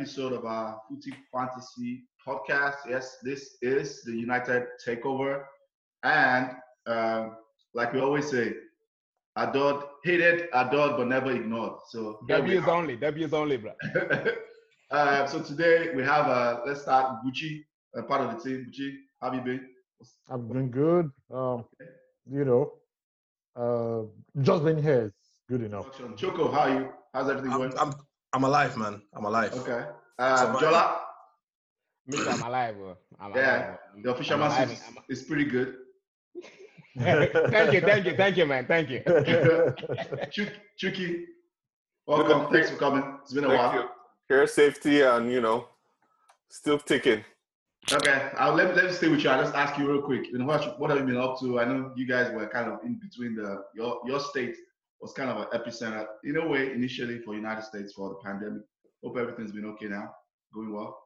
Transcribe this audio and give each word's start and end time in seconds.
episode 0.00 0.32
of 0.32 0.46
our 0.46 0.80
Footy 0.88 1.12
Fantasy 1.30 2.04
podcast. 2.26 2.76
Yes, 2.88 3.18
this 3.22 3.58
is 3.60 4.02
the 4.02 4.12
United 4.12 4.64
Takeover. 4.86 5.42
And 6.02 6.52
um, 6.86 7.36
like 7.74 7.92
we 7.92 8.00
always 8.00 8.30
say, 8.30 8.54
adored, 9.36 9.84
hated, 10.02 10.48
adored, 10.54 10.96
but 10.96 11.06
never 11.06 11.32
ignored. 11.32 11.80
So 11.90 12.20
W's 12.26 12.66
only, 12.66 12.96
W's 12.96 13.34
only, 13.34 13.58
bro. 13.58 13.72
uh, 14.90 15.26
so 15.26 15.42
today 15.42 15.90
we 15.94 16.02
have, 16.02 16.28
uh, 16.28 16.60
let's 16.64 16.80
start 16.80 17.18
Buchi, 17.22 17.60
uh, 17.94 18.00
part 18.04 18.22
of 18.22 18.42
the 18.42 18.42
team. 18.42 18.72
Buchi, 18.72 18.94
how 19.20 19.30
have 19.30 19.34
you 19.34 19.42
been? 19.42 19.68
I've 20.30 20.48
been 20.48 20.70
good. 20.70 21.10
Um, 21.30 21.66
you 22.26 22.46
know, 22.46 22.72
uh, 23.54 24.06
just 24.40 24.64
been 24.64 24.82
here 24.82 25.08
is 25.08 25.12
good 25.46 25.62
enough. 25.62 25.88
Choko, 26.16 26.50
how 26.50 26.60
are 26.60 26.70
you? 26.70 26.88
How's 27.12 27.28
everything 27.28 27.50
going? 27.50 27.76
I'm, 27.78 27.92
I'm, 28.32 28.44
I'm 28.44 28.50
alive, 28.50 28.76
man. 28.76 29.02
I'm 29.14 29.24
alive. 29.24 29.52
Okay. 29.54 29.84
Um, 30.18 30.56
Jola? 30.56 30.98
Me, 32.06 32.18
I'm 32.28 32.42
alive, 32.42 32.76
bro. 32.76 32.96
I'm 33.20 33.34
yeah, 33.34 33.56
alive, 33.56 33.78
bro. 33.92 34.02
the 34.02 34.10
official 34.12 34.38
message 34.38 34.78
is, 35.08 35.18
is 35.20 35.22
pretty 35.24 35.44
good. 35.44 35.76
thank 36.98 37.72
you, 37.72 37.80
thank 37.80 38.04
you, 38.04 38.16
thank 38.16 38.36
you, 38.36 38.46
man. 38.46 38.66
Thank 38.66 38.90
you. 38.90 39.00
Ch- 40.30 40.52
Chuky, 40.78 41.24
welcome. 42.06 42.52
Thanks 42.52 42.70
for 42.70 42.76
coming. 42.76 43.18
It's 43.22 43.32
been 43.32 43.44
a 43.44 43.48
Thank 43.48 43.60
while. 43.60 43.74
you. 43.74 43.88
Hair 44.28 44.46
safety 44.46 45.00
and 45.02 45.30
you 45.30 45.40
know, 45.40 45.66
still 46.48 46.78
ticking. 46.78 47.24
Okay, 47.92 48.30
I'll 48.38 48.54
let, 48.54 48.76
let 48.76 48.86
me 48.86 48.92
stay 48.92 49.08
with 49.08 49.22
you. 49.24 49.30
I'll 49.30 49.42
just 49.42 49.54
ask 49.54 49.78
you 49.78 49.90
real 49.90 50.02
quick. 50.02 50.26
You 50.30 50.38
know, 50.38 50.44
what, 50.44 50.78
what 50.78 50.90
have 50.90 50.98
you 50.98 51.06
been 51.06 51.16
up 51.16 51.40
to? 51.40 51.60
I 51.60 51.64
know 51.64 51.92
you 51.96 52.06
guys 52.06 52.32
were 52.32 52.46
kind 52.48 52.70
of 52.70 52.80
in 52.84 52.94
between 52.94 53.34
the 53.34 53.64
your 53.74 54.00
your 54.04 54.20
state 54.20 54.56
was 55.00 55.12
kind 55.12 55.30
of 55.30 55.36
an 55.38 55.48
epicenter 55.58 56.06
in 56.24 56.36
a 56.36 56.48
way 56.48 56.72
initially 56.72 57.18
for 57.20 57.34
United 57.34 57.64
States 57.64 57.92
for 57.92 58.10
the 58.10 58.16
pandemic. 58.24 58.62
Hope 59.02 59.16
everything's 59.16 59.52
been 59.52 59.66
okay 59.66 59.86
now, 59.86 60.10
going 60.52 60.72
well. 60.72 60.98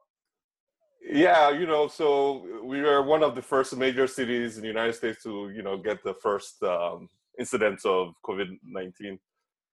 Yeah, 1.07 1.51
you 1.51 1.67
know, 1.67 1.87
so 1.87 2.45
we 2.63 2.81
were 2.81 3.03
one 3.03 3.23
of 3.23 3.35
the 3.35 3.41
first 3.41 3.75
major 3.77 4.07
cities 4.07 4.57
in 4.57 4.63
the 4.63 4.67
United 4.67 4.95
States 4.95 5.23
to 5.23 5.49
you 5.49 5.61
know 5.61 5.77
get 5.77 6.03
the 6.03 6.15
first 6.15 6.61
um, 6.63 7.07
incidents 7.39 7.85
of 7.85 8.13
COVID 8.25 8.57
nineteen, 8.63 9.19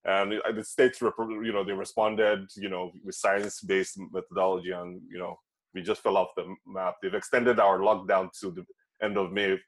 and 0.05 0.33
the 0.55 0.65
states, 0.65 1.01
you 1.01 1.53
know, 1.53 1.65
they 1.65 1.73
responded, 1.73 2.51
you 2.57 2.69
know, 2.69 2.91
with 3.05 3.15
science-based 3.15 3.99
methodology, 4.13 4.73
and 4.73 5.01
you 5.09 5.19
know, 5.19 5.39
we 5.75 5.83
just 5.83 6.03
fell 6.03 6.17
off 6.17 6.29
the 6.37 6.45
map. 6.67 6.97
They've 7.01 7.15
extended 7.15 7.61
our 7.61 7.79
lockdown 7.79 8.31
to 8.41 8.51
the 8.51 8.65
end 9.03 9.17
of 9.17 9.33
May, 9.33 9.59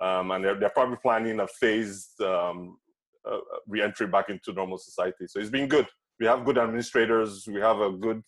um, 0.00 0.30
and 0.30 0.44
they're, 0.44 0.58
they're 0.58 0.70
probably 0.70 0.96
planning 0.96 1.40
a 1.40 1.46
phased 1.46 2.20
um, 2.22 2.78
uh, 3.30 3.38
re-entry 3.66 4.06
back 4.06 4.28
into 4.28 4.52
normal 4.52 4.78
society. 4.78 5.26
So 5.26 5.40
it's 5.40 5.50
been 5.50 5.68
good. 5.68 5.86
We 6.20 6.26
have 6.26 6.44
good 6.44 6.58
administrators. 6.58 7.46
We 7.46 7.60
have 7.60 7.80
a 7.80 7.90
good 7.90 8.22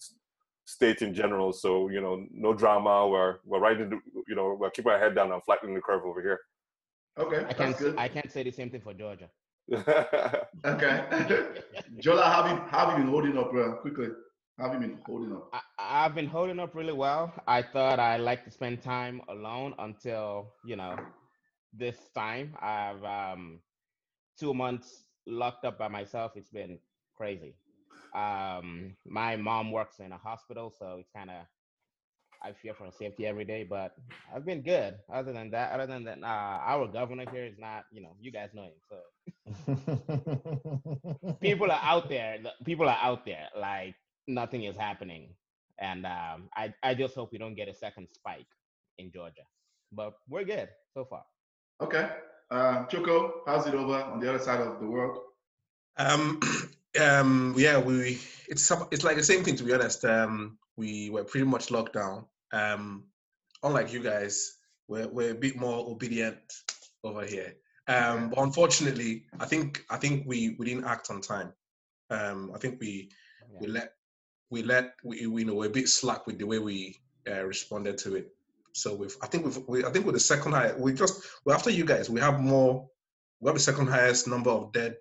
state 0.65 1.03
in 1.03 1.15
general. 1.15 1.53
So 1.53 1.89
you 1.89 2.01
know, 2.01 2.25
no 2.33 2.53
drama. 2.53 3.09
We're 3.09 3.37
we're 3.45 3.61
right 3.61 3.81
in 3.81 3.91
the, 3.91 3.99
you 4.29 4.35
know, 4.35 4.57
we're 4.59 4.71
keeping 4.71 4.93
our 4.93 4.99
head 4.99 5.15
down 5.15 5.33
and 5.33 5.43
flattening 5.45 5.75
the 5.75 5.81
curve 5.81 6.05
over 6.05 6.21
here. 6.21 6.41
Okay, 7.19 7.47
I 7.49 7.53
can't, 7.53 7.77
good. 7.79 7.95
I 7.97 8.09
can't 8.09 8.31
say 8.31 8.43
the 8.43 8.51
same 8.51 8.71
thing 8.71 8.83
for 8.83 8.93
Georgia. 8.93 9.29
Okay, 10.65 10.95
Jola, 12.03 12.25
how 12.25 12.43
have 12.43 12.51
you 12.51 12.63
how 12.69 12.87
have 12.87 12.99
you 12.99 13.05
been 13.05 13.11
holding 13.11 13.37
up? 13.39 13.53
Uh, 13.55 13.73
quickly, 13.83 14.09
how 14.59 14.71
have 14.71 14.75
you 14.75 14.89
been 14.89 14.99
holding 15.05 15.33
up? 15.33 15.49
I, 15.53 15.61
I've 15.79 16.15
been 16.15 16.27
holding 16.27 16.61
up 16.61 16.75
really 16.75 16.93
well. 16.93 17.33
I 17.47 17.63
thought 17.63 17.99
I 17.99 18.17
like 18.17 18.45
to 18.45 18.51
spend 18.51 18.83
time 18.83 19.23
alone 19.29 19.75
until 19.79 20.53
you 20.65 20.77
know 20.77 20.97
this 21.73 21.97
time. 22.15 22.55
I've 22.61 23.03
um 23.03 23.61
two 24.39 24.55
months 24.55 25.05
locked 25.27 25.65
up 25.65 25.79
by 25.79 25.89
myself. 25.89 26.33
It's 26.37 26.51
been 26.51 26.79
crazy. 27.17 27.55
Um, 28.15 28.97
my 29.07 29.37
mom 29.37 29.73
works 29.73 30.01
in 30.01 30.13
a 30.13 30.19
hospital, 30.19 30.73
so 30.79 30.97
it's 31.01 31.11
kind 31.15 31.31
of 31.31 31.37
I 32.43 32.53
fear 32.53 32.75
for 32.75 32.85
her 32.85 32.93
safety 32.93 33.27
every 33.27 33.45
day. 33.45 33.65
But 33.69 33.95
I've 34.35 34.45
been 34.45 34.63
good. 34.63 34.97
Other 35.13 35.33
than 35.33 35.51
that, 35.51 35.73
other 35.73 35.87
than 35.87 36.05
that, 36.05 36.19
uh, 36.23 36.27
our 36.27 36.87
governor 36.87 37.25
here 37.31 37.45
is 37.45 37.59
not. 37.59 37.85
You 37.93 38.03
know, 38.03 38.17
you 38.21 38.31
guys 38.33 38.51
know 38.55 38.65
him, 38.65 38.79
so 38.89 38.97
people 41.41 41.71
are 41.71 41.81
out 41.83 42.09
there. 42.09 42.39
People 42.65 42.89
are 42.89 42.99
out 43.01 43.25
there. 43.25 43.49
Like 43.59 43.95
nothing 44.27 44.65
is 44.65 44.77
happening, 44.77 45.35
and 45.79 46.07
um, 46.07 46.49
I 46.57 46.73
I 46.83 46.95
just 46.95 47.15
hope 47.15 47.33
we 47.33 47.39
don't 47.39 47.55
get 47.55 47.69
a 47.69 47.75
second 47.75 48.09
spike 48.09 48.47
in 48.99 49.11
Georgia. 49.11 49.45
But 49.93 50.15
we're 50.29 50.45
good 50.45 50.69
so 50.95 51.05
far. 51.05 51.25
Okay, 51.81 52.09
uh, 52.51 52.85
Choko, 52.87 53.43
how's 53.47 53.67
it 53.67 53.75
over 53.75 53.95
on 53.95 54.21
the 54.21 54.29
other 54.29 54.43
side 54.43 54.61
of 54.61 54.81
the 54.81 54.87
world? 54.87 55.19
Um, 55.97 56.41
um, 57.01 57.55
yeah, 57.57 57.79
we 57.79 58.19
it's 58.49 58.71
it's 58.91 59.05
like 59.05 59.17
the 59.17 59.23
same 59.23 59.45
thing 59.45 59.57
to 59.57 59.65
be 59.65 59.75
honest. 59.75 60.05
Um, 60.05 60.59
we 60.77 61.11
were 61.11 61.25
pretty 61.25 61.47
much 61.47 61.71
locked 61.71 61.95
down. 61.95 62.27
Um, 62.53 63.05
unlike 63.63 63.93
you 63.93 64.03
guys, 64.03 64.59
we're 64.89 65.09
we're 65.09 65.33
a 65.33 65.35
bit 65.35 65.57
more 65.57 65.91
obedient 65.91 66.39
over 67.05 67.25
here. 67.25 67.55
Um, 67.89 68.31
but 68.31 68.41
unfortunately, 68.41 69.25
I 69.39 69.47
think 69.47 69.85
I 69.91 69.97
think 69.97 70.25
we 70.27 70.57
we 70.59 70.67
didn't 70.67 70.85
act 70.85 71.11
on 71.11 71.21
time. 71.21 71.53
Um, 72.11 72.53
I 72.55 72.59
think 72.59 72.81
we 72.81 73.11
we 73.61 73.67
let 73.67 73.93
we 74.51 74.63
let 74.63 74.95
we, 75.05 75.27
we 75.27 75.43
you 75.43 75.47
know 75.47 75.55
we're 75.55 75.67
a 75.67 75.71
bit 75.71 75.89
slack 75.89 76.27
with 76.27 76.39
the 76.39 76.47
way 76.47 76.59
we 76.59 76.97
uh, 77.29 77.45
responded 77.45 77.99
to 77.99 78.17
it. 78.17 78.36
So 78.77 78.95
we've 78.95 79.17
I 79.23 79.27
think 79.27 79.45
we've 79.45 79.59
we, 79.67 79.85
I 79.85 79.91
think 79.91 80.05
with 80.05 80.15
the 80.15 80.21
second 80.21 80.53
high 80.53 80.73
we 80.77 80.93
just 80.93 81.23
well 81.45 81.57
after 81.57 81.71
you 81.71 81.85
guys 81.85 82.11
we 82.11 82.21
have 82.21 82.41
more 82.41 82.87
we 83.41 83.49
have 83.49 83.57
the 83.57 83.61
second 83.61 83.89
highest 83.89 84.29
number 84.29 84.51
of 84.51 84.73
dead 84.73 84.97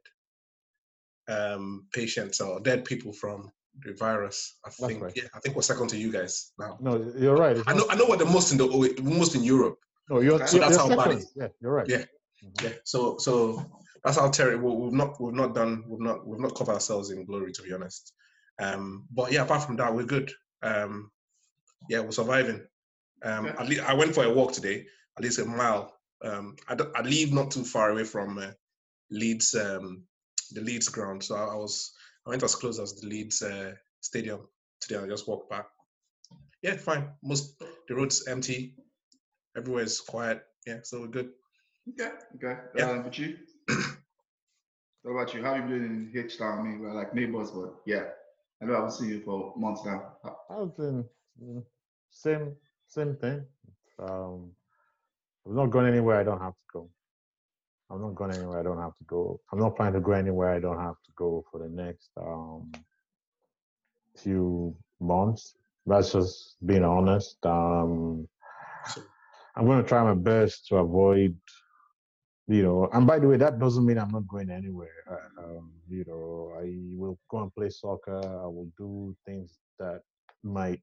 um, 1.27 1.85
patients 1.93 2.39
or 2.39 2.59
dead 2.59 2.85
people 2.85 3.11
from 3.11 3.51
the 3.83 3.93
virus. 3.93 4.57
I 4.65 4.69
think 4.69 5.03
right. 5.03 5.13
yeah, 5.15 5.23
I 5.33 5.39
think 5.39 5.55
we're 5.55 5.61
second 5.61 5.89
to 5.89 5.97
you 5.97 6.11
guys 6.11 6.53
now. 6.57 6.77
no, 6.79 7.11
you're 7.17 7.35
right. 7.35 7.57
I 7.67 7.73
know 7.73 7.85
I 7.89 7.95
know 7.95 8.05
we're 8.07 8.17
the 8.17 8.25
most 8.25 8.51
in 8.51 8.57
the 8.57 9.01
most 9.03 9.35
in 9.35 9.43
Europe. 9.43 9.77
no, 10.09 10.21
you're, 10.21 10.45
So 10.47 10.57
you're, 10.57 10.65
that's 10.65 10.77
how 10.77 10.87
bad 10.95 11.21
Yeah, 11.35 11.47
you're 11.61 11.73
right. 11.73 11.87
Yeah. 11.89 12.05
Yeah. 12.63 12.73
So 12.85 13.17
so 13.17 13.65
that's 14.03 14.17
how 14.17 14.29
terrible 14.29 14.79
we've 14.79 14.93
not 14.93 15.19
we've 15.19 15.33
not 15.33 15.53
done 15.53 15.83
we've 15.89 15.99
not 15.99 16.25
we've 16.25 16.39
not 16.39 16.55
covered 16.55 16.75
ourselves 16.75 17.09
in 17.09 17.25
glory 17.25 17.51
to 17.51 17.61
be 17.61 17.73
honest. 17.73 18.13
Um, 18.61 19.05
but 19.11 19.33
yeah, 19.33 19.43
apart 19.43 19.63
from 19.63 19.75
that, 19.77 19.93
we're 19.93 20.05
good. 20.05 20.31
Um, 20.61 21.11
yeah, 21.89 21.99
we're 21.99 22.11
surviving. 22.11 22.61
Um, 23.23 23.45
Okay. 23.47 23.55
at 23.57 23.67
least 23.69 23.81
I 23.83 23.93
went 23.93 24.13
for 24.13 24.23
a 24.23 24.33
walk 24.33 24.53
today, 24.53 24.85
at 25.17 25.23
least 25.23 25.39
a 25.39 25.45
mile. 25.45 25.93
Um, 26.23 26.55
I, 26.67 26.75
d- 26.75 26.91
I 26.95 27.01
live 27.01 27.31
not 27.33 27.51
too 27.51 27.63
far 27.63 27.91
away 27.91 28.03
from 28.03 28.37
uh, 28.37 28.51
Leeds, 29.11 29.53
um, 29.55 30.03
the 30.51 30.61
Leeds 30.61 30.89
ground. 30.89 31.23
So 31.23 31.35
I, 31.35 31.45
I 31.53 31.55
was 31.55 31.93
I 32.25 32.29
went 32.29 32.43
as 32.43 32.55
close 32.55 32.79
as 32.79 32.93
the 32.99 33.07
Leeds 33.07 33.41
uh, 33.41 33.73
stadium 34.01 34.47
today. 34.81 34.97
I 35.03 35.07
just 35.07 35.27
walked 35.27 35.49
back. 35.49 35.67
Yeah, 36.61 36.77
fine. 36.77 37.09
Most 37.23 37.61
the 37.87 37.95
roads 37.95 38.27
empty. 38.27 38.75
Everywhere 39.55 39.83
is 39.83 40.01
quiet. 40.01 40.43
Yeah, 40.65 40.79
so 40.83 41.01
we're 41.01 41.07
good. 41.07 41.31
Okay, 41.89 42.11
okay. 42.35 42.59
Yeah. 42.75 42.89
Um, 42.89 43.03
but 43.03 43.17
you, 43.17 43.37
what 45.03 45.11
about 45.11 45.33
you? 45.33 45.43
How 45.43 45.53
have 45.53 45.69
you 45.69 45.75
been 45.75 45.85
in 45.85 46.11
H 46.25 46.37
Town? 46.39 46.59
I 46.59 46.63
mean, 46.63 46.79
we're 46.79 46.93
like 46.93 47.13
neighbors, 47.13 47.51
but 47.51 47.75
yeah, 47.85 48.05
I 48.61 48.65
know 48.65 48.73
I 48.73 48.77
haven't 48.77 48.91
seen 48.93 49.09
you 49.09 49.21
for 49.21 49.53
months 49.55 49.81
now. 49.85 50.13
I've 50.49 50.75
been 50.75 51.05
same 52.09 52.55
same 52.87 53.15
thing. 53.15 53.45
Um, 53.99 54.51
I'm 55.45 55.55
not 55.55 55.67
going 55.67 55.87
anywhere 55.87 56.19
I 56.19 56.23
don't 56.23 56.41
have 56.41 56.53
to 56.53 56.65
go. 56.73 56.89
I'm 57.89 58.01
not 58.01 58.15
going 58.15 58.31
anywhere 58.31 58.59
I 58.59 58.63
don't 58.63 58.79
have 58.79 58.95
to 58.97 59.03
go. 59.05 59.39
I'm 59.51 59.59
not 59.59 59.75
planning 59.75 59.93
to 59.93 59.99
go 59.99 60.13
anywhere 60.13 60.49
I 60.49 60.59
don't 60.59 60.79
have 60.79 60.95
to 61.05 61.11
go 61.15 61.45
for 61.51 61.59
the 61.59 61.69
next 61.69 62.09
um, 62.17 62.71
few 64.17 64.75
months. 64.99 65.55
That's 65.85 66.13
just 66.13 66.57
being 66.65 66.83
honest. 66.83 67.37
Um, 67.45 68.27
I'm 69.55 69.65
going 69.65 69.81
to 69.81 69.87
try 69.87 70.03
my 70.03 70.15
best 70.15 70.67
to 70.67 70.77
avoid, 70.77 71.37
you 72.47 72.63
know. 72.63 72.89
And 72.91 73.05
by 73.05 73.19
the 73.19 73.27
way, 73.27 73.37
that 73.37 73.59
doesn't 73.59 73.85
mean 73.85 73.97
I'm 73.99 74.09
not 74.11 74.27
going 74.27 74.49
anywhere. 74.49 74.89
Uh, 75.09 75.43
um, 75.43 75.71
you 75.87 76.03
know, 76.07 76.53
I 76.59 76.75
will 76.97 77.17
go 77.29 77.43
and 77.43 77.53
play 77.53 77.69
soccer. 77.69 78.17
I 78.17 78.47
will 78.47 78.69
do 78.77 79.15
things 79.25 79.59
that 79.79 80.01
might, 80.43 80.81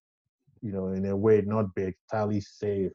you 0.62 0.72
know, 0.72 0.88
in 0.88 1.04
a 1.06 1.16
way 1.16 1.42
not 1.42 1.74
be 1.74 1.92
entirely 1.94 2.40
safe. 2.40 2.92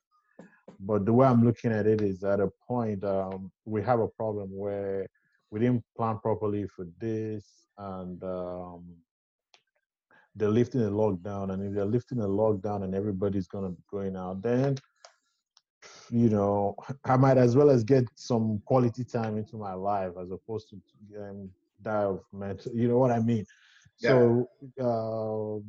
But 0.79 1.05
the 1.05 1.13
way 1.13 1.27
I'm 1.27 1.43
looking 1.43 1.71
at 1.71 1.87
it 1.87 2.01
is 2.01 2.23
at 2.23 2.39
a 2.39 2.49
point 2.67 3.03
um, 3.03 3.51
we 3.65 3.81
have 3.83 3.99
a 3.99 4.07
problem 4.07 4.49
where 4.51 5.07
we 5.49 5.59
didn't 5.59 5.83
plan 5.95 6.19
properly 6.19 6.67
for 6.67 6.85
this, 6.99 7.45
and 7.77 8.21
um, 8.23 8.83
they're 10.35 10.49
lifting 10.49 10.81
the 10.81 10.91
lockdown. 10.91 11.53
And 11.53 11.65
if 11.65 11.73
they're 11.73 11.85
lifting 11.85 12.19
the 12.19 12.27
lockdown 12.27 12.83
and 12.83 12.93
everybody's 12.93 13.47
gonna 13.47 13.69
be 13.69 13.83
going 13.89 14.15
out, 14.15 14.41
then 14.41 14.77
you 16.09 16.29
know, 16.29 16.75
I 17.05 17.17
might 17.17 17.37
as 17.37 17.55
well 17.55 17.69
as 17.69 17.83
get 17.83 18.05
some 18.15 18.61
quality 18.65 19.03
time 19.03 19.37
into 19.37 19.57
my 19.57 19.73
life 19.73 20.13
as 20.21 20.31
opposed 20.31 20.69
to 20.69 21.21
um, 21.21 21.49
die 21.81 22.03
of 22.03 22.21
mental. 22.31 22.71
You 22.73 22.87
know 22.87 22.97
what 22.97 23.11
I 23.11 23.19
mean? 23.19 23.45
So 23.97 24.47
uh, 24.79 25.59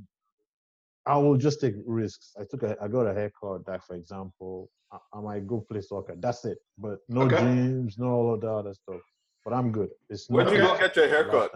I 1.09 1.17
will 1.17 1.39
just 1.39 1.61
take 1.63 1.75
risks. 1.87 2.35
I 2.39 2.45
took 2.49 2.63
a, 2.65 2.77
I 2.83 2.87
got 2.87 3.07
a 3.07 3.15
haircut. 3.15 3.65
That, 3.67 3.83
for 3.83 3.97
example, 3.97 4.69
I, 4.93 4.99
I 5.15 5.21
might 5.23 5.47
go 5.47 5.65
play 5.69 5.81
soccer. 5.81 6.15
That's 6.19 6.45
it. 6.45 6.59
But 6.77 6.99
no 7.09 7.23
Okay. 7.23 7.37
gyms, 7.37 7.99
no 7.99 8.11
all 8.11 8.35
of 8.35 8.43
that 8.43 8.51
other 8.51 8.75
stuff. 8.75 9.01
But 9.43 9.55
I'm 9.55 9.73
good. 9.73 9.89
It's 10.11 10.29
Where'd 10.29 10.49
not 10.49 10.55
you 10.55 10.61
go 10.61 10.69
like 10.73 10.81
get 10.81 10.97
your 10.97 11.09
the 11.09 11.15
haircut? 11.15 11.51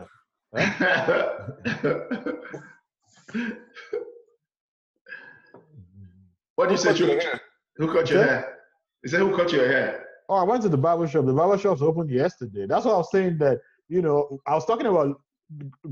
what 6.57 6.69
do 6.69 6.75
you 6.75 6.79
say, 6.79 6.89
Cut 6.89 6.99
your 6.99 7.21
hair. 7.21 7.41
Who 7.77 7.93
cut 7.93 8.11
your 8.11 8.21
Okay. 8.21 8.29
hair? 8.29 8.59
He 9.03 9.09
said, 9.09 9.21
"Who 9.21 9.37
cut 9.37 9.53
your 9.53 9.67
hair?" 9.69 10.07
Oh, 10.29 10.37
I 10.37 10.43
went 10.45 10.63
to 10.63 10.69
the 10.71 10.79
barber 10.79 11.07
shop. 11.09 11.27
The 11.27 11.33
barber 11.33 11.59
shop's 11.59 11.83
opened 11.83 12.11
yesterday. 12.11 12.67
That's 12.67 12.85
what 12.87 12.95
I 12.95 12.99
was 12.99 13.11
saying 13.11 13.39
that, 13.39 13.61
you 13.89 14.01
know, 14.01 14.39
I 14.47 14.55
was 14.55 14.65
talking 14.65 14.87
about 14.87 15.21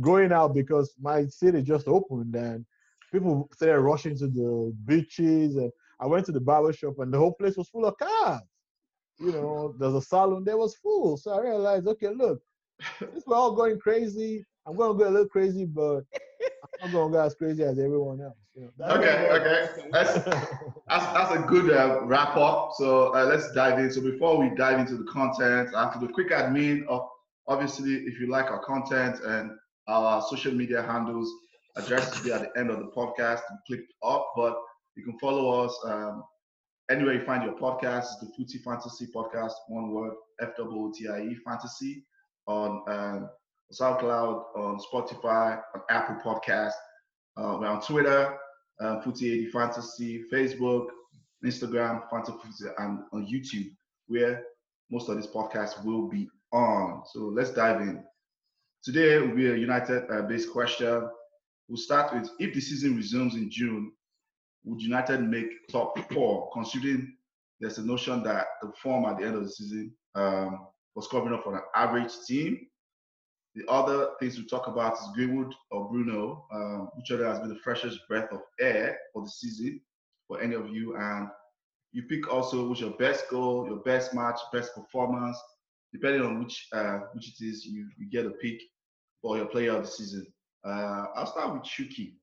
going 0.01 0.31
out 0.33 0.55
because 0.55 0.95
my 1.01 1.27
city 1.27 1.61
just 1.63 1.89
opened 1.89 2.37
and 2.37 2.65
people 3.13 3.49
started 3.55 3.81
rushing 3.81 4.17
to 4.19 4.27
the 4.27 4.75
beaches. 4.85 5.57
And 5.57 5.71
I 6.01 6.07
went 6.07 6.27
to 6.27 6.33
the 6.33 6.41
barber 6.41 6.73
shop 6.73 6.95
and 6.99 7.13
the 7.13 7.19
whole 7.19 7.33
place 7.35 7.57
was 7.57 7.69
full 7.69 7.85
of 7.87 7.97
cars. 7.99 8.41
You 9.19 9.33
know, 9.33 9.75
there's 9.79 9.95
a 9.95 10.01
salon 10.03 10.45
there 10.45 10.57
was 10.57 10.77
full. 10.77 11.17
So 11.19 11.33
I 11.33 11.41
realized, 11.43 11.87
okay, 11.89 12.09
look, 12.09 12.41
this 13.01 13.25
we're 13.27 13.37
all 13.37 13.53
going 13.55 13.79
crazy. 13.79 14.45
I'm 14.67 14.77
going 14.77 14.97
to 14.97 15.05
go 15.05 15.11
a 15.11 15.13
little 15.13 15.29
crazy, 15.29 15.67
but 15.67 16.03
I'm 16.83 16.91
not 16.91 16.93
going 16.93 17.13
to 17.13 17.19
go 17.19 17.25
as 17.25 17.35
crazy 17.35 17.63
as 17.63 17.79
everyone 17.79 18.21
else. 18.23 18.37
You 18.55 18.63
know, 18.63 18.71
That's- 18.79 18.99
Okay, 18.99 19.29
okay. 19.31 19.89
That's 19.93 20.15
that's, 20.89 21.07
that's 21.13 21.35
a 21.35 21.45
good 21.47 21.71
uh, 21.71 22.01
wrap 22.05 22.37
up. 22.37 22.71
So 22.77 23.15
uh, 23.15 23.25
let's 23.27 23.53
dive 23.53 23.79
in. 23.79 23.91
So 23.93 24.01
before 24.01 24.39
we 24.39 24.55
dive 24.57 24.79
into 24.81 24.97
the 24.97 25.05
content, 25.05 25.75
I 25.75 25.85
have 25.85 25.93
to 25.95 26.01
do 26.01 26.07
a 26.07 26.13
quick 26.13 26.31
admin 26.31 26.87
of 26.87 27.07
obviously 27.47 27.95
if 28.07 28.19
you 28.19 28.29
like 28.29 28.47
our 28.51 28.61
content 28.65 29.21
and 29.25 29.51
our 29.89 30.23
social 30.31 30.53
media 30.53 30.83
handles, 30.83 31.31
address 31.77 32.17
will 32.17 32.25
be 32.25 32.33
at 32.33 32.43
the 32.43 32.61
end 32.61 32.71
of 32.71 32.79
the 32.79 32.91
podcast. 32.97 33.41
and 33.49 33.59
Click 33.67 33.81
up, 34.03 34.33
but 34.37 34.57
you 34.97 35.05
can 35.05 35.19
follow 35.19 35.65
us 35.65 35.79
um, 35.85 36.25
anywhere 36.91 37.15
you 37.15 37.25
find 37.25 37.45
your 37.45 37.55
podcast. 37.55 38.05
It's 38.05 38.19
the 38.21 38.33
Footy 38.37 38.59
Fantasy 38.59 39.07
Podcast, 39.15 39.53
one 39.69 39.91
word, 39.91 40.15
F 40.41 40.51
W 40.57 40.87
O 40.87 40.93
T 40.95 41.09
I 41.09 41.21
E 41.21 41.37
Fantasy, 41.47 42.05
on 42.47 42.83
um, 42.89 43.31
SoundCloud, 43.73 44.57
on 44.57 44.79
Spotify, 44.93 45.61
on 45.75 45.83
Apple 45.91 46.17
Podcast. 46.17 46.73
Uh, 47.37 47.57
we're 47.61 47.69
on 47.69 47.81
Twitter, 47.81 48.37
uh, 48.81 49.01
Footy 49.01 49.33
80 49.33 49.51
Fantasy, 49.51 50.25
Facebook, 50.33 50.87
Instagram, 51.45 52.03
Fantasy 52.11 52.67
and 52.79 53.01
on 53.13 53.27
YouTube, 53.27 53.71
where 54.09 54.43
most 54.91 55.09
of 55.09 55.17
this 55.17 55.27
podcast 55.29 55.85
will 55.85 56.09
be 56.09 56.29
on. 56.53 57.03
So 57.13 57.21
let's 57.21 57.51
dive 57.53 57.81
in. 57.81 58.03
Today 58.83 59.19
will 59.19 59.37
be 59.37 59.51
a 59.51 59.57
United-based 59.57 60.51
question. 60.51 61.09
We'll 61.71 61.77
start 61.77 62.13
with 62.13 62.29
if 62.41 62.53
the 62.53 62.61
season 62.61 62.97
resumes 62.97 63.37
in 63.37 63.49
June, 63.49 63.93
would 64.65 64.83
United 64.83 65.23
make 65.23 65.69
top 65.69 65.97
four, 66.13 66.51
considering 66.53 67.17
there's 67.61 67.79
a 67.79 67.87
notion 67.87 68.25
that 68.25 68.47
the 68.61 68.73
form 68.83 69.05
at 69.05 69.19
the 69.19 69.27
end 69.27 69.37
of 69.37 69.45
the 69.45 69.51
season 69.51 69.95
um, 70.17 70.67
was 70.97 71.07
covering 71.07 71.33
up 71.33 71.45
for 71.45 71.55
an 71.55 71.63
average 71.77 72.11
team. 72.27 72.67
The 73.55 73.65
other 73.69 74.09
things 74.19 74.37
we 74.37 74.47
talk 74.47 74.67
about 74.67 74.95
is 74.95 75.09
Greenwood 75.15 75.55
or 75.71 75.89
Bruno, 75.89 76.45
um, 76.53 76.91
which 76.97 77.13
other 77.13 77.25
has 77.25 77.39
been 77.39 77.51
the 77.51 77.61
freshest 77.61 78.01
breath 78.09 78.33
of 78.33 78.41
air 78.59 78.99
for 79.13 79.23
the 79.23 79.31
season 79.31 79.81
for 80.27 80.41
any 80.41 80.57
of 80.57 80.71
you. 80.71 80.97
And 80.97 81.29
you 81.93 82.03
pick 82.03 82.33
also 82.33 82.69
which 82.69 82.81
your 82.81 82.97
best 82.97 83.29
goal, 83.31 83.69
your 83.69 83.79
best 83.79 84.13
match, 84.13 84.41
best 84.53 84.75
performance, 84.75 85.39
depending 85.93 86.23
on 86.23 86.41
which 86.41 86.67
uh, 86.73 86.99
which 87.13 87.29
it 87.29 87.45
is, 87.45 87.65
you, 87.65 87.89
you 87.97 88.11
get 88.11 88.27
a 88.27 88.31
pick 88.31 88.61
for 89.23 89.37
your 89.37 89.47
player 89.47 89.77
of 89.77 89.83
the 89.83 89.89
season. 89.89 90.27
Uh, 90.65 91.07
I'll 91.17 91.27
start 91.27 91.53
with 91.55 91.63
Chuky. 91.63 92.15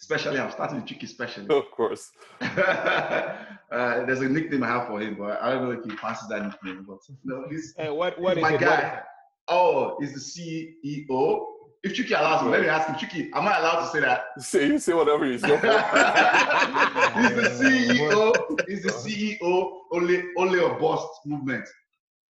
Especially, 0.00 0.38
I'm 0.38 0.50
starting 0.50 0.76
with 0.76 0.86
Chuky 0.86 1.04
especially. 1.04 1.46
Of 1.48 1.70
course. 1.70 2.10
uh, 2.40 3.36
there's 3.70 4.20
a 4.20 4.28
nickname 4.28 4.62
I 4.62 4.68
have 4.68 4.88
for 4.88 5.00
him, 5.00 5.16
but 5.18 5.40
I 5.42 5.50
don't 5.50 5.64
know 5.64 5.70
if 5.70 5.84
he 5.84 5.96
passes 5.96 6.28
that 6.28 6.44
nickname. 6.44 6.84
But 6.86 6.98
no, 7.24 7.46
he's, 7.48 7.74
Hey, 7.76 7.90
what 7.90 8.18
what 8.20 8.36
he's 8.36 8.46
is 8.46 8.50
my 8.50 8.56
it? 8.56 8.60
What 8.60 8.62
is 8.62 8.68
guy. 8.68 9.02
Oh, 9.48 9.96
he's 10.00 10.12
the 10.12 10.20
CEO. 10.20 11.46
If 11.82 11.94
Chuky 11.94 12.18
allows 12.18 12.42
me, 12.44 12.50
let 12.50 12.62
me 12.62 12.68
ask 12.68 12.88
him, 12.88 12.96
Chuky, 12.96 13.30
am 13.32 13.46
I 13.46 13.58
allowed 13.58 13.84
to 13.84 13.86
say 13.92 14.00
that? 14.00 14.24
Say 14.38 14.66
you 14.66 14.78
say 14.78 14.92
whatever 14.92 15.24
you 15.24 15.38
say. 15.38 15.48
he's 15.56 15.60
the 15.60 17.50
CEO. 17.62 18.68
He's 18.68 18.82
the 18.82 18.90
CEO 18.90 19.80
only 19.92 20.24
only 20.36 20.60
of 20.60 20.78
Bust 20.78 21.08
movement. 21.24 21.66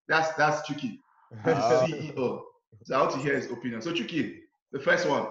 That's 0.08 0.32
that's 0.34 0.68
Chuky. 0.68 0.98
He's 1.44 1.44
the 1.44 1.86
CEO. 1.86 2.42
So 2.84 2.94
I 2.96 3.00
want 3.00 3.12
to 3.12 3.18
hear 3.18 3.34
his 3.34 3.50
opinion. 3.50 3.82
So 3.82 3.92
Chuky, 3.92 4.40
the 4.72 4.80
first 4.80 5.08
one. 5.08 5.26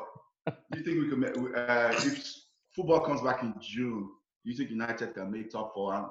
Do 0.47 0.79
you 0.79 0.83
think 0.83 0.99
we 0.99 1.09
can 1.09 1.19
make 1.19 1.35
uh, 1.57 1.93
if 1.97 2.33
football 2.75 3.01
comes 3.01 3.21
back 3.21 3.43
in 3.43 3.53
June? 3.61 4.09
Do 4.43 4.51
you 4.51 4.57
think 4.57 4.69
United 4.69 5.13
can 5.13 5.31
make 5.31 5.49
top 5.51 5.73
four? 5.73 5.93
And 5.95 6.05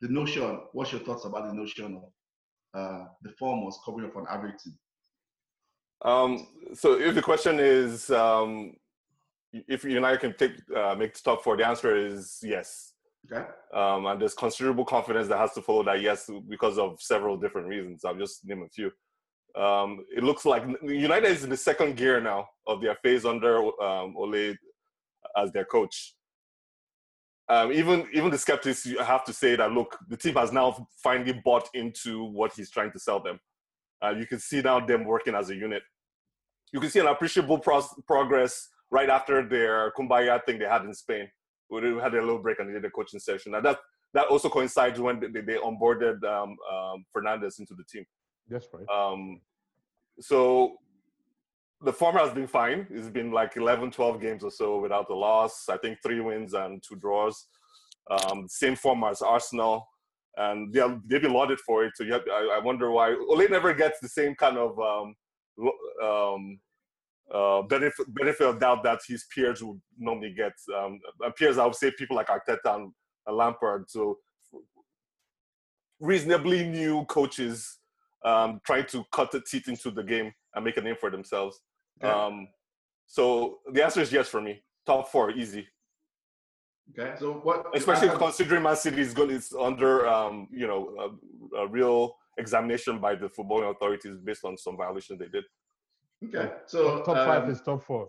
the 0.00 0.08
notion. 0.08 0.60
What's 0.72 0.92
your 0.92 1.00
thoughts 1.02 1.24
about 1.24 1.48
the 1.48 1.54
notion 1.54 1.96
of 1.96 2.80
uh, 2.80 3.04
the 3.22 3.30
form 3.38 3.64
was 3.64 3.78
covering 3.84 4.06
up 4.06 4.16
on 4.16 4.26
average 4.28 4.62
team? 4.62 4.74
Um, 6.02 6.46
so 6.74 6.98
if 6.98 7.14
the 7.14 7.22
question 7.22 7.58
is 7.60 8.10
um, 8.10 8.74
if 9.52 9.84
United 9.84 10.20
can 10.20 10.34
take 10.36 10.52
uh, 10.76 10.94
make 10.94 11.20
top 11.22 11.42
four, 11.42 11.56
the 11.56 11.66
answer 11.66 11.96
is 11.96 12.38
yes. 12.42 12.92
Okay. 13.32 13.46
Um, 13.72 14.04
and 14.06 14.20
there's 14.20 14.34
considerable 14.34 14.84
confidence 14.84 15.28
that 15.28 15.38
has 15.38 15.54
to 15.54 15.62
follow 15.62 15.82
that 15.84 16.02
yes 16.02 16.28
because 16.48 16.78
of 16.78 17.00
several 17.00 17.38
different 17.38 17.68
reasons. 17.68 18.04
I'll 18.04 18.14
just 18.14 18.44
name 18.44 18.62
a 18.62 18.68
few. 18.68 18.90
Um, 19.56 20.04
it 20.14 20.24
looks 20.24 20.44
like 20.44 20.64
United 20.82 21.28
is 21.28 21.44
in 21.44 21.50
the 21.50 21.56
second 21.56 21.96
gear 21.96 22.20
now 22.20 22.48
of 22.66 22.80
their 22.82 22.96
phase 22.96 23.24
under 23.24 23.58
um, 23.82 24.16
Ole 24.16 24.54
as 25.36 25.52
their 25.52 25.64
coach. 25.64 26.14
Um, 27.48 27.72
even 27.72 28.06
even 28.12 28.30
the 28.30 28.38
skeptics 28.38 28.88
have 29.00 29.24
to 29.24 29.32
say 29.32 29.54
that 29.54 29.70
look, 29.70 29.98
the 30.08 30.16
team 30.16 30.34
has 30.34 30.50
now 30.50 30.88
finally 31.02 31.40
bought 31.44 31.68
into 31.74 32.24
what 32.24 32.52
he's 32.54 32.70
trying 32.70 32.90
to 32.92 32.98
sell 32.98 33.20
them. 33.20 33.38
Uh, 34.02 34.10
you 34.10 34.26
can 34.26 34.38
see 34.38 34.60
now 34.60 34.80
them 34.84 35.04
working 35.04 35.34
as 35.34 35.50
a 35.50 35.54
unit. 35.54 35.82
You 36.72 36.80
can 36.80 36.90
see 36.90 37.00
an 37.00 37.06
appreciable 37.06 37.58
pros- 37.58 37.94
progress 38.06 38.68
right 38.90 39.10
after 39.10 39.46
their 39.46 39.92
Kumbaya 39.92 40.44
thing 40.44 40.58
they 40.58 40.64
had 40.64 40.84
in 40.84 40.94
Spain. 40.94 41.28
They 41.70 41.88
had 42.00 42.14
a 42.14 42.20
little 42.20 42.38
break 42.38 42.58
and 42.60 42.68
they 42.68 42.74
did 42.74 42.84
a 42.84 42.90
coaching 42.90 43.20
session. 43.20 43.54
And 43.54 43.64
that 43.64 43.78
that 44.14 44.26
also 44.28 44.48
coincides 44.48 44.98
when 45.00 45.20
they, 45.20 45.40
they 45.40 45.56
onboarded 45.56 46.22
um, 46.24 46.56
um, 46.72 47.04
Fernandes 47.14 47.58
into 47.58 47.74
the 47.74 47.84
team. 47.84 48.04
That's 48.48 48.68
right. 48.72 48.86
Um, 48.88 49.40
so 50.20 50.76
the 51.82 51.92
form 51.92 52.16
has 52.16 52.32
been 52.32 52.46
fine. 52.46 52.86
It's 52.90 53.08
been 53.08 53.30
like 53.30 53.56
11, 53.56 53.90
12 53.90 54.20
games 54.20 54.44
or 54.44 54.50
so 54.50 54.80
without 54.80 55.10
a 55.10 55.14
loss. 55.14 55.68
I 55.68 55.76
think 55.76 55.98
three 56.02 56.20
wins 56.20 56.54
and 56.54 56.82
two 56.82 56.96
draws. 56.96 57.46
Um, 58.10 58.46
same 58.48 58.76
form 58.76 59.04
as 59.04 59.22
Arsenal. 59.22 59.86
And 60.36 60.72
they 60.72 60.80
are, 60.80 61.00
they've 61.06 61.22
been 61.22 61.32
lauded 61.32 61.60
for 61.60 61.84
it. 61.84 61.92
So 61.94 62.04
have, 62.06 62.22
I, 62.30 62.56
I 62.56 62.64
wonder 62.64 62.90
why 62.90 63.14
Ole 63.14 63.48
never 63.48 63.72
gets 63.72 64.00
the 64.00 64.08
same 64.08 64.34
kind 64.34 64.58
of 64.58 64.78
um, 64.80 65.14
um, 66.02 66.58
uh, 67.32 67.62
benefit, 67.62 68.12
benefit 68.14 68.46
of 68.46 68.60
doubt 68.60 68.82
that 68.82 69.00
his 69.06 69.24
peers 69.34 69.62
would 69.62 69.80
normally 69.98 70.34
get. 70.34 70.52
Um, 70.76 71.00
peers, 71.36 71.58
I 71.58 71.66
would 71.66 71.76
say 71.76 71.92
people 71.96 72.16
like 72.16 72.28
Arteta 72.28 72.74
and 72.74 72.92
Lampard. 73.36 73.88
So 73.88 74.18
reasonably 76.00 76.68
new 76.68 77.04
coaches 77.04 77.78
um, 78.24 78.60
trying 78.64 78.86
to 78.86 79.04
cut 79.12 79.30
the 79.30 79.40
teeth 79.40 79.68
into 79.68 79.90
the 79.90 80.02
game 80.02 80.32
and 80.54 80.64
make 80.64 80.76
a 80.76 80.80
name 80.80 80.96
for 80.98 81.10
themselves. 81.10 81.60
Okay. 82.02 82.12
Um, 82.12 82.48
so 83.06 83.58
the 83.72 83.84
answer 83.84 84.00
is 84.00 84.12
yes 84.12 84.28
for 84.28 84.40
me. 84.40 84.62
Top 84.86 85.10
four, 85.10 85.30
easy. 85.30 85.66
Okay. 86.98 87.14
So 87.18 87.34
what? 87.34 87.66
Especially 87.74 88.08
I- 88.08 88.14
I- 88.14 88.18
considering 88.18 88.62
Man 88.62 88.76
City 88.76 89.00
is 89.00 89.14
going 89.14 89.30
is 89.30 89.52
under 89.58 90.06
um, 90.06 90.48
you 90.50 90.66
know 90.66 91.16
a, 91.54 91.58
a 91.58 91.66
real 91.68 92.16
examination 92.38 92.98
by 92.98 93.14
the 93.14 93.28
footballing 93.28 93.70
authorities 93.70 94.16
based 94.22 94.44
on 94.44 94.58
some 94.58 94.76
violations 94.76 95.18
they 95.18 95.28
did. 95.28 95.44
Okay. 96.24 96.52
So 96.66 97.02
top 97.02 97.16
five 97.16 97.44
um, 97.44 97.50
is 97.50 97.60
top 97.60 97.82
four. 97.84 98.08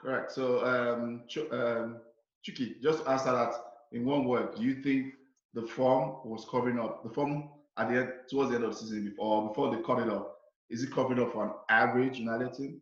Correct. 0.00 0.30
So, 0.30 0.64
um, 0.64 1.22
Ch- 1.28 1.50
um, 1.50 1.96
Chuky, 2.46 2.80
just 2.80 3.04
answer 3.08 3.32
that 3.32 3.52
in 3.92 4.04
one 4.04 4.24
word. 4.24 4.54
Do 4.54 4.62
you 4.62 4.82
think 4.82 5.14
the 5.56 5.62
form 5.62 6.18
was 6.22 6.46
covering 6.50 6.78
up 6.78 7.02
the 7.02 7.08
form 7.08 7.48
at 7.78 7.88
the 7.88 7.96
end, 7.96 8.12
towards 8.30 8.50
the 8.50 8.56
end 8.56 8.64
of 8.64 8.72
the 8.72 8.76
season 8.76 9.04
before 9.08 9.48
before 9.48 9.74
they 9.74 9.82
cut 9.82 9.98
it 9.98 10.08
off? 10.08 10.26
Is 10.70 10.82
it 10.84 10.92
covering 10.92 11.18
up 11.20 11.32
for 11.32 11.44
an 11.46 11.52
average 11.70 12.18
United 12.18 12.52
team? 12.52 12.80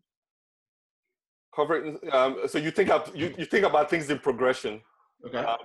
Covering, 1.55 1.99
um, 2.11 2.39
so 2.49 2.59
you 2.59 2.73
think 2.73 2.91
up, 2.91 3.15
you, 3.15 3.33
you 3.39 3.45
think 3.45 3.65
about 3.65 3.89
things 3.89 4.11
in 4.11 4.19
progression. 4.19 4.81
Okay. 5.25 5.39
Um, 5.39 5.57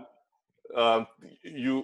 um, 0.77 1.07
you 1.43 1.83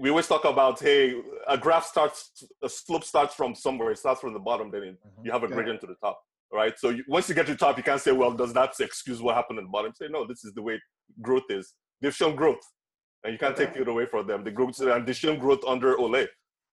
we 0.00 0.10
always 0.10 0.26
talk 0.26 0.44
about 0.44 0.80
hey 0.80 1.14
a 1.46 1.56
graph 1.56 1.86
starts 1.86 2.42
a 2.64 2.68
slope 2.68 3.04
starts 3.04 3.34
from 3.36 3.54
somewhere 3.54 3.92
it 3.92 3.98
starts 3.98 4.20
from 4.20 4.32
the 4.32 4.38
bottom 4.40 4.68
then 4.68 4.82
it, 4.82 4.98
you 5.22 5.30
have 5.30 5.42
a 5.42 5.46
Okay. 5.46 5.54
gradient 5.54 5.80
to 5.80 5.86
the 5.86 5.94
top 6.02 6.20
right 6.52 6.76
so 6.76 6.88
you, 6.90 7.04
once 7.06 7.28
you 7.28 7.36
get 7.36 7.46
to 7.46 7.52
the 7.52 7.58
top 7.58 7.76
you 7.76 7.84
can't 7.84 8.00
say 8.00 8.10
well 8.10 8.32
does 8.32 8.52
that 8.52 8.72
excuse 8.80 9.22
what 9.22 9.36
happened 9.36 9.60
at 9.60 9.64
the 9.64 9.70
bottom 9.70 9.92
say 9.94 10.06
no 10.10 10.26
this 10.26 10.44
is 10.44 10.52
the 10.54 10.62
way 10.62 10.80
growth 11.22 11.44
is 11.50 11.74
they've 12.00 12.14
shown 12.14 12.34
growth 12.34 12.60
and 13.24 13.32
you 13.32 13.38
can't 13.38 13.56
take 13.56 13.74
it 13.76 13.88
away 13.88 14.06
from 14.06 14.26
them 14.26 14.42
the 14.44 14.50
growth 14.50 14.78
and 14.80 15.06
they've 15.06 15.16
shown 15.16 15.38
growth 15.38 15.62
under 15.66 15.96
Ole 15.98 16.26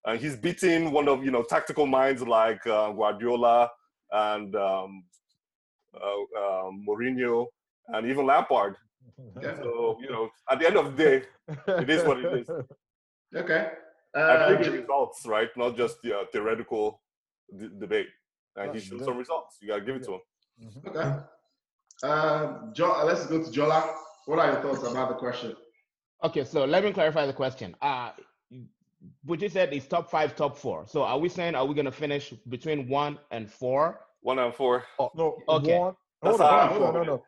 and 0.06 0.20
he's 0.20 0.36
beating 0.36 0.92
one 0.92 1.08
of 1.08 1.24
you 1.26 1.32
know 1.32 1.44
tactical 1.44 1.86
minds 1.86 2.22
like 2.22 2.66
uh, 2.68 2.92
Guardiola 2.92 3.70
and 4.12 4.56
um, 4.56 5.04
uh, 5.94 6.68
um, 6.68 6.86
Mourinho 6.88 7.48
and 7.90 8.08
even 8.08 8.26
Lampard 8.26 8.76
Okay. 9.38 9.56
so 9.64 9.98
you 10.02 10.10
know 10.12 10.30
at 10.52 10.60
the 10.60 10.68
end 10.68 10.78
of 10.78 10.96
the 10.96 11.04
day 11.04 11.24
it 11.84 11.90
is 11.90 12.04
what 12.04 12.20
it 12.20 12.32
is. 12.40 12.50
Okay. 13.36 13.72
I 14.16 14.20
Uh, 14.20 14.48
believe 14.48 14.68
in 14.74 14.80
results, 14.82 15.26
right? 15.26 15.50
Not 15.58 15.76
just 15.76 15.96
the 16.02 16.12
uh, 16.20 16.24
theoretical 16.32 17.02
d- 17.60 17.70
debate. 17.78 18.08
and 18.56 18.74
he 18.74 18.80
showed 18.80 19.04
some 19.04 19.18
results. 19.18 19.58
You 19.62 19.68
gotta 19.68 19.82
give 19.88 19.98
it 19.98 20.04
to 20.08 20.12
him. 20.16 20.22
Mhm. 20.64 20.88
Okay. 20.90 21.08
Uh, 22.04 22.72
jo- 22.78 23.04
let's 23.06 23.26
go 23.28 23.44
to 23.44 23.50
Jola. 23.58 23.80
What 24.28 24.40
are 24.40 24.48
your 24.54 24.62
thoughts 24.62 24.84
about 24.90 25.10
the 25.10 25.16
question? 25.16 25.50
Okay, 26.24 26.44
so 26.44 26.66
let 26.66 26.84
me 26.84 26.92
clarify 26.92 27.26
the 27.26 27.34
question. 27.34 27.76
Uh 27.82 28.12
what 29.24 29.40
you 29.42 29.50
said 29.50 29.72
is 29.74 29.88
top 29.88 30.10
five, 30.10 30.36
top 30.36 30.58
four. 30.58 30.86
So 30.88 31.04
are 31.04 31.20
we 31.20 31.30
saying 31.30 31.54
are 31.56 31.66
we 31.66 31.76
gonna 31.76 31.92
finish 31.92 32.32
between 32.50 32.90
one 32.90 33.20
and 33.32 33.50
four? 33.50 34.00
One 34.22 34.40
and 34.40 34.54
four. 34.54 34.84
No, 35.16 35.38
Okay. 35.48 35.78
one. 35.78 35.94
Hold 36.24 36.42
on, 36.42 36.70
hold 36.70 36.84
on, 36.84 36.94
no, 36.94 37.04
no. 37.04 37.24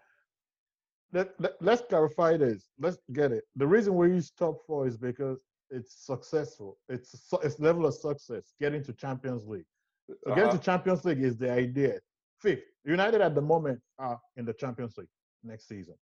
Let, 1.11 1.39
let, 1.39 1.53
let's 1.61 1.81
clarify 1.89 2.37
this. 2.37 2.69
Let's 2.79 2.97
get 3.13 3.31
it. 3.31 3.43
The 3.55 3.65
reason 3.67 3.95
we 3.95 4.07
use 4.09 4.31
top 4.31 4.65
four 4.65 4.87
is 4.87 4.97
because 4.97 5.43
it's 5.69 5.93
successful. 6.05 6.77
It's 6.87 7.31
it's 7.43 7.59
level 7.59 7.85
of 7.85 7.93
success 7.93 8.53
getting 8.59 8.83
to 8.83 8.93
Champions 8.93 9.45
League. 9.47 9.65
So 10.07 10.15
Getting 10.33 10.45
Uh-huh. 10.45 10.57
to 10.57 10.63
Champions 10.63 11.05
League 11.05 11.21
is 11.21 11.37
the 11.37 11.51
idea. 11.51 11.99
Fifth, 12.39 12.63
United 12.85 13.21
at 13.21 13.35
the 13.35 13.41
moment 13.41 13.79
are 13.99 14.19
in 14.37 14.45
the 14.45 14.53
Champions 14.53 14.97
League 14.97 15.09
next 15.43 15.67
season. 15.67 15.95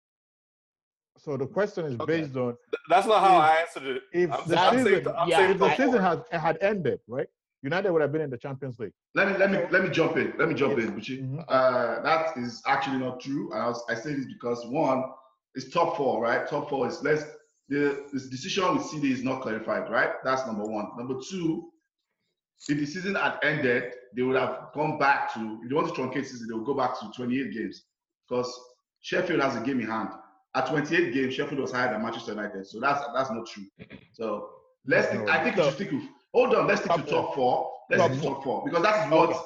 So 1.19 1.37
the 1.37 1.47
question 1.47 1.87
is 1.87 1.95
Okay. 2.01 2.21
based 2.23 2.37
on 2.37 2.57
That's 2.89 3.07
not 3.07 3.21
how 3.21 3.37
If- 3.37 3.43
I 3.43 3.61
answered 3.61 3.97
it. 3.97 4.03
if 4.13 4.33
I'm, 4.33 4.49
the 4.49 4.59
I'm 4.61 4.75
saying, 4.85 4.99
season- 4.99 5.15
I'm 5.19 5.29
yeah, 5.29 5.51
if 5.51 5.59
the 5.59 5.67
top 5.69 5.77
season 5.77 5.93
four. 5.93 6.01
had 6.03 6.25
had 6.41 6.59
ended, 6.61 7.01
right? 7.09 7.29
United 7.63 7.91
would 7.91 8.03
have 8.03 8.13
been 8.13 8.21
in 8.21 8.31
the 8.31 8.39
Champions 8.39 8.79
League. 8.79 8.93
Let 9.15 9.29
me 9.33 9.37
let 9.39 9.51
me 9.51 9.59
let 9.71 9.83
me 9.83 9.91
jump 9.91 10.17
in. 10.17 10.33
Let 10.39 10.49
me 10.49 10.55
jump 10.55 10.79
in, 10.79 10.93
Buchi. 10.95 11.23
Mhm. 11.23 11.45
Uh, 11.49 12.01
that 12.03 12.37
is 12.37 12.63
actually 12.67 12.99
not 12.99 13.19
true. 13.21 13.51
And 13.53 13.63
I, 13.63 13.69
was, 13.69 13.83
I 13.89 13.95
say 13.95 14.15
this 14.15 14.27
because 14.27 14.65
one, 14.67 15.03
it's 15.55 15.71
top 15.71 15.97
four, 15.97 16.21
right? 16.23 16.47
Top 16.47 16.69
four 16.71 16.87
is 16.87 17.03
less. 17.03 17.25
The 17.69 18.07
this 18.13 18.29
decision 18.29 18.77
with 18.77 18.87
City 18.87 19.11
is 19.11 19.25
not 19.25 19.43
clarified, 19.43 19.91
right? 19.91 20.11
That's 20.23 20.47
number 20.47 20.65
one. 20.65 20.91
Number 20.97 21.15
two, 21.29 21.73
if 22.69 22.79
the 22.79 22.87
season 22.87 23.17
had 23.17 23.39
ended, 23.43 23.95
they 24.15 24.23
would 24.23 24.37
have 24.37 24.69
gone 24.75 24.99
back 24.99 25.35
to. 25.35 25.59
If 25.65 25.69
they 25.71 25.75
want 25.75 25.93
to 25.93 26.01
truncate 26.01 26.27
season, 26.27 26.47
they 26.49 26.55
will 26.55 26.65
go 26.65 26.75
back 26.75 27.01
to 27.01 27.11
28 27.17 27.53
games 27.53 27.85
because 28.29 28.49
Sheffield 29.01 29.41
has 29.41 29.57
a 29.57 29.61
game 29.61 29.81
in 29.81 29.89
hand. 29.89 30.11
At 30.57 30.67
28 30.69 31.13
games, 31.13 31.35
Sheffield 31.35 31.61
was 31.61 31.71
higher 31.71 31.93
than 31.93 32.03
Manchester 32.03 32.33
United, 32.33 32.67
so 32.67 32.81
that's 32.81 33.05
that's 33.15 33.31
not 33.31 33.47
true. 33.47 33.65
So 34.15 34.49
let's. 34.87 35.09
Think, 35.09 35.29
I 35.29 35.45
think 35.45 35.57
we 35.57 35.63
should 35.65 35.75
stick 35.75 35.93
with. 35.93 36.05
Hold 36.33 36.55
on, 36.55 36.67
let's 36.67 36.81
stick 36.81 36.93
to 36.93 37.03
Top 37.03 37.09
top 37.11 37.35
four. 37.35 37.71
Let's 37.91 38.01
Top 38.03 38.11
stick 38.13 38.23
to 38.23 38.29
top 38.29 38.43
four 38.45 38.65
because 38.65 38.83
that's 38.83 39.11
what 39.13 39.29
Okay. 39.31 39.39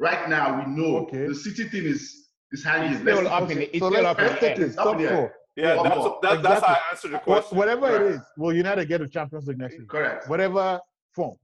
right 0.00 0.28
now 0.28 0.58
we 0.58 0.70
know 0.72 0.96
Okay. 1.02 1.26
the 1.28 1.34
city 1.36 1.68
thing 1.68 1.84
is 1.84 2.30
is 2.50 2.64
hanging. 2.64 2.94
It's 2.96 3.04
Let's 3.04 3.18
still 3.20 3.32
up 3.32 3.48
in 3.50 3.58
the 3.58 3.76
it's 3.76 3.78
so 3.78 3.90
still 3.90 4.02
let's, 4.02 4.06
up 4.06 4.18
in 4.18 4.26
let's 4.26 4.40
the 4.40 4.46
take 4.48 4.58
air. 4.58 4.66
it. 4.66 4.74
Top 4.74 4.86
Up 4.86 4.96
four. 5.00 5.34
Yeah, 5.54 5.74
Top 5.76 5.84
that's, 5.84 5.96
four. 5.96 6.18
that, 6.22 6.42
that's 6.42 6.64
how 6.66 6.72
I 6.74 6.76
Exactly. 6.76 6.90
answered 6.90 7.12
the 7.12 7.18
question. 7.20 7.58
Whatever 7.58 7.86
it 7.86 7.98
Correct. 7.98 8.14
is, 8.16 8.20
will 8.36 8.52
United 8.52 8.88
get 8.88 8.98
to 8.98 9.08
Champions 9.08 9.46
League 9.46 9.58
next 9.58 9.72
season? 9.74 9.86
Correct. 9.86 10.28
Whatever 10.28 10.80
form. 11.14 11.36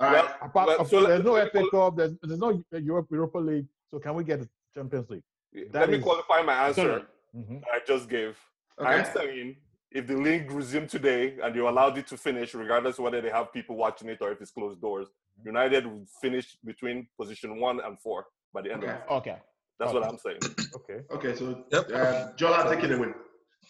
All 0.00 0.10
right. 0.12 0.24
Well, 0.24 0.36
Apart, 0.48 0.66
Well, 0.68 0.80
of- 0.80 0.88
so 0.88 0.98
let- 1.00 1.08
there's 1.08 1.24
no 1.24 1.32
let 1.32 1.52
FA 1.52 1.62
qual- 1.68 1.90
Cup. 1.90 1.96
There's, 1.98 2.12
there's 2.22 2.40
no 2.40 2.64
Europe, 2.72 3.06
Europa 3.10 3.38
League. 3.38 3.66
So 3.90 3.98
can 3.98 4.14
we 4.14 4.24
get 4.24 4.40
to 4.40 4.48
Champions 4.74 5.10
League? 5.10 5.22
Let 5.54 5.72
that 5.72 5.90
me 5.90 5.98
qualify 6.00 6.40
my 6.42 6.68
answer 6.68 7.02
Mhm. 7.36 7.62
I 7.72 7.80
just 7.86 8.08
gave. 8.08 8.36
Okay. 8.80 8.90
I'm 8.90 9.04
saying 9.14 9.56
if 9.90 10.06
the 10.06 10.16
league 10.16 10.50
resumed 10.50 10.88
today 10.88 11.36
and 11.42 11.54
you 11.54 11.68
allowed 11.68 11.98
it 11.98 12.06
to 12.08 12.16
finish, 12.16 12.54
regardless 12.54 12.98
of 12.98 13.04
whether 13.04 13.20
they 13.20 13.30
have 13.30 13.52
people 13.52 13.76
watching 13.76 14.08
it 14.08 14.18
or 14.20 14.32
if 14.32 14.40
it's 14.40 14.50
closed 14.50 14.80
doors, 14.80 15.08
United 15.44 15.86
would 15.86 16.06
finish 16.20 16.56
between 16.64 17.06
position 17.20 17.58
one 17.60 17.80
and 17.80 17.98
four 18.00 18.26
by 18.54 18.62
the 18.62 18.72
end 18.72 18.84
Okay. 18.84 18.92
of 18.92 18.98
it. 18.98 19.04
Okay. 19.10 19.36
That's 19.78 19.92
what 19.92 20.04
I'm 20.04 20.18
saying. 20.18 20.38
Okay. 20.74 21.00
Okay. 21.10 21.36
So 21.36 21.64
Yep. 21.70 21.90
uh, 21.92 22.32
Jola, 22.36 22.68
take 22.74 22.82
it 22.84 22.92
away. 22.92 23.08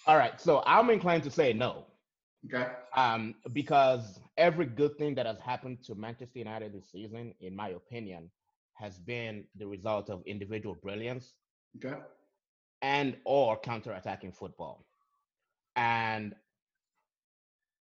All 0.06 0.16
right. 0.16 0.40
So 0.40 0.62
I'm 0.66 0.88
inclined 0.90 1.24
to 1.24 1.30
say 1.30 1.52
no. 1.52 1.86
Okay. 2.46 2.68
Um, 2.96 3.34
because 3.52 4.20
every 4.36 4.66
good 4.66 4.96
thing 4.98 5.14
that 5.16 5.26
has 5.26 5.38
happened 5.40 5.82
to 5.84 5.94
Manchester 5.94 6.38
United 6.38 6.72
this 6.72 6.90
season, 6.90 7.34
in 7.40 7.54
my 7.56 7.70
opinion, 7.70 8.30
has 8.74 8.98
been 8.98 9.44
the 9.56 9.66
result 9.66 10.10
of 10.10 10.22
individual 10.26 10.76
brilliance 10.82 11.34
Okay. 11.76 11.96
and 12.82 13.16
or 13.24 13.58
counter-attacking 13.60 14.32
football. 14.32 14.86
And 15.76 16.34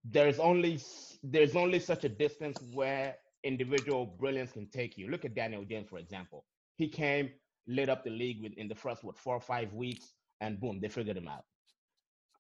there's 0.03 0.39
only 0.39 0.79
there's 1.23 1.55
only 1.55 1.79
such 1.79 2.03
a 2.03 2.09
distance 2.09 2.57
where 2.73 3.15
individual 3.43 4.05
brilliance 4.05 4.51
can 4.51 4.67
take 4.67 4.97
you. 4.97 5.09
Look 5.09 5.25
at 5.25 5.35
Daniel 5.35 5.63
James, 5.63 5.89
for 5.89 5.97
example. 5.99 6.45
He 6.75 6.87
came, 6.87 7.31
lit 7.67 7.89
up 7.89 8.03
the 8.03 8.09
league 8.09 8.41
within 8.43 8.67
the 8.67 8.75
first 8.75 9.03
what 9.03 9.17
four 9.17 9.35
or 9.35 9.41
five 9.41 9.73
weeks, 9.73 10.13
and 10.41 10.59
boom, 10.59 10.79
they 10.81 10.89
figured 10.89 11.17
him 11.17 11.27
out. 11.27 11.45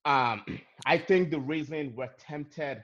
Um, 0.05 0.43
I 0.85 0.97
think 0.97 1.31
the 1.31 1.39
reason 1.39 1.93
we're 1.95 2.13
tempted 2.19 2.83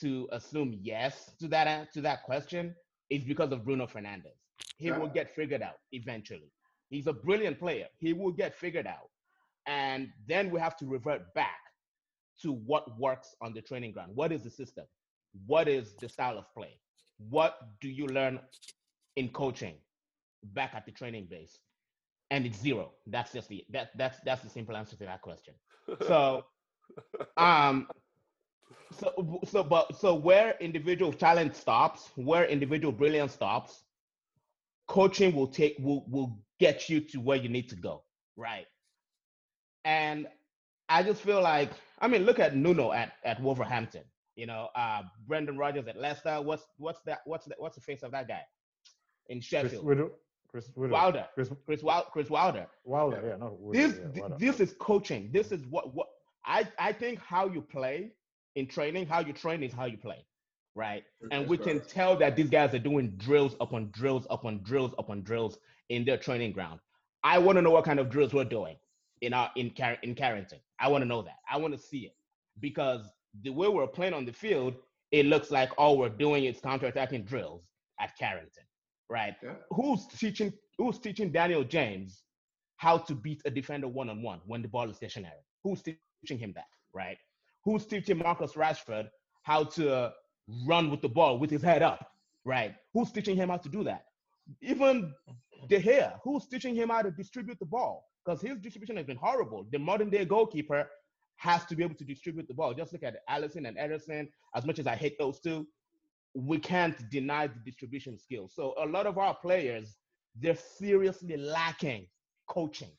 to 0.00 0.28
assume 0.32 0.78
yes 0.80 1.32
to 1.40 1.48
that 1.48 1.92
to 1.92 2.00
that 2.02 2.22
question 2.22 2.74
is 3.10 3.24
because 3.24 3.52
of 3.52 3.64
Bruno 3.64 3.86
Fernandes. 3.86 4.38
He 4.76 4.90
will 4.92 5.08
get 5.08 5.30
figured 5.30 5.62
out 5.62 5.78
eventually. 5.92 6.52
He's 6.90 7.06
a 7.06 7.12
brilliant 7.12 7.58
player. 7.58 7.86
He 7.98 8.12
will 8.12 8.32
get 8.32 8.54
figured 8.54 8.86
out. 8.86 9.10
And 9.66 10.08
then 10.26 10.50
we 10.50 10.60
have 10.60 10.76
to 10.78 10.86
revert 10.86 11.34
back 11.34 11.58
to 12.42 12.52
what 12.52 12.98
works 12.98 13.34
on 13.40 13.52
the 13.52 13.60
training 13.62 13.92
ground. 13.92 14.12
What 14.14 14.32
is 14.32 14.42
the 14.42 14.50
system? 14.50 14.86
What 15.46 15.68
is 15.68 15.94
the 15.96 16.08
style 16.08 16.38
of 16.38 16.44
play? 16.54 16.78
What 17.18 17.58
do 17.80 17.88
you 17.88 18.06
learn 18.06 18.40
in 19.16 19.28
coaching 19.30 19.74
back 20.42 20.72
at 20.74 20.86
the 20.86 20.92
training 20.92 21.26
base? 21.30 21.58
And 22.30 22.46
it's 22.46 22.58
zero. 22.58 22.92
That's 23.06 23.32
just 23.32 23.48
the 23.48 23.64
that 23.70 23.90
that's 23.96 24.18
that's 24.24 24.42
the 24.42 24.50
simple 24.50 24.76
answer 24.76 24.96
to 24.96 25.04
that 25.04 25.22
question. 25.22 25.54
So 26.06 26.44
um 27.36 27.88
so 28.92 29.40
so 29.44 29.62
but 29.62 29.96
so 29.96 30.14
where 30.14 30.56
individual 30.60 31.12
talent 31.12 31.56
stops, 31.56 32.10
where 32.16 32.44
individual 32.46 32.92
brilliance 32.92 33.32
stops, 33.32 33.84
coaching 34.88 35.34
will 35.34 35.48
take 35.48 35.76
will 35.78 36.04
will 36.08 36.38
get 36.60 36.88
you 36.88 37.00
to 37.00 37.18
where 37.20 37.36
you 37.36 37.48
need 37.48 37.68
to 37.70 37.76
go, 37.76 38.04
right? 38.36 38.66
And 39.84 40.26
I 40.88 41.02
just 41.02 41.22
feel 41.22 41.42
like 41.42 41.70
I 42.00 42.08
mean, 42.08 42.24
look 42.24 42.38
at 42.38 42.56
Nuno 42.56 42.92
at 42.92 43.12
at 43.24 43.40
Wolverhampton. 43.42 44.04
You 44.36 44.46
know, 44.46 44.68
uh 44.74 45.02
Brendan 45.26 45.58
Rodgers 45.58 45.86
at 45.88 45.96
Leicester. 45.96 46.40
What's 46.42 46.64
what's 46.78 47.00
that? 47.06 47.20
What's 47.24 47.46
the, 47.46 47.54
what's 47.58 47.74
the 47.74 47.82
face 47.82 48.02
of 48.02 48.12
that 48.12 48.28
guy 48.28 48.42
in 49.28 49.38
Chris 49.38 49.46
Sheffield? 49.46 49.84
Widow. 49.84 50.10
Chris 50.50 50.70
Widow. 50.74 50.92
Wilder. 50.92 51.26
Chris 51.34 51.50
Chris 51.66 51.82
Wild, 51.82 52.06
Chris 52.12 52.30
Wilder. 52.30 52.66
Wilder. 52.84 53.22
Yeah, 53.26 53.36
no. 53.36 53.56
Widow, 53.60 53.88
This 53.88 54.00
yeah, 54.14 54.20
Wilder. 54.22 54.36
this 54.38 54.60
is 54.60 54.74
coaching. 54.80 55.30
This 55.32 55.52
is 55.52 55.66
what 55.66 55.94
what 55.94 56.08
I 56.46 56.66
I 56.78 56.92
think 56.92 57.18
how 57.20 57.48
you 57.48 57.60
play 57.60 58.12
in 58.54 58.66
training, 58.66 59.06
how 59.06 59.20
you 59.20 59.32
train 59.32 59.62
is 59.62 59.72
how 59.72 59.84
you 59.86 59.98
play, 59.98 60.24
right? 60.74 61.04
And 61.30 61.42
That's 61.42 61.50
we 61.50 61.58
can 61.58 61.80
correct. 61.80 61.90
tell 61.90 62.16
that 62.16 62.34
these 62.36 62.48
guys 62.48 62.74
are 62.74 62.78
doing 62.78 63.10
drills 63.18 63.54
upon 63.60 63.90
drills 63.92 64.26
upon 64.30 64.62
drills 64.62 64.94
upon 64.98 65.22
drills 65.22 65.58
in 65.90 66.04
their 66.04 66.16
training 66.16 66.52
ground. 66.52 66.80
I 67.24 67.38
want 67.38 67.56
to 67.56 67.62
know 67.62 67.70
what 67.70 67.84
kind 67.84 67.98
of 67.98 68.08
drills 68.08 68.32
we're 68.32 68.44
doing 68.44 68.76
in 69.22 69.34
our 69.34 69.50
in 69.56 69.70
Car- 69.70 69.98
in 70.02 70.14
Carrington. 70.14 70.58
I 70.78 70.88
want 70.88 71.02
to 71.02 71.08
know 71.08 71.22
that. 71.22 71.38
I 71.50 71.56
want 71.58 71.74
to 71.74 71.80
see 71.80 72.00
it 72.00 72.16
because 72.60 73.08
the 73.42 73.50
way 73.50 73.68
we're 73.68 73.86
playing 73.86 74.14
on 74.14 74.24
the 74.24 74.32
field, 74.32 74.74
it 75.12 75.26
looks 75.26 75.50
like 75.50 75.70
all 75.78 75.98
we're 75.98 76.08
doing 76.08 76.44
is 76.44 76.60
counterattacking 76.60 77.26
drills 77.26 77.62
at 78.00 78.16
Carrington, 78.18 78.64
right? 79.08 79.34
Yeah. 79.42 79.54
Who's 79.70 80.06
teaching 80.06 80.52
Who's 80.78 80.98
teaching 81.00 81.32
Daniel 81.32 81.64
James 81.64 82.22
how 82.76 82.98
to 82.98 83.14
beat 83.14 83.42
a 83.44 83.50
defender 83.50 83.88
one 83.88 84.08
on 84.08 84.22
one 84.22 84.40
when 84.46 84.62
the 84.62 84.68
ball 84.68 84.88
is 84.90 84.96
stationary? 84.96 85.34
Who's 85.64 85.82
teaching 85.82 86.38
him 86.38 86.52
that, 86.54 86.68
right? 86.94 87.18
Who's 87.64 87.84
teaching 87.86 88.18
Marcus 88.18 88.52
Rashford 88.52 89.08
how 89.42 89.64
to 89.64 90.12
run 90.66 90.90
with 90.90 91.02
the 91.02 91.08
ball 91.08 91.38
with 91.38 91.50
his 91.50 91.62
head 91.62 91.82
up, 91.82 92.12
right? 92.44 92.74
Who's 92.94 93.10
teaching 93.10 93.36
him 93.36 93.48
how 93.48 93.56
to 93.58 93.68
do 93.68 93.84
that? 93.84 94.04
Even 94.62 95.12
De 95.68 95.80
Gea, 95.82 96.18
who's 96.22 96.46
teaching 96.46 96.74
him 96.74 96.88
how 96.90 97.02
to 97.02 97.10
distribute 97.10 97.58
the 97.58 97.66
ball? 97.66 98.06
Because 98.28 98.42
his 98.42 98.58
distribution 98.58 98.98
has 98.98 99.06
been 99.06 99.16
horrible. 99.16 99.66
The 99.72 99.78
modern 99.78 100.10
day 100.10 100.26
goalkeeper 100.26 100.86
has 101.36 101.64
to 101.64 101.74
be 101.74 101.82
able 101.82 101.94
to 101.94 102.04
distribute 102.04 102.46
the 102.46 102.52
ball. 102.52 102.74
Just 102.74 102.92
look 102.92 103.02
at 103.02 103.26
Alisson 103.26 103.66
and 103.66 103.78
Ederson. 103.78 104.28
As 104.54 104.66
much 104.66 104.78
as 104.78 104.86
I 104.86 104.96
hate 104.96 105.18
those 105.18 105.40
two, 105.40 105.66
we 106.34 106.58
can't 106.58 107.08
deny 107.10 107.46
the 107.46 107.58
distribution 107.64 108.18
skills. 108.18 108.52
So 108.54 108.74
a 108.78 108.84
lot 108.84 109.06
of 109.06 109.16
our 109.16 109.34
players, 109.34 109.96
they're 110.38 110.54
seriously 110.54 111.38
lacking 111.38 112.06
coaching 112.48 112.90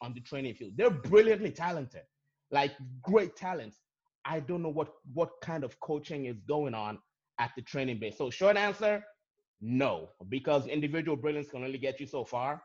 on 0.00 0.14
the 0.14 0.20
training 0.20 0.54
field. 0.54 0.72
They're 0.74 0.88
brilliantly 0.88 1.50
talented, 1.50 2.04
like 2.50 2.72
great 3.02 3.36
talents. 3.36 3.76
I 4.24 4.40
don't 4.40 4.62
know 4.62 4.70
what 4.70 4.88
what 5.12 5.32
kind 5.42 5.64
of 5.64 5.78
coaching 5.80 6.24
is 6.24 6.40
going 6.48 6.72
on 6.72 6.98
at 7.38 7.50
the 7.56 7.62
training 7.62 7.98
base. 7.98 8.16
So 8.16 8.30
short 8.30 8.56
answer, 8.56 9.04
no, 9.60 10.08
because 10.30 10.66
individual 10.66 11.16
brilliance 11.18 11.50
can 11.50 11.62
only 11.62 11.78
get 11.78 12.00
you 12.00 12.06
so 12.06 12.24
far, 12.24 12.62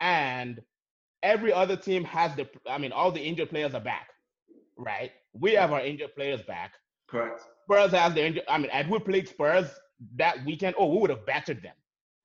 and 0.00 0.60
every 1.22 1.52
other 1.52 1.76
team 1.76 2.04
has 2.04 2.34
the. 2.36 2.48
I 2.68 2.78
mean, 2.78 2.92
all 2.92 3.10
the 3.12 3.20
injured 3.20 3.50
players 3.50 3.74
are 3.74 3.80
back, 3.80 4.08
right? 4.76 5.12
We 5.32 5.52
have 5.52 5.72
our 5.72 5.80
injured 5.80 6.14
players 6.14 6.42
back. 6.42 6.72
Correct. 7.08 7.42
Spurs 7.64 7.92
has 7.92 8.14
the 8.14 8.24
injured. 8.24 8.44
I 8.48 8.58
mean, 8.58 8.70
had 8.70 8.88
we 8.88 8.98
played 8.98 9.28
Spurs 9.28 9.68
that 10.16 10.44
weekend, 10.44 10.74
oh, 10.78 10.86
we 10.86 11.00
would 11.00 11.10
have 11.10 11.26
battered 11.26 11.62
them 11.62 11.74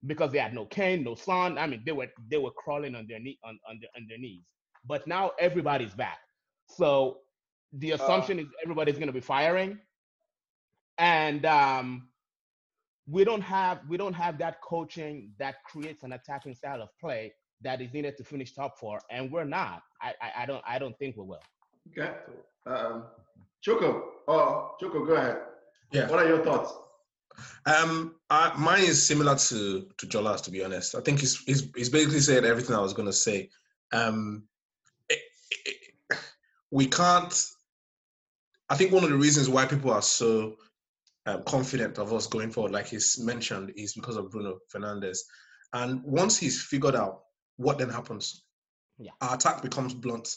because 0.06 0.32
they 0.32 0.40
had 0.40 0.54
no 0.54 0.66
Kane, 0.66 1.04
no 1.04 1.16
Son. 1.16 1.58
I 1.58 1.68
mean, 1.68 1.82
they 1.86 1.92
were 1.92 2.08
they 2.30 2.38
were 2.38 2.52
crawling 2.52 2.96
on 2.96 3.08
their 3.08 3.20
knee 3.20 3.40
on, 3.44 3.60
on, 3.68 3.80
their, 3.80 3.90
on 3.96 4.08
their 4.08 4.18
knees. 4.18 4.44
But 4.86 5.08
now 5.08 5.32
everybody's 5.40 5.94
back. 5.94 6.20
So 6.68 7.20
the 7.74 7.92
assumption 7.92 8.40
is 8.40 8.46
everybody's 8.64 8.96
going 8.96 9.08
to 9.08 9.14
be 9.14 9.20
firing, 9.22 9.80
and 10.98 11.46
um, 11.46 12.10
we 13.08 13.24
don't 13.24 13.42
have 13.42 13.80
we 13.88 13.98
don't 13.98 14.14
have 14.14 14.38
that 14.40 14.62
coaching 14.62 15.32
that 15.40 15.64
creates 15.64 16.04
an 16.04 16.14
attacking 16.14 16.56
style 16.56 16.82
of 16.82 16.90
play 17.00 17.34
that 17.62 17.82
is 17.82 17.94
needed 17.94 18.18
to 18.18 18.24
finish 18.24 18.54
top 18.54 18.78
four, 18.78 19.00
and 19.10 19.32
we're 19.32 19.46
not. 19.46 19.82
I 20.02 20.14
I, 20.22 20.44
I 20.44 20.46
don't 20.46 20.64
I 20.68 20.80
don't 20.80 20.98
think 20.98 21.18
we 21.18 21.24
will. 21.24 21.40
Okay. 21.92 22.12
Um, 22.66 23.04
Choko. 23.62 24.12
Oh, 24.28 24.76
Choko, 24.80 25.06
go 25.06 25.14
ahead. 25.14 25.38
Yeah. 25.92 26.10
What 26.10 26.20
are 26.20 26.28
your 26.28 26.44
thoughts? 26.44 26.74
Um, 27.66 28.16
I, 28.30 28.54
mine 28.58 28.84
is 28.84 29.06
similar 29.06 29.36
to 29.36 29.88
to 29.98 30.08
Jola's, 30.08 30.42
to 30.42 30.52
be 30.52 30.64
honest. 30.64 30.96
I 30.96 31.02
think 31.02 31.20
he's 31.20 31.40
he's, 31.44 31.70
he's 31.76 31.90
basically 31.90 32.20
said 32.20 32.46
everything 32.46 32.76
I 32.76 32.82
was 32.82 32.94
going 32.94 33.08
to 33.08 33.14
say. 33.14 33.50
Um, 33.92 34.48
it, 35.10 35.20
it, 35.66 36.18
we 36.72 36.88
can't. 36.88 37.34
I 38.70 38.76
think 38.76 38.92
one 38.92 39.04
of 39.04 39.10
the 39.10 39.18
reasons 39.18 39.48
why 39.48 39.66
people 39.66 39.92
are 39.92 40.02
so 40.02 40.56
um, 41.28 41.44
confident 41.44 41.98
of 41.98 42.14
us 42.14 42.28
going 42.28 42.52
forward, 42.52 42.72
like 42.72 42.88
he's 42.88 43.20
mentioned, 43.20 43.74
is 43.76 43.94
because 43.94 44.18
of 44.18 44.32
Bruno 44.32 44.60
Fernandes. 44.74 45.20
And 45.74 46.04
once 46.04 46.38
he's 46.38 46.62
figured 46.62 46.96
out 46.96 47.25
what 47.58 47.78
then 47.78 47.90
happens, 47.90 48.44
Yeah. 48.98 49.12
our 49.22 49.36
attack 49.36 49.62
becomes 49.62 49.94
blunt. 49.94 50.36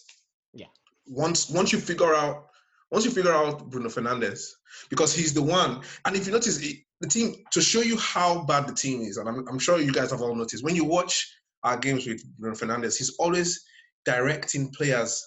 Yeah. 0.53 0.67
Once 1.07 1.49
once 1.51 1.73
you 1.73 1.81
figure 1.81 2.15
out 2.15 2.47
once 2.91 3.05
you 3.05 3.11
figure 3.11 3.33
out 3.35 3.69
Bruno 3.71 3.89
Fernandes, 3.89 4.49
because 4.89 5.13
he's 5.15 5.35
the 5.35 5.43
one. 5.43 5.83
And 6.07 6.17
if 6.17 6.27
you 6.27 6.33
notice, 6.33 6.59
it, 6.63 6.77
the 7.01 7.09
team 7.09 7.35
to 7.53 7.61
show 7.61 7.81
you 7.83 7.97
how 7.99 8.45
bad 8.45 8.67
the 8.67 8.75
team 8.75 9.03
is, 9.03 9.19
and 9.19 9.29
I'm, 9.29 9.47
I'm 9.49 9.59
sure 9.59 9.79
you 9.79 9.93
guys 9.93 10.11
have 10.11 10.23
all 10.23 10.35
noticed 10.35 10.65
when 10.65 10.75
you 10.75 10.85
watch 10.85 11.31
our 11.65 11.77
games 11.77 12.07
with 12.07 12.25
Bruno 12.39 12.57
Fernandes, 12.57 12.97
he's 12.97 13.15
always 13.19 13.63
directing 14.05 14.71
players. 14.71 15.23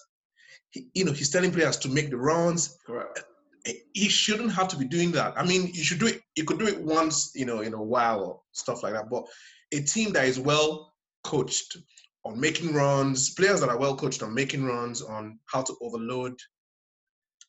He, 0.70 0.88
you 0.94 1.04
know, 1.04 1.12
he's 1.12 1.30
telling 1.30 1.52
players 1.52 1.76
to 1.78 1.88
make 1.88 2.10
the 2.10 2.16
runs. 2.16 2.78
Correct. 2.86 3.22
Eh, 3.66 3.74
he 3.92 4.08
shouldn't 4.08 4.52
have 4.52 4.66
to 4.68 4.76
be 4.76 4.84
doing 4.86 5.12
that. 5.12 5.34
I 5.36 5.44
mean, 5.44 5.68
you 5.72 5.84
should 5.84 6.00
do 6.00 6.06
it. 6.06 6.20
You 6.34 6.44
could 6.44 6.58
do 6.58 6.66
it 6.66 6.80
once, 6.82 7.32
you 7.34 7.44
know, 7.44 7.60
in 7.60 7.74
a 7.74 7.82
while 7.82 8.24
or 8.24 8.40
stuff 8.52 8.82
like 8.82 8.94
that. 8.94 9.08
But 9.08 9.24
a 9.72 9.80
team 9.82 10.12
that 10.14 10.24
is 10.26 10.40
well 10.40 10.91
coached 11.24 11.76
on 12.24 12.38
making 12.38 12.72
runs, 12.74 13.30
players 13.34 13.60
that 13.60 13.68
are 13.68 13.78
well 13.78 13.96
coached 13.96 14.22
on 14.22 14.34
making 14.34 14.64
runs, 14.64 15.02
on 15.02 15.38
how 15.46 15.62
to 15.62 15.74
overload, 15.80 16.34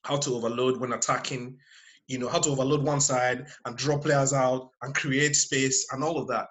how 0.04 0.18
to 0.18 0.36
overload 0.36 0.80
when 0.80 0.94
attacking, 0.94 1.58
you 2.08 2.18
know, 2.18 2.28
how 2.28 2.40
to 2.40 2.50
overload 2.50 2.84
one 2.84 3.00
side 3.02 3.48
and 3.66 3.78
draw 3.78 3.98
players 3.98 4.34
out 4.34 4.70
and 4.82 4.96
create 4.96 5.36
space 5.36 5.88
and 5.92 6.04
all 6.04 6.18
of 6.18 6.28
that. 6.28 6.48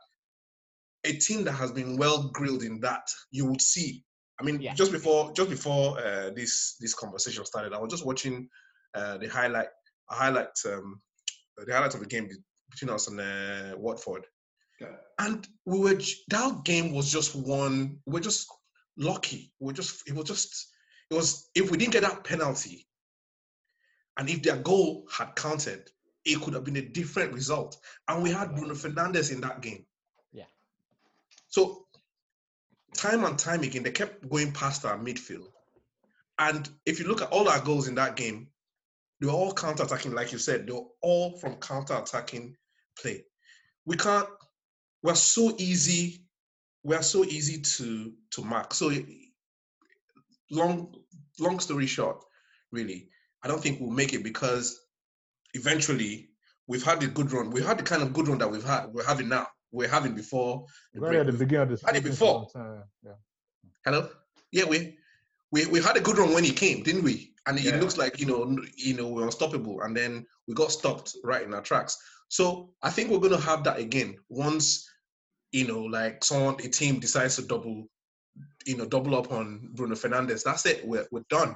A 1.04 1.12
team 1.14 1.44
that 1.44 1.52
has 1.52 1.72
been 1.72 1.96
well 1.96 2.30
grilled 2.32 2.62
in 2.62 2.80
that, 2.80 3.02
you 3.32 3.46
would 3.46 3.60
see. 3.60 4.04
I 4.40 4.44
mean, 4.44 4.60
Yeah. 4.60 4.74
just 4.74 4.92
before 4.92 5.32
just 5.32 5.50
before 5.50 5.98
uh, 5.98 6.30
this 6.30 6.76
this 6.80 6.94
conversation 6.94 7.44
started, 7.44 7.72
I 7.72 7.78
was 7.78 7.90
just 7.90 8.06
watching 8.06 8.48
uh, 8.94 9.18
the 9.18 9.28
highlight 9.28 9.68
highlight 10.08 10.54
um, 10.66 11.00
the 11.56 11.72
highlight 11.72 11.94
of 11.94 12.00
the 12.00 12.06
game 12.06 12.28
between 12.70 12.90
us 12.90 13.08
and 13.08 13.20
uh, 13.20 13.76
Watford, 13.76 14.26
Okay. 14.82 14.94
and 15.18 15.46
we 15.64 15.78
were 15.78 16.00
that 16.28 16.64
game 16.64 16.92
was 16.92 17.10
just 17.10 17.34
one. 17.34 17.98
We're 18.06 18.20
just 18.20 18.48
lucky. 18.96 19.52
We're 19.60 19.72
just 19.72 20.08
it 20.08 20.14
was 20.14 20.26
just 20.26 20.68
it 21.10 21.14
was 21.14 21.48
if 21.54 21.70
we 21.70 21.78
didn't 21.78 21.92
get 21.92 22.02
that 22.02 22.24
penalty, 22.24 22.86
and 24.18 24.28
if 24.28 24.42
their 24.42 24.56
goal 24.56 25.06
had 25.10 25.34
counted, 25.36 25.90
it 26.24 26.40
could 26.40 26.54
have 26.54 26.64
been 26.64 26.76
a 26.76 26.82
different 26.88 27.32
result. 27.32 27.76
And 28.08 28.22
we 28.22 28.30
had 28.30 28.54
Bruno 28.54 28.74
Fernandes 28.74 29.32
in 29.32 29.40
that 29.42 29.60
game. 29.60 29.84
Yeah. 30.32 30.44
So 31.48 31.86
time 32.94 33.24
and 33.24 33.38
time 33.38 33.62
again, 33.62 33.82
they 33.82 33.90
kept 33.90 34.28
going 34.28 34.52
past 34.52 34.84
our 34.84 34.98
midfield. 34.98 35.48
And 36.38 36.68
if 36.86 36.98
you 36.98 37.06
look 37.06 37.22
at 37.22 37.30
all 37.30 37.48
our 37.48 37.60
goals 37.60 37.88
in 37.88 37.94
that 37.96 38.16
game, 38.16 38.48
they 39.20 39.26
were 39.26 39.32
all 39.32 39.52
counter-attacking, 39.52 40.12
like 40.12 40.32
you 40.32 40.38
said, 40.38 40.66
they 40.66 40.72
were 40.72 40.86
all 41.00 41.38
from 41.38 41.56
counter-attacking 41.56 42.56
play. 43.00 43.24
We 43.84 43.96
can't, 43.96 44.26
we're 45.02 45.14
so 45.14 45.54
easy, 45.58 46.24
we're 46.84 47.02
so 47.02 47.24
easy 47.24 47.60
to 47.60 48.12
to 48.30 48.42
mark. 48.44 48.74
So 48.74 48.90
long 50.50 50.94
long 51.38 51.58
story 51.60 51.86
short, 51.86 52.22
really, 52.70 53.08
I 53.42 53.48
don't 53.48 53.62
think 53.62 53.80
we'll 53.80 53.90
make 53.90 54.12
it 54.12 54.22
because 54.22 54.78
eventually 55.54 56.28
we've 56.66 56.82
had 56.82 57.00
the 57.00 57.08
good 57.08 57.32
run. 57.32 57.50
We've 57.50 57.66
had 57.66 57.78
the 57.78 57.82
kind 57.82 58.02
of 58.02 58.12
good 58.12 58.28
run 58.28 58.38
that 58.38 58.50
we've 58.50 58.64
had 58.64 58.86
we're 58.92 59.06
having 59.06 59.28
now. 59.28 59.46
We're 59.72 59.88
having 59.88 60.14
before 60.14 60.66
the 60.92 61.00
Right 61.00 61.08
break. 61.10 61.20
at 61.20 61.26
the 61.26 61.32
beginning 61.32 61.72
of 61.72 61.80
the 61.80 61.86
Had 61.86 61.96
it 61.96 62.04
before. 62.04 62.46
Yeah. 63.02 63.12
Hello? 63.84 64.08
Yeah, 64.50 64.64
we 64.64 64.98
we 65.50 65.66
we 65.66 65.80
had 65.80 65.96
a 65.96 66.00
good 66.00 66.18
run 66.18 66.34
when 66.34 66.44
he 66.44 66.52
came, 66.52 66.82
didn't 66.82 67.02
we? 67.04 67.34
And 67.46 67.58
it 67.58 67.64
Yeah. 67.64 67.80
looks 67.80 67.96
like 67.96 68.20
you 68.20 68.26
know 68.26 68.56
you 68.76 68.94
know 68.94 69.08
we're 69.08 69.24
unstoppable, 69.24 69.80
and 69.82 69.96
then 69.96 70.26
we 70.46 70.54
got 70.54 70.70
stopped 70.70 71.16
right 71.24 71.42
in 71.42 71.54
our 71.54 71.62
tracks. 71.62 71.96
So 72.28 72.74
I 72.82 72.90
think 72.90 73.10
we're 73.10 73.18
gonna 73.26 73.40
have 73.40 73.64
that 73.64 73.78
again 73.78 74.16
once 74.28 74.86
you 75.52 75.66
know 75.66 75.82
like 75.82 76.24
someone 76.24 76.54
a 76.64 76.68
team 76.68 76.98
decides 76.98 77.36
to 77.36 77.42
double 77.42 77.86
you 78.66 78.76
know 78.76 78.86
double 78.86 79.14
up 79.14 79.30
on 79.32 79.68
Bruno 79.74 79.94
Fernandes. 79.94 80.42
That's 80.42 80.66
it. 80.66 80.86
We're 80.86 81.06
we're 81.10 81.24
done. 81.28 81.54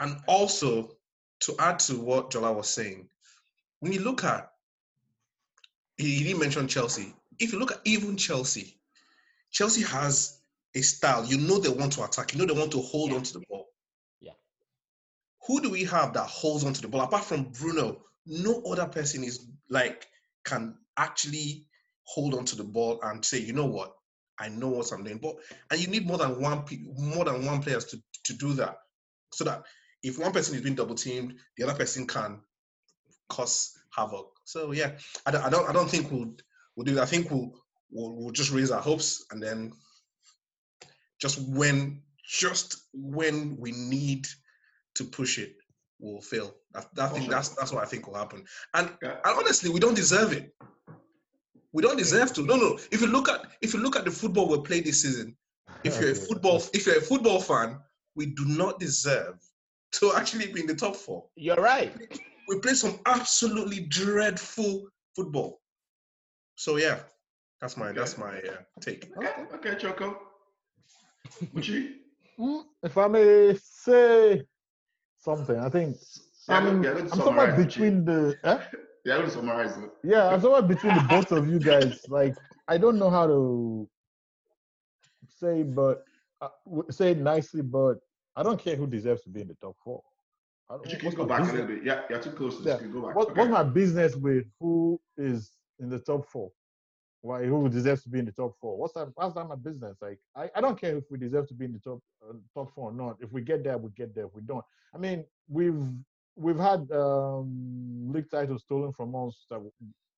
And 0.00 0.16
also 0.26 0.96
to 1.40 1.54
add 1.58 1.78
to 1.80 2.00
what 2.00 2.30
Jola 2.30 2.52
was 2.54 2.68
saying, 2.68 3.08
when 3.80 3.92
you 3.92 4.00
look 4.00 4.24
at 4.24 4.50
he 5.96 6.24
didn't 6.24 6.40
mention 6.40 6.66
Chelsea. 6.66 7.14
If 7.38 7.52
you 7.52 7.58
look 7.58 7.72
at 7.72 7.80
even 7.84 8.16
Chelsea, 8.16 8.76
Chelsea 9.50 9.82
has 9.82 10.40
a 10.74 10.80
style. 10.80 11.24
You 11.24 11.38
know 11.38 11.58
they 11.58 11.68
want 11.68 11.92
to 11.92 12.04
attack. 12.04 12.32
You 12.32 12.40
know 12.40 12.52
they 12.52 12.58
want 12.58 12.72
to 12.72 12.80
hold 12.80 13.10
Yeah. 13.10 13.16
on 13.18 13.22
to 13.22 13.32
the 13.34 13.44
ball. 13.48 13.68
Yeah. 14.20 14.32
Who 15.46 15.60
do 15.60 15.70
we 15.70 15.84
have 15.84 16.12
that 16.14 16.26
holds 16.26 16.64
on 16.64 16.72
to 16.72 16.80
the 16.82 16.88
ball 16.88 17.02
apart 17.02 17.24
from 17.24 17.44
Bruno? 17.44 18.02
No 18.26 18.62
other 18.62 18.86
person 18.86 19.22
is 19.22 19.46
like 19.68 20.08
can 20.44 20.76
actually 20.96 21.66
hold 22.04 22.34
on 22.34 22.44
to 22.46 22.56
the 22.56 22.64
ball 22.64 23.00
and 23.02 23.24
say, 23.24 23.38
you 23.38 23.52
know 23.52 23.66
what, 23.66 23.94
I 24.38 24.48
know 24.48 24.68
what 24.68 24.92
I'm 24.92 25.04
doing. 25.04 25.18
But 25.18 25.36
and 25.70 25.80
you 25.80 25.88
need 25.88 26.06
more 26.06 26.18
than 26.18 26.40
one 26.40 26.64
more 26.98 27.24
than 27.24 27.44
one 27.44 27.62
players 27.62 27.84
to 27.86 28.02
to 28.24 28.34
do 28.34 28.52
that, 28.54 28.78
so 29.32 29.44
that 29.44 29.62
if 30.02 30.18
one 30.18 30.32
person 30.32 30.54
is 30.54 30.60
being 30.60 30.74
double 30.74 30.94
teamed, 30.94 31.34
the 31.56 31.64
other 31.64 31.74
person 31.78 32.06
can 32.06 32.40
cause 33.28 33.72
havoc. 33.94 34.26
So 34.44 34.72
yeah, 34.72 34.92
I 35.26 35.30
don't 35.30 35.44
I 35.44 35.50
don't, 35.50 35.68
I 35.70 35.72
don't 35.72 35.90
think 35.90 36.10
we'll 36.10 36.34
we'll 36.76 36.84
do 36.84 36.94
that. 36.94 37.02
I 37.02 37.06
think 37.06 37.30
we'll, 37.30 37.52
we'll 37.90 38.12
we'll 38.16 38.32
just 38.32 38.52
raise 38.52 38.70
our 38.70 38.82
hopes 38.82 39.24
and 39.30 39.42
then 39.42 39.72
just 41.20 41.38
when 41.48 42.02
just 42.26 42.76
when 42.92 43.56
we 43.58 43.72
need 43.72 44.26
to 44.96 45.04
push 45.04 45.38
it, 45.38 45.56
we'll 45.98 46.20
fail. 46.20 46.54
That, 46.72 46.86
that 46.94 47.12
thing, 47.12 47.22
Okay. 47.22 47.30
that's 47.30 47.50
that's 47.50 47.72
what 47.72 47.82
I 47.82 47.86
think 47.86 48.06
will 48.06 48.14
happen. 48.14 48.44
And, 48.74 48.90
and 49.02 49.16
honestly, 49.24 49.70
we 49.70 49.80
don't 49.80 49.94
deserve 49.96 50.32
it. 50.32 50.54
We 51.74 51.82
don't 51.82 51.98
deserve 51.98 52.32
to. 52.34 52.42
No, 52.42 52.54
no. 52.56 52.78
If 52.92 53.00
you 53.00 53.08
look 53.08 53.28
at 53.28 53.46
if 53.60 53.74
you 53.74 53.80
look 53.80 53.96
at 53.96 54.04
the 54.04 54.10
football 54.10 54.48
we 54.48 54.58
played 54.60 54.86
this 54.86 55.02
season, 55.02 55.36
if 55.82 56.00
you're 56.00 56.12
a 56.12 56.14
football 56.14 56.62
if 56.72 56.86
you're 56.86 56.98
a 56.98 57.00
football 57.02 57.40
fan, 57.40 57.78
we 58.14 58.26
do 58.26 58.44
not 58.46 58.78
deserve 58.78 59.36
to 59.98 60.12
actually 60.14 60.52
be 60.52 60.60
in 60.60 60.68
the 60.68 60.74
top 60.74 60.94
four. 60.94 61.24
You're 61.34 61.56
right. 61.56 61.92
We 62.48 62.60
play 62.60 62.74
some 62.74 63.00
absolutely 63.06 63.80
dreadful 63.80 64.86
football. 65.16 65.60
So 66.54 66.76
yeah, 66.76 67.00
that's 67.60 67.76
my 67.76 67.90
that's 67.90 68.16
my 68.18 68.38
uh, 68.38 68.62
take. 68.80 69.10
Okay, 69.16 69.32
okay, 69.54 69.74
Choko. 69.76 70.16
Buchi? 71.54 71.94
Mm, 72.38 72.62
If 72.84 72.96
I 72.96 73.08
may 73.08 73.58
say 73.60 74.46
something, 75.18 75.58
I 75.58 75.68
think 75.70 75.96
Yeah, 76.48 76.58
I'm, 76.58 76.84
I'm 76.84 77.08
somewhere 77.08 77.56
between 77.56 78.04
the. 78.04 78.36
Eh? 78.44 78.58
Yeah, 79.04 79.16
let's 79.16 79.34
summarize 79.34 79.76
it. 79.76 79.90
Yeah, 80.02 80.28
I'm 80.28 80.40
somewhere 80.40 80.62
between 80.62 80.94
the 80.94 81.00
both 81.00 81.30
of 81.32 81.48
you 81.48 81.58
guys. 81.60 82.06
Like, 82.08 82.34
I 82.68 82.78
don't 82.78 82.98
know 82.98 83.10
how 83.10 83.26
to 83.26 83.88
say, 85.28 85.62
but 85.62 86.04
uh, 86.40 86.48
say 86.90 87.10
it 87.12 87.18
nicely, 87.18 87.62
but 87.62 87.94
I 88.36 88.42
don't 88.42 88.58
care 88.58 88.76
who 88.76 88.86
deserves 88.86 89.22
to 89.22 89.28
be 89.28 89.42
in 89.42 89.48
the 89.48 89.54
top 89.54 89.76
four. 89.84 90.02
I 90.70 90.76
don't, 90.76 90.90
you 90.90 90.98
can 90.98 91.14
go 91.14 91.26
back 91.26 91.40
a 91.40 91.52
little 91.52 91.66
bit. 91.66 91.84
Yeah, 91.84 92.00
you're 92.08 92.20
too 92.20 92.30
close 92.30 92.56
to 92.58 92.64
Yeah. 92.64 92.76
this. 92.78 92.86
Go 92.86 93.06
back. 93.06 93.14
What, 93.14 93.30
Okay. 93.30 93.40
What's 93.40 93.50
my 93.50 93.62
business 93.62 94.16
with 94.16 94.46
who 94.58 94.98
is 95.18 95.52
in 95.78 95.90
the 95.90 95.98
top 95.98 96.26
four? 96.26 96.50
Why 97.20 97.44
who 97.44 97.68
deserves 97.68 98.02
to 98.04 98.08
be 98.10 98.18
in 98.18 98.26
the 98.26 98.32
top 98.32 98.54
four? 98.60 98.76
What's 98.78 98.94
that? 98.94 99.08
What's 99.14 99.34
that 99.34 99.46
my 99.48 99.54
business? 99.56 99.96
Like 100.00 100.18
I, 100.36 100.50
I 100.54 100.60
don't 100.60 100.78
care 100.78 100.96
if 100.96 101.04
we 101.10 101.18
deserve 101.18 101.48
to 101.48 101.54
be 101.54 101.64
in 101.66 101.72
the 101.72 101.78
top 101.78 102.00
uh, 102.26 102.34
top 102.54 102.74
four 102.74 102.90
or 102.90 102.92
not. 102.92 103.16
If 103.20 103.32
we 103.32 103.40
get 103.42 103.64
there, 103.64 103.78
we 103.78 103.90
get 103.96 104.14
there. 104.14 104.26
If 104.26 104.34
we 104.34 104.42
don't, 104.42 104.64
I 104.94 104.98
mean, 104.98 105.24
we've 105.48 105.82
we've 106.36 106.58
had 106.58 106.90
um, 106.92 108.12
league 108.12 108.30
titles 108.30 108.62
stolen 108.62 108.92
from 108.92 109.14
us 109.14 109.46
that 109.50 109.60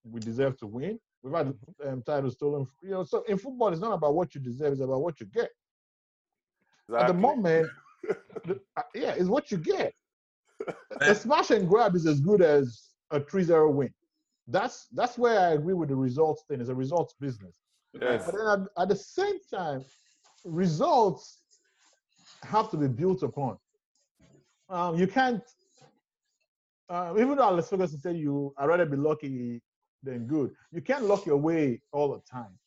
we 0.09 0.19
deserve 0.19 0.57
to 0.59 0.67
win. 0.67 0.99
We've 1.23 1.33
had 1.33 1.53
um, 1.85 2.01
titles 2.03 2.33
stolen. 2.33 2.67
You 2.83 2.91
know, 2.91 3.03
so 3.03 3.23
in 3.23 3.37
football, 3.37 3.69
it's 3.69 3.81
not 3.81 3.93
about 3.93 4.15
what 4.15 4.33
you 4.35 4.41
deserve; 4.41 4.73
it's 4.73 4.81
about 4.81 5.01
what 5.01 5.19
you 5.19 5.25
get. 5.27 5.49
At 6.97 7.07
the 7.07 7.13
moment, 7.13 7.67
the- 8.45 8.59
uh, 8.77 8.81
yeah, 8.95 9.13
it's 9.17 9.27
what 9.29 9.51
you 9.51 9.57
get. 9.57 9.93
a 11.01 11.13
smash 11.13 11.51
and 11.51 11.67
grab 11.67 11.95
is 11.95 12.07
as 12.07 12.19
good 12.19 12.41
as 12.41 12.89
a 13.11 13.19
3-0 13.19 13.73
win. 13.73 13.93
That's 14.47 14.87
that's 14.93 15.17
where 15.17 15.39
I 15.39 15.51
agree 15.53 15.73
with 15.73 15.89
the 15.89 15.95
results 15.95 16.43
thing. 16.47 16.61
It's 16.61 16.69
a 16.69 16.75
results 16.75 17.13
business. 17.19 17.57
Yes. 18.01 18.25
But 18.25 18.35
then 18.37 18.47
at, 18.47 18.81
at 18.83 18.89
the 18.89 18.95
same 18.95 19.35
time, 19.53 19.83
results 20.45 21.41
have 22.43 22.69
to 22.71 22.77
be 22.77 22.87
built 22.87 23.23
upon. 23.23 23.57
Um, 24.69 24.97
you 24.97 25.07
can't, 25.07 25.41
uh, 26.89 27.13
even 27.17 27.37
though 27.37 27.43
Alex 27.43 27.69
Ferguson 27.69 27.99
said 27.99 28.17
you, 28.17 28.53
I'd 28.57 28.67
rather 28.67 28.85
be 28.85 28.97
lucky 28.97 29.61
than 30.03 30.27
good. 30.27 30.51
You 30.71 30.81
can't 30.81 31.03
lock 31.03 31.25
your 31.25 31.37
way 31.37 31.81
all 31.91 32.11
the 32.13 32.21
time. 32.29 32.57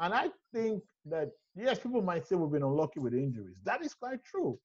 And 0.00 0.12
I 0.12 0.30
think 0.52 0.82
that 1.06 1.30
yes, 1.54 1.78
people 1.78 2.02
might 2.02 2.26
say 2.26 2.34
we've 2.34 2.50
been 2.50 2.62
unlucky 2.62 3.00
with 3.00 3.14
injuries. 3.14 3.58
That 3.64 3.84
is 3.84 3.94
quite 3.94 4.24
true. 4.24 4.58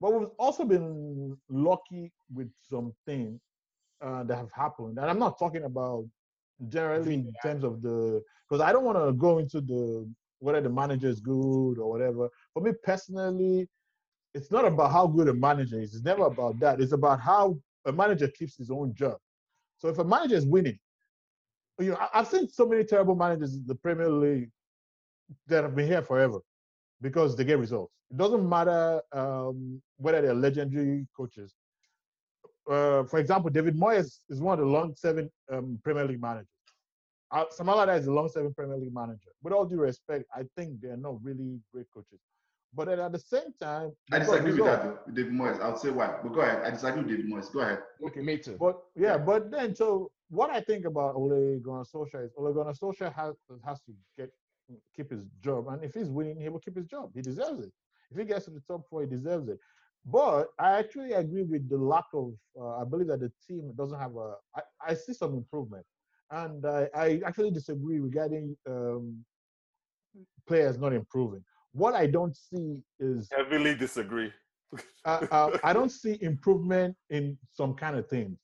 But 0.00 0.12
we've 0.12 0.28
also 0.38 0.64
been 0.64 1.36
lucky 1.48 2.12
with 2.32 2.50
something 2.68 3.40
uh, 4.02 4.24
that 4.24 4.36
have 4.36 4.52
happened. 4.52 4.98
And 4.98 5.08
I'm 5.08 5.18
not 5.18 5.38
talking 5.38 5.64
about 5.64 6.04
generally 6.68 7.14
in 7.14 7.32
terms 7.42 7.64
of 7.64 7.82
the 7.82 8.22
because 8.48 8.60
I 8.60 8.72
don't 8.72 8.84
want 8.84 8.98
to 8.98 9.12
go 9.12 9.38
into 9.38 9.60
the 9.60 10.08
whether 10.40 10.60
the 10.60 10.68
manager 10.68 11.08
is 11.08 11.20
good 11.20 11.78
or 11.78 11.90
whatever. 11.90 12.28
For 12.52 12.62
me 12.62 12.72
personally, 12.82 13.68
it's 14.34 14.50
not 14.50 14.64
about 14.64 14.90
how 14.90 15.06
good 15.06 15.28
a 15.28 15.34
manager 15.34 15.80
is. 15.80 15.94
It's 15.94 16.04
never 16.04 16.24
about 16.24 16.58
that. 16.60 16.80
It's 16.80 16.92
about 16.92 17.20
how 17.20 17.56
a 17.86 17.92
manager 17.92 18.28
keeps 18.28 18.56
his 18.56 18.70
own 18.70 18.94
job. 18.94 19.16
So 19.78 19.88
if 19.88 19.98
a 19.98 20.04
manager 20.04 20.36
is 20.36 20.46
winning, 20.46 20.78
you 21.78 21.90
know, 21.90 21.98
I've 22.12 22.28
seen 22.28 22.48
so 22.48 22.66
many 22.66 22.84
terrible 22.84 23.16
managers 23.16 23.54
in 23.54 23.64
the 23.66 23.74
Premier 23.74 24.08
League 24.08 24.50
that 25.48 25.64
have 25.64 25.74
been 25.74 25.86
here 25.86 26.02
forever 26.02 26.38
because 27.00 27.36
they 27.36 27.44
get 27.44 27.58
results. 27.58 27.92
It 28.10 28.16
doesn't 28.16 28.48
matter 28.48 29.00
um, 29.12 29.82
whether 29.96 30.22
they're 30.22 30.34
legendary 30.34 31.06
coaches. 31.16 31.54
Uh, 32.70 33.04
for 33.04 33.18
example, 33.18 33.50
David 33.50 33.76
Moyes 33.76 34.20
is 34.30 34.40
one 34.40 34.58
of 34.58 34.64
the 34.64 34.70
long-serving 34.70 35.28
um, 35.52 35.78
Premier 35.82 36.04
League 36.04 36.20
managers. 36.20 36.48
Uh, 37.30 37.44
Sam 37.50 37.68
Allardyce 37.68 38.02
is 38.02 38.06
a 38.06 38.12
long-serving 38.12 38.54
Premier 38.54 38.76
League 38.76 38.94
manager. 38.94 39.30
With 39.42 39.52
all 39.52 39.66
due 39.66 39.80
respect, 39.80 40.24
I 40.34 40.44
think 40.56 40.80
they're 40.80 40.96
not 40.96 41.22
really 41.22 41.58
great 41.72 41.86
coaches. 41.92 42.20
But 42.74 42.86
then 42.88 43.00
at 43.00 43.12
the 43.12 43.18
same 43.18 43.52
time, 43.60 43.92
I 44.12 44.18
disagree 44.18 44.52
with 44.52 44.64
that, 44.64 45.14
David 45.14 45.32
Moyes. 45.32 45.60
I'll 45.60 45.76
say 45.76 45.90
why. 45.90 46.18
But 46.22 46.32
go 46.32 46.40
ahead. 46.40 46.62
I 46.64 46.70
disagree 46.70 47.02
with 47.02 47.10
David 47.10 47.26
Moyes. 47.26 47.52
Go 47.52 47.60
ahead. 47.60 47.80
Okay, 48.06 48.20
me 48.20 48.38
too. 48.38 48.56
But 48.58 48.80
yeah, 48.96 49.12
Yeah. 49.12 49.18
but 49.18 49.50
then 49.50 49.74
so 49.76 50.10
what 50.30 50.50
I 50.50 50.60
think 50.60 50.84
about 50.84 51.14
Ole 51.14 51.60
Gunnar 51.60 51.84
Solskjaer 51.84 52.24
is 52.26 52.32
Ole 52.36 52.52
Gunnar 52.52 52.72
Solskjaer 52.72 53.12
has 53.14 53.34
has 53.64 53.80
to 53.82 53.92
get 54.18 54.30
keep 54.96 55.10
his 55.10 55.24
job, 55.40 55.68
and 55.68 55.84
if 55.84 55.94
he's 55.94 56.08
winning, 56.10 56.40
he 56.40 56.48
will 56.48 56.58
keep 56.58 56.76
his 56.76 56.86
job. 56.86 57.10
He 57.14 57.22
deserves 57.22 57.60
it. 57.60 57.72
If 58.10 58.18
he 58.18 58.24
gets 58.24 58.46
to 58.46 58.50
the 58.50 58.62
top 58.66 58.82
four, 58.88 59.02
he 59.02 59.06
deserves 59.06 59.48
it. 59.48 59.58
But 60.06 60.48
I 60.58 60.72
actually 60.78 61.12
agree 61.12 61.42
with 61.42 61.68
the 61.68 61.78
lack 61.78 62.04
of. 62.12 62.32
Uh, 62.60 62.76
I 62.80 62.84
believe 62.84 63.08
that 63.08 63.20
the 63.20 63.32
team 63.46 63.72
doesn't 63.76 63.98
have 63.98 64.16
a. 64.16 64.34
I, 64.56 64.62
I 64.88 64.94
see 64.94 65.12
some 65.12 65.34
improvement, 65.34 65.84
and 66.30 66.64
I, 66.66 66.88
I 66.94 67.20
actually 67.24 67.50
disagree 67.52 68.00
regarding 68.00 68.56
um, 68.68 69.24
players 70.46 70.78
not 70.78 70.92
improving. 70.92 71.42
What 71.74 71.94
I 71.94 72.06
don't 72.06 72.36
see 72.36 72.82
is 73.00 73.28
Heavily 73.36 73.74
disagree. 73.74 74.32
uh, 75.04 75.26
uh, 75.30 75.58
I 75.64 75.72
don't 75.72 75.90
see 75.90 76.16
improvement 76.22 76.96
in 77.10 77.36
some 77.52 77.74
kind 77.74 77.96
of 77.96 78.08
things. 78.08 78.38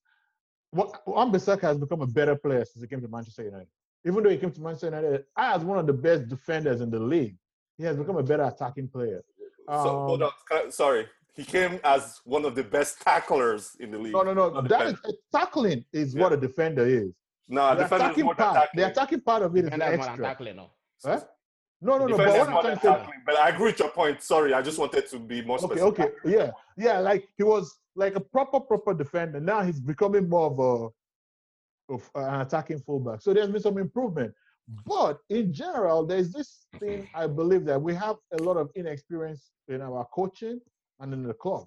Wan 0.72 1.32
Bissaka 1.32 1.62
has 1.62 1.78
become 1.78 2.00
a 2.00 2.06
better 2.06 2.36
player 2.36 2.64
since 2.64 2.82
he 2.82 2.88
came 2.88 3.00
to 3.00 3.08
Manchester 3.08 3.44
United. 3.44 3.68
Even 4.04 4.22
though 4.22 4.30
he 4.30 4.36
came 4.36 4.50
to 4.52 4.60
Manchester 4.60 4.86
United 4.86 5.24
as 5.36 5.62
one 5.64 5.78
of 5.78 5.86
the 5.86 5.92
best 5.92 6.28
defenders 6.28 6.80
in 6.80 6.90
the 6.90 6.98
league, 6.98 7.36
he 7.78 7.84
has 7.84 7.96
become 7.96 8.16
a 8.16 8.22
better 8.22 8.44
attacking 8.44 8.88
player. 8.88 9.22
so 9.68 9.74
hold 9.78 10.22
Um, 10.22 10.30
on. 10.50 10.58
I- 10.66 10.70
Sorry, 10.70 11.06
he 11.34 11.44
came 11.44 11.78
as 11.84 12.20
one 12.24 12.44
of 12.44 12.54
the 12.56 12.64
best 12.64 13.00
tacklers 13.00 13.76
in 13.78 13.90
the 13.92 13.98
league. 13.98 14.12
No, 14.12 14.22
no, 14.22 14.34
no. 14.34 14.60
That 14.62 14.86
is, 14.88 14.94
tackling 15.32 15.84
is 15.92 16.14
Yeah. 16.14 16.22
what 16.22 16.32
a 16.32 16.36
defender 16.36 16.84
is. 16.84 17.12
No, 17.48 17.74
the 17.76 17.82
defender 17.82 17.94
is 17.96 18.08
attacking 18.10 18.24
more 18.24 18.34
than 18.34 18.44
part, 18.46 18.56
tackling. 18.56 18.84
the 18.84 18.90
attacking 18.90 19.20
part 19.20 19.42
of 19.42 19.56
it 19.56 19.64
is 19.66 19.70
and 19.72 19.80
that's 19.82 19.90
than 19.92 20.00
extra. 20.08 20.24
tackling, 20.26 20.56
no. 20.56 20.70
Huh? 21.04 21.20
No, 21.82 21.96
no, 21.98 22.06
no. 22.06 22.16
But 22.16 22.28
what 22.28 22.48
I'm 22.48 22.62
trying 22.62 22.76
to 22.76 22.82
say. 22.82 23.06
But 23.24 23.38
I 23.38 23.48
agree 23.48 23.66
with 23.66 23.78
your 23.78 23.90
point. 23.90 24.22
Sorry, 24.22 24.52
I 24.52 24.60
just 24.60 24.78
wanted 24.78 25.08
to 25.08 25.18
be 25.18 25.42
more 25.42 25.58
specific. 25.58 25.82
okay, 25.82 26.02
okay, 26.04 26.12
yeah, 26.24 26.50
yeah. 26.76 26.98
Like 26.98 27.28
he 27.36 27.42
was 27.42 27.78
like 27.96 28.16
a 28.16 28.20
proper, 28.20 28.60
proper 28.60 28.94
defender. 28.94 29.40
Now 29.40 29.62
he's 29.62 29.80
becoming 29.80 30.28
more 30.28 30.50
of 30.50 30.58
a 30.58 31.94
of 31.94 32.10
an 32.14 32.40
attacking 32.42 32.80
fullback. 32.80 33.22
So 33.22 33.32
there's 33.32 33.48
been 33.48 33.62
some 33.62 33.78
improvement. 33.78 34.34
But 34.86 35.18
in 35.30 35.52
general, 35.52 36.06
there's 36.06 36.32
this 36.32 36.66
thing 36.78 37.08
I 37.14 37.26
believe 37.26 37.64
that 37.64 37.80
we 37.80 37.94
have 37.94 38.16
a 38.38 38.42
lot 38.42 38.56
of 38.56 38.70
inexperience 38.76 39.50
in 39.68 39.82
our 39.82 40.06
coaching 40.14 40.60
and 41.00 41.12
in 41.12 41.24
the 41.24 41.34
club. 41.34 41.66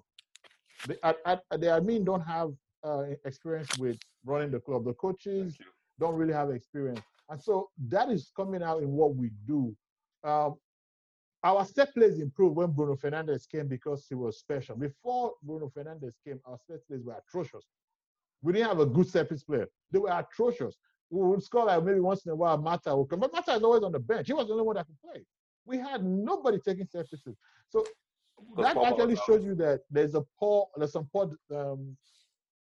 The, 0.86 1.04
at, 1.04 1.16
at, 1.26 1.42
the 1.50 1.66
admin 1.66 2.04
don't 2.04 2.22
have 2.22 2.52
uh, 2.82 3.04
experience 3.24 3.76
with 3.78 3.98
running 4.24 4.50
the 4.50 4.60
club. 4.60 4.84
The 4.84 4.94
coaches 4.94 5.56
don't 6.00 6.14
really 6.14 6.32
have 6.32 6.50
experience. 6.50 7.00
And 7.28 7.42
so 7.42 7.70
that 7.88 8.10
is 8.10 8.30
coming 8.36 8.62
out 8.62 8.82
in 8.82 8.90
what 8.90 9.14
we 9.16 9.30
do. 9.46 9.76
Um, 10.24 10.56
our 11.42 11.64
set 11.66 11.92
plays 11.94 12.18
improved 12.18 12.56
when 12.56 12.70
Bruno 12.70 12.96
Fernandes 12.96 13.48
came 13.48 13.68
because 13.68 14.06
he 14.08 14.14
was 14.14 14.38
special. 14.38 14.76
Before 14.76 15.34
Bruno 15.42 15.70
Fernandes 15.76 16.14
came, 16.26 16.40
our 16.46 16.58
set 16.66 16.86
plays 16.88 17.04
were 17.04 17.16
atrocious. 17.28 17.66
We 18.42 18.54
didn't 18.54 18.68
have 18.68 18.80
a 18.80 18.86
good 18.86 19.08
set 19.08 19.28
piece 19.28 19.44
player. 19.44 19.68
They 19.92 19.98
were 19.98 20.10
atrocious. 20.10 20.76
We 21.10 21.22
would 21.22 21.42
score 21.42 21.66
like 21.66 21.84
maybe 21.84 22.00
once 22.00 22.24
in 22.24 22.32
a 22.32 22.36
while, 22.36 22.56
Mata 22.56 22.96
would 22.96 23.10
come. 23.10 23.20
But 23.20 23.32
Mata 23.32 23.52
is 23.52 23.62
always 23.62 23.82
on 23.82 23.92
the 23.92 23.98
bench. 23.98 24.26
He 24.26 24.32
was 24.32 24.46
the 24.46 24.52
only 24.54 24.64
one 24.64 24.76
that 24.76 24.86
could 24.86 25.00
play. 25.00 25.22
We 25.66 25.76
had 25.76 26.02
nobody 26.02 26.58
taking 26.58 26.86
set 26.86 27.10
pieces. 27.10 27.36
So 27.68 27.84
that 28.56 28.76
actually 28.76 29.16
shows 29.26 29.44
you 29.44 29.54
that 29.56 29.80
there's 29.90 30.14
a 30.14 30.24
poor, 30.38 30.68
there's 30.76 30.92
some 30.92 31.08
poor 31.12 31.30
um, 31.54 31.96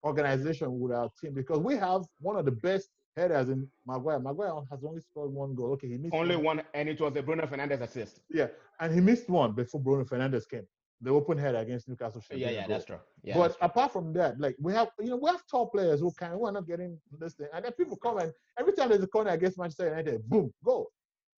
organization 0.05 0.81
with 0.81 0.93
our 0.93 1.09
team 1.21 1.35
because 1.35 1.59
we 1.61 1.77
have 1.77 2.03
one 2.21 2.37
of 2.37 2.45
the 2.45 2.53
best 2.53 2.91
headers 3.17 3.49
in 3.49 3.69
Maguire. 3.87 4.19
Maguire 4.19 4.53
has 4.71 4.85
only 4.85 5.01
scored 5.01 5.31
one 5.33 5.55
goal. 5.55 5.73
Okay, 5.73 5.89
he 5.89 5.99
missed 5.99 6.15
Only 6.15 6.37
one. 6.37 6.59
one, 6.59 6.63
and 6.75 6.89
it 6.89 7.01
was 7.01 7.15
a 7.17 7.23
Bruno 7.23 7.47
Fernandes 7.47 7.81
assist. 7.81 8.21
Yeah, 8.31 8.49
and 8.81 8.93
he 8.93 9.01
missed 9.01 9.29
one 9.29 9.53
before 9.53 9.81
Bruno 9.81 10.05
Fernandes 10.05 10.49
came. 10.49 10.67
The 11.01 11.11
open 11.11 11.37
header 11.37 11.59
against 11.59 11.89
Newcastle. 11.89 12.23
Yeah, 12.31 12.51
yeah, 12.51 12.61
goal. 12.61 12.69
that's 12.69 12.85
true. 12.85 12.99
Yeah, 13.25 13.35
but 13.35 13.43
that's 13.43 13.57
true. 13.57 13.67
apart 13.67 13.93
from 13.93 14.13
that, 14.15 14.39
like 14.39 14.57
we 14.61 14.73
have, 14.73 14.91
you 15.01 15.11
know, 15.11 15.17
we 15.17 15.31
have 15.31 15.43
top 15.51 15.73
players 15.73 16.01
who 16.01 16.13
can 16.13 16.33
who 16.33 16.47
are 16.47 16.53
not 16.53 16.67
getting 16.67 16.99
this 17.19 17.35
thing, 17.35 17.49
and 17.53 17.65
then 17.65 17.73
people 17.73 17.97
come 17.97 18.19
and 18.19 18.33
every 18.59 18.73
time 18.73 18.89
there's 18.91 19.03
a 19.03 19.07
corner 19.09 19.31
against 19.31 19.59
Manchester 19.59 19.87
United, 19.89 20.23
boom, 20.29 20.53
goal. 20.65 20.91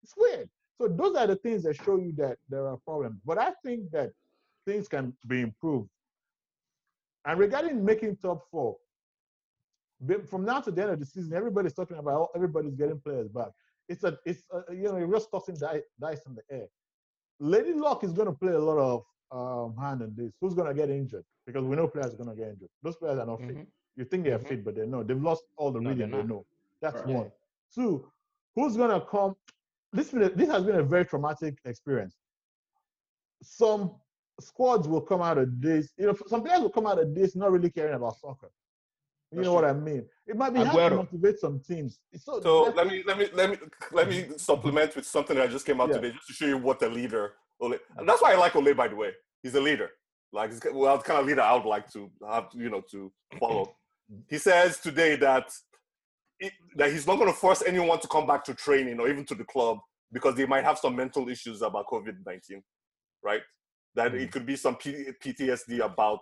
It's 0.03 0.13
weird. 0.17 0.49
So 0.79 0.89
those 0.89 1.17
are 1.17 1.27
the 1.27 1.37
things 1.37 1.63
that 1.63 1.77
show 1.77 1.97
you 1.97 2.13
that 2.19 2.37
there 2.49 2.67
are 2.67 2.77
problems. 2.79 3.21
But 3.25 3.39
I 3.39 3.53
think 3.65 3.91
that 3.93 4.11
things 4.67 4.87
can 4.89 5.15
be 5.27 5.41
improved. 5.41 5.89
And 7.25 7.39
regarding 7.39 7.83
making 7.85 8.17
top 8.17 8.43
four, 8.51 8.77
be- 8.77 8.84
from 10.29 10.45
now 10.45 10.61
to 10.61 10.71
the 10.71 10.83
end 10.83 10.91
of 10.93 11.01
the 11.01 11.07
season, 11.07 11.33
everybody's 11.35 11.73
talking 11.75 11.97
about 11.99 12.15
oh, 12.21 12.29
everybody's 12.35 12.75
getting 12.75 13.01
players 13.01 13.29
back. 13.29 13.49
It's 13.89 14.03
a, 14.05 14.19
it's 14.25 14.43
a, 14.53 14.73
you 14.75 14.85
know, 14.85 14.97
you're 14.97 15.11
just 15.13 15.31
tossing 15.31 15.57
di- 15.57 15.83
dice 16.01 16.23
in 16.27 16.35
the 16.35 16.43
air. 16.51 16.67
Lady 17.39 17.75
Luck 17.75 18.05
is 18.05 18.13
going 18.13 18.27
to 18.29 18.33
play 18.33 18.53
a 18.53 18.59
lot 18.59 18.79
of 18.79 19.03
um, 19.31 19.77
hand 19.77 20.03
in 20.03 20.15
this. 20.17 20.33
Who's 20.41 20.55
going 20.55 20.69
to 20.69 20.75
get 20.75 20.89
injured? 20.91 21.25
Because 21.47 21.65
we 21.65 21.77
know 21.77 21.89
players 21.89 22.15
are 22.15 22.17
going 22.17 22.31
to 22.31 22.37
get 22.37 22.49
injured. 22.51 22.71
Those 22.83 22.97
players 22.97 23.19
are 23.19 23.27
not 23.27 23.41
fit. 23.41 23.57
Mhm. 23.57 23.67
You 23.97 24.05
think 24.05 24.25
they're 24.25 24.39
Mhm. 24.39 24.49
fit, 24.49 24.65
but 24.65 24.75
they're 24.75 24.87
not. 24.87 25.07
They've 25.07 25.21
lost 25.23 25.45
all 25.57 25.71
the 25.71 25.81
No, 25.81 25.91
rhythm 25.91 26.11
they're 26.11 26.25
know. 26.25 26.47
That's 26.81 26.97
Right. 27.05 27.15
one. 27.15 27.33
Two, 27.75 28.11
who's 28.55 28.77
going 28.77 28.91
to 28.99 29.05
come? 29.07 29.37
This, 29.93 30.11
this 30.11 30.49
has 30.51 30.65
been 30.65 30.77
a 30.77 30.83
very 30.83 31.05
traumatic 31.05 31.59
experience. 31.65 32.17
Some 33.43 33.97
squads 34.41 34.89
will 34.89 35.01
come 35.03 35.23
out 35.23 35.39
of 35.39 35.61
this. 35.61 35.93
You 35.99 36.07
know, 36.07 36.17
some 36.27 36.43
players 36.43 36.61
will 36.61 36.71
come 36.71 36.87
out 36.87 36.99
of 36.99 37.15
this 37.15 37.37
not 37.37 37.53
really 37.53 37.71
caring 37.71 37.95
about 37.95 38.17
soccer. 38.17 38.51
You 39.35 39.41
That's 39.41 39.47
know 39.47 39.55
what. 39.55 39.65
I 39.65 39.73
mean? 39.73 40.07
It 40.29 40.37
might 40.37 40.51
be 40.55 40.63
hard 40.63 40.93
to 40.93 40.97
motivate 40.99 41.41
some 41.41 41.61
teams. 41.61 41.99
So, 42.17 42.41
So 42.41 42.63
let's- 42.63 42.89
me 42.89 43.03
let 43.05 43.19
me 43.19 43.29
let 43.35 43.51
me 43.51 43.57
let 43.91 44.09
me 44.09 44.23
mm-hmm. 44.23 44.37
supplement 44.37 44.95
with 44.95 45.07
something 45.07 45.37
that 45.37 45.51
just 45.51 45.67
came 45.67 45.81
out 45.81 45.89
Yeah. 45.89 45.97
today, 45.97 46.13
just 46.13 46.27
to 46.29 46.33
show 46.33 46.47
you 46.47 46.59
what 46.59 46.81
a 46.83 46.89
leader 46.89 47.35
Ole. 47.61 47.71
Mm-hmm. 47.73 47.99
And 47.99 48.09
that's 48.09 48.23
why 48.23 48.33
I 48.33 48.37
like 48.37 48.55
Ole, 48.55 48.73
by 48.75 48.87
the 48.89 48.95
way. 48.95 49.11
He's 49.43 49.57
a 49.57 49.61
leader. 49.61 49.91
Like 50.33 50.51
he's, 50.51 50.61
well, 50.73 50.97
the 50.97 51.03
kind 51.03 51.19
of 51.21 51.27
leader 51.27 51.41
I 51.41 51.55
would 51.55 51.67
like 51.67 51.91
to 51.95 52.11
have, 52.29 52.47
you 52.55 52.71
know, 52.71 52.83
to 52.93 53.13
follow. 53.41 53.65
Mm-hmm. 53.65 54.21
He 54.29 54.39
says 54.39 54.79
today 54.79 55.17
that 55.17 55.53
it, 56.39 56.53
that 56.77 56.93
he's 56.93 57.07
not 57.07 57.17
going 57.17 57.31
to 57.31 57.37
force 57.37 57.63
anyone 57.67 57.99
to 58.01 58.09
come 58.09 58.27
back 58.27 58.45
to 58.45 58.55
training 58.55 59.01
or 59.01 59.09
even 59.09 59.25
to 59.27 59.35
the 59.35 59.45
club 59.45 59.79
because 60.13 60.37
they 60.37 60.47
might 60.47 60.65
have 60.65 60.79
some 60.79 60.95
mental 60.95 61.29
issues 61.29 61.61
about 61.61 61.87
COVID 61.89 62.17
nineteen, 62.25 62.63
right? 63.23 63.43
That 63.97 64.15
it 64.15 64.31
could 64.31 64.47
be 64.47 64.57
some 64.57 64.77
P- 64.77 65.09
PTSD 65.25 65.81
about 65.81 66.21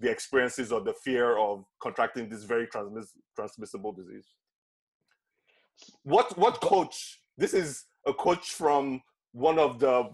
the 0.00 0.10
experiences 0.10 0.72
or 0.72 0.80
the 0.80 0.94
fear 1.04 1.36
of 1.38 1.64
contracting 1.80 2.28
this 2.28 2.44
very 2.44 2.66
transmiss- 2.66 3.12
transmissible 3.36 3.92
disease. 3.92 4.26
What 6.04 6.36
what 6.38 6.60
coach? 6.60 7.20
This 7.38 7.54
is 7.54 7.84
a 8.06 8.12
coach 8.12 8.50
from 8.50 9.00
one 9.32 9.58
of 9.58 9.78
the 9.78 10.10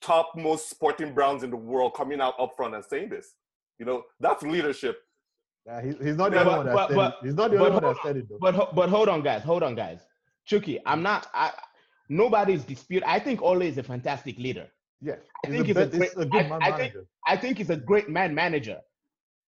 top 0.00 0.32
most 0.36 0.68
sporting 0.70 1.14
brands 1.14 1.42
in 1.42 1.50
the 1.50 1.56
world 1.56 1.94
coming 1.94 2.20
out 2.20 2.34
up 2.38 2.52
front 2.56 2.74
and 2.74 2.84
saying 2.84 3.08
this. 3.10 3.34
You 3.78 3.86
know, 3.86 4.02
that's 4.20 4.42
leadership. 4.42 4.98
Yeah, 5.66 5.80
he- 5.80 6.04
he's 6.04 6.16
not 6.16 6.30
the 6.30 6.36
Yeah, 6.36 6.42
only 6.42 6.50
but- 6.50 6.56
one 6.56 6.66
that 6.66 6.88
said 6.88 6.96
but- 6.96 7.12
it. 7.22 7.26
He's 7.26 7.34
not 7.34 7.50
the 7.50 7.56
only 7.58 7.70
one 7.70 7.82
hold 7.82 7.96
that 7.96 8.02
said 8.02 8.16
it 8.16 8.28
though. 8.28 8.38
But 8.40 8.74
but 8.74 8.88
hold 8.88 9.08
on, 9.08 9.22
guys. 9.22 9.42
Hold 9.42 9.62
on, 9.62 9.74
guys. 9.74 10.00
Chuky, 10.48 10.80
I'm 10.84 11.02
not. 11.02 11.26
I, 11.32 11.52
nobody's 12.08 12.64
dispute. 12.64 13.02
I 13.06 13.18
think 13.18 13.40
Ole 13.42 13.62
is 13.62 13.78
a 13.78 13.82
fantastic 13.82 14.36
leader. 14.38 14.68
Yeah, 15.04 15.16
I 15.44 15.48
he's 15.48 15.56
think 15.56 15.76
a, 15.76 15.84
he's 15.84 15.94
a 15.94 15.98
great- 15.98 16.12
a 16.16 16.24
good 16.26 16.44
I- 16.46 16.48
man 16.48 16.62
I 16.62 16.66
think- 16.66 16.78
manager. 16.94 17.06
I 17.26 17.36
think 17.36 17.58
he's 17.58 17.70
a 17.70 17.76
great 17.76 18.08
man 18.08 18.34
manager. 18.34 18.78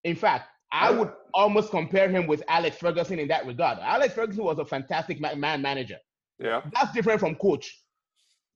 In 0.03 0.15
fact, 0.15 0.49
I 0.71 0.91
would 0.91 1.11
almost 1.33 1.71
compare 1.71 2.09
him 2.09 2.27
with 2.27 2.43
Alex 2.47 2.77
Ferguson 2.77 3.19
in 3.19 3.27
that 3.29 3.45
regard. 3.45 3.79
Alex 3.79 4.13
Ferguson 4.13 4.43
was 4.43 4.59
a 4.59 4.65
fantastic 4.65 5.19
ma- 5.19 5.33
man 5.35 5.61
manager. 5.61 5.97
Yeah. 6.39 6.61
That's 6.73 6.91
different 6.91 7.19
from 7.19 7.35
coach. 7.35 7.81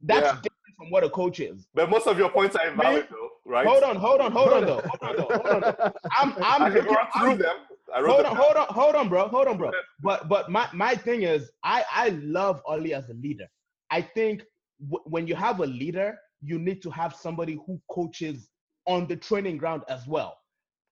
That's 0.02 0.26
Yeah. 0.26 0.34
different 0.34 0.76
from 0.78 0.92
what 0.92 1.04
a 1.04 1.10
coach 1.10 1.40
is. 1.40 1.68
But 1.74 1.90
most 1.90 2.06
of 2.08 2.18
your 2.20 2.30
points 2.30 2.56
are 2.56 2.68
invalid 2.68 3.08
though, 3.10 3.30
right? 3.46 3.66
Hold 3.66 3.84
on, 3.84 3.96
hold 3.96 4.22
on, 4.22 4.32
hold 4.32 4.54
on, 4.54 4.66
though. 4.66 4.82
Hold 5.00 5.02
on, 5.02 5.16
though. 5.18 5.38
Hold 5.38 5.48
on. 5.48 5.62
Though. 5.62 5.94
I'm, 6.18 6.34
I 6.34 6.56
I'm 6.58 6.72
can 6.72 6.74
looking, 6.74 6.84
through 7.18 7.32
I'm, 7.32 7.38
them. 7.38 7.56
I 7.96 8.02
hold 8.02 8.26
on, 8.26 8.36
hold 8.36 8.56
on, 8.58 8.68
hold 8.70 8.96
on, 8.96 9.10
bro, 9.10 9.28
hold 9.28 9.48
on, 9.48 9.58
bro. 9.58 9.72
But 10.02 10.28
but 10.30 10.50
my 10.50 10.68
my 10.74 10.96
thing 10.96 11.24
is, 11.24 11.52
I 11.64 11.84
I 11.92 12.10
love 12.10 12.62
Ole 12.68 12.94
as 12.94 13.10
a 13.10 13.14
leader. 13.14 13.48
I 13.90 14.02
think 14.02 14.44
w- 14.90 15.04
when 15.06 15.28
you 15.28 15.36
have 15.36 15.60
a 15.60 15.66
leader, 15.66 16.18
you 16.42 16.58
need 16.60 16.82
to 16.84 16.90
have 16.90 17.16
somebody 17.16 17.60
who 17.66 17.80
coaches 17.90 18.50
on 18.88 19.08
the 19.08 19.16
training 19.16 19.58
ground 19.58 19.84
as 19.90 20.08
well. 20.08 20.38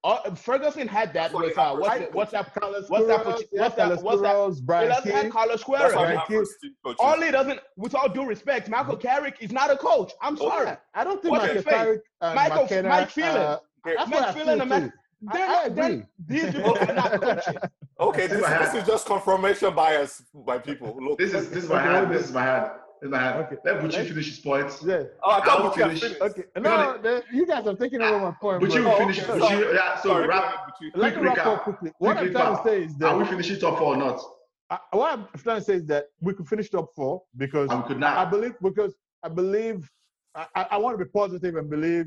Uh, 0.02 0.34
Ferguson 0.34 0.88
had 0.88 1.08
that 1.08 1.14
That's 1.30 1.34
what 1.34 1.44
with 1.44 1.54
he 1.56 1.60
had 1.60 1.66
uh, 1.66 1.74
for 1.74 1.80
what's 1.80 1.94
team 1.94 2.02
it, 2.04 2.14
what's 2.14 2.32
that? 2.32 2.54
Carlos 2.54 2.88
What's 2.88 3.06
that? 3.06 3.20
Queiroz, 3.22 3.44
What's 3.52 3.74
that? 3.76 4.02
What's 4.02 4.22
that? 4.22 4.34
Queiroz, 4.34 4.54
He 4.56 4.60
Brian 4.62 4.88
doesn't 4.88 5.10
have 5.12 5.22
Kidd. 5.24 5.32
Carlos 5.32 5.56
That's 5.58 5.68
why 5.68 5.78
Queiroz. 5.78 5.88
we 5.88 5.92
Brian 5.94 6.16
have 6.18 6.26
Kidd. 6.28 6.36
first 6.38 6.52
team 6.62 6.74
coaches. 6.82 6.98
Ole 7.00 7.30
doesn't. 7.30 7.60
With 7.76 7.94
all 7.94 8.08
due 8.08 8.24
respect, 8.24 8.68
Michael 8.70 8.96
Carrick 8.96 9.36
is 9.40 9.52
not 9.52 9.70
a 9.70 9.76
coach. 9.76 10.12
I'm 10.22 10.38
sorry. 10.38 10.74
I 10.94 11.04
don't 11.04 11.20
think 11.20 11.32
What's 11.32 11.42
Michael 11.42 11.54
his 11.56 11.64
face? 11.64 11.74
Carrick 11.74 12.00
and 12.22 12.34
Michael- 12.34 12.62
McKenna, 12.62 12.88
Mike 12.88 13.10
Phelan. 13.10 13.36
uh, 13.36 13.58
Okay. 13.86 13.96
that's 13.98 14.10
Mike 14.10 14.20
what 14.20 14.28
I 14.28 14.32
Phelan 14.32 14.46
feel 14.46 14.60
and 14.62 14.68
Mac- 14.70 14.82
too. 14.84 14.92
They're 15.34 15.42
I, 15.42 15.44
I 15.44 15.66
not- 15.66 15.74
they're- 15.76 15.84
agree. 15.84 16.02
These 16.26 16.44
people 16.54 16.78
are 16.78 16.94
not 16.94 17.20
coaches. 17.20 17.56
Okay, 18.00 18.20
See 18.22 18.26
this, 18.28 18.40
what 18.40 18.48
this 18.48 18.48
happened. 18.48 18.78
is 18.78 18.86
just 18.88 19.06
confirmation 19.06 19.74
bias 19.74 20.22
by 20.32 20.56
people. 20.58 20.96
Look, 20.98 21.18
This 21.18 21.34
is 21.34 21.50
this 21.50 21.64
is 21.64 21.68
my 21.68 21.76
Okay, 21.76 21.84
hand. 21.92 22.06
hold 22.06 22.16
This 22.18 22.24
is 22.28 22.32
my 22.32 22.42
hand. 22.42 22.70
This 23.00 23.06
is 23.08 23.12
my 23.12 23.18
hand. 23.18 23.46
Okay. 23.46 23.56
Let 23.64 23.80
Buchi 23.80 23.92
Let's- 23.94 24.08
finish 24.08 24.28
his 24.28 24.38
points. 24.40 24.82
Yeah. 24.86 25.04
oh, 25.22 25.30
I 25.30 25.40
thought 25.44 25.60
I'll 25.60 25.70
finish. 25.70 26.04
Okay. 26.20 26.42
You 26.54 26.62
No, 26.62 26.76
know 26.76 26.98
the, 27.02 27.24
you 27.32 27.46
guys 27.46 27.66
are 27.66 27.74
taking 27.74 28.02
over 28.02 28.20
my 28.26 28.32
point. 28.40 28.62
Buchi 28.62 28.74
bro. 28.74 28.82
will 28.84 28.90
Oh, 28.90 28.98
finish. 28.98 29.20
okay. 29.22 29.38
Buchi, 29.40 29.74
yeah. 29.74 29.96
So 30.00 30.08
Sorry, 30.10 30.28
wrap. 30.28 30.78
go. 30.80 30.86
Let 31.00 31.16
me 31.16 31.22
wrap 31.22 31.46
up 31.46 31.62
quickly. 31.62 31.92
What 31.98 32.18
I'm 32.18 32.30
trying 32.30 32.56
to 32.56 32.62
say 32.62 32.82
is 32.84 33.00
Are 33.02 33.16
we 33.16 33.24
that 33.24 33.30
finishing 33.30 33.58
top 33.58 33.78
four 33.78 33.94
or 33.94 33.96
not? 33.96 34.20
I, 34.68 34.78
what 34.92 35.12
I'm 35.12 35.26
trying 35.38 35.58
to 35.60 35.64
say 35.64 35.74
is 35.74 35.86
that 35.86 36.06
we 36.20 36.34
could 36.34 36.46
finish 36.46 36.68
top 36.70 36.94
four 36.94 37.22
because 37.36 37.70
And 37.70 37.82
we 37.82 37.88
could 37.88 38.04
I 38.04 38.24
believe 38.26 38.54
because 38.62 38.94
I 39.22 39.28
believe 39.28 39.88
I, 40.34 40.46
I, 40.54 40.66
I 40.72 40.76
want 40.76 40.98
to 40.98 41.04
be 41.04 41.10
positive 41.10 41.56
and 41.56 41.68
believe 41.70 42.06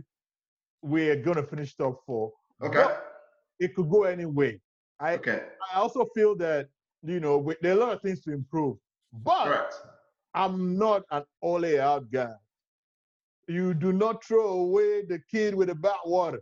we're 0.83 1.15
going 1.15 1.37
to 1.37 1.43
finish 1.43 1.75
top 1.75 2.05
four. 2.05 2.31
Okay. 2.61 2.83
But 2.83 3.03
it 3.59 3.75
could 3.75 3.89
go 3.89 4.03
any 4.03 4.25
way. 4.25 4.61
I 4.99 5.13
Okay. 5.15 5.41
I 5.73 5.79
also 5.79 6.05
feel 6.15 6.35
that 6.37 6.67
you 7.01 7.19
know 7.19 7.37
we, 7.39 7.55
there 7.61 7.73
are 7.73 7.77
a 7.77 7.79
lot 7.79 7.93
of 7.93 8.01
things 8.01 8.21
to 8.21 8.31
improve, 8.31 8.77
but 9.11 9.43
Correct. 9.45 9.75
I'm 10.33 10.77
not 10.77 11.03
an 11.11 11.23
all 11.41 11.63
out 11.79 12.11
guy. 12.11 12.33
You 13.47 13.73
do 13.73 13.91
not 13.91 14.23
throw 14.23 14.47
away 14.47 15.05
the 15.05 15.19
kid 15.29 15.53
with 15.53 15.67
the 15.67 15.75
bathwater. 15.75 16.39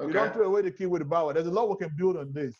You 0.00 0.12
don't 0.12 0.32
throw 0.32 0.46
away 0.46 0.62
the 0.62 0.70
kid 0.70 0.86
with 0.86 1.02
the 1.02 1.08
bathwater. 1.08 1.34
There's 1.34 1.46
a 1.46 1.50
lot 1.50 1.68
we 1.68 1.76
can 1.76 1.94
build 1.96 2.16
on 2.16 2.32
this. 2.32 2.56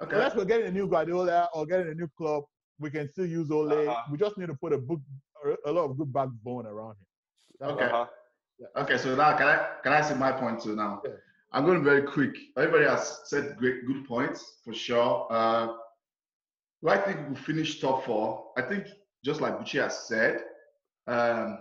Okay. 0.00 0.16
Unless 0.16 0.34
we're 0.34 0.44
getting 0.44 0.66
a 0.66 0.70
new 0.70 0.88
Guardiola 0.88 1.48
or 1.54 1.66
getting 1.66 1.88
a 1.88 1.94
new 1.94 2.08
club, 2.16 2.44
we 2.80 2.90
can 2.90 3.08
still 3.10 3.26
use 3.26 3.50
Ole. 3.50 3.72
Uh-huh. 3.72 4.02
We 4.10 4.18
just 4.18 4.36
need 4.38 4.46
to 4.46 4.54
put 4.54 4.72
a 4.72 4.78
book, 4.78 5.00
a 5.66 5.70
lot 5.70 5.84
of 5.84 5.96
good 5.96 6.12
backbone 6.12 6.66
around 6.66 6.92
him. 6.92 7.06
That's 7.60 7.72
Okay. 7.72 7.84
Uh-huh. 7.84 8.06
Okay, 8.76 8.96
so 8.96 9.14
now 9.16 9.36
can 9.36 9.48
I 9.48 9.66
can 9.82 9.92
I 9.92 10.00
say 10.00 10.14
my 10.14 10.30
point 10.30 10.62
too 10.62 10.76
now? 10.76 11.02
Yeah. 11.04 11.12
I'm 11.52 11.64
going 11.66 11.82
very 11.82 12.02
quick. 12.02 12.36
Everybody 12.56 12.84
has 12.84 13.20
said 13.24 13.56
great 13.56 13.86
good 13.86 14.06
points 14.06 14.58
for 14.64 14.72
sure. 14.72 15.26
Uh, 15.30 15.66
do 16.82 16.88
I 16.88 16.96
think 16.98 17.28
we 17.28 17.34
finish 17.34 17.80
top 17.80 18.04
four? 18.04 18.52
I 18.56 18.62
think 18.62 18.86
just 19.24 19.40
like 19.40 19.58
Buchi 19.58 19.80
has 19.80 20.06
said, 20.06 20.42
um, 21.06 21.58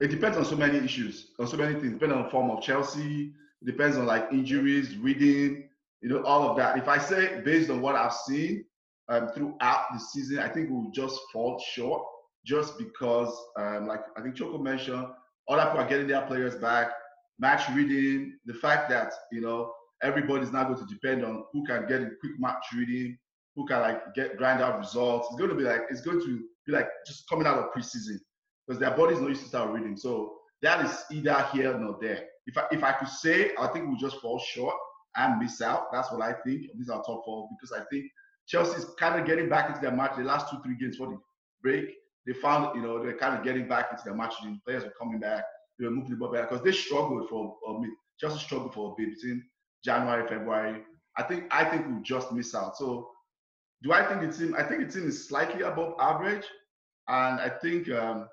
it 0.00 0.08
depends 0.08 0.36
on 0.36 0.44
so 0.44 0.56
many 0.56 0.78
issues, 0.78 1.30
on 1.38 1.46
so 1.46 1.56
many 1.56 1.74
things. 1.74 1.92
Depends 1.92 2.14
on 2.14 2.30
form 2.30 2.50
of 2.50 2.62
Chelsea, 2.62 3.32
depends 3.64 3.96
on 3.96 4.06
like 4.06 4.28
injuries, 4.32 4.96
reading, 4.96 5.68
you 6.02 6.08
know, 6.08 6.22
all 6.24 6.48
of 6.48 6.56
that. 6.56 6.76
If 6.76 6.88
I 6.88 6.98
say 6.98 7.40
based 7.44 7.70
on 7.70 7.80
what 7.80 7.94
I've 7.94 8.12
seen 8.12 8.64
um, 9.08 9.28
throughout 9.28 9.86
the 9.92 9.98
season, 9.98 10.38
I 10.38 10.48
think 10.48 10.68
we'll 10.70 10.90
just 10.90 11.18
fall 11.32 11.62
short 11.72 12.02
just 12.44 12.76
because, 12.78 13.34
um, 13.58 13.86
like 13.86 14.00
I 14.16 14.20
think 14.22 14.36
Choko 14.36 14.58
mentioned, 14.58 15.06
other 15.48 15.64
people 15.64 15.80
are 15.80 15.88
getting 15.88 16.06
their 16.06 16.22
players 16.22 16.56
back, 16.56 16.90
match 17.38 17.68
reading, 17.74 18.36
the 18.44 18.54
fact 18.54 18.90
that, 18.90 19.12
you 19.32 19.40
know, 19.40 19.72
everybody's 20.02 20.52
now 20.52 20.64
going 20.64 20.78
to 20.78 20.94
depend 20.94 21.24
on 21.24 21.44
who 21.52 21.64
can 21.64 21.86
get 21.86 22.02
a 22.02 22.10
quick 22.20 22.32
match 22.38 22.64
reading, 22.76 23.16
who 23.56 23.66
can 23.66 23.80
like 23.80 24.14
get 24.14 24.36
grind 24.36 24.62
out 24.62 24.78
results. 24.78 25.28
It's 25.30 25.38
going 25.38 25.50
to 25.50 25.56
be 25.56 25.62
like, 25.62 25.82
it's 25.90 26.00
going 26.00 26.20
to 26.20 26.44
be 26.66 26.72
like 26.72 26.88
just 27.06 27.28
coming 27.28 27.46
out 27.46 27.58
of 27.58 27.72
preseason 27.72 28.18
because 28.66 28.80
their 28.80 28.90
body's 28.96 29.20
not 29.20 29.28
used 29.28 29.42
to 29.42 29.48
start 29.48 29.70
reading. 29.70 29.96
So 29.96 30.34
that 30.62 30.84
is 30.84 31.04
either 31.10 31.46
here 31.52 31.76
or 31.76 31.98
there. 32.00 32.24
If 32.46 32.58
I, 32.58 32.64
if 32.72 32.82
I 32.82 32.92
could 32.92 33.08
say, 33.08 33.52
I 33.58 33.68
think 33.68 33.86
we'll 33.86 33.96
just 33.96 34.20
fall 34.20 34.38
short 34.38 34.74
and 35.16 35.38
miss 35.38 35.60
out. 35.60 35.92
That's 35.92 36.10
what 36.10 36.22
I 36.22 36.32
think. 36.44 36.66
These 36.76 36.88
are 36.88 37.02
top 37.02 37.24
four 37.24 37.48
because 37.50 37.72
I 37.72 37.84
think 37.90 38.06
Chelsea's 38.46 38.86
kind 38.98 39.20
of 39.20 39.26
getting 39.26 39.48
back 39.48 39.68
into 39.68 39.80
their 39.80 39.92
match. 39.92 40.16
The 40.16 40.24
last 40.24 40.50
two, 40.50 40.58
three 40.62 40.76
games 40.76 40.96
for 40.96 41.08
the 41.08 41.18
break, 41.62 41.94
they 42.26 42.32
found, 42.32 42.74
you 42.74 42.82
know, 42.82 43.02
they're 43.02 43.16
kind 43.16 43.36
of 43.36 43.44
getting 43.44 43.68
back 43.68 43.88
into 43.90 44.02
their 44.04 44.14
match. 44.14 44.34
The 44.42 44.58
players 44.64 44.84
are 44.84 44.92
coming 44.98 45.20
back. 45.20 45.44
They 45.78 45.84
were 45.86 45.90
moving 45.90 46.10
the 46.10 46.16
ball 46.16 46.32
back 46.32 46.48
because 46.48 46.64
they 46.64 46.72
struggled 46.72 47.28
for, 47.28 47.56
a 47.68 47.80
bit. 47.80 47.90
Chelsea 48.18 48.38
struggled 48.38 48.74
for 48.74 48.92
a 48.92 48.94
bit 48.96 49.14
between 49.14 49.44
January, 49.84 50.26
February. 50.26 50.82
I 51.16 51.22
think, 51.22 51.44
I 51.50 51.64
think 51.64 51.86
we'll 51.86 52.02
just 52.02 52.32
miss 52.32 52.54
out. 52.54 52.76
So 52.76 53.08
do 53.84 53.92
I 53.92 54.02
think 54.02 54.22
the 54.22 54.36
team, 54.36 54.54
I 54.56 54.62
think 54.62 54.86
the 54.86 54.92
team 54.98 55.06
is 55.06 55.28
slightly 55.28 55.62
above 55.62 55.94
average. 56.00 56.44
And 57.06 57.38
I 57.38 57.50
think 57.50 57.90
um, 57.90 58.26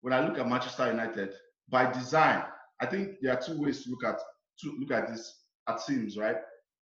when 0.00 0.12
I 0.12 0.26
look 0.26 0.36
at 0.36 0.48
Manchester 0.48 0.90
United, 0.90 1.32
by 1.68 1.90
design, 1.92 2.42
I 2.80 2.86
think 2.86 3.18
there 3.22 3.32
are 3.32 3.40
two 3.40 3.60
ways 3.62 3.84
to 3.84 3.90
look 3.90 4.04
at 4.04 4.18
to 4.62 4.76
look 4.80 4.90
at 4.90 5.08
this 5.08 5.42
at 5.68 5.78
teams, 5.86 6.18
right? 6.18 6.36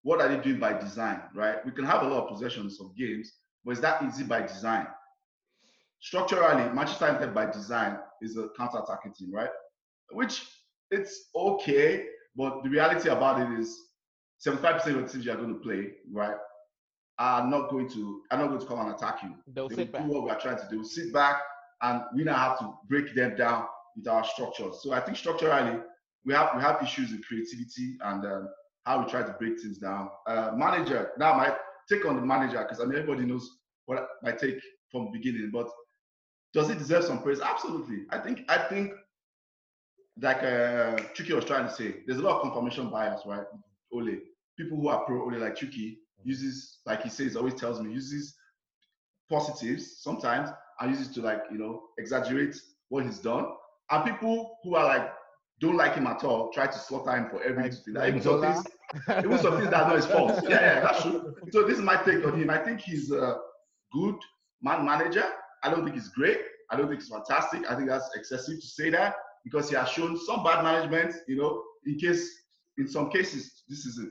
What 0.03 0.21
are 0.21 0.29
they 0.29 0.41
doing 0.41 0.57
by 0.59 0.73
design, 0.73 1.21
right? 1.35 1.63
We 1.65 1.71
can 1.71 1.83
have 1.83 2.03
a 2.03 2.07
lot 2.07 2.23
of 2.23 2.29
possessions 2.29 2.79
of 2.79 2.95
games, 2.95 3.29
but 3.65 3.71
is 3.71 3.81
that 3.81 4.01
easy 4.03 4.23
by 4.23 4.43
design? 4.43 4.87
Structurally, 5.99 6.71
Manchester 6.73 7.07
United 7.07 7.33
by 7.33 7.47
design 7.47 7.97
is 8.21 8.37
a 8.37 8.47
counter-attacking 8.57 9.13
team, 9.15 9.33
right? 9.33 9.49
Which 10.11 10.47
it's 10.91 11.25
okay, 11.35 12.05
but 12.37 12.63
the 12.63 12.69
reality 12.69 13.09
about 13.09 13.41
it 13.41 13.59
is 13.59 13.77
75% 14.45 14.75
of 14.77 14.83
the 14.85 15.07
teams 15.09 15.25
you 15.25 15.31
are 15.31 15.35
going 15.35 15.53
to 15.53 15.59
play, 15.59 15.91
right, 16.11 16.37
are 17.19 17.47
not 17.47 17.69
going 17.69 17.89
to 17.89 18.21
are 18.31 18.37
not 18.37 18.47
going 18.47 18.59
to 18.59 18.65
come 18.65 18.79
and 18.79 18.91
attack 18.93 19.23
you. 19.23 19.33
They'll 19.47 19.69
They 19.69 19.75
sit 19.75 19.87
will 19.87 19.91
back. 19.99 20.07
do 20.07 20.13
what 20.13 20.23
we 20.23 20.29
are 20.29 20.39
trying 20.39 20.57
to 20.57 20.67
do. 20.69 20.83
Sit 20.83 21.11
back, 21.13 21.41
and 21.81 22.01
we 22.15 22.23
now 22.23 22.35
have 22.35 22.59
to 22.59 22.73
break 22.87 23.15
them 23.15 23.35
down 23.35 23.65
with 23.95 24.07
our 24.07 24.23
structures. 24.23 24.79
So 24.83 24.93
I 24.93 24.99
think 24.99 25.17
structurally, 25.17 25.79
we 26.25 26.33
have 26.33 26.51
we 26.55 26.61
have 26.61 26.81
issues 26.81 27.11
in 27.11 27.21
creativity 27.27 27.97
and 28.01 28.25
um, 28.25 28.49
how 28.85 29.03
we 29.03 29.09
try 29.09 29.23
to 29.23 29.33
break 29.39 29.59
things 29.59 29.77
down. 29.79 30.09
Uh, 30.27 30.51
manager 30.55 31.11
now 31.17 31.33
my 31.33 31.55
take 31.89 32.05
on 32.05 32.15
the 32.15 32.21
manager 32.21 32.59
because 32.59 32.79
I 32.79 32.85
mean 32.85 32.99
everybody 32.99 33.25
knows 33.25 33.49
what 33.85 34.07
my 34.21 34.31
take 34.31 34.59
from 34.91 35.05
the 35.05 35.11
beginning, 35.11 35.49
but 35.51 35.67
does 36.53 36.69
it 36.69 36.77
deserve 36.77 37.03
some 37.03 37.21
praise? 37.21 37.39
Absolutely. 37.39 38.05
I 38.11 38.19
think 38.19 38.41
I 38.49 38.57
think 38.57 38.91
like 40.21 40.37
uh, 40.37 40.95
Chuky 41.13 41.33
was 41.35 41.45
trying 41.45 41.67
to 41.67 41.73
say, 41.73 41.97
there's 42.05 42.19
a 42.19 42.23
lot 42.23 42.37
of 42.37 42.41
confirmation 42.41 42.89
bias, 42.89 43.21
right? 43.25 43.45
Ole, 43.93 44.17
people 44.57 44.77
who 44.79 44.87
are 44.89 45.05
pro 45.05 45.23
Ole 45.23 45.37
like 45.39 45.55
Chuky 45.55 45.97
uses, 46.23 46.79
like 46.85 47.03
he 47.03 47.09
says, 47.09 47.35
always 47.35 47.53
tells 47.53 47.81
me, 47.81 47.91
uses 47.91 48.35
positives 49.29 49.97
sometimes 50.01 50.49
and 50.79 50.89
uses 50.91 51.09
to 51.09 51.21
like 51.21 51.41
you 51.51 51.57
know 51.57 51.83
exaggerate 51.97 52.55
what 52.89 53.03
he's 53.05 53.19
done. 53.19 53.45
And 53.91 54.03
people 54.05 54.57
who 54.63 54.75
are 54.75 54.85
like 54.85 55.09
don't 55.59 55.75
like 55.77 55.95
him 55.95 56.07
at 56.07 56.23
all 56.23 56.51
try 56.51 56.67
to 56.67 56.77
slaughter 56.77 57.11
him 57.15 57.29
for 57.29 57.41
every 57.43 57.63
Like- 57.63 57.73
thing. 57.73 57.93
like 57.95 58.09
even 58.09 58.21
some 58.21 58.41
things, 58.41 58.63
even 59.17 59.37
some 59.39 59.57
things 59.57 59.69
that 59.71 59.83
are 59.83 59.87
not 59.87 59.95
his 59.95 60.05
fault. 60.05 60.31
Yeah, 60.43 60.49
yeah, 60.49 60.79
that's 60.81 61.01
true. 61.01 61.35
So 61.51 61.63
this 61.63 61.77
is 61.77 61.83
my 61.83 61.95
take 62.03 62.25
on 62.25 62.39
him. 62.39 62.49
I 62.49 62.57
think 62.59 62.79
he's 62.79 63.11
a 63.11 63.37
good 63.91 64.15
man 64.61 64.85
manager. 64.85 65.23
I 65.63 65.69
don't 65.71 65.83
think 65.83 65.95
he's 65.95 66.09
great. 66.09 66.39
I 66.69 66.75
don't 66.75 66.87
think 66.87 67.01
he's 67.01 67.09
fantastic. 67.09 67.69
I 67.69 67.75
think 67.75 67.87
that's 67.87 68.09
excessive 68.15 68.59
to 68.59 68.67
say 68.67 68.89
that 68.91 69.15
because 69.43 69.69
he 69.69 69.75
has 69.75 69.89
shown 69.89 70.17
some 70.17 70.43
bad 70.43 70.63
management. 70.63 71.15
You 71.27 71.37
know, 71.37 71.63
in 71.85 71.97
case, 71.97 72.29
in 72.77 72.87
some 72.87 73.09
cases, 73.09 73.63
this 73.67 73.85
is 73.85 73.97
it. 73.97 74.09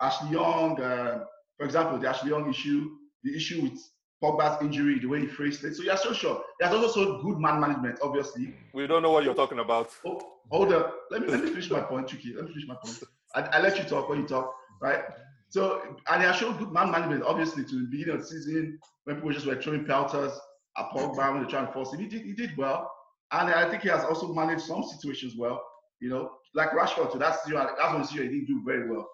Ashley 0.00 0.30
Young, 0.30 0.80
uh, 0.80 1.24
for 1.56 1.66
example, 1.66 1.98
the 1.98 2.08
Ashley 2.08 2.30
Young 2.30 2.48
issue, 2.48 2.90
the 3.24 3.36
issue 3.36 3.62
with 3.62 3.78
Pogba's 4.22 4.62
injury, 4.62 4.98
the 4.98 5.06
way 5.06 5.20
he 5.20 5.26
phrased 5.26 5.64
it. 5.64 5.74
So 5.74 5.82
yeah, 5.82 5.94
so 5.96 6.12
sure. 6.12 6.42
He 6.58 6.66
has 6.66 6.74
also 6.74 7.22
good 7.22 7.38
man 7.38 7.60
management, 7.60 7.98
obviously. 8.02 8.54
We 8.74 8.86
don't 8.86 9.02
know 9.02 9.10
what 9.10 9.24
you're 9.24 9.34
talking 9.34 9.58
about. 9.58 9.90
Oh, 10.04 10.20
hold 10.50 10.72
up. 10.72 10.94
Let 11.10 11.22
me 11.22 11.28
let 11.28 11.42
me 11.42 11.48
finish 11.50 11.70
my 11.70 11.80
point, 11.80 12.08
Chuky. 12.08 12.34
Let 12.34 12.44
me 12.44 12.52
finish 12.52 12.68
my 12.68 12.76
point. 12.82 13.02
I, 13.34 13.42
I 13.42 13.60
let 13.60 13.78
you 13.78 13.84
talk 13.84 14.08
when 14.08 14.20
you 14.20 14.26
talk, 14.26 14.52
right? 14.80 15.04
So 15.48 15.80
and 16.10 16.22
he 16.22 16.28
has 16.28 16.36
shown 16.36 16.56
good 16.58 16.72
man 16.72 16.90
management, 16.90 17.24
obviously, 17.24 17.64
to 17.64 17.74
the 17.74 17.88
beginning 17.90 18.14
of 18.14 18.20
the 18.20 18.26
season 18.26 18.78
when 19.04 19.16
people 19.16 19.32
just 19.32 19.46
were 19.46 19.60
throwing 19.60 19.84
pelters 19.84 20.32
at 20.76 20.90
Pogba 20.90 21.32
when 21.32 21.42
they're 21.42 21.50
trying 21.50 21.66
to 21.66 21.72
force 21.72 21.92
him. 21.92 22.00
He 22.00 22.06
did 22.06 22.22
he 22.22 22.32
did 22.32 22.56
well. 22.56 22.90
And 23.32 23.48
I 23.48 23.70
think 23.70 23.82
he 23.82 23.88
has 23.88 24.04
also 24.04 24.32
managed 24.34 24.62
some 24.62 24.82
situations 24.82 25.34
well. 25.36 25.62
You 26.00 26.10
know, 26.10 26.30
like 26.54 26.70
Rashford, 26.70 27.12
so 27.12 27.18
that's 27.18 27.42
that's 27.44 27.78
one 27.80 28.04
situation 28.04 28.32
he 28.32 28.40
didn't 28.40 28.48
do 28.48 28.62
very 28.66 28.90
well. 28.90 29.08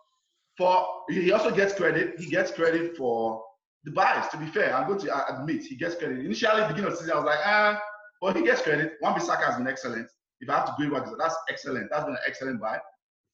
For 0.56 0.86
he 1.10 1.32
also 1.32 1.50
gets 1.50 1.74
credit. 1.74 2.18
He 2.18 2.26
gets 2.26 2.50
credit 2.50 2.96
for 2.96 3.42
the 3.84 3.90
buys. 3.90 4.28
To 4.30 4.38
be 4.38 4.46
fair, 4.46 4.74
I'm 4.74 4.86
going 4.88 5.00
to 5.00 5.14
uh, 5.14 5.38
admit 5.38 5.62
he 5.64 5.76
gets 5.76 5.94
credit. 5.96 6.24
Initially, 6.24 6.62
beginning 6.62 6.86
of 6.86 6.92
the 6.92 6.96
season, 6.96 7.12
I 7.12 7.16
was 7.16 7.24
like, 7.26 7.38
ah, 7.44 7.80
but 8.20 8.36
he 8.36 8.42
gets 8.42 8.62
credit. 8.62 8.94
Wan 9.02 9.18
Bissaka 9.18 9.44
has 9.44 9.56
been 9.56 9.68
excellent. 9.68 10.08
If 10.40 10.48
I 10.50 10.56
have 10.56 10.76
to 10.76 10.88
go 10.88 10.94
back, 10.94 11.08
that's 11.18 11.36
excellent. 11.50 11.88
That's 11.90 12.04
been 12.04 12.14
an 12.14 12.20
excellent 12.26 12.60
buy. 12.60 12.78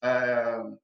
Um, 0.03 0.77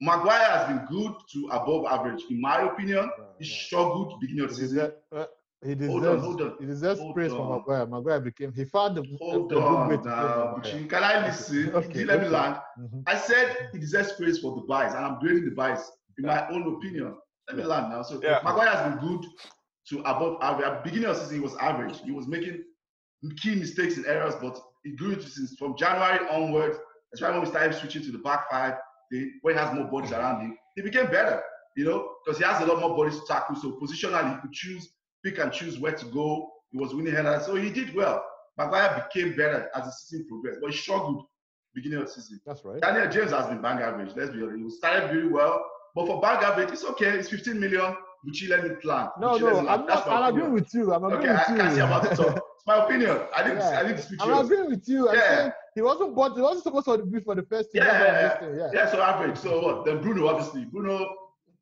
Maguire 0.00 0.44
has 0.44 0.68
been 0.68 0.86
good 0.86 1.12
to 1.32 1.48
above 1.52 1.86
average, 1.86 2.22
in 2.30 2.40
my 2.40 2.62
opinion. 2.62 3.10
He 3.38 3.44
struggled 3.46 4.20
beginning 4.20 4.44
of 4.44 4.50
the 4.50 4.56
season. 4.56 4.92
uh, 5.12 5.24
he 5.64 5.68
Hold 5.70 5.78
deserves, 5.78 6.04
on, 6.04 6.18
hold 6.20 6.40
on. 6.42 6.56
he 6.60 6.66
deserves 6.66 7.00
Hold 7.00 7.14
praise 7.14 7.32
on. 7.32 7.38
from 7.38 7.48
Maguire. 7.50 7.86
Maguire 7.86 8.20
became, 8.20 8.52
he 8.52 8.64
found 8.64 8.96
the, 8.96 9.04
Hold 9.20 9.50
a 9.52 9.54
good 9.54 9.58
way 9.62 9.96
on 9.96 10.02
to 10.02 10.08
now, 10.08 10.60
Can 10.62 11.04
I 11.04 11.26
listen? 11.26 11.74
Okay, 11.74 12.00
you 12.00 12.06
let 12.06 12.20
me 12.20 12.26
okay. 12.26 12.34
land? 12.36 12.56
Mhm. 12.80 13.02
I 13.06 13.16
said 13.16 13.68
he 13.72 13.78
deserves 13.78 14.12
praise 14.12 14.38
for 14.38 14.54
the 14.54 14.62
buys, 14.62 14.94
and 14.94 15.04
I'm 15.04 15.18
grading 15.18 15.46
the 15.46 15.50
buys 15.52 15.90
in 16.18 16.26
my 16.26 16.48
own 16.48 16.76
opinion. 16.76 17.16
Let 17.48 17.56
me 17.56 17.64
learn 17.64 17.90
now. 17.90 18.02
So 18.02 18.20
Yeah. 18.22 18.40
Maguire 18.44 18.68
has 18.68 18.88
been 18.88 19.08
good 19.08 19.26
to 19.88 20.00
above 20.00 20.38
average. 20.42 20.66
At 20.66 20.84
the 20.84 20.90
beginning 20.90 21.10
of 21.10 21.16
the 21.16 21.22
season, 21.22 21.36
he 21.38 21.42
was 21.42 21.56
average. 21.56 22.00
He 22.02 22.12
was 22.12 22.28
making 22.28 22.62
key 23.42 23.56
mistakes 23.56 23.96
and 23.96 24.06
errors, 24.06 24.34
but 24.40 24.60
he 24.84 24.94
grew 24.94 25.20
since 25.20 25.56
from 25.58 25.76
January 25.76 26.20
onwards. 26.30 26.78
That's 27.10 27.22
why 27.22 27.30
when 27.30 27.40
we 27.40 27.46
started 27.46 27.74
switching 27.74 28.02
to 28.02 28.12
the 28.12 28.18
back 28.18 28.48
five, 28.50 28.74
the, 29.10 29.30
where 29.42 29.54
he 29.54 29.60
has 29.60 29.74
more 29.74 29.86
bodies 29.90 30.12
around 30.12 30.42
him, 30.42 30.56
he 30.76 30.82
became 30.82 31.06
better. 31.06 31.42
You 31.76 31.84
know, 31.84 32.08
because 32.24 32.38
he 32.38 32.44
has 32.44 32.60
a 32.60 32.66
lot 32.66 32.80
more 32.80 32.96
bodies 32.96 33.18
to 33.20 33.26
tackle. 33.26 33.56
So 33.56 33.78
positionally, 33.80 34.34
he 34.34 34.40
could 34.40 34.52
choose, 34.52 34.88
pick 35.30 35.38
and 35.38 35.52
choose 35.52 35.78
where 35.78 35.92
to 35.92 36.06
go. 36.06 36.50
He 36.70 36.78
was 36.78 36.94
winning 36.94 37.14
headers, 37.14 37.46
so 37.46 37.54
he 37.54 37.70
did 37.70 37.94
well. 37.94 38.24
Maguire 38.56 39.06
became 39.12 39.36
better 39.36 39.70
as 39.74 39.84
the 39.84 39.90
season 39.92 40.26
progressed, 40.28 40.58
but 40.60 40.70
he 40.70 40.76
struggled 40.76 41.24
beginning 41.74 41.98
of 41.98 42.06
the 42.06 42.12
season. 42.12 42.40
That's 42.46 42.64
right. 42.64 42.80
Daniel 42.80 43.08
James 43.10 43.30
has 43.30 43.46
been 43.46 43.62
bang 43.62 43.78
average. 43.78 44.10
Let's 44.16 44.30
be 44.32 44.42
honest. 44.42 44.58
He 44.58 44.70
started 44.70 45.08
very 45.08 45.28
well, 45.28 45.64
but 45.94 46.06
for 46.06 46.20
bang 46.20 46.42
average, 46.42 46.70
it's 46.70 46.84
okay. 46.84 47.10
It's 47.10 47.28
15 47.28 47.58
million. 47.58 47.94
Buchi 48.26 48.48
let 48.48 48.64
me 48.64 48.70
plan. 48.82 49.08
No, 49.20 49.38
Buchi 49.38 49.40
no, 49.40 49.68
I'm. 49.68 49.86
That's 49.86 50.04
not. 50.06 50.22
I'm 50.22 50.34
agreeing 50.34 50.52
with 50.52 50.74
you. 50.74 50.92
I'm 50.92 51.04
agreeing 51.04 51.22
Okay, 51.22 51.30
I 51.32 51.38
with 51.38 51.48
you. 51.50 51.56
can't 51.56 51.74
say 51.74 51.80
about 51.80 52.04
it. 52.12 52.16
So 52.16 52.28
It's 52.30 52.66
my 52.66 52.84
opinion. 52.84 53.16
I 53.34 53.42
didn't. 53.44 53.58
Yeah. 53.58 53.78
I 53.80 53.82
didn't 53.84 54.02
speak 54.02 54.20
I'm 54.22 54.28
yours. 54.30 54.44
agreeing 54.50 54.66
with 54.70 54.88
you. 54.88 55.08
Yeah. 55.14 55.52
he 55.76 55.82
wasn't 55.82 56.16
bought. 56.16 56.34
He 56.34 56.42
wasn't 56.42 56.64
supposed 56.64 56.86
to 56.86 57.06
be 57.06 57.20
for 57.20 57.36
the 57.36 57.44
first 57.44 57.70
team. 57.70 57.82
Yeah, 57.84 57.92
That's 57.92 58.40
what 58.42 58.50
I'm 58.50 58.56
yeah, 58.58 58.64
yeah. 58.64 58.70
Yeah, 58.84 58.90
so 58.90 59.00
average. 59.00 59.36
So 59.38 59.60
what? 59.62 59.84
Then 59.84 60.02
Bruno, 60.02 60.26
obviously. 60.26 60.64
Bruno, 60.64 61.08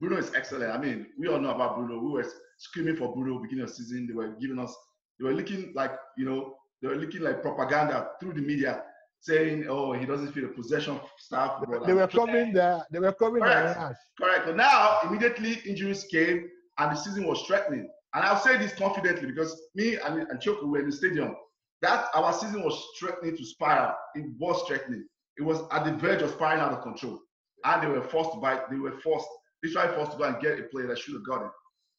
Bruno 0.01 0.17
is 0.17 0.33
excellent. 0.35 0.73
I 0.73 0.79
mean, 0.79 1.07
we 1.19 1.29
all 1.29 1.39
know 1.39 1.51
about 1.51 1.77
Bruno. 1.77 2.01
We 2.01 2.11
were 2.11 2.27
screaming 2.57 2.97
for 2.97 3.15
Bruno 3.15 3.41
beginning 3.41 3.65
of 3.65 3.71
season. 3.71 4.07
They 4.07 4.15
were 4.15 4.37
giving 4.41 4.59
us, 4.59 4.75
they 5.19 5.25
were 5.25 5.35
looking 5.35 5.73
like, 5.75 5.93
you 6.17 6.25
know, 6.25 6.57
they 6.83 6.89
were 6.89 6.97
looking 6.97 7.23
like 7.23 7.43
propaganda 7.43 8.11
through 8.21 8.35
the 8.35 8.43
media, 8.43 8.83
saying, 9.21 9.67
"Oh, 9.69 9.93
he 9.93 10.05
doesn't 10.05 10.33
feel 10.33 10.47
the 10.49 10.55
possession 10.55 11.01
staff." 11.19 11.63
They 11.69 11.93
uh, 11.93 11.95
were 11.95 12.07
covering 12.07 12.53
their. 12.53 12.85
They 12.91 12.99
were 12.99 13.13
covering 13.13 13.45
their 13.45 13.75
Correct. 13.75 13.99
Correct. 14.21 14.47
But 14.47 14.57
now, 14.57 14.99
immediately 15.05 15.55
injuries 15.65 16.05
came 16.05 16.49
and 16.79 16.93
the 16.93 16.97
season 16.97 17.27
was 17.27 17.43
threatening. 17.43 17.89
And 18.15 18.25
I'll 18.25 18.39
say 18.39 18.57
this 18.57 18.75
confidently 18.75 19.27
because 19.27 19.61
me 19.75 19.97
and, 19.97 20.27
and 20.29 20.41
Choko 20.41 20.67
were 20.67 20.81
in 20.81 20.87
the 20.87 20.93
stadium. 20.97 21.35
That 21.83 22.07
our 22.15 22.33
season 22.33 22.63
was 22.63 22.83
threatening 22.99 23.37
to 23.37 23.45
spiral. 23.45 23.95
It 24.15 24.25
was 24.39 24.63
threatening. 24.67 25.07
It 25.39 25.43
was 25.43 25.61
at 25.73 25.85
the 25.85 25.93
verge 25.93 26.23
of 26.23 26.31
spiraling 26.31 26.61
out 26.61 26.73
of 26.73 26.83
control. 26.83 27.21
And 27.65 27.83
they 27.83 27.87
were 27.87 28.03
forced 28.03 28.33
to 28.33 28.39
buy, 28.39 28.61
they 28.71 28.77
were 28.77 28.99
forced, 29.03 29.27
literally 29.63 29.95
forced 29.95 30.13
to 30.13 30.19
go 30.19 30.25
and 30.25 30.41
get 30.41 30.59
a 30.59 30.63
player 30.65 30.87
that 30.87 30.99
should 30.99 31.15
have 31.15 31.27
got 31.27 31.45
it. 31.45 31.51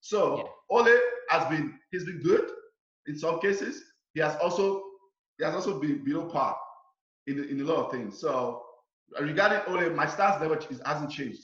So 0.07 0.49
Ole 0.69 0.97
has 1.29 1.49
been, 1.49 1.77
he's 1.91 2.05
been 2.05 2.19
good 2.21 2.49
in 3.07 3.17
some 3.19 3.41
cases. 3.41 3.83
He 4.13 4.21
has 4.21 4.37
also, 4.37 4.81
he 5.37 5.43
has 5.43 5.53
also 5.53 5.81
been 5.81 6.01
below 6.05 6.29
par 6.29 6.55
in, 7.27 7.43
in 7.43 7.59
a 7.59 7.63
lot 7.65 7.85
of 7.85 7.91
things. 7.91 8.17
So 8.17 8.63
regarding 9.19 9.59
Ole, 9.67 9.89
my 9.89 10.07
stance 10.07 10.41
never 10.41 10.55
ch- 10.55 10.79
hasn't 10.85 11.11
changed 11.11 11.41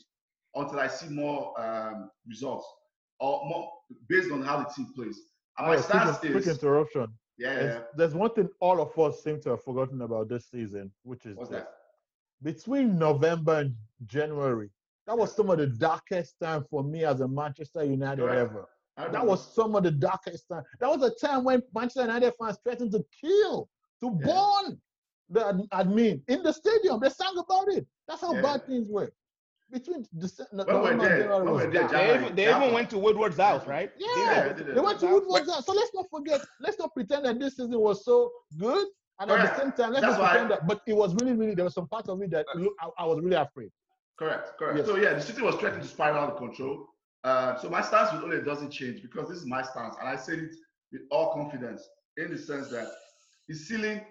until 0.55 0.79
I 0.79 0.87
see 0.87 1.09
more 1.09 1.59
um, 1.59 2.09
results 2.25 2.65
or 3.19 3.41
more 3.49 3.69
based 4.07 4.31
on 4.31 4.41
how 4.43 4.59
the 4.59 4.65
team 4.73 4.93
plays. 4.95 5.19
And 5.57 5.67
my 5.67 5.73
Oh, 5.73 5.75
quick, 5.75 5.85
stance 5.89 6.17
quick 6.19 6.35
is, 6.35 6.47
interruption. 6.47 7.07
yeah, 7.37 7.55
There's, 7.55 7.75
yeah, 7.75 7.81
there's 7.97 8.15
one 8.15 8.29
thing 8.33 8.47
all 8.61 8.79
of 8.81 8.97
us 8.97 9.21
seem 9.23 9.41
to 9.41 9.49
have 9.51 9.63
forgotten 9.63 10.01
about 10.03 10.29
this 10.29 10.45
season, 10.49 10.89
which 11.03 11.25
is 11.25 11.35
what's 11.35 11.49
this. 11.49 11.63
that? 11.63 11.69
between 12.41 12.97
November 12.97 13.59
and 13.59 13.75
January. 14.05 14.69
That 15.07 15.17
was 15.17 15.35
some 15.35 15.49
of 15.49 15.57
the 15.57 15.67
darkest 15.67 16.35
time 16.41 16.63
for 16.69 16.83
me 16.83 17.03
as 17.03 17.19
a 17.21 17.27
Manchester 17.27 17.83
United 17.83 18.21
Correct. 18.21 18.39
ever. 18.51 18.67
That 19.11 19.25
was 19.25 19.53
some 19.53 19.75
of 19.75 19.83
the 19.83 19.91
darkest 19.91 20.47
time. 20.47 20.63
That 20.79 20.89
was 20.89 21.01
a 21.03 21.13
time 21.25 21.43
when 21.43 21.61
Manchester 21.73 22.01
United 22.01 22.33
fans 22.39 22.57
threatened 22.63 22.91
to 22.93 23.03
kill, 23.19 23.69
to 24.01 24.17
Yeah. 24.23 24.25
burn 24.27 24.81
the 25.29 25.67
admin 25.73 26.21
in 26.27 26.43
the 26.43 26.53
stadium. 26.53 26.99
They 26.99 27.09
sang 27.09 27.35
about 27.37 27.67
it. 27.69 27.85
That's 28.07 28.21
how 28.21 28.33
Yeah. 28.33 28.41
bad 28.41 28.65
things 28.67 28.87
were. 28.89 29.11
Between 29.71 30.05
Dece- 30.15 30.45
we're 30.53 30.65
November 30.65 31.09
there, 31.09 31.29
when 31.29 31.51
was 31.51 31.63
we're 31.65 31.71
there. 31.71 31.87
They 31.87 32.15
even, 32.15 32.35
they 32.35 32.55
even 32.55 32.73
went 32.73 32.89
to 32.91 32.99
Woodward's 32.99 33.37
house, 33.37 33.65
right? 33.65 33.91
Yeah, 33.97 34.07
Yeah, 34.17 34.53
they 34.53 34.63
did 34.63 34.75
they 34.75 34.79
went 34.81 34.99
to 34.99 35.05
Woodward's 35.07 35.25
Woodward's 35.25 35.51
house. 35.53 35.65
So 35.65 35.73
let's 35.73 35.91
not 35.95 36.05
forget, 36.11 36.41
let's 36.59 36.77
not 36.77 36.93
pretend 36.93 37.25
that 37.25 37.39
this 37.39 37.55
season 37.55 37.79
was 37.79 38.05
so 38.05 38.31
good. 38.59 38.87
And 39.19 39.31
at 39.31 39.37
Correct. 39.39 39.55
the 39.55 39.61
same 39.63 39.71
time, 39.71 39.93
let's 39.93 40.05
That's 40.05 40.17
not 40.17 40.21
why- 40.21 40.29
pretend 40.31 40.51
that, 40.51 40.67
but 40.67 40.81
it 40.85 40.93
was 40.93 41.15
really, 41.15 41.33
really, 41.33 41.55
there 41.55 41.65
was 41.65 41.73
some 41.73 41.87
part 41.87 42.07
of 42.09 42.19
me 42.19 42.27
that 42.27 42.45
I, 42.81 42.89
I 42.99 43.05
was 43.05 43.19
really 43.21 43.35
afraid. 43.35 43.71
Correct, 44.17 44.57
correct. 44.57 44.77
Yes. 44.79 44.87
So 44.87 44.95
yeah, 44.97 45.13
the 45.13 45.21
city 45.21 45.41
was 45.41 45.55
threatening 45.55 45.83
to 45.83 45.87
spiral 45.87 46.19
out 46.19 46.31
of 46.31 46.37
control. 46.37 46.87
Uh, 47.23 47.57
so 47.57 47.69
my 47.69 47.81
stance 47.81 48.11
with 48.13 48.23
Ole 48.23 48.41
doesn't 48.41 48.71
change 48.71 49.01
because 49.01 49.29
this 49.29 49.37
is 49.39 49.45
my 49.45 49.61
stance, 49.61 49.95
and 49.99 50.09
I 50.09 50.15
said 50.15 50.39
it 50.39 50.55
with 50.91 51.01
all 51.09 51.33
confidence 51.33 51.87
in 52.17 52.31
the 52.31 52.37
sense 52.37 52.69
that 52.69 52.87
his 53.47 53.67
ceiling 53.67 54.01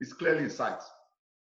is 0.00 0.12
clearly 0.12 0.44
in 0.44 0.50
sight. 0.50 0.80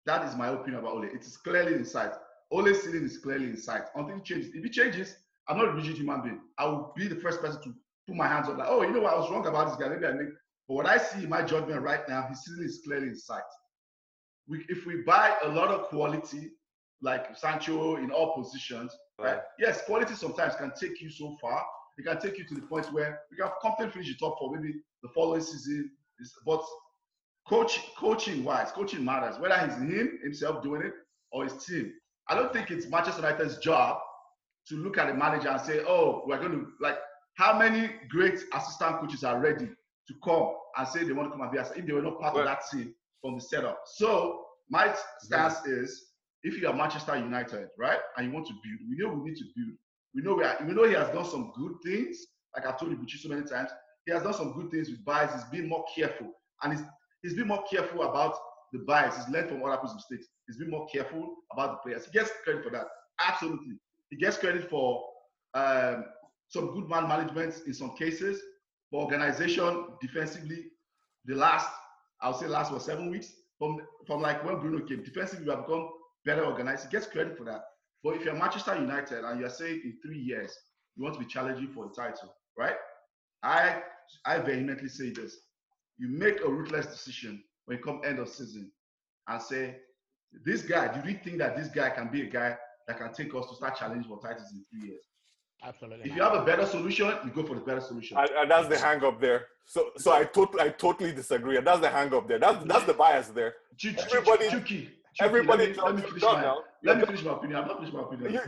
That 0.05 0.27
is 0.27 0.35
my 0.35 0.49
opinion 0.49 0.81
about 0.81 0.93
Ole. 0.93 1.03
It 1.05 1.25
is 1.25 1.37
clearly 1.37 1.73
in 1.73 1.85
sight. 1.85 2.11
Ole's 2.51 2.83
ceiling 2.83 3.03
is 3.03 3.17
clearly 3.17 3.45
in 3.45 3.57
sight. 3.57 3.83
Until 3.95 4.17
it 4.17 4.23
changes, 4.23 4.51
if 4.53 4.63
it 4.63 4.71
changes, 4.71 5.15
I'm 5.47 5.57
not 5.57 5.69
a 5.69 5.71
rigid 5.71 5.97
human 5.97 6.21
being. 6.21 6.41
I 6.57 6.65
will 6.65 6.93
be 6.95 7.07
the 7.07 7.15
first 7.15 7.41
person 7.41 7.61
to 7.63 7.73
put 8.07 8.15
my 8.15 8.27
hands 8.27 8.47
up, 8.47 8.57
like, 8.57 8.67
oh, 8.69 8.83
you 8.83 8.91
know 8.91 9.01
what, 9.01 9.13
I 9.13 9.17
was 9.17 9.31
wrong 9.31 9.47
about 9.47 9.67
this 9.67 9.77
guy. 9.77 9.93
Maybe 9.93 10.05
I 10.05 10.11
make. 10.11 10.29
But 10.67 10.75
what 10.75 10.85
I 10.85 10.97
see 10.97 11.23
in 11.23 11.29
my 11.29 11.41
judgment 11.41 11.81
right 11.81 12.07
now, 12.07 12.27
his 12.27 12.43
ceiling 12.45 12.65
is 12.65 12.81
clearly 12.85 13.07
in 13.07 13.15
sight. 13.15 13.41
We, 14.47 14.63
if 14.69 14.85
we 14.85 15.01
buy 15.01 15.35
a 15.43 15.49
lot 15.49 15.69
of 15.69 15.87
quality, 15.87 16.51
like 17.01 17.35
Sancho 17.37 17.97
in 17.97 18.11
all 18.11 18.33
positions, 18.35 18.95
right? 19.19 19.39
Yes, 19.59 19.83
quality 19.85 20.13
sometimes 20.15 20.55
can 20.55 20.71
take 20.79 21.01
you 21.01 21.09
so 21.09 21.35
far. 21.41 21.63
It 21.97 22.05
can 22.05 22.19
take 22.19 22.37
you 22.37 22.45
to 22.47 22.55
the 22.55 22.61
point 22.61 22.91
where 22.91 23.21
you 23.31 23.37
can 23.37 23.51
comfortably 23.61 23.91
finish 23.93 24.09
the 24.09 24.15
top 24.25 24.37
four, 24.39 24.55
maybe 24.55 24.73
the 25.03 25.09
following 25.09 25.41
season. 25.41 25.91
Is, 26.19 26.33
but 26.45 26.63
coach, 27.47 27.79
coaching 27.97 28.43
wise, 28.43 28.71
coaching 28.71 29.03
matters. 29.03 29.39
Whether 29.39 29.57
he's 29.59 29.75
him 29.77 30.19
himself 30.23 30.63
doing 30.63 30.81
it 30.81 30.93
or 31.31 31.43
his 31.43 31.65
team. 31.65 31.91
I 32.29 32.35
don't 32.35 32.51
think 32.53 32.71
it's 32.71 32.87
Manchester 32.87 33.21
United's 33.21 33.57
job 33.57 33.99
to 34.69 34.75
look 34.75 34.97
at 34.97 35.07
the 35.07 35.13
manager 35.13 35.49
and 35.49 35.61
say, 35.61 35.81
"Oh, 35.87 36.23
we're 36.25 36.39
going 36.39 36.51
to 36.53 36.67
like." 36.81 36.97
How 37.35 37.59
many 37.59 37.91
great 38.09 38.39
assistant 38.53 38.99
coaches 39.01 39.25
are 39.25 39.41
ready 39.41 39.67
to 39.67 40.13
come 40.23 40.53
and 40.77 40.87
say 40.87 41.03
they 41.03 41.11
want 41.11 41.27
to 41.27 41.31
come 41.31 41.41
and 41.41 41.51
be 41.51 41.57
as 41.59 41.69
if 41.71 41.85
they 41.85 41.91
were 41.91 42.01
not 42.01 42.17
part 42.19 42.33
Well- 42.33 42.43
of 42.43 42.47
that 42.47 42.61
team 42.71 42.95
from 43.21 43.35
the 43.35 43.41
setup? 43.41 43.81
So 43.85 44.45
my 44.69 44.95
stance 45.19 45.55
mhm. 45.59 45.83
is 45.83 46.11
if 46.45 46.61
you 46.61 46.67
are 46.67 46.73
Manchester 46.73 47.17
United, 47.17 47.69
right, 47.77 47.97
and 48.15 48.27
you 48.27 48.31
want 48.31 48.45
to 48.45 48.53
build, 48.53 48.79
we 48.87 48.97
know 48.97 49.09
we 49.15 49.31
need 49.31 49.37
to 49.37 49.45
build. 49.55 49.75
We 50.13 50.21
know 50.21 50.35
we 50.35 50.43
are, 50.43 50.57
we 50.65 50.73
know 50.73 50.87
he 50.87 50.93
has 50.93 51.09
done 51.09 51.25
some 51.25 51.51
good 51.57 51.73
things. 51.83 52.19
Like 52.55 52.67
I've 52.67 52.79
told 52.79 52.91
you, 52.91 53.17
so 53.17 53.29
many 53.29 53.41
times, 53.47 53.71
he 54.05 54.13
has 54.13 54.21
done 54.21 54.33
some 54.33 54.53
good 54.53 54.69
things 54.69 54.89
with 54.89 55.03
buys. 55.03 55.33
He's 55.33 55.43
been 55.45 55.67
more 55.67 55.83
careful, 55.93 56.27
and 56.61 56.73
he's 56.73 56.83
he's 57.23 57.33
been 57.33 57.47
more 57.47 57.63
careful 57.69 58.03
about 58.03 58.37
the 58.71 58.79
buys. 58.79 59.17
He's 59.17 59.27
learned 59.27 59.49
from 59.49 59.63
other 59.63 59.77
people's 59.77 59.95
mistakes. 59.95 60.27
He's 60.47 60.57
been 60.57 60.69
more 60.69 60.87
careful 60.87 61.35
about 61.51 61.71
the 61.71 61.77
players. 61.89 62.05
He 62.05 62.11
gets 62.11 62.31
credit 62.43 62.63
for 62.63 62.69
that. 62.69 62.85
Absolutely, 63.19 63.73
he 64.11 64.17
gets 64.17 64.37
credit 64.37 64.69
for 64.69 65.03
um, 65.55 66.05
some 66.49 66.75
good 66.75 66.87
man 66.87 67.07
management 67.07 67.55
in 67.65 67.73
some 67.73 67.95
cases, 67.97 68.39
for 68.91 69.03
organization 69.03 69.87
defensively. 69.99 70.65
The 71.25 71.33
last, 71.33 71.67
I'll 72.21 72.35
say, 72.35 72.45
last 72.45 72.71
was 72.71 72.85
seven 72.85 73.09
weeks 73.09 73.33
from 73.57 73.79
from 74.05 74.21
like 74.21 74.45
when 74.45 74.59
Bruno 74.59 74.85
came. 74.85 75.03
Defensively, 75.03 75.45
we 75.45 75.51
have 75.51 75.65
become 75.65 75.89
better 76.25 76.43
organized. 76.43 76.85
He 76.85 76.89
gets 76.91 77.07
credit 77.07 77.37
for 77.37 77.43
that. 77.45 77.63
But 78.03 78.15
if 78.15 78.25
you're 78.25 78.33
Manchester 78.35 78.75
United 78.75 79.23
and 79.23 79.39
you're 79.39 79.49
saying 79.49 79.81
in 79.83 79.97
three 80.05 80.19
years 80.19 80.55
you 80.95 81.03
want 81.03 81.15
to 81.15 81.19
be 81.19 81.25
challenging 81.25 81.67
for 81.69 81.85
a 81.85 81.89
title, 81.89 82.33
right? 82.57 82.75
I 83.43 83.81
I 84.25 84.39
vehemently 84.39 84.89
say 84.89 85.11
this: 85.11 85.37
you 85.97 86.07
make 86.09 86.41
a 86.41 86.49
ruthless 86.49 86.87
decision 86.87 87.43
when 87.65 87.77
you 87.77 87.83
come 87.83 88.01
end 88.05 88.19
of 88.19 88.29
season 88.29 88.71
and 89.27 89.41
say, 89.41 89.75
this 90.45 90.61
guy, 90.61 90.87
do 91.01 91.09
you 91.09 91.17
think 91.23 91.39
that 91.39 91.55
this 91.57 91.67
guy 91.67 91.89
can 91.89 92.09
be 92.09 92.21
a 92.21 92.25
guy 92.29 92.55
that 92.87 92.97
can 92.97 93.11
take 93.13 93.33
us 93.33 93.47
to 93.49 93.55
start 93.55 93.75
challenging 93.77 94.07
for 94.07 94.19
titles 94.19 94.51
in 94.53 94.63
three 94.69 94.89
years? 94.89 95.01
Absolutely. 95.63 96.09
If 96.11 96.15
you 96.15 96.21
have 96.21 96.33
a 96.33 96.45
better 96.45 96.65
solution, 96.67 97.07
you 97.25 97.31
go 97.31 97.43
for 97.43 97.55
the 97.55 97.61
better 97.61 97.81
solution. 97.81 98.17
And, 98.17 98.29
and 98.29 98.51
that's 98.51 98.67
the 98.67 98.77
hang 98.77 99.03
up 99.03 99.19
there. 99.19 99.47
So 99.65 99.89
so 99.97 100.11
I 100.11 100.25
totally 100.25 100.61
I 100.61 100.69
totally 100.69 101.11
disagree. 101.11 101.57
And 101.57 101.65
that's 101.65 101.79
the 101.79 101.89
hang 101.89 102.13
up 102.13 102.27
there. 102.27 102.37
That's 102.37 102.63
that's 102.65 102.83
the 102.85 102.93
bias 102.93 103.29
there. 103.29 103.55
Chu- 103.77 103.93
chu- 103.93 103.99
everybody- 104.17 104.49
chu- 104.49 104.59
Chuky, 104.59 104.61
Chuky, 104.61 104.89
Everybody 105.19 105.73
let 105.73 105.75
me, 105.77 105.81
let 105.81 105.95
me 105.95 106.01
John, 106.01 106.09
finish 106.09 106.23
my, 106.23 106.41
now. 106.41 106.57
let 106.83 106.97
me 106.99 107.05
finish 107.05 107.23
my 107.23 107.31
opinion. 107.33 107.59
I'm 107.59 107.67
not 107.67 107.77
finished 107.77 107.93
my 107.93 108.01
opinion. 108.01 108.33
You- 108.33 108.41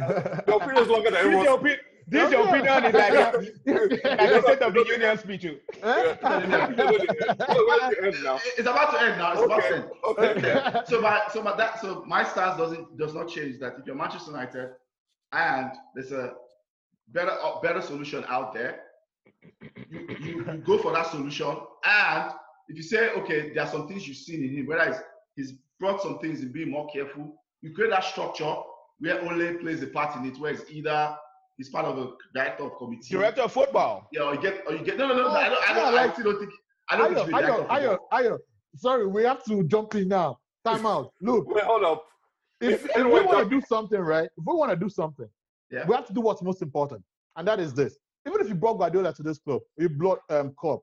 Your 0.48 0.58
opinion 0.62 0.84
is 0.84 0.90
longer 0.90 1.12
than 1.12 1.14
This 1.14 1.24
everyone's. 1.24 1.46
your, 1.48 1.78
this 2.10 2.32
your 2.32 2.48
opinion 2.48 2.86
is 2.86 2.94
like, 2.94 3.14
like 3.14 3.32
the 3.66 4.42
State 4.44 4.62
of 4.62 4.74
the 4.74 4.86
Union 4.88 5.18
speech. 5.18 5.46
Where's 5.82 6.18
the 6.20 7.98
end 8.04 8.24
now? 8.24 8.40
It's 8.58 8.60
about 8.60 8.92
to 8.94 9.02
end 9.02 9.18
now. 9.18 9.34
It's 9.34 9.42
about 9.44 9.62
to 9.62 9.76
end. 9.76 9.86
Okay. 10.10 10.30
Okay. 10.38 10.82
so 10.88 11.02
my 11.02 11.22
so 11.34 11.42
my 11.42 11.56
that 11.58 11.80
so 11.82 12.04
my 12.06 12.24
stance 12.24 12.58
doesn't 12.58 12.98
does 12.98 13.14
not 13.14 13.28
change 13.30 13.60
that 13.60 13.74
if 13.80 13.86
you're 13.86 13.96
Manchester 13.96 14.32
United 14.32 14.70
and 15.34 15.72
there's 15.96 16.12
a 16.12 16.34
better 17.10 17.32
uh, 17.32 17.60
better 17.62 17.82
solution 17.82 18.24
out 18.28 18.54
there, 18.54 18.82
you, 19.90 20.08
you, 20.20 20.46
you 20.46 20.64
go 20.66 20.78
for 20.78 20.92
that 20.94 21.08
solution. 21.08 21.56
And 21.86 22.32
if 22.70 22.76
you 22.78 22.84
say, 22.84 23.10
okay, 23.12 23.54
there 23.54 23.64
are 23.64 23.70
some 23.70 23.88
things 23.88 24.08
you've 24.08 24.18
seen 24.18 24.44
in 24.44 24.50
him, 24.58 24.66
whether 24.68 24.84
it's, 24.92 25.00
he's 25.36 25.54
brought 25.80 26.02
some 26.02 26.20
things 26.20 26.42
in 26.42 26.52
being 26.52 26.72
more 26.72 26.88
careful, 26.92 27.36
you 27.62 27.74
create 27.74 27.92
that 27.92 28.04
structure 28.04 28.56
where 29.00 29.22
only 29.22 29.54
plays 29.56 29.84
a 29.84 29.88
part 29.88 30.16
in 30.18 30.26
it, 30.26 30.40
where 30.40 30.54
it's 30.54 30.70
either 30.72 31.16
he's 31.58 31.70
part 31.70 31.86
of 31.86 31.98
a 31.98 32.12
director 32.34 32.64
of 32.64 32.78
committee. 32.78 33.08
Director 33.10 33.42
of 33.42 33.52
football. 33.52 34.08
Yeah, 34.12 34.24
or 34.24 34.36
you 34.36 34.42
get 34.42 34.64
or 34.68 34.74
you 34.74 34.84
get 34.84 34.98
no 34.98 35.08
no 35.08 35.16
no, 35.16 35.28
Oh, 35.28 35.32
I 35.32 35.50
don't 35.50 35.70
I 35.70 35.74
don't 35.74 35.94
yeah, 35.94 36.00
I 36.00 36.06
like- 36.06 36.14
still 36.14 36.26
don't 36.32 36.40
think 36.40 36.52
I 36.90 36.98
don't 36.98 37.12
Ayo, 37.14 37.16
think 37.26 37.28
he's 37.28 37.36
Ayo, 37.46 37.68
Ayo. 37.68 37.98
Ayo. 38.14 38.38
Sorry, 38.76 39.08
we 39.08 39.24
have 39.24 39.44
to 39.46 39.64
jump 39.66 39.96
in 39.96 40.08
now. 40.08 40.40
Time 40.66 40.86
out. 40.94 41.12
Look, 41.22 41.48
Wait, 41.54 41.64
hold 41.64 41.84
up. 41.84 42.06
if, 42.62 42.86
If 42.86 42.98
if 42.98 43.06
we 43.06 43.22
want 43.22 43.44
to 43.44 43.50
do 43.50 43.62
something, 43.68 44.00
right? 44.00 44.30
If 44.38 44.44
we 44.46 44.54
want 44.56 44.72
to 44.72 44.78
do 44.78 44.90
something, 44.90 45.28
Yeah. 45.72 45.86
we 45.88 45.96
have 45.96 46.06
to 46.08 46.14
do 46.14 46.22
what's 46.22 46.42
most 46.42 46.62
important, 46.62 47.04
and 47.36 47.48
that 47.48 47.60
is 47.60 47.74
this. 47.74 47.98
Even 48.28 48.42
if 48.42 48.50
you 48.50 48.56
brought 48.56 48.76
Guardiola 48.78 49.14
to 49.14 49.24
this 49.24 49.38
club, 49.40 49.62
you 49.78 49.90
brought 49.90 50.20
um 50.30 50.54
Klopp, 50.60 50.82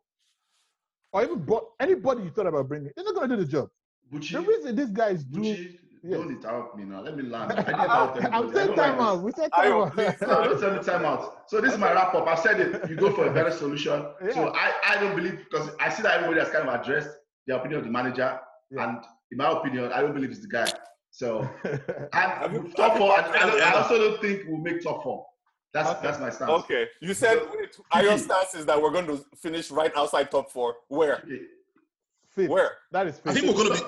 or 1.12 1.22
even 1.24 1.38
brought 1.44 1.70
anybody 1.80 2.22
you 2.22 2.30
thought 2.30 2.46
about 2.46 2.68
bringing, 2.68 2.90
they're 2.96 3.04
not 3.04 3.14
gonna 3.14 3.36
do 3.36 3.42
the 3.44 3.50
job. 3.50 3.68
Buchi, 4.14 4.32
The 4.32 4.40
reason 4.40 4.76
these 4.76 4.90
guys 4.90 5.24
do, 5.24 5.40
Buchi, 5.40 5.78
yes. 6.02 6.18
don't 6.18 6.30
interrupt 6.30 6.76
me 6.76 6.84
now. 6.84 7.00
Let 7.00 7.16
me 7.16 7.24
land. 7.24 7.52
I 7.52 7.56
didn't 7.56 7.80
interrupt 7.80 8.24
I'm 8.32 8.52
saying 8.54 8.74
time 8.74 8.98
like 8.98 9.06
out. 9.06 9.14
this. 9.16 9.22
We 9.24 9.32
said 9.32 9.50
Ayo, 9.52 9.62
time 9.62 9.72
out. 9.72 9.92
please, 9.94 10.14
No, 10.28 10.44
don't 10.44 10.60
tell 10.60 10.74
me 10.76 10.82
time 10.82 11.04
out. 11.04 11.42
So 11.48 11.60
this 11.60 11.72
is 11.72 11.78
my 11.78 11.92
wrap 11.92 12.14
up. 12.14 12.26
I 12.28 12.34
said 12.36 12.60
it. 12.60 12.88
You 12.90 12.96
go 12.96 13.10
for 13.12 13.26
a 13.26 13.32
better 13.32 13.50
solution. 13.50 14.06
Yeah. 14.24 14.32
So 14.34 14.52
I, 14.54 14.72
I 14.86 15.00
don't 15.00 15.16
believe 15.16 15.38
because 15.50 15.70
I 15.80 15.88
see 15.88 16.02
that 16.02 16.14
everybody 16.14 16.40
has 16.40 16.50
kind 16.50 16.68
of 16.68 16.80
addressed 16.80 17.10
the 17.46 17.56
opinion 17.56 17.80
of 17.80 17.84
the 17.86 17.90
manager, 17.90 18.38
Yeah. 18.70 18.84
and 18.88 18.98
in 19.32 19.38
my 19.38 19.50
opinion, 19.50 19.92
I 19.92 20.00
don't 20.00 20.14
believe 20.14 20.30
it's 20.30 20.40
the 20.40 20.48
guy. 20.48 20.68
So 21.10 21.42
Have 22.12 22.52
you- 22.52 22.60
and 22.60 22.76
top 22.76 22.96
four, 22.96 23.12
I, 23.12 23.22
talked 23.22 23.36
I, 23.36 23.50
don't- 23.50 23.60
I 23.62 23.72
also 23.74 23.98
don't 23.98 24.20
think 24.20 24.42
we'll 24.48 24.58
make 24.60 24.82
top 24.82 25.02
four. 25.02 25.26
That's 25.72 25.90
Okay. 25.90 26.00
that's 26.02 26.20
my 26.20 26.30
stance. 26.30 26.50
Okay, 26.50 26.86
you 27.00 27.14
said 27.14 27.42
your 28.00 28.16
stance 28.18 28.54
is 28.54 28.64
that 28.66 28.80
we're 28.80 28.92
going 28.92 29.06
to 29.08 29.24
finish 29.36 29.70
right 29.72 29.92
outside 29.96 30.30
top 30.30 30.50
four. 30.52 30.76
Where? 30.88 31.22
Fifth. 32.30 32.48
Where? 32.50 32.70
That 32.92 33.08
is 33.08 33.20
I 33.24 33.32
think 33.32 33.46
we're 33.46 33.64
gonna 33.64 33.74
be. 33.74 33.80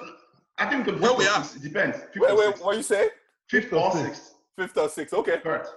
I 0.59 0.67
think 0.67 0.87
we 0.87 0.93
could 0.93 1.01
Where 1.01 1.11
fifth 1.11 1.19
we 1.19 1.27
or 1.27 1.31
are? 1.31 1.45
It 1.57 1.63
depends. 1.63 1.99
Fifth 2.13 2.23
Wait, 2.23 2.37
wait, 2.37 2.59
what 2.65 2.77
you 2.77 2.83
say? 2.83 3.11
Fifth 3.49 3.73
or 3.73 3.93
sixth. 3.93 4.35
Fifth 4.59 4.77
or 4.77 4.89
sixth? 4.89 5.15
Okay, 5.15 5.39
Correct. 5.39 5.69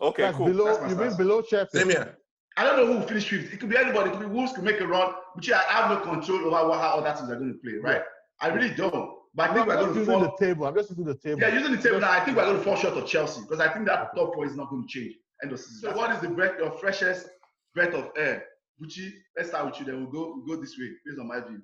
okay, 0.00 0.22
That's 0.22 0.36
cool. 0.36 0.46
below. 0.46 0.64
That's 0.66 0.80
You 0.80 0.86
mean 0.88 0.96
stance. 0.96 1.16
below 1.16 1.42
Sheffield? 1.42 1.70
Same 1.72 1.90
here. 1.90 2.18
I 2.56 2.64
don't 2.64 2.76
know 2.76 2.86
who 2.86 2.98
will 3.00 3.06
finish 3.06 3.28
fifth. 3.28 3.52
It 3.52 3.60
could 3.60 3.68
be 3.68 3.76
anybody. 3.76 4.10
It 4.10 4.12
could 4.12 4.20
be 4.20 4.26
Wolves 4.26 4.52
could 4.52 4.64
make 4.64 4.80
a 4.80 4.86
run, 4.86 5.12
which 5.34 5.50
I 5.50 5.58
have 5.62 5.90
no 5.90 5.98
control 6.00 6.38
over 6.52 6.68
what, 6.68 6.78
how 6.80 6.98
other 6.98 7.16
teams 7.18 7.30
are 7.30 7.36
going 7.36 7.52
to 7.52 7.58
play, 7.58 7.78
right? 7.82 8.02
I 8.40 8.48
really 8.48 8.70
don't. 8.74 9.10
But 9.36 9.50
I 9.50 9.54
think 9.54 9.66
we're 9.66 9.74
going 9.76 9.92
to 9.94 9.98
using 10.00 10.12
fall. 10.14 10.20
the 10.20 10.44
table. 10.46 10.66
I'm 10.66 10.74
just 10.74 10.90
using 10.90 11.04
the 11.04 11.16
table. 11.16 11.40
Yeah, 11.40 11.48
using 11.54 11.72
the 11.74 11.82
table 11.82 12.00
now, 12.00 12.10
I 12.12 12.20
think 12.24 12.36
we're 12.36 12.44
going 12.44 12.56
to 12.58 12.62
fall 12.62 12.76
short 12.76 12.94
of 12.94 13.06
Chelsea 13.06 13.40
because 13.42 13.58
I 13.60 13.68
think 13.72 13.86
that 13.86 14.14
top 14.14 14.34
four 14.34 14.46
is 14.46 14.54
not 14.56 14.70
going 14.70 14.86
to 14.86 14.88
change. 14.88 15.14
End 15.42 15.52
of 15.52 15.58
season. 15.58 15.90
So, 15.90 15.96
what 15.96 16.10
is 16.14 16.20
the 16.20 16.28
breath, 16.28 16.52
your 16.58 16.70
freshest 16.72 17.26
breath 17.74 17.94
of 17.94 18.10
air? 18.16 18.44
Buchi, 18.80 19.10
let's 19.36 19.48
start 19.48 19.66
with 19.66 19.78
you. 19.80 19.86
Then 19.86 20.02
we'll 20.02 20.12
go 20.12 20.34
we'll 20.44 20.56
go 20.56 20.60
this 20.62 20.76
way 20.78 20.90
based 21.04 21.18
on 21.18 21.26
my 21.28 21.40
view. 21.40 21.60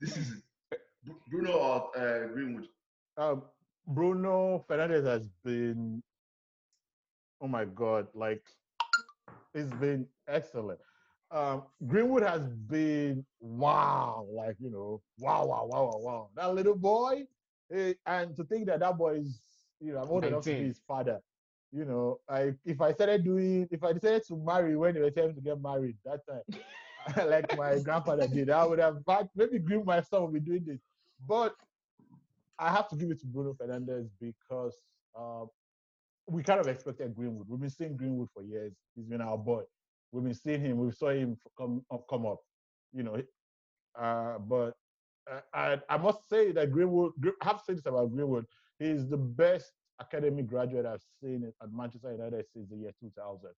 This 0.00 0.14
season, 0.14 0.34
Bru- 0.34 0.42
Bruno 1.28 1.52
or 1.52 1.98
uh, 1.98 2.26
Greenwood. 2.28 2.68
um, 3.16 3.42
Bruno 3.86 4.64
Fernandes 4.68 5.04
has 5.04 5.28
been, 5.44 6.02
oh 7.40 7.48
my 7.48 7.64
God, 7.64 8.08
like 8.14 8.42
it's 9.54 9.72
been 9.74 10.06
excellent. 10.28 10.80
Um, 11.30 11.64
Greenwood 11.86 12.22
has 12.22 12.42
been 12.68 13.24
wow, 13.40 14.26
like 14.30 14.56
you 14.60 14.70
know, 14.70 15.02
wow, 15.18 15.44
wow, 15.46 15.66
wow, 15.66 15.84
wow, 15.84 15.98
wow. 15.98 16.30
That 16.36 16.54
little 16.54 16.76
boy, 16.76 17.24
eh, 17.72 17.94
and 18.06 18.36
to 18.36 18.44
think 18.44 18.66
that 18.66 18.80
that 18.80 18.96
boy 18.96 19.16
is, 19.16 19.40
you 19.80 19.92
know, 19.92 20.00
I'm 20.00 20.10
old 20.10 20.24
enough 20.24 20.44
to 20.44 20.54
be 20.54 20.66
his 20.66 20.80
father. 20.86 21.20
You 21.72 21.84
know, 21.84 22.20
I 22.28 22.54
if 22.64 22.80
I 22.80 22.92
started 22.92 23.24
doing, 23.24 23.68
if 23.70 23.82
I 23.82 23.92
decided 23.92 24.24
to 24.28 24.36
marry 24.36 24.76
when 24.76 24.94
they 24.94 25.00
were 25.00 25.10
telling 25.10 25.34
to 25.34 25.40
get 25.40 25.60
married 25.60 25.96
that 26.04 26.20
time, 26.26 27.26
like 27.28 27.56
my 27.58 27.78
grandfather 27.80 28.28
did, 28.28 28.50
I 28.50 28.64
would 28.64 28.78
have 28.78 29.04
back, 29.04 29.26
maybe 29.34 29.58
Green 29.58 29.84
my 29.84 30.00
son 30.00 30.22
would 30.22 30.32
be 30.34 30.40
doing 30.40 30.64
this. 30.64 30.80
But 31.26 31.54
I 32.58 32.70
have 32.70 32.88
to 32.88 32.96
give 32.96 33.10
it 33.10 33.20
to 33.20 33.26
Bruno 33.26 33.54
Fernandes 33.54 34.08
because 34.20 34.76
uh, 35.18 35.44
we 36.26 36.42
kind 36.42 36.60
of 36.60 36.66
expected 36.68 37.14
Greenwood. 37.14 37.46
We've 37.48 37.60
been 37.60 37.70
seeing 37.70 37.96
Greenwood 37.96 38.28
for 38.32 38.42
years. 38.42 38.72
He's 38.94 39.06
been 39.06 39.20
our 39.20 39.38
boy. 39.38 39.62
We've 40.12 40.24
been 40.24 40.34
seeing 40.34 40.60
him. 40.60 40.78
We 40.78 40.90
saw 40.92 41.10
him 41.10 41.36
come 41.58 41.82
up, 41.92 42.04
come 42.08 42.26
up. 42.26 42.38
You 42.92 43.02
know, 43.02 43.20
uh, 43.98 44.38
but 44.38 44.74
uh, 45.30 45.40
I, 45.52 45.80
I 45.88 45.98
must 45.98 46.28
say 46.28 46.52
that 46.52 46.70
Greenwood. 46.70 47.12
I 47.42 47.44
have 47.46 47.58
to 47.58 47.64
say 47.64 47.74
this 47.74 47.86
about 47.86 48.12
Greenwood. 48.12 48.46
He's 48.78 49.08
the 49.08 49.16
best 49.16 49.72
academy 50.00 50.42
graduate 50.42 50.86
I've 50.86 51.02
seen 51.22 51.52
at 51.60 51.72
Manchester 51.72 52.12
United 52.12 52.44
since 52.52 52.68
the 52.70 52.76
year 52.76 52.92
2000. 53.00 53.50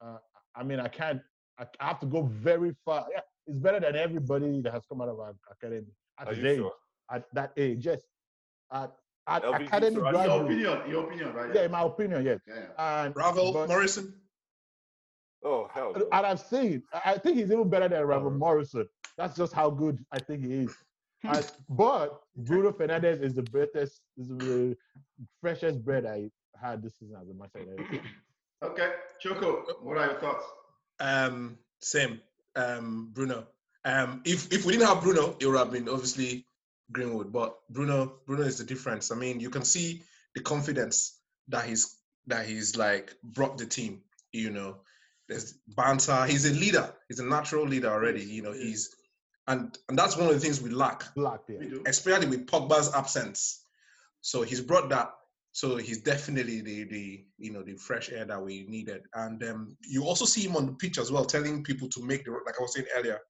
Uh, 0.00 0.18
I 0.54 0.62
mean, 0.62 0.80
I 0.80 0.88
can't. 0.88 1.20
I 1.58 1.66
I 1.80 1.86
have 1.88 2.00
to 2.00 2.06
go 2.06 2.22
very 2.22 2.74
far. 2.84 3.06
Yeah, 3.12 3.20
it's 3.46 3.58
better 3.58 3.80
than 3.80 3.96
everybody 3.96 4.60
that 4.62 4.72
has 4.72 4.84
come 4.86 5.00
out 5.00 5.08
of 5.08 5.18
our 5.18 5.34
academy 5.50 5.86
at 6.20 6.28
Are 6.28 6.34
you 6.34 6.46
age 6.46 6.58
sure? 6.58 6.72
At 7.10 7.24
that 7.34 7.52
age, 7.56 7.86
yes. 7.86 8.00
At, 8.72 8.92
at 9.28 9.42
LV, 9.44 9.66
academy 9.66 9.96
Mr. 9.96 10.02
Your 10.02 10.10
graduate, 10.12 10.42
opinion, 10.46 10.90
your 10.90 11.04
opinion, 11.04 11.32
right? 11.34 11.54
yeah, 11.54 11.64
in 11.64 11.70
my 11.70 11.82
opinion, 11.82 12.24
yes. 12.24 12.40
Yeah, 12.46 12.54
yeah. 12.78 13.04
And 13.04 13.16
Ravel 13.16 13.52
but- 13.52 13.68
Morrison. 13.68 14.14
Oh 15.44 15.68
hell. 15.72 15.92
no. 15.94 16.08
and 16.10 16.26
I've 16.26 16.40
seen, 16.40 16.82
I 16.92 17.12
I 17.12 17.18
think 17.18 17.36
he's 17.36 17.52
even 17.52 17.68
better 17.68 17.88
than 17.88 18.02
Ravel 18.04 18.28
Oh. 18.28 18.30
Morrison. 18.30 18.88
That's 19.16 19.36
just 19.36 19.52
how 19.52 19.70
good 19.70 20.04
I 20.10 20.18
think 20.18 20.44
he 20.44 20.52
is. 20.64 20.74
And- 21.22 21.52
but 21.68 22.22
Bruno 22.36 22.72
Fernandes 22.72 23.22
is 23.22 23.34
the 23.34 23.42
greatest, 23.42 24.00
is 24.16 24.28
the 24.28 24.76
freshest 25.40 25.84
bread 25.84 26.04
I 26.06 26.30
had 26.60 26.82
this 26.82 26.94
season 26.98 27.16
as 27.20 27.28
a 27.28 27.34
Manchester 27.34 27.74
United. 27.78 28.00
Okay, 28.62 28.92
Choko, 29.20 29.62
what 29.82 29.98
are 29.98 30.06
your 30.06 30.20
thoughts? 30.20 30.44
Um, 30.98 31.58
same. 31.80 32.20
Um, 32.56 33.10
Bruno. 33.12 33.46
Um, 33.84 34.22
if 34.24 34.50
if 34.52 34.64
we 34.64 34.72
didn't 34.72 34.88
have 34.88 35.02
Bruno, 35.02 35.36
it 35.38 35.46
would 35.46 35.58
have 35.58 35.70
been 35.70 35.88
obviously 35.88 36.46
Greenwood. 36.92 37.32
But 37.32 37.56
Bruno, 37.70 38.20
Bruno 38.26 38.42
is 38.42 38.58
the 38.58 38.64
difference. 38.64 39.10
I 39.10 39.14
mean, 39.14 39.40
you 39.40 39.50
can 39.50 39.64
see 39.64 40.02
the 40.34 40.42
confidence 40.42 41.18
that 41.48 41.64
he's 41.64 41.96
that 42.26 42.46
he's 42.46 42.76
like 42.76 43.14
brought 43.22 43.58
the 43.58 43.66
team. 43.66 44.02
You 44.32 44.50
know, 44.50 44.76
there's 45.28 45.54
banter. 45.68 46.26
He's 46.26 46.44
a 46.44 46.54
leader. 46.54 46.92
He's 47.08 47.20
a 47.20 47.24
natural 47.24 47.66
leader 47.66 47.88
already. 47.88 48.22
You 48.22 48.42
know, 48.42 48.52
he's 48.52 48.94
and 49.46 49.76
and 49.88 49.98
that's 49.98 50.16
one 50.16 50.28
of 50.28 50.34
the 50.34 50.40
things 50.40 50.60
we 50.60 50.70
lack, 50.70 51.14
Black, 51.14 51.40
yeah. 51.48 51.58
We 51.58 51.80
especially 51.86 52.26
with 52.26 52.46
Pogba's 52.46 52.92
absence. 52.94 53.62
So 54.20 54.42
he's 54.42 54.60
brought 54.60 54.88
that. 54.90 55.10
So 55.52 55.76
he's 55.76 56.02
definitely 56.02 56.60
the 56.60 56.84
the 56.84 57.24
you 57.38 57.52
know 57.52 57.62
the 57.62 57.76
fresh 57.76 58.10
air 58.10 58.24
that 58.24 58.42
we 58.42 58.66
needed. 58.68 59.02
And 59.14 59.42
um, 59.44 59.76
you 59.88 60.04
also 60.04 60.24
see 60.24 60.42
him 60.42 60.56
on 60.56 60.66
the 60.66 60.72
pitch 60.72 60.98
as 60.98 61.10
well, 61.10 61.24
telling 61.24 61.62
people 61.62 61.88
to 61.90 62.02
make 62.02 62.24
the 62.24 62.32
like 62.32 62.58
I 62.58 62.62
was 62.62 62.74
saying 62.74 62.86
earlier. 62.96 63.20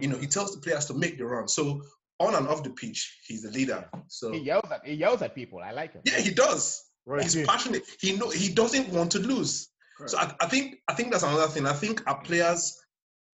You 0.00 0.08
know, 0.08 0.18
he 0.18 0.26
tells 0.26 0.52
the 0.52 0.60
players 0.60 0.86
to 0.86 0.94
make 0.94 1.18
the 1.18 1.24
run. 1.24 1.46
So 1.46 1.82
on 2.20 2.34
and 2.34 2.48
off 2.48 2.62
the 2.64 2.70
pitch, 2.70 3.20
he's 3.26 3.42
the 3.42 3.50
leader. 3.50 3.88
So 4.08 4.32
He 4.32 4.38
yells 4.40 4.70
at 4.70 4.84
he 4.84 4.94
yells 4.94 5.22
at 5.22 5.34
people. 5.34 5.60
I 5.60 5.70
like 5.72 5.92
him. 5.92 6.02
yeah, 6.04 6.18
he 6.20 6.30
does. 6.32 6.82
Right 7.06 7.22
He's 7.22 7.36
passionate. 7.46 7.84
He 8.00 8.16
know 8.16 8.28
he 8.30 8.48
doesn't 8.52 8.88
want 8.90 9.10
to 9.12 9.18
lose. 9.18 9.68
So 10.06 10.18
I, 10.18 10.34
I 10.40 10.46
think 10.46 10.76
I 10.88 10.94
think 10.94 11.10
that's 11.10 11.22
another 11.24 11.48
thing. 11.48 11.66
I 11.66 11.72
think 11.72 12.02
our 12.06 12.20
players, 12.22 12.76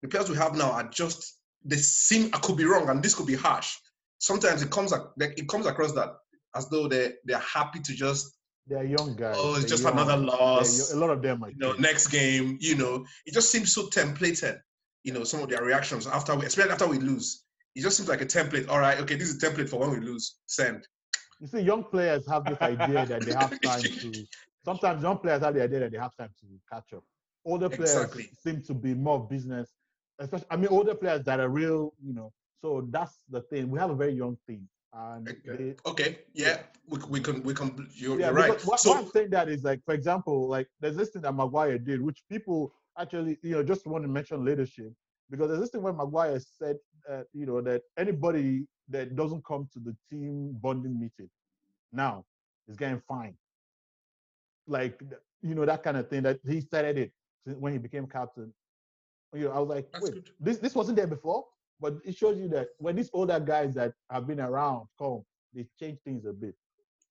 the 0.01 0.07
players 0.07 0.29
we 0.29 0.37
have 0.37 0.55
now, 0.55 0.71
are 0.71 0.87
just 0.89 1.39
they 1.63 1.75
seem. 1.77 2.29
I 2.33 2.37
could 2.39 2.57
be 2.57 2.65
wrong, 2.65 2.89
and 2.89 3.03
this 3.03 3.13
could 3.15 3.27
be 3.27 3.35
harsh. 3.35 3.75
Sometimes 4.19 4.61
it 4.63 4.71
comes 4.71 4.91
like, 4.91 5.01
it 5.19 5.47
comes 5.47 5.65
across 5.65 5.91
that 5.93 6.09
as 6.55 6.69
though 6.69 6.87
they 6.87 7.13
they're 7.25 7.37
happy 7.39 7.79
to 7.81 7.93
just 7.93 8.31
They're 8.65 8.83
young 8.85 9.15
guys. 9.15 9.35
oh 9.37 9.51
it's 9.55 9.61
They're 9.61 9.69
just 9.71 9.83
young. 9.83 9.93
another 9.93 10.15
They're 10.17 10.25
loss. 10.25 10.89
young. 10.91 10.97
A 10.97 11.05
lot 11.05 11.13
of 11.15 11.21
them, 11.21 11.43
I 11.43 11.49
You 11.49 11.55
know, 11.57 11.73
next 11.73 12.07
game. 12.07 12.57
You 12.61 12.75
know, 12.77 13.05
it 13.25 13.33
just 13.33 13.51
seems 13.51 13.73
so 13.73 13.87
templated. 13.87 14.59
You 15.03 15.13
know, 15.13 15.23
some 15.23 15.41
of 15.43 15.49
their 15.49 15.63
reactions 15.63 16.07
after 16.07 16.33
we, 16.35 16.45
especially 16.45 16.71
after 16.71 16.87
we 16.87 16.97
lose, 16.97 17.43
it 17.75 17.81
just 17.81 17.97
seems 17.97 18.09
like 18.09 18.21
a 18.21 18.25
template. 18.25 18.69
All 18.69 18.79
right, 18.79 18.99
okay, 19.01 19.15
this 19.15 19.29
is 19.29 19.41
a 19.43 19.45
template 19.47 19.69
for 19.69 19.79
when 19.79 19.91
we 19.91 19.99
lose. 19.99 20.37
Send. 20.45 20.87
You 21.39 21.47
see, 21.47 21.59
young 21.59 21.83
players 21.83 22.27
have 22.27 22.47
this 22.47 22.61
idea 22.61 23.05
that 23.05 23.25
they 23.25 23.33
have 23.33 23.59
time 23.63 23.81
to. 24.01 24.25
Sometimes 24.63 25.03
young 25.03 25.17
players 25.19 25.43
have 25.43 25.53
the 25.53 25.63
idea 25.63 25.81
that 25.81 25.91
they 25.91 25.97
have 25.97 26.15
time 26.15 26.29
to 26.39 26.47
catch 26.71 26.93
up. 26.93 27.03
Older 27.45 27.69
players 27.69 28.05
Exactly. 28.05 28.29
seem 28.33 28.61
to 28.63 28.73
be 28.73 28.93
more 28.95 29.27
business, 29.27 29.69
especially. 30.19 30.47
I 30.49 30.55
mean, 30.55 30.69
older 30.69 30.95
players 30.95 31.23
that 31.25 31.39
are 31.39 31.49
real, 31.49 31.93
you 32.03 32.13
know. 32.13 32.31
So 32.61 32.87
that's 32.89 33.19
the 33.29 33.41
thing. 33.41 33.69
We 33.69 33.77
have 33.79 33.91
a 33.91 33.95
very 33.95 34.13
young 34.13 34.37
team, 34.47 34.67
and 34.93 35.27
Okay. 35.27 35.57
they, 35.57 35.75
Okay, 35.85 36.19
yeah, 36.33 36.63
we, 36.87 36.99
we 37.09 37.19
can 37.19 37.43
we 37.43 37.53
can. 37.53 37.87
You're, 37.93 38.19
yeah, 38.19 38.27
you're 38.27 38.33
right. 38.35 38.65
What, 38.65 38.79
So 38.79 38.91
why 38.91 38.99
I'm 38.99 39.07
saying 39.07 39.29
that 39.31 39.49
is 39.49 39.63
like, 39.63 39.83
for 39.85 39.93
example, 39.93 40.47
like 40.47 40.67
there's 40.79 40.95
this 40.95 41.09
thing 41.09 41.21
that 41.23 41.35
Maguire 41.35 41.77
did, 41.77 42.01
which 42.01 42.23
people 42.29 42.73
actually, 42.97 43.37
you 43.43 43.51
know, 43.51 43.63
just 43.63 43.85
want 43.85 44.03
to 44.03 44.07
mention 44.07 44.43
leadership 44.43 44.93
because 45.29 45.47
there's 45.49 45.61
this 45.61 45.69
thing 45.69 45.81
where 45.81 45.93
Maguire 45.93 46.39
said, 46.39 46.77
uh, 47.09 47.23
you 47.33 47.45
know, 47.45 47.61
that 47.61 47.81
anybody 47.97 48.65
that 48.89 49.15
doesn't 49.15 49.43
come 49.45 49.67
to 49.73 49.79
the 49.79 49.95
team 50.09 50.55
bonding 50.61 50.99
meeting 50.99 51.29
now 51.91 52.23
is 52.67 52.75
getting 52.77 53.01
fined. 53.07 53.35
Like, 54.67 55.01
you 55.41 55.55
know, 55.55 55.65
that 55.65 55.83
kind 55.83 55.97
of 55.97 56.09
thing. 56.09 56.23
That 56.23 56.39
he 56.47 56.61
started 56.61 56.97
it 56.97 57.11
when 57.45 57.73
he 57.73 57.79
became 57.79 58.07
captain. 58.07 58.53
You 59.33 59.45
know, 59.45 59.51
I 59.51 59.59
was 59.59 59.69
like, 59.69 59.91
That's 59.91 60.05
wait, 60.05 60.13
good. 60.13 60.29
this 60.39 60.57
this 60.57 60.75
wasn't 60.75 60.97
there 60.97 61.07
before, 61.07 61.45
but 61.79 61.95
it 62.03 62.15
shows 62.15 62.37
you 62.37 62.47
that 62.49 62.69
when 62.77 62.95
these 62.95 63.09
older 63.13 63.39
guys 63.39 63.73
that 63.75 63.93
have 64.09 64.27
been 64.27 64.39
around 64.39 64.87
come, 64.97 65.23
they 65.53 65.67
change 65.79 65.99
things 66.03 66.25
a 66.25 66.33
bit. 66.33 66.55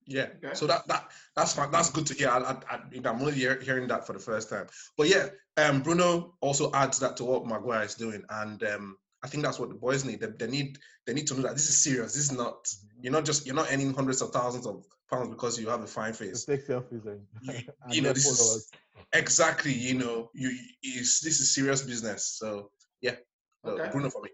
Yeah. 0.07 0.29
Okay. 0.45 0.55
So 0.55 0.67
that 0.67 0.87
that 0.89 1.11
that's 1.35 1.55
fine. 1.55 1.71
That's 1.71 1.91
good 1.91 2.07
to 2.07 2.15
hear. 2.15 2.29
I, 2.29 2.39
I, 2.39 2.53
I, 2.71 2.81
I'm 3.05 3.21
only 3.21 3.33
hear, 3.33 3.61
hearing 3.61 3.89
that 3.89 4.07
for 4.07 4.13
the 4.13 4.19
first 4.19 4.51
time. 4.51 4.67
But 4.97 5.09
yeah, 5.09 5.29
um, 5.57 5.83
Bruno 5.83 6.35
also 6.41 6.71
adds 6.73 6.99
that 7.01 7.17
to 7.19 7.25
what 7.25 7.47
Maguire 7.47 7.85
is 7.85 7.95
doing, 7.95 8.23
and 8.29 8.63
um, 8.65 8.97
I 9.23 9.29
think 9.29 9.43
that's 9.45 9.59
what 9.59 9.71
the 9.71 9.75
boys 9.75 10.05
need. 10.05 10.21
They, 10.21 10.29
they 10.39 10.47
need 10.51 10.79
they 11.07 11.15
need 11.15 11.27
to 11.29 11.35
know 11.35 11.43
that 11.43 11.55
this 11.55 11.69
is 11.69 11.79
serious. 11.83 12.13
This 12.15 12.25
is 12.25 12.33
not 12.33 12.69
you're 13.01 13.13
not 13.13 13.25
just 13.25 13.47
you're 13.47 13.55
not 13.55 13.69
earning 13.73 13.95
hundreds 13.95 14.21
of 14.21 14.31
thousands 14.31 14.67
of 14.67 14.85
pounds 15.11 15.31
because 15.31 15.59
you 15.59 15.69
have 15.69 15.81
a 15.83 15.87
fine 15.87 16.13
to 16.13 16.19
face. 16.19 16.45
take 16.45 16.67
selfies 16.67 17.07
and, 17.07 17.23
You, 17.43 17.53
and 17.85 17.95
you 17.95 18.03
know 18.03 18.13
this 18.13 18.25
followers. 18.25 18.57
is 18.57 18.71
exactly 19.15 19.73
you 19.73 19.95
know 19.95 20.31
you 20.35 20.51
is 20.83 21.21
this 21.23 21.41
is 21.41 21.55
serious 21.55 21.83
business. 21.83 22.37
So 22.39 22.71
yeah, 23.01 23.17
so 23.65 23.73
Okay. 23.73 23.89
Bruno 23.91 24.11
for 24.11 24.23
me. 24.23 24.31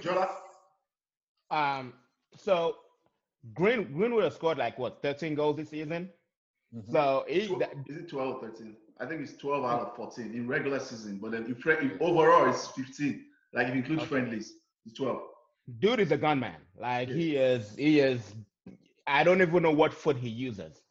Jola? 0.00 0.28
Um. 1.50 1.94
So 2.36 2.76
Green 3.54 3.92
Greenwood 3.92 4.24
has 4.24 4.34
scored 4.34 4.58
like 4.58 4.78
what 4.78 5.02
13 5.02 5.34
goals 5.34 5.56
this 5.56 5.70
season. 5.70 6.10
Mhm. 6.74 6.90
So 6.92 7.24
he, 7.28 7.46
Tw- 7.46 7.58
that, 7.60 7.72
Is 7.86 7.96
it 7.98 8.08
12 8.08 8.36
or 8.42 8.48
13? 8.48 8.76
I 9.00 9.06
think 9.06 9.20
it's 9.22 9.36
12 9.36 9.64
out 9.64 9.80
of 9.80 9.96
14 9.96 10.34
in 10.34 10.46
regular 10.48 10.80
season, 10.80 11.18
but 11.18 11.30
then 11.30 11.44
in, 11.46 11.54
fri- 11.54 11.78
in 11.78 11.96
overall 12.00 12.48
it's 12.50 12.66
15. 12.68 13.24
Like 13.54 13.68
if 13.68 13.74
you 13.74 13.80
include 13.80 14.00
Okay. 14.00 14.08
friendlies, 14.08 14.54
it's 14.84 14.94
12. 14.96 15.20
Dude 15.78 16.00
is 16.00 16.12
a 16.12 16.16
gunman. 16.16 16.56
Like 16.78 17.08
he 17.08 17.36
is, 17.36 17.74
he 17.76 18.00
is. 18.00 18.34
I 19.06 19.24
don't 19.24 19.40
even 19.40 19.62
know 19.62 19.70
what 19.70 19.94
foot 19.94 20.16
he 20.16 20.28
uses. 20.28 20.82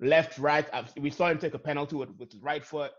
Left, 0.00 0.38
right. 0.38 0.66
I've- 0.72 0.98
We 1.00 1.10
saw 1.10 1.28
him 1.28 1.38
take 1.38 1.54
a 1.54 1.58
penalty 1.58 1.96
with, 1.96 2.10
with 2.18 2.32
his 2.32 2.42
right 2.42 2.64
foot. 2.64 2.92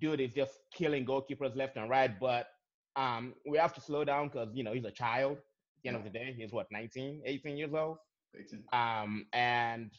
Dude 0.00 0.20
is 0.20 0.34
just 0.34 0.58
killing 0.74 1.06
goalkeepers 1.06 1.54
left 1.56 1.76
and 1.76 1.88
right. 1.88 2.18
But 2.18 2.48
um, 2.96 3.34
we 3.48 3.56
have 3.58 3.72
to 3.74 3.80
slow 3.80 4.04
down 4.04 4.28
because 4.28 4.48
you 4.54 4.64
know 4.64 4.72
he's 4.72 4.84
a 4.84 4.90
child. 4.90 5.38
At 5.38 5.82
the 5.82 5.88
end 5.88 5.96
of 5.98 6.04
the 6.04 6.10
day, 6.10 6.34
he's 6.36 6.52
what 6.52 6.66
19, 6.72 7.22
18 7.24 7.56
years 7.56 7.72
old. 7.74 7.98
18. 8.38 8.64
Um, 8.72 9.26
and 9.32 9.90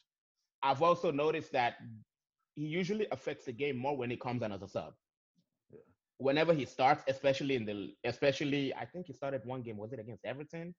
I've 0.63 0.81
also 0.81 1.11
noticed 1.11 1.51
that 1.53 1.75
he 2.55 2.63
usually 2.65 3.07
affects 3.11 3.45
the 3.45 3.51
game 3.51 3.77
more 3.77 3.95
when 3.95 4.09
he 4.09 4.17
comes 4.17 4.41
on 4.41 4.51
as 4.51 4.61
a 4.61 4.67
sub. 4.67 4.93
Yeah. 5.71 5.79
Whenever 6.17 6.53
he 6.53 6.65
starts, 6.65 7.03
especially 7.07 7.55
in 7.55 7.65
the, 7.65 7.93
especially 8.03 8.73
I 8.73 8.85
think 8.85 9.07
he 9.07 9.13
started 9.13 9.41
one 9.45 9.61
game. 9.61 9.77
Was 9.77 9.93
it 9.93 9.99
against 9.99 10.25
Everton? 10.25 10.73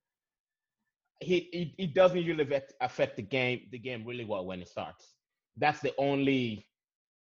He 1.20 1.48
he, 1.52 1.74
he 1.78 1.86
doesn't 1.86 2.18
usually 2.18 2.44
affect, 2.44 2.74
affect 2.80 3.16
the 3.16 3.22
game 3.22 3.68
the 3.70 3.78
game 3.78 4.04
really 4.04 4.24
well 4.24 4.44
when 4.44 4.59
he 4.59 4.64
starts. 4.66 5.14
That's 5.57 5.80
the 5.80 5.94
only 5.98 6.66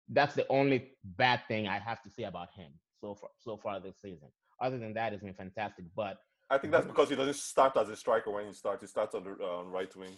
that's 0.09 0.35
the 0.35 0.47
only 0.49 0.93
bad 1.05 1.41
thing 1.49 1.67
I 1.69 1.79
have 1.79 2.03
to 2.03 2.11
say 2.11 2.25
about 2.25 2.49
him 2.55 2.73
so 3.01 3.15
far 3.15 3.31
so 3.39 3.57
far 3.57 3.81
this 3.81 3.97
season. 4.01 4.29
Other 4.61 4.79
than 4.79 4.93
that, 4.95 5.13
it's 5.13 5.23
been 5.23 5.35
fantastic. 5.35 5.87
But 5.97 6.19
I 6.51 6.59
think 6.59 6.73
that's 6.73 6.87
because 6.87 7.09
he 7.09 7.17
doesn't 7.17 7.37
start 7.37 7.77
as 7.77 7.89
a 7.89 7.97
striker 7.97 8.31
when 8.31 8.47
he 8.47 8.53
starts. 8.53 8.83
He 8.83 8.89
starts 8.89 9.15
on 9.15 9.25
the 9.25 9.31
uh, 9.45 9.63
right 9.65 9.95
wing. 9.97 10.11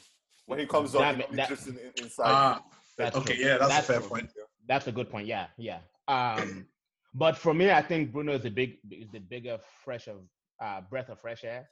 When 0.47 0.59
he 0.59 0.67
comes 0.67 0.95
on, 0.95 1.19
That- 1.19 1.27
he's 1.29 1.37
that- 1.37 1.49
just 1.49 1.67
in, 1.69 1.79
in- 1.79 1.93
inside. 2.05 2.25
Ah, 2.27 2.63
that's 2.99 3.17
okay, 3.19 3.37
true. 3.37 3.45
yeah, 3.45 3.59
that's, 3.59 3.71
That's 3.73 3.89
a 3.89 3.93
fair 3.93 4.01
true. 4.01 4.09
point. 4.09 4.31
That's 4.67 4.87
a 4.87 4.93
good 4.93 5.11
point. 5.11 5.27
Yeah, 5.27 5.47
yeah. 5.59 5.79
Um, 6.09 6.67
but 7.15 7.37
for 7.37 7.53
me, 7.55 7.71
I 7.71 7.83
think 7.83 8.13
Bruno 8.13 8.33
is 8.35 8.43
the 8.43 8.51
big 8.51 8.79
is 8.91 9.11
the 9.13 9.19
bigger 9.21 9.59
fresh 9.85 10.09
of 10.09 10.17
uh, 10.63 10.81
breath 10.91 11.09
of 11.11 11.21
fresh 11.21 11.45
air 11.45 11.69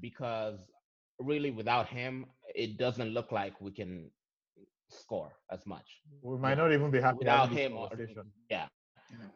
because 0.00 0.58
really 1.18 1.50
without 1.50 1.86
him, 1.88 2.26
it 2.54 2.76
doesn't 2.76 3.10
look 3.10 3.32
like 3.32 3.60
we 3.60 3.70
can 3.70 4.10
score 4.90 5.32
as 5.50 5.64
much. 5.66 5.86
We 6.22 6.36
might 6.38 6.56
not 6.58 6.72
even 6.72 6.90
be 6.90 7.00
happy 7.00 7.18
Without 7.18 7.50
him, 7.50 7.76
or, 7.76 7.88
yeah. 8.50 8.66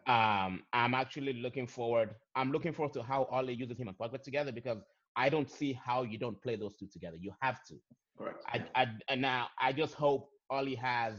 Um, 0.06 0.62
I'm 0.72 0.94
actually 0.94 1.34
looking 1.34 1.66
forward. 1.66 2.14
I'm 2.34 2.52
looking 2.52 2.72
forward 2.72 2.92
to 2.94 3.02
how 3.02 3.28
Ole 3.30 3.50
uses 3.50 3.78
him 3.78 3.88
and 3.88 3.98
Pogba 3.98 4.22
together 4.22 4.52
because 4.52 4.78
I 5.16 5.28
don't 5.28 5.50
see 5.50 5.72
how 5.72 6.02
you 6.02 6.18
don't 6.18 6.40
play 6.42 6.56
those 6.56 6.76
two 6.76 6.86
together. 6.86 7.16
You 7.20 7.32
have 7.40 7.64
to. 7.68 7.74
Correct. 8.16 8.44
I, 8.46 8.64
I 8.74 8.86
and 9.08 9.20
now 9.20 9.48
I 9.60 9.72
just 9.72 9.94
hope 9.94 10.30
Ole 10.50 10.76
has 10.76 11.14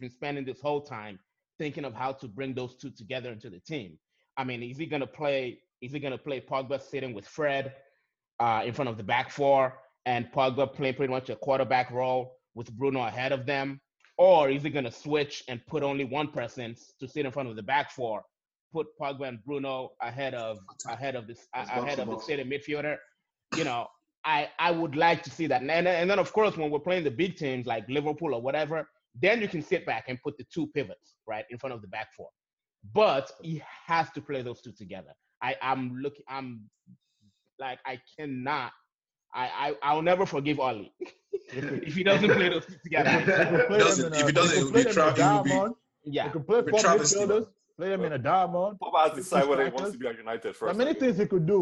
been 0.00 0.10
spending 0.10 0.44
this 0.44 0.60
whole 0.60 0.80
time 0.80 1.18
thinking 1.58 1.84
of 1.84 1.94
how 1.94 2.12
to 2.12 2.28
bring 2.28 2.54
those 2.54 2.76
two 2.76 2.90
together 2.90 3.30
into 3.30 3.50
the 3.50 3.60
team. 3.60 3.98
I 4.36 4.44
mean, 4.44 4.62
is 4.62 4.78
he 4.78 4.86
gonna 4.86 5.06
play? 5.06 5.60
Is 5.82 5.92
he 5.92 6.00
gonna 6.00 6.18
play 6.18 6.40
Pogba 6.40 6.80
sitting 6.80 7.14
with 7.14 7.26
Fred 7.26 7.74
uh, 8.40 8.62
in 8.64 8.72
front 8.72 8.88
of 8.88 8.96
the 8.96 9.02
back 9.04 9.30
four 9.30 9.74
and 10.06 10.30
Pogba 10.32 10.72
playing 10.72 10.94
pretty 10.94 11.12
much 11.12 11.28
a 11.30 11.36
quarterback 11.36 11.90
role 11.90 12.36
with 12.54 12.72
Bruno 12.72 13.02
ahead 13.04 13.32
of 13.32 13.44
them, 13.44 13.80
or 14.18 14.48
is 14.50 14.62
he 14.62 14.70
gonna 14.70 14.90
switch 14.90 15.44
and 15.48 15.64
put 15.66 15.82
only 15.82 16.04
one 16.04 16.28
person 16.28 16.76
to 17.00 17.08
sit 17.08 17.26
in 17.26 17.32
front 17.32 17.48
of 17.48 17.56
the 17.56 17.62
back 17.62 17.90
four, 17.90 18.22
put 18.72 18.86
Pogba 19.00 19.28
and 19.28 19.44
Bruno 19.44 19.92
ahead 20.00 20.34
of 20.34 20.58
ahead 20.88 21.16
of 21.16 21.26
this 21.26 21.46
ahead 21.54 21.96
to 21.96 22.02
of 22.02 22.10
the 22.10 22.18
sitting 22.18 22.48
midfielder? 22.48 22.96
You 23.56 23.64
know, 23.64 23.86
I 24.24 24.48
I 24.58 24.70
would 24.70 24.96
like 24.96 25.22
to 25.24 25.30
see 25.30 25.46
that. 25.46 25.62
And 25.62 25.70
and 25.70 26.10
then 26.10 26.18
of 26.18 26.32
course 26.32 26.56
when 26.56 26.70
we're 26.70 26.80
playing 26.80 27.04
the 27.04 27.10
big 27.10 27.36
teams 27.36 27.66
like 27.66 27.88
Liverpool 27.88 28.34
or 28.34 28.40
whatever, 28.42 28.88
then 29.20 29.40
you 29.40 29.48
can 29.48 29.62
sit 29.62 29.86
back 29.86 30.04
and 30.08 30.20
put 30.22 30.36
the 30.38 30.44
two 30.52 30.66
pivots 30.68 31.16
right 31.26 31.44
in 31.50 31.58
front 31.58 31.74
of 31.74 31.82
the 31.82 31.88
back 31.88 32.08
four. 32.16 32.28
But 32.92 33.30
he 33.42 33.62
has 33.86 34.10
to 34.12 34.20
play 34.20 34.42
those 34.42 34.60
two 34.62 34.72
together. 34.72 35.12
I 35.42 35.56
I'm 35.62 35.96
looking 35.98 36.24
I'm 36.28 36.68
like 37.58 37.78
I 37.86 38.00
cannot. 38.18 38.72
I 39.36 39.44
I 39.64 39.74
I'll 39.82 40.02
never 40.02 40.24
forgive 40.26 40.58
Ole 40.60 40.86
if 41.52 41.94
he 41.94 42.02
doesn't 42.02 42.30
play 42.38 42.48
those 42.48 42.66
two 42.66 42.74
together. 42.82 43.10
could 43.50 43.66
play 43.68 43.78
Doesn't- 43.78 44.14
if 44.14 44.26
he 44.26 44.32
doesn't, 44.32 44.56
we 44.56 44.60
it 44.60 44.64
could 44.64 44.64
would 44.64 44.72
play 44.74 44.84
be 44.84 44.92
them 44.92 45.06
in 45.06 45.22
a 45.22 45.34
it 45.36 45.62
would 45.62 45.74
be- 46.04 46.10
Yeah, 46.16 46.24
We 46.26 46.30
could 46.32 46.46
play 46.48 46.60
With 46.62 46.70
four 46.70 46.80
travesty, 46.80 47.18
man. 47.18 47.28
midfielders, 47.28 47.46
play 47.78 47.88
them 47.94 48.04
in 48.08 48.12
a 48.12 48.18
diamond. 48.18 48.78
Pogba 48.82 48.98
has 49.04 49.10
to 49.10 49.16
decide 49.16 49.48
whether 49.48 49.64
he 49.64 49.70
wants 49.78 49.92
to 49.92 49.98
be 49.98 50.06
at 50.08 50.16
United 50.16 50.42
first. 50.56 50.60
There 50.60 50.68
are 50.68 50.74
first. 50.74 50.78
many 50.84 50.94
things 51.00 51.18
he 51.18 51.26
could 51.26 51.46
do, 51.46 51.60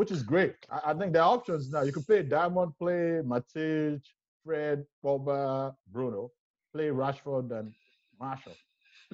which 0.00 0.10
is 0.16 0.22
great. 0.22 0.54
I, 0.70 0.90
I 0.90 0.94
think 0.94 1.12
there 1.14 1.22
are 1.22 1.32
options 1.38 1.70
now. 1.70 1.82
You 1.82 1.92
could 1.92 2.06
play 2.06 2.22
Diamond, 2.22 2.72
play 2.78 3.20
Matic, 3.30 4.02
Fred, 4.44 4.84
Pogba, 5.04 5.74
Bruno, 5.92 6.30
play 6.74 6.88
Rashford 6.88 7.50
and 7.58 7.72
Martial. 8.20 8.52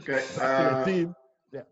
Okay. 0.00 0.12
That's 0.14 0.26
still 0.26 0.44
Uh, 0.44 0.82
a 0.82 0.84
team. 0.84 1.14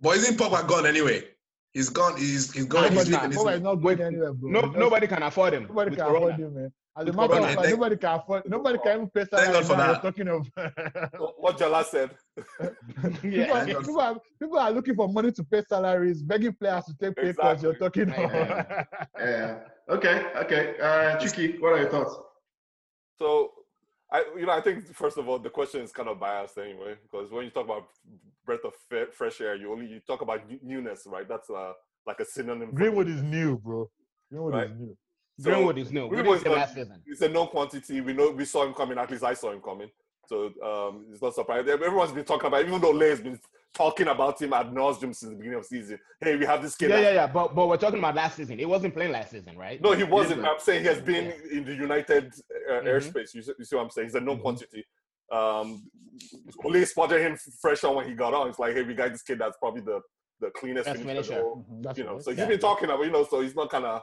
But 0.03 0.16
isn't 0.18 0.37
Pogba 0.39 0.66
gone 0.68 0.87
anyway? 0.87 1.24
He's 1.73 1.89
gone. 1.89 2.16
He's 2.16 2.53
he's 2.53 2.64
gone. 2.64 2.85
He's 2.93 3.09
Nobody's 3.09 3.11
leaving. 3.12 3.31
not. 3.31 3.31
isn't 3.31 3.43
Pogba 3.47 3.51
he? 3.51 3.57
is 3.57 3.62
not 3.62 3.75
going 3.77 4.01
anywhere, 4.01 4.33
bro. 4.33 4.51
no 4.51 4.62
just- 4.62 4.77
nobody 4.77 5.07
can 5.07 5.23
afford 5.23 5.55
him. 5.55 5.66
Nobody 5.68 5.97
can 5.97 6.05
Corona. 6.07 6.27
afford 6.27 6.41
him, 6.41 6.55
man. 6.55 6.73
As 6.97 7.07
a 7.09 7.12
matter 7.12 7.35
of 7.35 7.45
fact, 7.55 7.68
nobody 7.71 7.97
can 7.97 8.14
afford. 8.18 8.43
Nobody 8.51 8.79
can 8.79 8.93
even 8.97 9.11
pay 9.11 9.25
Thank 9.25 9.31
God 9.53 9.64
salary 9.64 9.64
for 9.64 9.77
that. 9.77 10.03
talking 10.03 10.29
of. 10.29 10.51
What 11.39 11.59
Jola 11.59 11.85
said. 11.85 12.11
people, 13.23 13.31
Yeah. 13.31 13.62
are, 13.62 13.66
people, 13.66 14.01
are, 14.01 14.16
people 14.41 14.59
are 14.59 14.71
looking 14.73 14.95
for 14.97 15.09
money 15.09 15.31
to 15.33 15.45
pay 15.45 15.62
salaries, 15.68 16.21
begging 16.23 16.53
players 16.53 16.85
to 16.87 16.95
take 17.01 17.14
pay 17.16 17.33
cuts. 17.33 17.62
You're 17.62 17.75
talking 17.77 18.09
Yeah. 18.09 18.85
of. 19.14 19.21
yeah. 19.21 19.59
Okay. 19.89 20.25
Okay. 20.43 20.75
Uh, 20.81 21.16
Chuky, 21.21 21.61
what 21.61 21.73
are 21.75 21.79
your 21.79 21.89
thoughts? 21.91 22.16
So, 23.18 23.53
I 24.12 24.25
you 24.37 24.45
know 24.47 24.53
I 24.53 24.61
think 24.61 24.93
first 24.93 25.16
of 25.18 25.29
all 25.29 25.39
the 25.39 25.51
question 25.51 25.83
is 25.83 25.93
kind 25.93 26.09
of 26.09 26.18
biased 26.18 26.59
anyway 26.59 26.97
because 27.05 27.31
when 27.31 27.45
you 27.45 27.51
talk 27.51 27.66
about 27.66 27.87
breath 28.51 28.64
of 28.64 28.74
fe- 28.90 29.12
fresh 29.12 29.40
air, 29.40 29.55
you 29.55 29.70
only 29.72 29.86
you 29.86 30.01
talk 30.11 30.20
about 30.22 30.40
newness, 30.62 31.07
right? 31.07 31.28
That's 31.28 31.48
uh, 31.51 31.72
like 32.07 32.18
a 32.20 32.24
synonym. 32.24 32.72
Greenwood 32.72 33.09
is 33.09 33.22
new, 33.22 33.57
bro. 33.59 33.88
Greenwood 34.30 34.55
Right. 34.55 34.70
is 34.70 34.76
new. 34.78 34.96
So, 35.38 35.51
Greenwood 35.51 35.78
is 35.78 35.90
new. 35.92 36.09
Greenwood 36.09 36.38
didn't 36.42 36.53
is 36.53 36.59
last 36.59 36.74
season. 36.74 37.03
It's 37.07 37.20
a 37.22 37.28
known 37.28 37.46
quantity. 37.46 38.01
We 38.01 38.12
know 38.12 38.30
we 38.30 38.44
saw 38.44 38.66
him 38.66 38.74
coming. 38.74 38.98
At 38.98 39.11
least 39.11 39.22
I 39.24 39.34
saw 39.34 39.53
him 39.53 39.61
coming. 39.61 39.88
So 40.26 40.36
um, 40.70 41.07
it's 41.12 41.22
not 41.22 41.34
surprising. 41.34 41.68
Everyone's 41.70 42.12
been 42.12 42.24
talking 42.24 42.46
about, 42.48 42.61
it, 42.62 42.68
even 42.68 42.80
though 42.80 42.88
Ole 42.88 43.01
has 43.14 43.20
been 43.20 43.38
talking 43.74 44.09
about 44.09 44.40
him 44.42 44.53
ad 44.53 44.66
nauseum 44.72 45.14
since 45.14 45.20
the 45.20 45.36
beginning 45.36 45.59
of 45.59 45.64
season. 45.66 45.98
Hey, 46.20 46.36
we 46.36 46.44
have 46.46 46.61
this 46.62 46.74
kid. 46.76 46.90
Yeah, 46.90 46.96
that's- 46.96 47.14
yeah, 47.14 47.20
yeah. 47.22 47.26
But 47.32 47.55
but 47.55 47.68
we're 47.68 47.76
talking 47.84 47.98
about 48.01 48.14
last 48.16 48.36
season. 48.36 48.59
He 48.59 48.66
wasn't 48.66 48.94
playing 48.94 49.12
last 49.12 49.30
season, 49.30 49.57
right? 49.57 49.80
No, 49.80 49.92
he 49.92 50.05
wasn't. 50.05 50.40
play. 50.40 50.51
I'm 50.51 50.61
saying 50.61 50.80
he 50.82 50.88
has 50.88 51.01
been 51.01 51.32
in 51.51 51.64
the 51.64 51.74
United 51.74 52.26
uh, 52.68 52.72
Mhm. 52.74 52.84
airspace. 52.92 53.34
You 53.34 53.42
see, 53.42 53.53
you 53.59 53.64
see 53.64 53.76
what 53.76 53.82
I'm 53.84 53.90
saying? 53.90 54.09
He's 54.09 54.14
a 54.16 54.20
known 54.20 54.38
Mhm. 54.38 54.42
quantity. 54.42 54.84
Um, 55.31 55.83
Ole 56.64 56.85
spotted 56.85 57.20
him 57.22 57.37
fresh 57.61 57.85
on 57.85 57.95
when 57.97 58.09
he 58.09 58.14
got 58.14 58.35
on. 58.35 58.49
It's 58.49 58.59
like, 58.59 58.74
hey, 58.74 58.83
we 58.83 58.95
got 58.95 59.12
this 59.12 59.22
kid 59.22 59.39
that's 59.39 59.57
probably 59.59 59.81
the, 59.83 60.01
the 60.41 60.51
cleanest 60.51 60.87
Best 60.87 61.01
finisher. 61.03 61.11
in 61.11 61.16
the 61.16 61.22
finisher. 61.24 61.43
whole- 61.43 61.66
Mhm, 61.70 61.83
That's 61.83 61.99
You 61.99 62.05
know, 62.05 62.18
so 62.18 62.31
he's 62.31 62.39
Yeah. 62.41 62.47
been 62.47 62.59
talking 62.61 62.85
about, 62.91 63.05
you 63.05 63.11
know, 63.11 63.24
so 63.24 63.41
he's 63.41 63.55
not 63.55 63.70
kind 63.70 63.85
of. 63.85 64.03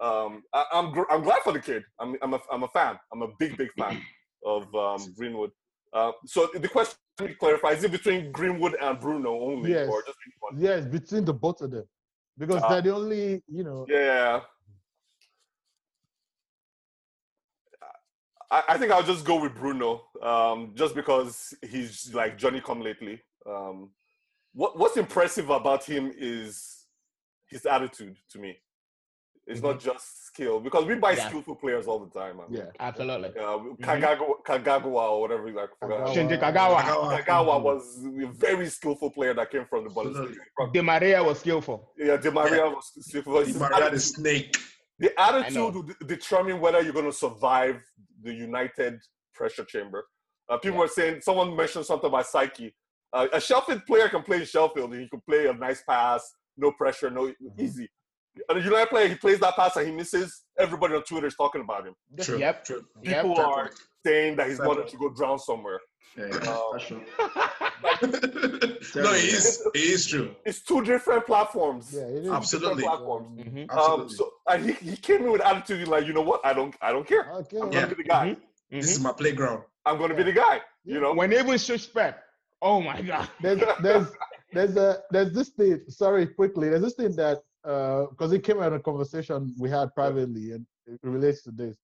Um, 0.00 0.42
I, 0.54 0.64
I'm 0.72 0.92
gr- 0.92 1.10
I'm 1.10 1.22
glad 1.22 1.42
for 1.42 1.52
the 1.52 1.60
kid. 1.60 1.82
I'm 1.98 2.16
I'm 2.22 2.32
a 2.32 2.40
I'm 2.50 2.62
a 2.62 2.68
fan. 2.68 2.98
I'm 3.12 3.20
a 3.20 3.28
big 3.38 3.58
big 3.58 3.68
fan 3.78 4.00
of 4.46 4.74
um, 4.74 5.12
Greenwood. 5.14 5.50
Uh, 5.92 6.12
so 6.24 6.48
the 6.54 6.68
question 6.68 6.96
to 7.18 7.34
clarify: 7.34 7.72
Is 7.72 7.84
it 7.84 7.92
between 7.92 8.32
Greenwood 8.32 8.76
and 8.80 8.98
Bruno 8.98 9.30
only, 9.38 9.72
Yes. 9.72 9.90
or 9.90 10.02
just? 10.06 10.16
Yes, 10.56 10.86
between 10.86 11.26
the 11.26 11.34
both 11.34 11.60
of 11.60 11.70
them, 11.72 11.84
because 12.38 12.62
Ah. 12.62 12.68
they're 12.70 12.80
the 12.82 12.94
only, 12.94 13.42
you 13.48 13.62
know. 13.62 13.84
Yeah. 13.90 14.40
I, 18.50 18.62
I 18.70 18.78
think 18.78 18.92
I'll 18.92 19.02
just 19.02 19.24
go 19.24 19.40
with 19.40 19.54
Bruno, 19.54 20.02
um, 20.22 20.72
just 20.74 20.94
because 20.94 21.54
he's 21.68 22.12
like 22.14 22.36
Johnny 22.38 22.60
come 22.60 22.80
lately. 22.80 23.20
Um, 23.46 23.90
what 24.52 24.78
what's 24.78 24.96
impressive 24.96 25.50
about 25.50 25.84
him 25.84 26.12
is 26.16 26.86
his 27.48 27.66
attitude 27.66 28.16
to 28.32 28.38
me. 28.38 28.56
It's 29.46 29.62
not 29.62 29.80
just 29.80 30.26
skill 30.26 30.60
because 30.60 30.84
we 30.84 30.94
buy 30.94 31.12
Yeah. 31.12 31.28
skillful 31.28 31.56
players 31.56 31.86
all 31.88 31.98
the 31.98 32.10
time. 32.20 32.36
Man. 32.36 32.46
Yeah. 32.50 32.66
Absolutely. 32.78 33.30
Uh, 33.30 33.58
Kagawa, 33.82 34.42
Kagawa 34.46 34.84
or 35.10 35.20
whatever 35.22 35.48
you 35.48 35.56
like. 35.56 35.70
Kagawa. 35.82 36.14
Shinji 36.14 36.38
Kagawa. 36.38 36.80
Kagawa. 36.82 37.24
Kagawa 37.24 37.62
was 37.62 38.04
a 38.04 38.26
very 38.26 38.68
skillful 38.68 39.10
player 39.10 39.34
that 39.34 39.50
came 39.50 39.64
from 39.68 39.84
the 39.84 39.90
Bundesliga. 39.90 40.72
Di 40.72 40.80
Maria 40.82 41.24
was 41.24 41.40
skillful. 41.40 41.90
Yeah, 41.98 42.16
Di 42.16 42.30
Maria 42.30 42.68
was 42.68 42.92
skillful. 43.00 43.40
Di 43.40 43.46
His 43.46 43.58
Maria 43.58 43.90
the 43.90 43.98
snake. 43.98 44.56
the 45.00 45.18
attitude 45.20 45.74
will 45.74 45.88
determine 46.06 46.60
whether 46.60 46.80
you're 46.82 46.92
going 46.92 47.06
to 47.06 47.12
survive 47.12 47.82
the 48.22 48.32
United 48.32 48.98
pressure 49.34 49.64
chamber. 49.64 50.04
Uh, 50.48 50.58
people 50.58 50.76
Yeah. 50.76 50.82
were 50.82 50.88
saying, 50.88 51.20
someone 51.20 51.54
mentioned 51.56 51.86
something 51.86 52.08
about 52.08 52.26
Psyche. 52.26 52.74
Uh, 53.12 53.28
a 53.32 53.40
Sheffield 53.40 53.84
player 53.86 54.08
can 54.08 54.22
play 54.22 54.38
in 54.38 54.44
Sheffield 54.44 54.92
and 54.92 55.02
he 55.02 55.08
can 55.08 55.20
play 55.28 55.46
a 55.46 55.52
nice 55.52 55.82
pass, 55.82 56.22
no 56.56 56.72
pressure, 56.72 57.10
no 57.10 57.26
Mm-hmm. 57.26 57.60
easy. 57.60 57.88
And 58.48 58.58
a 58.58 58.62
United 58.62 58.88
player, 58.90 59.08
he 59.08 59.14
plays 59.16 59.40
that 59.40 59.56
pass 59.56 59.76
and 59.76 59.86
he 59.88 59.92
misses. 59.92 60.44
Everybody 60.60 60.94
on 60.94 61.02
Twitter 61.02 61.26
is 61.26 61.34
talking 61.36 61.60
about 61.62 61.86
him. 61.86 61.94
True. 62.20 62.38
Yep. 62.38 62.64
True. 62.64 62.84
People 63.02 63.34
Fair 63.36 63.44
are 63.46 63.62
point. 63.68 63.74
saying 64.06 64.36
that 64.36 64.48
he's 64.48 64.58
Fair 64.58 64.68
wanted 64.68 64.88
to 64.88 64.96
go 64.98 65.08
drown 65.10 65.38
somewhere. 65.38 65.80
Yeah, 66.16 66.24
Um, 66.24 66.62
that's 66.72 66.86
true. 66.86 67.02
no, 69.02 69.12
it 69.12 69.24
is. 69.24 69.62
It 69.74 69.80
is 69.80 70.06
true. 70.06 70.34
It's 70.44 70.60
two 70.62 70.82
different 70.84 71.26
platforms. 71.26 71.92
Yeah, 71.94 72.02
it 72.02 72.14
is. 72.16 72.24
Two 72.26 72.32
Absolutely. 72.34 72.82
Different 72.82 72.98
platforms. 72.98 73.40
Mhm. 73.40 73.70
Um, 73.70 73.78
Absolutely. 73.78 74.16
so 74.16 74.32
and 74.48 74.66
he, 74.66 74.72
he 74.90 74.96
came 74.96 75.22
in 75.24 75.32
with 75.32 75.40
attitude 75.42 75.88
like, 75.88 76.06
you 76.06 76.12
know 76.12 76.22
what? 76.22 76.40
I 76.44 76.52
don't 76.52 76.74
I 76.80 76.92
don't 76.92 77.06
care. 77.06 77.30
Okay. 77.32 77.58
I'm 77.60 77.72
Yeah. 77.72 77.82
gonna 77.82 77.94
be 77.94 78.02
the 78.02 78.08
guy. 78.08 78.36
This 78.70 78.86
Mhm. 78.86 78.90
is 78.90 79.00
my 79.00 79.12
playground. 79.12 79.62
I'm 79.86 79.98
gonna 79.98 80.14
be 80.14 80.22
the 80.24 80.32
guy. 80.32 80.60
You 80.84 81.00
know. 81.00 81.12
When 81.14 81.30
they 81.30 81.38
even 81.38 81.58
switch 81.58 81.92
Pep, 81.94 82.22
oh 82.62 82.80
my 82.80 83.00
god. 83.00 83.28
There's 83.40 83.60
there's 83.80 84.06
there's 84.52 84.76
a 84.76 85.02
there's 85.12 85.32
this 85.32 85.48
thing. 85.50 85.80
Sorry, 85.88 86.26
quickly. 86.26 86.68
There's 86.70 86.82
this 86.82 86.94
thing 86.94 87.14
that 87.16 87.38
because 87.62 88.32
it 88.32 88.42
came 88.42 88.60
out 88.60 88.72
in 88.72 88.78
a 88.78 88.82
conversation 88.82 89.54
we 89.58 89.70
had 89.70 89.94
privately, 89.94 90.52
and 90.52 90.66
it 90.86 90.98
relates 91.02 91.42
to 91.44 91.50
this. 91.50 91.76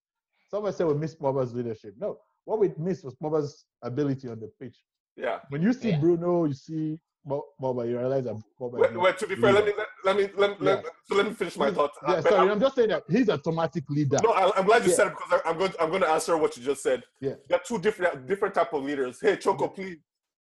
Someone 0.51 0.73
said 0.73 0.87
we 0.87 0.95
missed 0.95 1.19
Pogba's 1.21 1.53
leadership. 1.55 1.95
No, 1.99 2.19
what 2.45 2.59
we 2.59 2.71
missed 2.79 3.05
was 3.05 3.15
Pogba's 3.17 3.65
ability 3.83 4.29
on 4.29 4.41
the 4.41 4.51
pitch. 4.61 4.77
Yeah. 5.17 5.41
When 5.49 5.63
you 5.63 5.73
see 5.73 5.91
Yeah. 5.91 5.99
Bruno, 6.01 6.45
you 6.45 6.55
see 6.55 6.99
Bo- 7.25 7.45
Pogba, 7.61 7.89
you 7.89 7.99
realize 7.99 8.25
that 8.25 8.37
Pogba. 8.61 8.85
is 8.87 8.93
Well, 8.93 9.01
well, 9.03 9.13
to 9.15 9.27
be 9.27 9.35
fair, 9.37 9.53
let 9.53 9.65
me 9.67 9.73
let, 9.77 9.87
let 10.05 10.17
me 10.17 10.29
let, 10.37 10.63
let, 10.63 10.85
Yeah. 10.85 10.91
so 11.07 11.15
let 11.17 11.27
me 11.27 11.33
finish 11.33 11.57
my 11.57 11.71
thought. 11.73 11.91
Yeah, 12.07 12.15
Uh, 12.15 12.23
sorry, 12.23 12.37
I'm- 12.37 12.51
I'm 12.51 12.61
just 12.61 12.75
saying 12.77 12.89
that 12.91 13.03
he's 13.09 13.29
a 13.29 13.33
automatic 13.33 13.85
leader. 13.91 14.19
No, 14.23 14.31
I, 14.31 14.57
I'm 14.57 14.65
glad 14.67 14.85
you 14.85 14.91
Yeah. 14.91 14.97
said 14.97 15.07
it 15.09 15.15
because 15.17 15.41
I, 15.45 15.51
I'm 15.51 15.59
going. 15.59 15.73
To, 15.73 15.83
I'm 15.83 15.89
going 15.91 16.03
to 16.03 16.09
answer 16.09 16.37
what 16.37 16.57
you 16.57 16.63
just 16.63 16.83
said. 16.83 17.03
Yeah. 17.21 17.35
There 17.49 17.59
are 17.59 17.63
two 17.67 17.79
different 17.81 18.27
different 18.27 18.55
type 18.55 18.73
of 18.73 18.85
leaders. 18.85 19.19
Hey, 19.21 19.37
Choko, 19.37 19.69
please. 19.69 19.99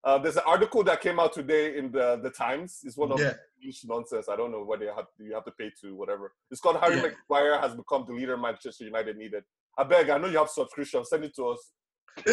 Uh, 0.02 0.16
there's 0.18 0.36
an 0.36 0.42
article 0.46 0.82
that 0.84 1.00
came 1.02 1.20
out 1.20 1.32
today 1.32 1.76
in 1.76 1.92
the 1.92 2.18
the 2.22 2.30
Times. 2.30 2.80
It's 2.84 2.96
one 2.96 3.12
of 3.12 3.20
Yeah. 3.20 3.34
English 3.60 3.84
nonsense. 3.84 4.28
I 4.30 4.36
don't 4.36 4.50
know 4.50 4.62
what 4.64 4.80
they 4.80 4.86
have. 4.86 5.06
You 5.18 5.34
have 5.34 5.44
to 5.44 5.50
pay 5.52 5.70
to 5.82 5.94
whatever. 5.94 6.32
It's 6.50 6.60
called 6.60 6.78
Harry 6.80 6.96
Yeah. 6.96 7.08
Maguire 7.28 7.58
has 7.60 7.74
become 7.74 8.04
the 8.06 8.14
leader 8.14 8.36
Manchester 8.36 8.84
United 8.84 9.16
needed. 9.18 9.44
I 9.76 9.84
beg. 9.84 10.08
I 10.10 10.16
know 10.18 10.28
you 10.28 10.38
have 10.38 10.48
subscription. 10.48 11.04
Send 11.04 11.24
it 11.24 11.34
to 11.36 11.48
us. 11.48 11.72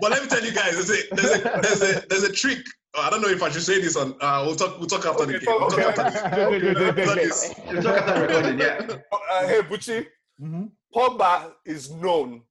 but 0.00 0.10
let 0.10 0.22
me 0.22 0.28
tell 0.28 0.44
you 0.44 0.52
guys, 0.52 0.72
there's 0.74 0.90
a 0.90 1.14
there's 1.14 1.32
a 1.32 1.60
there's 1.62 1.82
a, 1.82 2.06
there's 2.08 2.22
a 2.24 2.32
trick. 2.32 2.58
I 2.96 3.10
don't 3.10 3.22
know 3.22 3.28
if 3.28 3.42
I 3.42 3.50
should 3.50 3.62
say 3.62 3.80
this 3.80 3.96
on. 3.96 4.14
Uh, 4.20 4.42
we'll 4.46 4.56
talk. 4.56 4.78
We'll 4.78 4.88
talk 4.88 5.04
after 5.06 5.26
the 5.26 5.32
game. 5.38 5.42
We'll 5.46 5.68
talk 5.70 5.98
after 5.98 6.04
this. 7.24 7.54
This. 7.70 7.84
Talk 7.84 7.96
after 8.02 8.20
recording, 8.26 8.58
yeah. 8.58 8.96
Uh, 9.12 9.46
hey, 9.46 9.60
Buchi. 9.62 10.06
Mhm. 10.42 10.70
Pogba 10.94 11.52
is 11.64 11.90
known, 11.92 12.42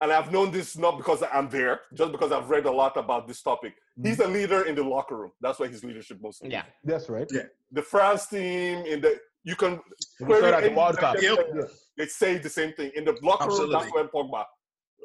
and 0.00 0.12
I've 0.12 0.30
known 0.30 0.50
this 0.50 0.76
not 0.76 0.98
because 0.98 1.22
I'm 1.32 1.48
there, 1.48 1.80
just 1.94 2.12
because 2.12 2.32
I've 2.32 2.50
read 2.50 2.66
a 2.66 2.70
lot 2.70 2.96
about 2.96 3.26
this 3.26 3.42
topic. 3.42 3.74
He's 4.02 4.20
a 4.20 4.28
leader 4.28 4.62
in 4.64 4.74
the 4.74 4.82
locker 4.84 5.16
room. 5.16 5.30
That's 5.40 5.58
where 5.58 5.68
his 5.68 5.82
leadership 5.82 6.18
mostly. 6.20 6.50
Yeah. 6.50 6.64
That's 6.84 7.08
right. 7.08 7.26
Yeah. 7.32 7.42
The 7.72 7.82
France 7.82 8.26
team 8.26 8.84
in 8.84 9.00
the 9.00 9.18
you 9.44 9.56
can 9.56 9.80
We 10.20 10.38
saw 10.40 10.46
at 10.46 10.64
the 10.64 10.70
World 10.70 10.98
Cup. 10.98 11.16
Yep. 11.22 11.38
Yeah. 11.54 11.62
They 11.96 12.06
say 12.06 12.36
the 12.38 12.50
same 12.50 12.72
thing 12.74 12.90
in 12.94 13.04
the 13.04 13.16
locker 13.22 13.48
room. 13.48 13.70
That's 13.70 13.86
Absolutely. 13.86 14.10
when 14.12 14.28
Pogba 14.30 14.44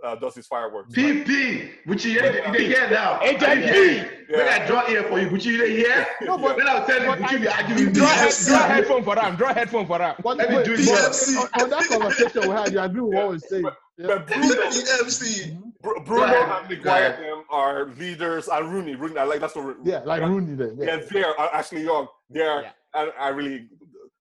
uh, 0.04 0.16
does 0.16 0.36
his 0.36 0.48
fireworks. 0.48 0.94
PP, 0.94 1.70
which 1.86 2.06
you 2.06 2.20
hear, 2.20 2.46
you 2.48 2.52
dey 2.54 2.66
hear 2.66 2.90
now. 2.90 3.22
Agent 3.22 3.44
Are 3.44 3.56
you 3.56 3.72
P. 3.72 4.36
When 4.36 4.48
I 4.48 4.66
draw 4.66 4.88
ear 4.90 5.04
for 5.04 5.20
you, 5.20 5.30
but 5.30 5.46
you 5.46 5.58
dey 5.58 5.76
hear? 5.78 6.08
No, 6.24 6.38
but 6.38 6.58
When 6.58 6.68
I 6.68 6.80
will 6.80 6.88
tell 6.88 7.02
you, 7.02 7.22
but 7.22 7.32
you 7.32 7.40
be 7.40 7.48
arguing. 7.48 7.94
Draw, 7.94 8.06
with 8.06 8.14
head, 8.16 8.30
me. 8.30 8.46
draw 8.48 8.68
headphone 8.68 9.04
for 9.04 9.16
them. 9.16 9.36
Draw 9.36 9.54
headphone 9.54 9.86
for 9.86 9.98
them. 10.00 10.16
But 10.24 10.38
Let 10.38 10.50
me 10.50 10.56
wait, 10.58 10.66
do 10.66 10.74
it 10.74 10.86
but 10.86 11.62
on, 11.62 11.64
on 11.64 11.70
that 11.70 11.88
conversation 11.88 12.42
we 12.50 12.56
had, 12.56 12.72
you 12.74 12.80
agree 12.80 13.02
with 13.02 13.14
what 13.14 13.30
we're 13.30 13.40
saying. 13.40 13.66
Yeah. 14.02 14.08
But 14.08 14.28
Bruno, 14.28 14.70
PFC. 14.70 15.58
Bru- 15.82 16.04
Bruno 16.04 16.28
Go 16.28 16.34
ahead. 16.34 16.42
and 16.62 16.70
Go 16.70 16.76
Maguire 16.76 17.06
ahead. 17.08 17.24
them 17.24 17.44
are 17.50 17.86
leaders, 17.98 18.48
and 18.48 18.72
Rooney, 18.72 18.96
Rooney, 18.96 19.18
I 19.18 19.24
like 19.24 19.40
that's 19.40 19.56
what. 19.56 19.78
Yeah, 19.84 20.00
like 20.06 20.22
Rooney 20.22 20.56
there. 20.56 20.74
Yeah. 20.78 20.86
Yeah, 20.98 21.04
they're 21.10 21.40
uh, 21.42 21.50
Ashley 21.54 21.84
Young. 21.84 22.08
They're 22.30 22.62
Yeah. 22.64 22.72
and 22.94 23.12
I 23.20 23.30
really 23.30 23.68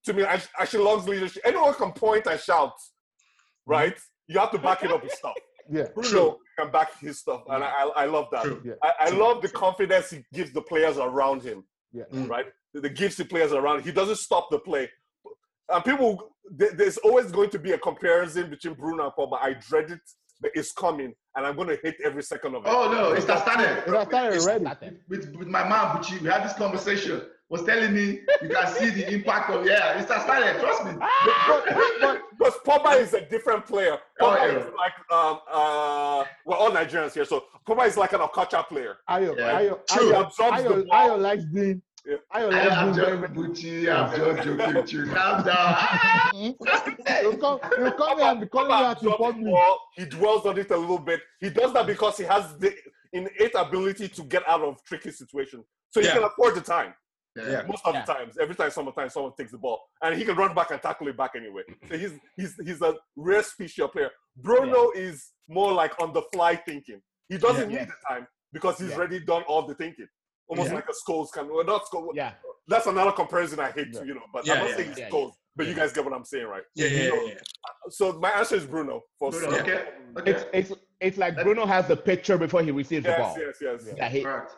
to 0.06 0.12
me 0.12 0.22
Ash- 0.24 0.48
Ashley 0.58 0.82
Young's 0.82 1.06
leadership. 1.08 1.42
Anyone 1.44 1.74
can 1.74 1.92
point 1.92 2.26
and 2.26 2.40
shout, 2.40 2.72
right? 3.66 3.96
You 4.28 4.38
have 4.38 4.50
to 4.52 4.58
back 4.58 4.82
it 4.84 4.90
up 4.92 5.02
with 5.02 5.12
stuff. 5.12 5.34
Yeah. 5.72 5.84
Bruno 5.94 6.38
can 6.58 6.72
back 6.72 6.98
his 6.98 7.20
stuff, 7.20 7.42
and 7.48 7.62
I, 7.62 7.68
I 7.68 7.90
I 8.02 8.04
love 8.06 8.26
that. 8.32 8.42
True. 8.42 8.60
Yeah. 8.64 8.72
I, 8.82 8.92
I 9.02 9.10
True. 9.10 9.20
love 9.22 9.40
the 9.40 9.48
confidence 9.48 10.10
he 10.10 10.24
gives 10.34 10.52
the 10.52 10.62
players 10.62 10.98
around 10.98 11.42
him. 11.42 11.62
Yeah. 11.92 12.04
Mm. 12.12 12.28
Right? 12.28 12.46
The, 12.74 12.80
the 12.80 12.88
gives 12.88 13.14
the 13.16 13.24
players 13.24 13.52
around. 13.52 13.84
He 13.84 13.92
doesn't 13.92 14.16
stop 14.18 14.48
the 14.50 14.58
play. 14.58 14.90
And 15.72 15.84
people, 15.84 16.32
there- 16.50 16.72
there's 16.72 16.98
always 16.98 17.30
going 17.30 17.50
to 17.50 17.58
be 17.58 17.72
a 17.72 17.78
comparison 17.78 18.50
between 18.50 18.74
Bruno 18.74 19.04
and 19.04 19.12
Pogba. 19.12 19.38
I 19.40 19.54
dread 19.54 19.90
it, 19.90 20.00
but 20.40 20.50
it's 20.54 20.72
coming, 20.72 21.14
and 21.36 21.46
I'm 21.46 21.54
going 21.56 21.68
to 21.68 21.78
hate 21.82 21.96
every 22.04 22.22
second 22.22 22.54
of 22.56 22.64
it. 22.64 22.68
Oh 22.70 22.90
no, 22.90 23.12
it's 23.12 23.26
not 23.26 23.38
It 23.38 23.40
started. 23.42 23.66
has 23.66 24.06
started 24.08 24.34
It's 24.36 24.46
already. 24.46 24.96
With, 25.08 25.34
with 25.36 25.48
my 25.48 25.62
man, 25.68 25.96
Buchi, 25.96 26.20
we 26.20 26.28
had 26.28 26.44
this 26.44 26.54
conversation. 26.54 27.22
Was 27.50 27.64
telling 27.64 27.92
me 27.92 28.20
you 28.42 28.48
can 28.48 28.66
see 28.74 28.90
the 28.90 29.12
impact 29.12 29.50
of 29.50 29.66
yeah. 29.66 29.98
It's 29.98 30.08
not 30.08 30.22
started. 30.22 30.60
Trust 30.60 30.84
me. 30.84 30.92
But, 30.96 31.64
but, 32.00 32.20
Because 32.38 32.54
Pogba 32.64 33.00
is 33.00 33.12
a 33.12 33.22
different 33.22 33.66
player. 33.66 33.98
Oh, 34.20 34.36
yeah. 34.36 34.58
is 34.58 34.66
like 34.78 34.92
um 35.10 35.40
uh 35.52 36.24
we're 36.46 36.54
all 36.56 36.70
Nigerians 36.70 37.12
here, 37.12 37.24
so 37.24 37.42
Pogba 37.66 37.88
is 37.88 37.96
like 37.96 38.12
an 38.12 38.20
Okocha 38.20 38.68
player. 38.68 38.98
Ayo, 39.10 39.36
Yeah. 39.36 39.58
Ayo, 39.60 39.86
True. 39.88 40.12
Ayo, 40.12 40.20
Absorbs 40.26 40.62
the 40.62 40.68
Ayo, 40.68 40.88
ball. 40.88 41.08
Ayo 41.08 41.20
likes 41.20 41.44
being. 41.46 41.82
Yeah. 42.06 42.16
Ayo 42.34 42.52
I, 42.52 42.68
I'm 42.68 42.92
likes 42.92 42.98
being 42.98 43.20
just 43.20 43.20
very. 43.20 43.28
Buchi. 43.28 43.94
I'm 43.94 44.16
just 44.36 44.42
joking 44.46 44.74
with 44.74 44.92
you. 44.92 45.06
Calm 45.06 45.44
down. 45.44 45.76
You 46.34 47.36
come, 47.40 47.58
you 47.78 47.92
come 47.92 48.18
here 48.18 48.26
and 48.28 48.40
be 48.40 48.46
calling 48.46 48.68
me 48.68 48.74
Pogba 48.74 48.84
out 48.84 49.02
in 49.02 49.10
public. 49.12 49.54
he 49.96 50.04
dwells 50.06 50.46
on 50.46 50.58
it 50.58 50.70
a 50.70 50.76
little 50.76 50.98
bit. 50.98 51.20
He 51.40 51.50
does 51.50 51.72
that 51.74 51.86
because 51.86 52.16
he 52.16 52.24
has 52.24 52.56
the 52.58 52.74
innate 53.12 53.54
ability 53.56 54.08
to 54.08 54.22
get 54.22 54.48
out 54.48 54.62
of 54.62 54.82
tricky 54.84 55.10
situations. 55.10 55.64
So 55.90 56.00
he 56.00 56.06
Yeah. 56.06 56.14
can 56.14 56.24
afford 56.24 56.54
the 56.54 56.60
time. 56.62 56.94
Yeah. 57.36 57.62
Most 57.68 57.82
of 57.84 57.94
Yeah. 57.94 58.04
the 58.04 58.12
times, 58.12 58.38
every 58.38 58.54
time 58.54 58.70
sometimes 58.70 59.12
someone 59.12 59.32
takes 59.38 59.52
the 59.52 59.58
ball, 59.58 59.80
and 60.02 60.16
he 60.16 60.24
can 60.24 60.36
run 60.36 60.54
back 60.54 60.70
and 60.70 60.80
tackle 60.82 61.06
it 61.08 61.16
back 61.16 61.32
anyway. 61.36 61.62
So 61.88 61.96
he's 61.98 62.12
he's 62.36 62.54
he's 62.64 62.80
a 62.82 62.94
rare 63.16 63.42
species 63.42 63.84
of 63.84 63.92
player. 63.92 64.10
Bruno 64.36 64.90
is 64.96 65.30
more 65.48 65.72
like 65.72 66.00
on 66.00 66.12
the 66.12 66.22
fly 66.32 66.56
thinking. 66.56 67.00
He 67.28 67.36
doesn't 67.38 67.70
Yeah. 67.70 67.80
need 67.80 67.88
the 67.88 67.94
time 68.08 68.26
because 68.52 68.78
he's 68.78 68.90
Yeah. 68.90 68.96
already 68.96 69.20
done 69.20 69.42
all 69.44 69.62
the 69.62 69.74
thinking. 69.74 70.08
Almost 70.50 70.68
Yeah. 70.70 70.74
like 70.74 70.88
a 70.88 70.96
Scholes 71.10 71.28
can. 71.32 71.48
Well, 71.48 71.64
not 71.64 71.84
Scholes. 71.86 72.10
Yeah. 72.14 72.32
That's 72.66 72.86
another 72.86 73.12
comparison 73.12 73.60
I 73.60 73.70
hate, 73.70 73.88
Yeah. 73.92 74.00
to, 74.00 74.06
you 74.06 74.14
know. 74.14 74.26
But 74.32 74.46
Yeah, 74.46 74.54
I'm 74.54 74.58
not 74.60 74.68
yeah, 74.70 74.76
saying 74.76 74.90
it's 74.90 74.98
yeah, 74.98 75.04
yeah. 75.06 75.10
Scholes, 75.12 75.32
but 75.56 75.66
you 75.68 75.74
guys 75.74 75.92
get 75.92 76.04
what 76.04 76.12
I'm 76.12 76.24
saying, 76.24 76.46
right? 76.46 76.62
Yeah, 76.74 76.86
yeah, 76.88 77.02
yeah. 77.02 77.22
yeah. 77.28 77.34
So 77.90 78.04
my 78.24 78.30
answer 78.30 78.56
is 78.56 78.66
Bruno. 78.66 79.02
For 79.18 79.30
Bruno, 79.30 79.56
okay. 79.60 79.84
Okay. 80.18 80.30
It's 80.32 80.44
it's 80.52 80.80
it's 81.00 81.18
like 81.18 81.34
Bruno 81.42 81.64
has 81.66 81.86
the 81.88 81.96
picture 81.96 82.36
before 82.36 82.62
he 82.62 82.70
receives 82.72 83.04
the 83.06 83.12
ball. 83.12 83.34
yes, 83.38 83.56
yes. 83.60 83.94
That 83.96 84.10
he, 84.12 84.22
Correct. 84.22 84.52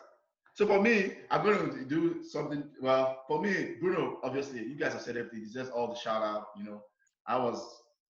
So 0.55 0.67
for 0.67 0.79
me, 0.81 1.13
I'm 1.31 1.41
going 1.43 1.71
to 1.71 1.85
do 1.85 2.23
something. 2.23 2.63
Well, 2.81 3.23
for 3.27 3.41
me, 3.41 3.75
Bruno, 3.79 4.19
obviously, 4.23 4.59
you 4.59 4.75
guys 4.77 4.93
have 4.93 5.01
said 5.01 5.17
everything. 5.17 5.39
He 5.39 5.45
deserves 5.45 5.69
all 5.71 5.87
the 5.87 5.95
shout 5.95 6.21
out. 6.21 6.47
You 6.57 6.65
know, 6.65 6.83
I 7.27 7.37
was, 7.37 7.59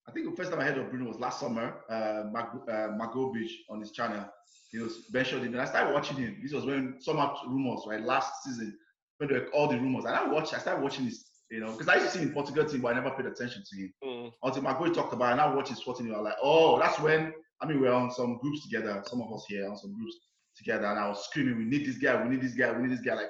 I 0.07 0.11
think 0.11 0.29
the 0.29 0.35
first 0.35 0.51
time 0.51 0.59
I 0.59 0.65
heard 0.65 0.77
of 0.77 0.89
Bruno 0.89 1.07
was 1.07 1.19
last 1.19 1.39
summer. 1.39 1.75
Uh, 1.89 2.23
Mag, 2.31 2.47
uh, 2.67 2.89
Magovich 2.99 3.51
on 3.69 3.79
his 3.79 3.91
channel, 3.91 4.25
he 4.71 4.79
was 4.79 5.05
mentioned 5.13 5.43
him, 5.45 5.53
and 5.53 5.61
I 5.61 5.65
started 5.65 5.93
watching 5.93 6.17
him. 6.17 6.39
This 6.43 6.51
was 6.53 6.65
when 6.65 6.95
so 6.99 7.13
much 7.13 7.37
rumors, 7.47 7.81
right? 7.87 8.01
Last 8.01 8.43
season, 8.43 8.77
when 9.17 9.29
there 9.29 9.41
were 9.41 9.47
all 9.49 9.67
the 9.67 9.77
rumors, 9.79 10.05
and 10.05 10.13
I 10.15 10.27
watched. 10.27 10.53
I 10.53 10.57
started 10.59 10.83
watching 10.83 11.05
his, 11.05 11.25
you 11.49 11.61
know, 11.61 11.71
because 11.71 11.87
I 11.87 11.95
used 11.95 12.07
to 12.07 12.11
see 12.13 12.19
him 12.19 12.27
in 12.29 12.33
Portugal 12.33 12.65
team, 12.65 12.81
but 12.81 12.93
I 12.95 12.99
never 12.99 13.15
paid 13.15 13.27
attention 13.27 13.63
to 13.69 13.77
him 13.77 13.93
Mm. 14.03 14.31
until 14.43 14.63
Magoy 14.63 14.93
talked 14.93 15.13
about 15.13 15.29
it, 15.29 15.31
and 15.33 15.41
I 15.41 15.55
watched 15.55 15.69
his 15.69 15.77
sporting. 15.79 16.13
I 16.13 16.17
was 16.17 16.25
like, 16.25 16.37
oh, 16.41 16.79
that's 16.79 16.99
when 16.99 17.33
I 17.61 17.65
mean 17.65 17.79
we 17.79 17.87
are 17.87 17.93
on 17.93 18.11
some 18.11 18.37
groups 18.39 18.63
together, 18.63 19.01
some 19.05 19.21
of 19.21 19.31
us 19.33 19.45
here 19.47 19.69
on 19.69 19.77
some 19.77 19.93
groups 19.95 20.17
together, 20.57 20.85
and 20.87 20.99
I 20.99 21.07
was 21.07 21.23
screaming, 21.25 21.57
we 21.57 21.65
need 21.65 21.85
this 21.85 21.97
guy, 21.97 22.21
we 22.21 22.29
need 22.29 22.41
this 22.41 22.53
guy, 22.53 22.71
we 22.73 22.83
need 22.87 22.91
this 22.97 23.05
guy. 23.05 23.13
Like, 23.15 23.29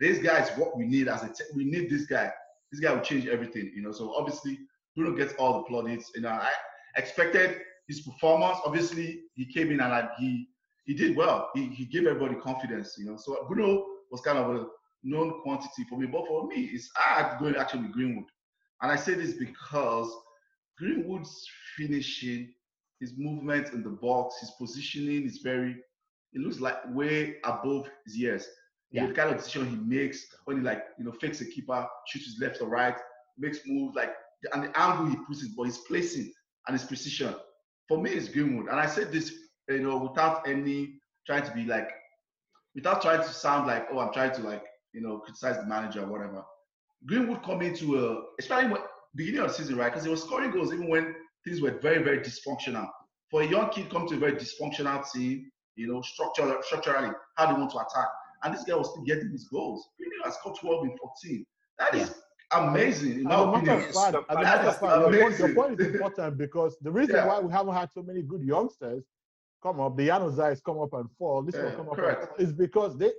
this 0.00 0.18
guy 0.18 0.40
is 0.42 0.48
what 0.58 0.76
we 0.76 0.84
need 0.86 1.06
as 1.08 1.22
a 1.22 1.28
te- 1.28 1.50
we 1.54 1.64
need 1.64 1.88
this 1.90 2.06
guy. 2.06 2.30
This 2.72 2.80
guy 2.80 2.92
will 2.92 3.00
change 3.02 3.26
everything, 3.26 3.72
you 3.74 3.82
know. 3.82 3.92
So 3.92 4.14
obviously, 4.14 4.58
Bruno 4.98 5.16
gets 5.16 5.34
all 5.34 5.58
the 5.58 5.64
plaudits. 5.64 6.10
You 6.14 6.22
know, 6.22 6.30
I 6.30 6.50
expected 6.96 7.60
his 7.86 8.00
performance. 8.00 8.58
Obviously, 8.64 9.22
he 9.34 9.46
came 9.46 9.70
in 9.70 9.80
and 9.80 9.90
like 9.90 10.10
he 10.18 10.48
he 10.84 10.94
did 10.94 11.16
well. 11.16 11.50
He 11.54 11.68
he 11.68 11.84
gave 11.84 12.06
everybody 12.06 12.34
confidence, 12.40 12.96
you 12.98 13.06
know. 13.06 13.16
So 13.16 13.46
Bruno 13.48 13.84
was 14.10 14.20
kind 14.22 14.38
of 14.38 14.54
a 14.56 14.66
known 15.04 15.40
quantity 15.42 15.84
for 15.88 15.98
me, 15.98 16.06
but 16.06 16.26
for 16.26 16.48
me, 16.48 16.70
it's 16.72 16.90
hard 16.96 17.38
going 17.38 17.54
actually 17.54 17.82
with 17.82 17.92
Greenwood. 17.92 18.24
And 18.82 18.90
I 18.90 18.96
say 18.96 19.14
this 19.14 19.34
because 19.34 20.10
Greenwood's 20.76 21.48
finishing, 21.76 22.52
his 23.00 23.14
movement 23.16 23.72
in 23.72 23.82
the 23.82 23.90
box, 23.90 24.40
his 24.40 24.52
positioning 24.58 25.24
is 25.24 25.38
very, 25.38 25.76
it 26.32 26.40
looks 26.40 26.60
like 26.60 26.76
way 26.94 27.36
above 27.44 27.88
his 28.04 28.16
years. 28.16 28.48
Yeah. 28.90 29.06
the 29.06 29.12
kind 29.12 29.30
of 29.30 29.36
decision 29.36 29.68
he 29.68 29.76
makes 29.76 30.26
when 30.46 30.56
he 30.56 30.62
like, 30.62 30.82
you 30.98 31.04
know, 31.04 31.12
fakes 31.12 31.42
a 31.42 31.44
keeper, 31.44 31.86
shoots 32.06 32.24
his 32.24 32.40
left 32.40 32.62
or 32.62 32.68
right, 32.68 32.96
makes 33.36 33.60
moves 33.66 33.94
like, 33.94 34.14
and 34.52 34.64
the 34.64 34.80
angle 34.80 35.06
he 35.06 35.16
puts 35.26 35.42
it, 35.42 35.50
but 35.56 35.64
his 35.64 35.78
placing 35.78 36.32
and 36.66 36.78
his 36.78 36.86
precision. 36.86 37.34
For 37.88 38.00
me, 38.00 38.10
it's 38.10 38.28
Greenwood. 38.28 38.68
And 38.68 38.78
I 38.78 38.86
said 38.86 39.10
this, 39.12 39.32
you 39.68 39.80
know, 39.80 39.96
without 39.96 40.46
any 40.46 40.94
trying 41.26 41.44
to 41.44 41.52
be 41.52 41.64
like, 41.64 41.88
without 42.74 43.02
trying 43.02 43.22
to 43.22 43.32
sound 43.32 43.66
like, 43.66 43.88
oh, 43.92 43.98
I'm 43.98 44.12
trying 44.12 44.34
to 44.34 44.42
like, 44.42 44.64
you 44.92 45.00
know, 45.00 45.18
criticize 45.18 45.56
the 45.56 45.66
manager 45.66 46.02
or 46.02 46.06
whatever. 46.06 46.42
Greenwood 47.06 47.42
coming 47.42 47.74
to 47.76 47.98
a, 47.98 48.22
especially 48.38 48.72
when, 48.72 48.82
beginning 49.14 49.40
of 49.40 49.48
the 49.48 49.54
season, 49.54 49.76
right? 49.76 49.90
Because 49.90 50.04
he 50.04 50.10
was 50.10 50.22
scoring 50.22 50.50
goals 50.50 50.72
even 50.72 50.88
when 50.88 51.14
things 51.44 51.60
were 51.60 51.78
very, 51.80 52.02
very 52.02 52.20
dysfunctional. 52.20 52.88
For 53.30 53.42
a 53.42 53.46
young 53.46 53.70
kid 53.70 53.90
come 53.90 54.06
to 54.08 54.14
a 54.14 54.18
very 54.18 54.32
dysfunctional 54.32 55.10
team, 55.10 55.50
you 55.76 55.86
know, 55.86 56.02
structurally, 56.02 56.56
structurally, 56.62 57.10
how 57.36 57.46
they 57.46 57.58
want 57.58 57.70
to 57.72 57.78
attack. 57.78 58.08
And 58.42 58.54
this 58.54 58.64
guy 58.64 58.74
was 58.74 58.90
still 58.90 59.04
getting 59.04 59.30
his 59.30 59.48
goals. 59.48 59.88
Greenwood 59.96 60.24
has 60.24 60.34
scored 60.34 60.58
12 60.60 60.84
in 60.84 60.96
14. 60.98 61.46
That 61.78 61.94
is 61.94 62.14
amazing, 62.52 63.20
in 63.20 63.26
As 63.26 63.32
my 63.32 63.42
a 63.42 63.46
matter 63.46 63.56
opinion. 63.58 63.88
of 63.88 63.94
fact, 63.94 64.16
as 64.30 64.36
a 64.36 64.40
matter 64.42 64.68
of 64.68 64.78
fact, 64.78 65.12
your 65.14 65.22
point, 65.22 65.38
your 65.38 65.54
point 65.54 65.80
is 65.80 65.86
important 65.94 66.38
because 66.38 66.76
the 66.80 66.90
reason 66.90 67.16
Yeah. 67.16 67.26
why 67.26 67.40
we 67.40 67.52
haven't 67.52 67.74
had 67.74 67.90
so 67.92 68.02
many 68.02 68.22
good 68.22 68.42
youngsters 68.42 69.04
come 69.62 69.80
up, 69.80 69.96
the 69.96 70.08
Januzajs 70.08 70.62
come 70.62 70.78
up 70.80 70.92
and 70.94 71.10
fall, 71.18 71.42
this 71.42 71.54
Yeah, 71.54 71.64
one 71.64 71.76
come 71.76 71.88
up 71.90 71.96
correct. 71.96 72.38
and 72.38 72.46
is 72.48 72.52
because 72.52 72.96
they 72.96 73.12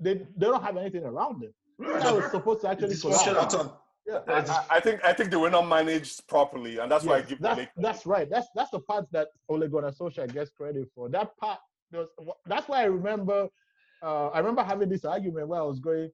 they 0.00 0.14
they 0.14 0.46
don't 0.46 0.62
have 0.62 0.76
anything 0.76 1.04
around 1.04 1.40
them. 1.42 1.54
This 1.78 2.02
guy 2.02 2.12
was 2.12 2.30
supposed 2.30 2.60
to 2.62 2.68
actually 2.68 2.88
It's 2.92 3.02
collapse. 3.02 3.22
dysfunctional. 3.24 3.50
Spot 3.50 3.66
on. 3.66 3.72
Yeah. 4.06 4.20
I, 4.28 4.32
I- 4.40 4.66
I 4.76 4.80
think 4.80 5.04
I 5.04 5.12
think 5.12 5.30
they 5.30 5.36
were 5.36 5.50
not 5.50 5.66
managed 5.68 6.26
properly, 6.28 6.78
and 6.78 6.90
that's 6.90 7.04
why 7.04 7.16
I 7.18 7.22
give 7.22 7.38
that's, 7.40 7.56
them. 7.58 7.68
that's 7.76 8.04
right. 8.06 8.28
That's 8.28 8.48
that's 8.54 8.70
the 8.70 8.80
part 8.80 9.06
that 9.12 9.28
Ole 9.48 9.66
Gunnar 9.68 9.92
Solskjaer 9.92 10.30
gets 10.32 10.50
credit 10.50 10.88
for. 10.94 11.08
That 11.08 11.36
part, 11.38 11.58
was, 11.92 12.08
that's 12.44 12.66
why 12.68 12.80
I 12.82 12.84
remember 12.86 13.48
uh, 14.02 14.28
I 14.28 14.38
remember 14.40 14.62
having 14.62 14.88
this 14.90 15.04
argument 15.04 15.48
where 15.48 15.60
I 15.60 15.62
was 15.62 15.80
going, 15.80 16.10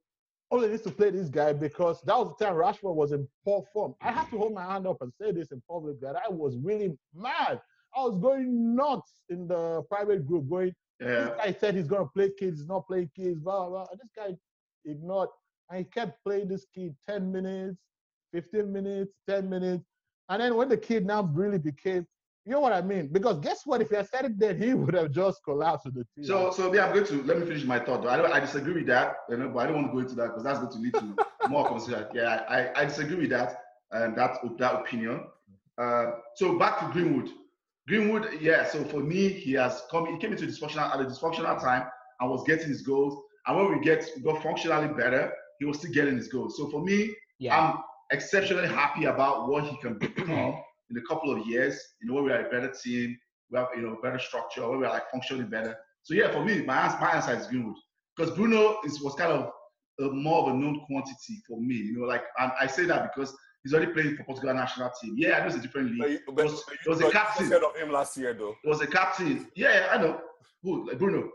only 0.51 0.69
needs 0.69 0.83
to 0.83 0.91
play 0.91 1.11
this 1.11 1.29
guy 1.29 1.53
because 1.53 2.01
that 2.03 2.19
was 2.19 2.35
the 2.37 2.45
time 2.45 2.55
Rashford 2.55 2.95
was 2.95 3.13
in 3.13 3.27
poor 3.45 3.65
form. 3.73 3.95
I 4.01 4.11
have 4.11 4.31
to 4.31 4.39
hold 4.39 4.55
my 4.55 4.65
hand 4.65 4.87
up 4.87 4.99
and 5.01 5.13
say 5.21 5.33
this 5.33 5.53
in 5.53 5.63
public 5.69 6.01
that 6.01 6.17
I 6.17 6.29
was 6.29 6.57
really 6.57 6.97
mad. 7.15 7.61
I 7.97 8.01
was 8.03 8.17
going 8.21 8.75
nuts 8.75 9.21
in 9.29 9.47
the 9.49 9.83
private 9.89 10.27
group, 10.27 10.49
going, 10.49 10.75
Yeah. 11.01 11.07
this 11.25 11.37
guy 11.37 11.53
said 11.53 11.75
he's 11.75 11.87
gonna 11.89 12.09
play 12.15 12.31
kids, 12.31 12.61
he's 12.61 12.69
not 12.69 12.87
playing 12.87 13.11
kids, 13.15 13.39
blah 13.41 13.69
blah. 13.69 13.87
And 13.91 14.01
this 14.01 14.11
guy 14.17 14.37
ignored 14.85 15.29
and 15.69 15.79
he 15.79 15.85
kept 15.85 16.23
playing 16.25 16.49
this 16.49 16.67
kid 16.75 16.97
10 17.09 17.31
minutes, 17.31 17.79
15 18.33 18.73
minutes, 18.73 19.13
10 19.29 19.49
minutes. 19.49 19.85
And 20.29 20.41
then 20.43 20.57
when 20.57 20.69
the 20.69 20.77
kid 20.77 21.07
now 21.07 21.23
really 21.23 21.59
became, 21.59 22.07
you 22.47 22.53
know 22.53 22.61
what 22.61 22.73
I 22.73 22.81
mean? 22.81 23.09
Because 23.13 23.39
guess 23.41 23.63
what? 23.67 23.81
If 23.83 23.91
he 23.91 23.97
had 23.97 24.09
said 24.09 24.25
it 24.25 24.39
then, 24.39 24.61
he 24.61 24.73
would 24.75 24.95
have 24.95 25.11
just 25.11 25.43
collapsed 25.45 25.85
with 25.87 25.95
the 25.95 26.07
team. 26.15 26.25
So, 26.25 26.51
so 26.51 26.73
yeah, 26.75 26.87
I'm 26.87 26.95
going 26.95 27.07
to 27.07 27.23
let 27.25 27.39
me 27.39 27.47
finish 27.47 27.65
my 27.65 27.79
thought. 27.79 28.03
Though. 28.03 28.09
I 28.09 28.17
don't, 28.17 28.33
I 28.33 28.41
disagree 28.41 28.75
with 28.75 28.87
that, 28.87 29.17
you 29.29 29.37
know, 29.37 29.49
but 29.49 29.61
I 29.61 29.67
don't 29.67 29.77
want 29.77 29.89
to 29.89 29.93
go 29.93 29.99
into 29.99 30.15
that 30.17 30.29
because 30.29 30.45
that's 30.45 30.59
going 30.59 30.73
to 30.73 30.79
lead 30.79 30.95
to 30.95 31.17
more 31.49 31.67
conversation. 31.69 32.07
Yeah, 32.15 32.43
I, 32.49 32.81
I 32.81 32.85
disagree 32.87 33.17
with 33.17 33.31
that 33.31 33.57
and 33.93 34.17
that 34.17 34.39
that 34.59 34.75
opinion. 34.75 35.25
Uh, 35.79 36.13
so 36.37 36.59
back 36.59 36.81
to 36.81 36.87
Greenwood. 36.93 37.29
Greenwood, 37.89 38.39
yeah. 38.41 38.67
So 38.67 38.85
for 38.85 39.01
me, 39.01 39.29
he 39.29 39.53
has 39.53 39.83
come. 39.91 40.07
He 40.07 40.19
came 40.19 40.33
into 40.33 40.47
dysfunctional 40.47 40.95
at 40.95 41.01
a 41.01 41.05
dysfunctional 41.05 41.61
time 41.61 41.87
and 42.21 42.31
was 42.31 42.43
getting 42.47 42.69
his 42.69 42.83
goals. 42.83 43.19
And 43.47 43.57
when 43.57 43.79
we 43.79 43.85
get 43.85 44.09
we 44.17 44.23
got 44.23 44.43
functionally 44.43 44.89
better, 44.89 45.33
he 45.59 45.67
was 45.67 45.79
still 45.79 45.93
getting 45.93 46.17
his 46.17 46.29
goals. 46.29 46.57
So 46.57 46.71
for 46.71 46.83
me, 46.83 47.15
Yeah. 47.39 47.59
I'm 47.59 47.79
exceptionally 48.13 48.69
happy 48.69 49.05
about 49.05 49.49
what 49.49 49.65
he 49.65 49.77
can 49.79 49.99
become 49.99 50.55
in 50.91 50.97
a 50.99 51.03
couple 51.03 51.31
of 51.33 51.47
years. 51.47 51.79
You 52.01 52.09
know, 52.09 52.15
when 52.15 52.25
we 52.25 52.33
are 52.33 52.47
a 52.47 52.51
better 52.51 52.73
team, 52.73 53.17
we 53.51 53.59
have 53.59 53.69
you 53.77 53.83
know 53.83 53.99
better 54.03 54.19
structure, 54.19 54.69
when 54.69 54.81
we 54.81 54.87
are 54.87 54.93
like 54.93 55.11
functionally 55.11 55.45
better. 55.45 55.77
So 56.03 56.15
yeah, 56.15 56.31
for 56.33 56.45
me, 56.45 56.63
my 56.63 56.79
ans- 56.87 57.01
my 57.01 57.13
answer 57.13 57.35
is 57.35 57.47
Greenwood 57.47 57.77
because 58.17 58.35
Bruno 58.37 58.79
is 58.85 59.01
was 59.03 59.15
kind 59.15 59.33
of 59.33 59.51
a, 60.01 60.13
more 60.13 60.43
of 60.49 60.55
a 60.55 60.57
known 60.57 60.81
quantity 60.87 61.43
for 61.47 61.61
me. 61.61 61.75
You 61.75 61.99
know, 62.01 62.07
like 62.07 62.23
and 62.39 62.53
I 62.61 62.67
say 62.67 62.85
that 62.87 63.11
because 63.15 63.37
he's 63.63 63.75
already 63.75 63.93
playing 63.93 64.17
for 64.17 64.25
Portugal 64.25 64.55
national 64.55 64.91
team. 65.01 65.15
Yeah, 65.17 65.37
I 65.37 65.41
know 65.41 65.47
it's 65.47 65.57
a 65.57 65.61
different 65.61 65.93
league. 65.99 66.13
you- 66.13 66.21
but, 66.35 66.45
was- 66.47 66.65
but 66.67 66.91
was 66.91 67.01
a 67.01 67.05
you 67.05 67.11
captain. 67.11 67.49
said 67.49 67.63
of 67.63 67.77
him 67.77 67.91
last 67.93 68.17
year, 68.17 68.35
though. 68.35 68.55
He 68.63 68.69
was 68.69 68.81
a 68.81 68.87
captain. 68.87 69.49
Yeah, 69.55 69.73
yeah, 69.75 69.89
I 69.93 69.99
know. 69.99 70.21
Who? 70.63 70.89
Like 70.89 70.99
Bruno. 70.99 71.31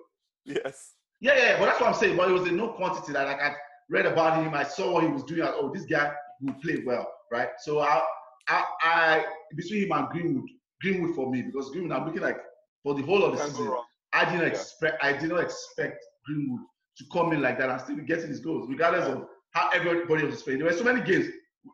Yes. 0.45 0.93
Yeah, 1.21 1.35
yeah, 1.37 1.59
but 1.59 1.65
that's 1.65 1.79
what 1.79 1.87
I'm 1.89 1.95
saying. 1.95 2.17
But 2.17 2.29
it 2.29 2.33
was 2.33 2.47
a 2.47 2.51
no 2.51 2.69
quantity 2.73 3.13
that 3.13 3.25
like 3.27 3.39
I 3.41 3.55
read 3.89 4.05
about 4.05 4.43
him. 4.43 4.53
I 4.53 4.63
saw 4.63 4.91
what 4.93 5.03
he 5.03 5.09
was 5.09 5.23
doing. 5.23 5.41
I, 5.41 5.51
oh, 5.55 5.71
this 5.73 5.85
guy 5.85 6.13
will 6.41 6.53
play 6.55 6.83
well, 6.85 7.07
right? 7.31 7.49
So 7.59 7.79
I, 7.79 8.01
I, 8.47 8.63
I 8.81 9.25
between 9.55 9.83
him 9.85 9.91
and 9.91 10.09
Greenwood, 10.09 10.49
Greenwood 10.81 11.15
for 11.15 11.31
me 11.31 11.41
because 11.41 11.69
Greenwood. 11.71 11.91
I'm 11.97 12.05
looking 12.05 12.21
like 12.21 12.37
for 12.83 12.93
the 12.93 13.01
whole 13.01 13.23
of 13.23 13.37
the 13.37 13.43
season. 13.45 13.73
I 14.13 14.25
didn't 14.25 14.41
Yeah. 14.41 14.47
expect. 14.47 15.03
I 15.03 15.13
did 15.13 15.29
not 15.29 15.41
expect 15.41 16.03
Greenwood 16.25 16.61
to 16.97 17.03
come 17.11 17.33
in 17.33 17.41
like 17.41 17.57
that 17.59 17.69
and 17.69 17.81
still 17.81 17.95
be 17.97 18.03
getting 18.03 18.27
his 18.27 18.39
goals, 18.39 18.67
regardless 18.69 19.05
of 19.07 19.27
how 19.51 19.69
everybody 19.73 20.25
was 20.25 20.41
playing. 20.43 20.59
There 20.59 20.67
were 20.67 20.73
so 20.77 20.83
many 20.83 21.01
games. 21.01 21.27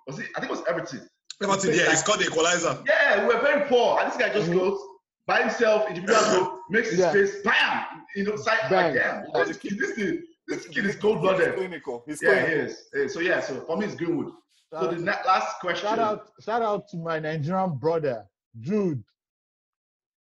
Was 0.08 0.20
it? 0.20 0.28
I 0.36 0.40
think 0.40 0.52
it 0.52 0.56
was 0.58 0.64
Everton. 0.68 1.08
Everton, 1.44 1.74
yeah, 1.74 1.90
he 1.90 1.96
scored 1.96 2.20
the 2.20 2.26
equalizer. 2.26 2.78
Yeah, 2.88 3.28
we 3.28 3.34
were 3.34 3.42
very 3.42 3.68
poor. 3.68 4.00
And 4.00 4.10
this 4.12 4.18
guy 4.18 4.30
just 4.30 4.50
Mhm. 4.50 4.60
goes 4.60 4.80
by 5.26 5.42
himself, 5.42 5.88
individual 5.90 6.22
goal, 6.46 6.60
makes 6.70 6.92
his 6.92 7.00
Yeah. 7.00 7.12
face, 7.12 7.42
bam! 7.44 7.86
You 8.16 8.26
know, 8.26 8.36
side 8.36 8.60
Bang. 8.70 8.94
like, 8.94 9.04
damn, 9.04 9.26
Yeah. 9.36 9.44
this 9.44 9.58
kid, 9.58 9.78
this 9.80 9.94
kid, 9.96 10.24
this 10.48 10.68
kid 10.68 10.86
is 10.86 10.94
He's 10.94 11.02
cold 11.02 11.22
blooded. 11.22 11.56
clinical. 11.56 12.04
He's 12.08 12.22
Yeah, 12.22 12.46
he 12.46 12.54
is. 12.54 12.88
So 13.14 13.20
yeah, 13.22 13.40
so 13.40 13.62
for 13.66 13.78
me 13.78 13.86
it's 13.88 13.96
Greenwood. 13.96 14.34
So 14.72 14.78
Uh, 14.78 14.92
the 14.92 14.98
ne- 15.00 15.12
last 15.26 15.60
question. 15.60 15.88
shout 15.90 16.00
out, 16.00 16.32
shout 16.40 16.62
out 16.62 16.88
to 16.90 16.98
my 16.98 17.20
Nigerian 17.20 17.76
brother, 17.78 18.26
Jude 18.60 19.04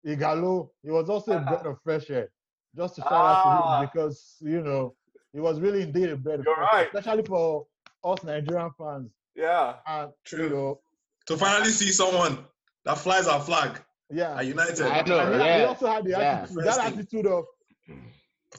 Ighalo. 0.07 0.71
He 0.83 0.91
was 0.91 1.11
also 1.11 1.33
a 1.37 1.41
breath 1.41 1.67
of 1.67 1.79
fresh 1.83 2.09
air. 2.11 2.31
Just 2.77 2.95
to 2.97 3.03
shout 3.03 3.13
out 3.13 3.43
to 3.43 3.49
Ah. 3.49 3.81
him 3.83 3.91
because 3.93 4.37
you 4.41 4.63
know 4.63 4.95
he 5.33 5.41
was 5.41 5.61
really 5.61 5.83
indeed 5.83 6.09
a 6.11 6.17
breath 6.17 6.41
of 6.41 6.45
You're 6.47 6.55
fresh 6.57 6.69
air, 6.73 6.79
right. 6.79 6.95
especially 6.95 7.25
for 7.25 7.67
us 8.05 8.23
Nigerian 8.25 8.71
fans. 8.79 9.11
Yeah. 9.35 9.77
And 9.87 10.09
you 10.33 10.39
True. 10.39 10.49
know, 10.51 10.81
To 11.27 11.37
finally 11.37 11.71
see 11.71 11.91
someone 11.93 12.39
that 12.85 12.97
flies 12.99 13.27
our 13.29 13.41
flag 13.41 13.83
yeah. 14.11 14.37
at 14.39 14.47
United. 14.47 14.81
I 14.87 15.03
know, 15.03 15.19
And 15.21 15.43
he, 15.43 15.59
he 15.59 15.65
also 15.65 15.87
had 15.89 16.05
the 16.05 16.11
Yeah. 16.11 16.19
attitude, 16.43 16.65
that 16.65 16.79
attitude 16.93 17.27
of 17.27 17.45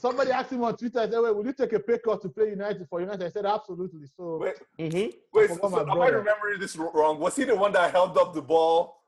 somebody 0.00 0.30
asked 0.30 0.50
him 0.52 0.64
on 0.64 0.76
Twitter, 0.76 1.00
I 1.00 1.08
said, 1.08 1.20
Wait, 1.20 1.34
will 1.34 1.44
you 1.46 1.52
take 1.52 1.72
a 1.72 1.80
pay 1.80 1.98
cut 1.98 2.22
to 2.22 2.28
play 2.28 2.50
United 2.50 2.86
for 2.88 3.00
United? 3.00 3.22
I 3.24 3.30
said, 3.30 3.46
Absolutely. 3.46 4.06
So 4.16 4.38
Wait, 4.38 4.54
Mm-hmm. 4.78 5.16
wait. 5.32 5.48
forgot 5.50 5.70
So, 5.70 5.84
my 5.86 5.92
am 5.92 6.00
I 6.00 6.08
remembering 6.08 6.58
this 6.60 6.76
wrong? 6.76 7.18
Was 7.18 7.36
he 7.36 7.44
the 7.44 7.56
one 7.56 7.72
that 7.72 7.90
held 7.92 8.16
up 8.18 8.34
the 8.34 8.42
ball 8.42 9.02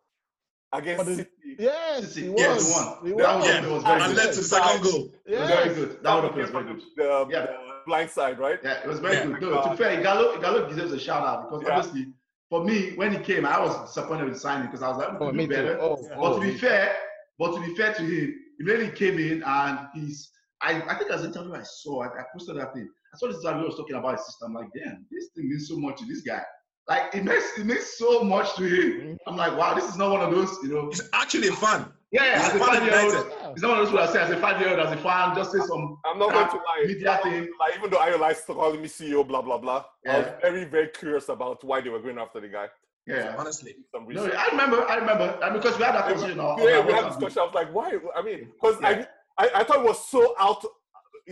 against 0.73 1.05
the- 1.07 1.15
City? 1.17 1.31
yes, 1.59 2.15
he 2.15 2.29
was. 2.29 2.41
Yes. 2.41 2.57
Yes. 2.61 2.75
the 2.75 2.85
one. 2.87 3.07
He 3.07 3.11
That 3.11 3.37
was. 3.37 3.45
one 3.47 3.65
Yeah, 3.65 3.73
was 3.75 3.83
very 3.83 4.03
and 4.03 4.15
good. 4.15 4.25
led 4.25 4.33
to 4.35 4.39
the 4.41 4.45
second 4.45 4.83
goal. 4.83 4.95
It 4.95 5.01
was 5.03 5.13
Yes. 5.27 5.49
very 5.65 5.75
good. 5.75 5.91
That 5.91 6.03
That 6.03 6.15
one 6.15 6.23
one 6.31 6.39
was 6.41 6.51
very 6.51 6.65
good. 6.65 6.81
the, 6.97 7.03
the, 7.03 7.27
Yeah. 7.31 7.47
the 7.47 7.57
blind 7.87 8.11
side, 8.11 8.39
right? 8.39 8.61
Yeah, 8.63 8.81
it 8.83 8.89
was 8.89 8.99
very 9.01 9.15
Yeah. 9.17 9.25
good. 9.27 9.41
No, 9.43 9.63
to 9.63 9.71
be 9.71 9.77
fair, 9.77 10.03
Ighalo, 10.03 10.35
Ighalo 10.37 10.69
deserves 10.69 10.93
a 10.93 10.99
shout 10.99 11.25
out 11.27 11.51
because 11.51 11.63
Yeah. 11.67 11.77
obviously 11.77 12.13
for 12.51 12.65
me, 12.65 12.95
when 12.97 13.13
he 13.13 13.19
came, 13.19 13.47
I 13.47 13.59
was 13.61 13.75
disappointed 13.89 14.25
with 14.29 14.39
signing 14.39 14.67
because 14.67 14.83
I 14.83 14.89
was 14.89 14.99
like, 14.99 15.11
we 15.13 15.17
Oh, 15.17 15.31
could 15.31 15.35
me 15.37 15.47
do 15.47 15.55
too. 15.57 15.63
better. 15.63 15.79
Oh, 15.81 15.99
Yeah. 16.03 16.09
But 16.17 16.19
oh, 16.23 16.35
to 16.35 16.41
be 16.41 16.47
me- 16.53 16.59
fair, 16.59 16.97
but 17.39 17.55
to 17.55 17.61
be 17.63 17.75
fair 17.75 17.95
to 17.95 18.03
him, 18.03 18.35
he 18.59 18.65
really 18.65 18.91
came 18.91 19.19
in 19.19 19.43
and 19.43 19.79
he's. 19.95 20.31
I, 20.63 20.83
I 20.89 20.95
think 20.95 21.11
as 21.11 21.23
an 21.23 21.29
interview 21.29 21.55
I 21.55 21.63
saw, 21.63 22.03
I, 22.03 22.07
I 22.07 22.23
posted 22.33 22.57
that 22.57 22.73
thing. 22.75 22.89
I 23.15 23.19
saw 23.19 23.27
this 23.29 23.45
interview 23.45 23.67
was 23.67 23.77
talking 23.77 23.97
about 23.97 24.17
his 24.17 24.27
system. 24.27 24.57
I'm 24.57 24.63
like, 24.63 24.73
damn, 24.75 25.05
this 25.11 25.29
thing 25.35 25.49
means 25.49 25.69
so 25.69 25.77
much 25.77 25.99
to 25.99 26.07
this 26.07 26.23
guy. 26.23 26.43
Like 26.89 27.15
it 27.15 27.25
makes 27.25 27.59
it 27.59 27.65
makes 27.67 27.97
so 27.99 28.25
much 28.25 28.55
to 28.57 28.65
him. 28.65 29.17
I'm 29.27 29.37
like, 29.37 29.57
wow, 29.57 29.75
this 29.75 29.89
is 29.89 29.97
not 29.97 30.11
one 30.11 30.21
of 30.21 30.31
those, 30.35 30.51
you 30.63 30.71
know. 30.75 30.89
It's 30.89 31.03
actually 31.13 31.49
a 31.49 31.53
fan. 31.53 31.93
Yeah, 32.11 32.25
yeah, 32.27 32.33
as 32.47 32.53
a 32.53 32.57
a 32.57 32.59
fan 32.59 32.61
of 32.61 32.67
five 32.67 32.83
year 32.85 33.01
old, 33.01 33.53
it's 33.53 33.63
not 33.63 33.71
one 33.71 33.79
of 33.79 33.85
those 33.87 33.91
who 33.93 33.99
I 33.99 34.07
say 34.13 34.21
as 34.23 34.31
a 34.31 34.37
five 34.41 34.61
year 34.61 34.71
old, 34.71 34.81
as 34.81 34.93
a 34.93 34.97
fan, 35.01 35.35
just 35.37 35.53
say 35.53 35.59
some. 35.61 35.99
I'm 36.05 36.19
not 36.19 36.33
going 36.33 36.49
to 36.49 36.57
lie. 36.57 36.85
Media 36.87 37.21
thing. 37.23 37.49
Like, 37.61 37.77
even 37.79 37.89
though 37.91 37.99
I 37.99 38.09
realized 38.09 38.47
calling 38.47 38.83
me 38.83 38.89
CEO, 38.89 39.27
blah 39.27 39.43
blah 39.43 39.59
blah. 39.59 39.85
I 40.09 40.19
was 40.19 40.27
very 40.43 40.65
very 40.65 40.89
curious 40.89 41.29
about 41.29 41.63
why 41.65 41.81
they 41.81 41.89
were 41.89 42.01
going 42.01 42.19
after 42.19 42.41
the 42.41 42.49
guy. 42.49 42.67
Yeah. 43.07 43.35
Honestly. 43.39 43.77
Some 43.95 44.07
No. 44.09 44.27
I 44.27 44.47
remember, 44.49 44.89
I 44.89 44.97
remember, 44.97 45.39
because 45.55 45.77
we 45.79 45.85
had 45.85 45.95
that 45.95 46.05
conversation. 46.05 46.39
on- 46.41 46.61
on 46.61 46.69
yeah, 46.69 46.85
we 46.85 46.93
had 46.93 47.05
WhatsApp 47.05 47.09
this 47.09 47.17
group. 47.17 47.29
discussion. 47.29 47.43
I 47.43 47.45
was 47.47 47.55
like, 47.55 47.73
why? 47.75 47.99
I 48.17 48.23
mean, 48.23 48.53
because 48.61 48.81
Yeah. 48.81 48.89
I, 48.89 49.07
I 49.39 49.51
I 49.57 49.65
thought 49.65 49.79
it 49.79 49.85
was 49.85 50.07
so 50.09 50.35
out, 50.39 50.65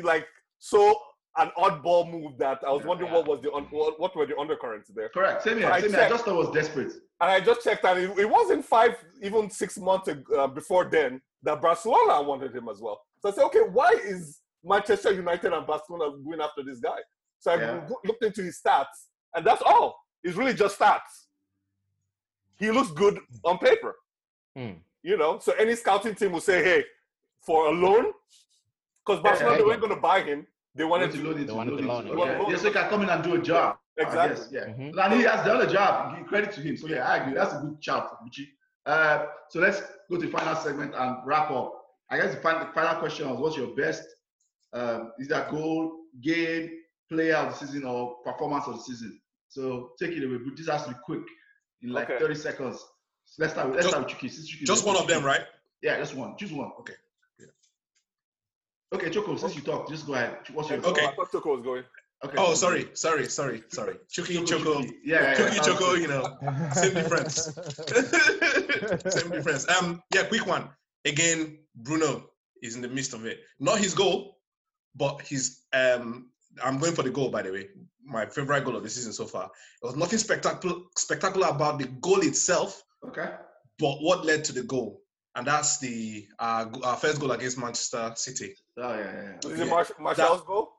like 0.03 0.26
so 0.59 0.94
an 1.36 1.51
oddball 1.57 2.11
move 2.11 2.36
that 2.38 2.59
I 2.66 2.72
was 2.72 2.82
Yeah. 2.82 2.88
wondering 2.88 3.12
what 3.12 3.26
was 3.26 3.40
the 3.40 3.53
un, 3.53 3.64
what, 3.70 4.01
what 4.01 4.16
were 4.16 4.26
the 4.26 4.36
undercurrents 4.36 4.90
there. 4.94 5.09
Correct. 5.11 5.42
Same 5.42 5.59
here. 5.59 5.70
I 5.70 5.80
Same 5.80 5.90
here. 5.92 6.01
I 6.01 6.09
just 6.09 6.24
thought 6.24 6.34
it 6.34 6.36
was 6.36 6.51
desperate. 6.53 6.92
And 7.20 7.30
I 7.30 7.40
just 7.40 7.62
checked, 7.62 7.84
and 7.84 7.98
it, 8.01 8.18
it 8.18 8.28
wasn't 8.28 8.64
five, 8.64 8.96
even 9.22 9.48
six 9.48 9.78
months 9.78 10.09
ag- 10.09 10.24
uh, 10.36 10.48
before 10.48 10.86
then 10.86 11.20
that 11.44 11.62
Barcelona 11.62 12.20
wanted 12.22 12.55
him 12.55 12.68
as 12.68 12.80
well. 12.80 13.01
So 13.20 13.28
I 13.28 13.32
said, 13.32 13.44
okay, 13.44 13.61
why 13.61 13.90
is 14.05 14.40
Manchester 14.64 15.12
United 15.12 15.53
and 15.53 15.66
Barcelona 15.66 16.16
going 16.24 16.40
after 16.40 16.62
this 16.64 16.80
guy? 16.80 16.98
So 17.38 17.53
I 17.53 17.57
Yeah. 17.57 17.88
looked 18.05 18.24
into 18.24 18.42
his 18.42 18.61
stats, 18.61 19.07
and 19.34 19.46
that's 19.46 19.62
all. 19.62 19.98
It's 20.24 20.36
really 20.36 20.53
just 20.55 20.78
stats. 20.78 21.28
He 22.59 22.70
looks 22.70 22.90
good 22.90 23.20
on 23.44 23.59
paper. 23.59 23.94
Hmm. 24.57 24.72
You 25.03 25.16
know, 25.16 25.38
so 25.38 25.53
any 25.53 25.76
scouting 25.76 26.14
team 26.14 26.32
will 26.32 26.40
say, 26.40 26.62
hey, 26.62 26.84
for 27.45 27.66
a 27.68 27.70
loan, 27.70 28.12
because 29.05 29.22
Barcelona 29.22 29.53
yeah. 29.57 29.59
they 29.59 29.64
weren't 29.64 29.80
going 29.80 29.95
to 29.95 30.01
buy 30.01 30.20
him. 30.22 30.47
They 30.74 30.84
wanted 30.84 31.11
to 31.12 31.18
to. 31.18 31.24
load 31.24 31.41
it, 31.41 31.47
They 31.47 31.53
wanted 31.53 31.76
to 31.78 31.82
loan 31.86 32.07
it. 32.07 32.12
him, 32.12 32.18
Yeah. 32.18 32.24
yeah. 32.43 32.49
Yeah, 32.51 32.57
so 32.57 32.66
he 32.68 32.72
can 32.72 32.88
come 32.88 33.03
in 33.03 33.11
and 33.11 33.24
do 33.24 33.34
a 33.34 33.38
job. 33.43 33.76
I 33.99 34.03
Exactly. 34.03 34.36
guess, 34.36 34.49
yeah. 34.53 34.66
Mhm. 34.72 35.05
And 35.05 35.14
he 35.14 35.22
has 35.22 35.45
done 35.45 35.61
a 35.61 35.70
job. 35.70 36.16
Give 36.16 36.26
credit 36.26 36.53
to 36.53 36.61
him. 36.61 36.76
So 36.76 36.86
yeah, 36.86 37.07
I 37.09 37.16
agree. 37.18 37.34
That's 37.34 37.53
a 37.55 37.59
good 37.59 37.76
shout, 37.84 38.16
Buchi. 38.24 38.47
Uh, 38.86 39.26
so 39.51 39.59
let's 39.61 39.80
go 40.09 40.16
to 40.16 40.26
the 40.26 40.28
final 40.30 40.55
segment 40.57 40.95
and 40.95 41.16
wrap 41.26 41.51
up. 41.51 41.74
I 42.09 42.16
guess 42.18 42.34
the 42.34 42.41
final, 42.41 42.66
the 42.66 42.72
final 42.72 42.99
question 42.99 43.28
was, 43.28 43.38
what's 43.41 43.57
your 43.57 43.74
best? 43.74 44.05
Um, 44.72 45.12
is 45.18 45.28
that 45.28 45.51
goal, 45.51 45.93
game, 46.22 46.70
player 47.11 47.36
of 47.36 47.51
the 47.53 47.66
season, 47.66 47.84
or 47.84 48.16
performance 48.24 48.66
of 48.68 48.74
the 48.76 48.80
season? 48.82 49.20
So 49.49 49.93
take 49.99 50.12
it 50.12 50.24
away. 50.24 50.38
But 50.45 50.57
this 50.57 50.68
has 50.68 50.84
to 50.84 50.91
be 50.91 50.97
quick, 51.05 51.22
in 51.82 51.91
like 51.91 52.09
Okay. 52.09 52.18
30 52.20 52.34
seconds. 52.36 52.78
So 53.26 53.34
let's 53.43 53.53
start 53.53 53.66
with 53.68 53.76
let's 53.76 53.86
Just- 53.86 53.97
start 53.97 54.07
with 54.09 54.16
Chuky. 54.16 54.30
Since 54.30 54.49
Just 54.49 54.82
the 54.84 54.88
one 54.88 54.97
of 54.97 55.07
them, 55.09 55.24
right? 55.24 55.45
Yeah, 55.82 55.99
just 55.99 56.14
one. 56.14 56.36
Choose 56.38 56.53
one. 56.53 56.70
Okay. 56.80 56.95
Okay, 58.93 59.11
Choko. 59.11 59.36
Since 59.36 59.57
you 59.57 59.62
talk, 59.62 59.88
just 59.88 60.07
go 60.07 60.14
ahead. 60.14 60.38
What's 60.53 60.68
your 60.70 60.84
Okay. 60.84 61.07
I 61.07 61.12
thought 61.12 61.30
Choko 61.30 61.57
was 61.57 61.62
going. 61.62 61.84
Okay. 62.22 62.34
Oh, 62.36 62.55
sorry, 62.55 62.88
sorry, 62.93 63.26
sorry, 63.28 63.62
sorry. 63.70 63.97
Chuky 64.12 64.47
Choko. 64.47 64.80
Yeah, 64.80 64.86
yeah, 65.05 65.22
yeah. 65.22 65.34
Cookie 65.36 65.57
sounds 65.57 65.66
Choko, 65.68 65.95
you 65.95 66.07
know. 66.09 66.36
Same 66.74 66.95
difference. 66.95 67.34
Same 69.14 69.30
difference. 69.30 69.66
Um, 69.70 70.03
yeah, 70.14 70.24
quick 70.24 70.47
one. 70.47 70.68
Again, 71.07 71.59
Bruno 71.76 72.26
is 72.62 72.76
in 72.76 72.82
the 72.82 72.88
midst 72.88 73.14
of 73.14 73.24
it. 73.24 73.41
Not 73.59 73.78
his 73.78 73.95
goal, 73.95 74.36
but 74.97 75.22
his 75.22 75.61
um 75.72 76.30
I'm 76.62 76.78
going 76.78 76.95
for 76.95 77.03
the 77.03 77.11
goal, 77.11 77.30
by 77.30 77.43
the 77.43 77.53
way. 77.53 77.68
My 78.05 78.26
favorite 78.26 78.64
goal 78.64 78.76
of 78.76 78.82
the 78.82 78.91
season 78.91 79.12
so 79.12 79.24
far. 79.24 79.51
There 79.80 79.88
was 79.88 79.97
nothing 79.97 80.18
spectacular 80.18 80.76
spectacular 80.97 81.49
about 81.49 81.78
the 81.78 81.86
goal 82.03 82.20
itself, 82.20 82.82
Okay. 83.07 83.30
but 83.78 83.97
what 84.03 84.26
led 84.26 84.45
to 84.45 84.53
the 84.53 84.62
goal. 84.64 84.99
And 85.37 85.47
that's 85.47 85.78
the 85.78 86.26
uh, 86.39 86.66
our 86.83 86.97
first 86.97 87.20
goal 87.20 87.31
against 87.33 87.57
Manchester 87.59 88.12
City. 88.16 88.55
Oh 88.76 88.95
yeah, 88.95 88.99
yeah. 88.99 89.22
yeah. 89.45 89.51
Is 89.53 89.61
it 89.61 89.64
Yeah. 89.64 89.70
Mar- 89.70 89.87
Martial's 90.01 90.43
goal? 90.43 90.72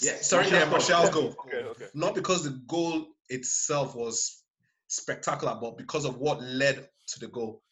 Yeah, 0.00 0.16
Sorry, 0.20 0.46
yeah, 0.48 0.64
Martial's 0.66 0.90
Martial's 0.90 1.10
goal. 1.10 1.22
goal. 1.32 1.36
Okay, 1.46 1.56
okay. 1.70 1.86
Not 1.94 2.14
because 2.14 2.44
the 2.44 2.60
goal 2.68 3.06
itself 3.30 3.96
was 3.96 4.44
spectacular, 4.88 5.56
but 5.60 5.76
because 5.78 6.04
of 6.04 6.18
what 6.18 6.40
led 6.42 6.88
to 7.08 7.20
the 7.20 7.28
goal. 7.28 7.62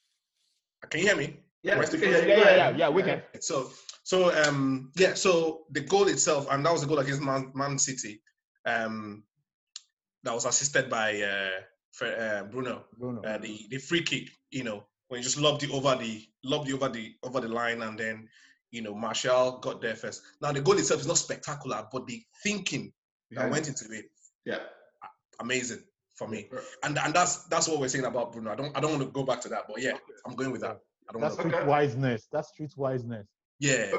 Can 0.91 1.01
you 1.01 1.07
hear 1.09 1.17
me? 1.17 1.37
Yeah, 1.63 1.75
Rest 1.79 1.93
we 1.93 1.99
in 1.99 2.05
can 2.05 2.13
peace. 2.15 2.23
hear 2.25 2.37
you. 2.39 2.43
Yeah, 2.45 2.51
yeah, 2.51 2.71
yeah, 2.71 2.77
yeah, 2.77 2.89
we 2.89 3.03
can. 3.03 3.23
So, 3.41 3.71
So 4.03 4.35
um, 4.45 4.93
yeah, 4.97 5.15
so 5.15 5.65
the 5.71 5.81
goal 5.81 6.09
itself, 6.09 6.47
and 6.51 6.65
that 6.65 6.73
was 6.73 6.81
the 6.83 6.87
goal 6.89 6.99
against 6.99 7.23
Man, 7.23 7.51
Man 7.55 7.79
City. 7.79 8.23
Um, 8.65 9.23
that 10.23 10.33
was 10.35 10.45
assisted 10.47 10.89
by 10.91 11.21
uh, 11.23 11.51
Fe- 11.93 12.17
uh, 12.17 12.45
Bruno. 12.45 12.85
Bruno. 12.99 13.23
Uh, 13.23 13.39
the 13.39 13.67
the 13.71 13.79
free 13.79 14.03
kick, 14.03 14.31
you 14.51 14.65
know, 14.65 14.85
when 15.09 15.19
he 15.21 15.25
just 15.25 15.39
lobbed 15.39 15.63
it 15.63 15.71
over 15.71 15.95
the 15.97 16.23
lobbed 16.45 16.69
it 16.69 16.75
over 16.75 16.89
the 16.89 17.15
over 17.23 17.41
the 17.41 17.49
line, 17.49 17.83
and 17.83 17.99
then 17.99 18.29
you 18.71 18.83
know 18.83 18.95
Martial 18.95 19.59
got 19.59 19.81
there 19.81 19.95
first. 19.95 20.23
Now 20.41 20.53
the 20.53 20.61
goal 20.61 20.79
itself 20.79 21.01
is 21.01 21.07
not 21.07 21.19
spectacular, 21.19 21.87
but 21.93 22.07
the 22.07 22.23
thinking 22.43 22.93
that 23.33 23.51
went 23.51 23.69
into 23.69 23.85
it, 23.93 24.07
Yeah. 24.45 24.59
amazing 25.41 25.83
for 26.17 26.29
me. 26.29 26.49
Yeah. 26.53 26.61
And 26.83 26.99
and 26.99 27.15
that's 27.15 27.45
that's 27.45 27.69
what 27.69 27.81
we're 27.81 27.89
saying 27.89 28.05
about 28.05 28.33
Bruno. 28.33 28.53
I 28.53 28.57
don't 28.57 28.77
I 28.77 28.81
don't 28.81 28.93
want 28.93 29.03
to 29.05 29.11
go 29.11 29.25
back 29.25 29.41
to 29.43 29.49
that, 29.51 29.65
but 29.69 29.81
yeah, 29.83 29.97
I'm 30.27 30.35
going 30.35 30.51
with 30.53 30.63
that. 30.63 30.79
I 31.09 31.13
don't 31.13 31.21
That's 31.23 31.35
street 31.35 31.51
to. 31.53 31.59
Okay. 31.59 31.67
wiseness. 31.69 32.27
That's 32.33 32.49
street 32.49 32.73
wiseness. 32.77 33.27
Yeah. 33.61 33.93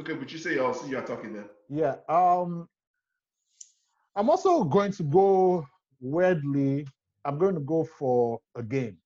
Okay, 0.00 0.14
but 0.14 0.30
you 0.32 0.38
say 0.38 0.54
you're 0.54 0.66
also 0.66 0.86
you 0.86 0.98
are 0.98 1.06
talking 1.06 1.32
there. 1.32 1.46
Yeah. 1.68 1.96
Um 2.08 2.68
I'm 4.16 4.30
also 4.30 4.64
going 4.64 4.92
to 4.92 5.02
go 5.04 5.66
weirdly, 6.00 6.86
I'm 7.24 7.38
going 7.38 7.54
to 7.54 7.60
go 7.60 7.84
for 7.98 8.40
a 8.54 8.62
game. 8.62 8.96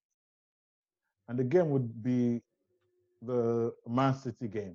And 1.30 1.38
the 1.38 1.44
game 1.44 1.70
would 1.70 2.02
be 2.02 2.42
the 3.22 3.72
Man 3.88 4.12
City 4.14 4.48
game. 4.48 4.74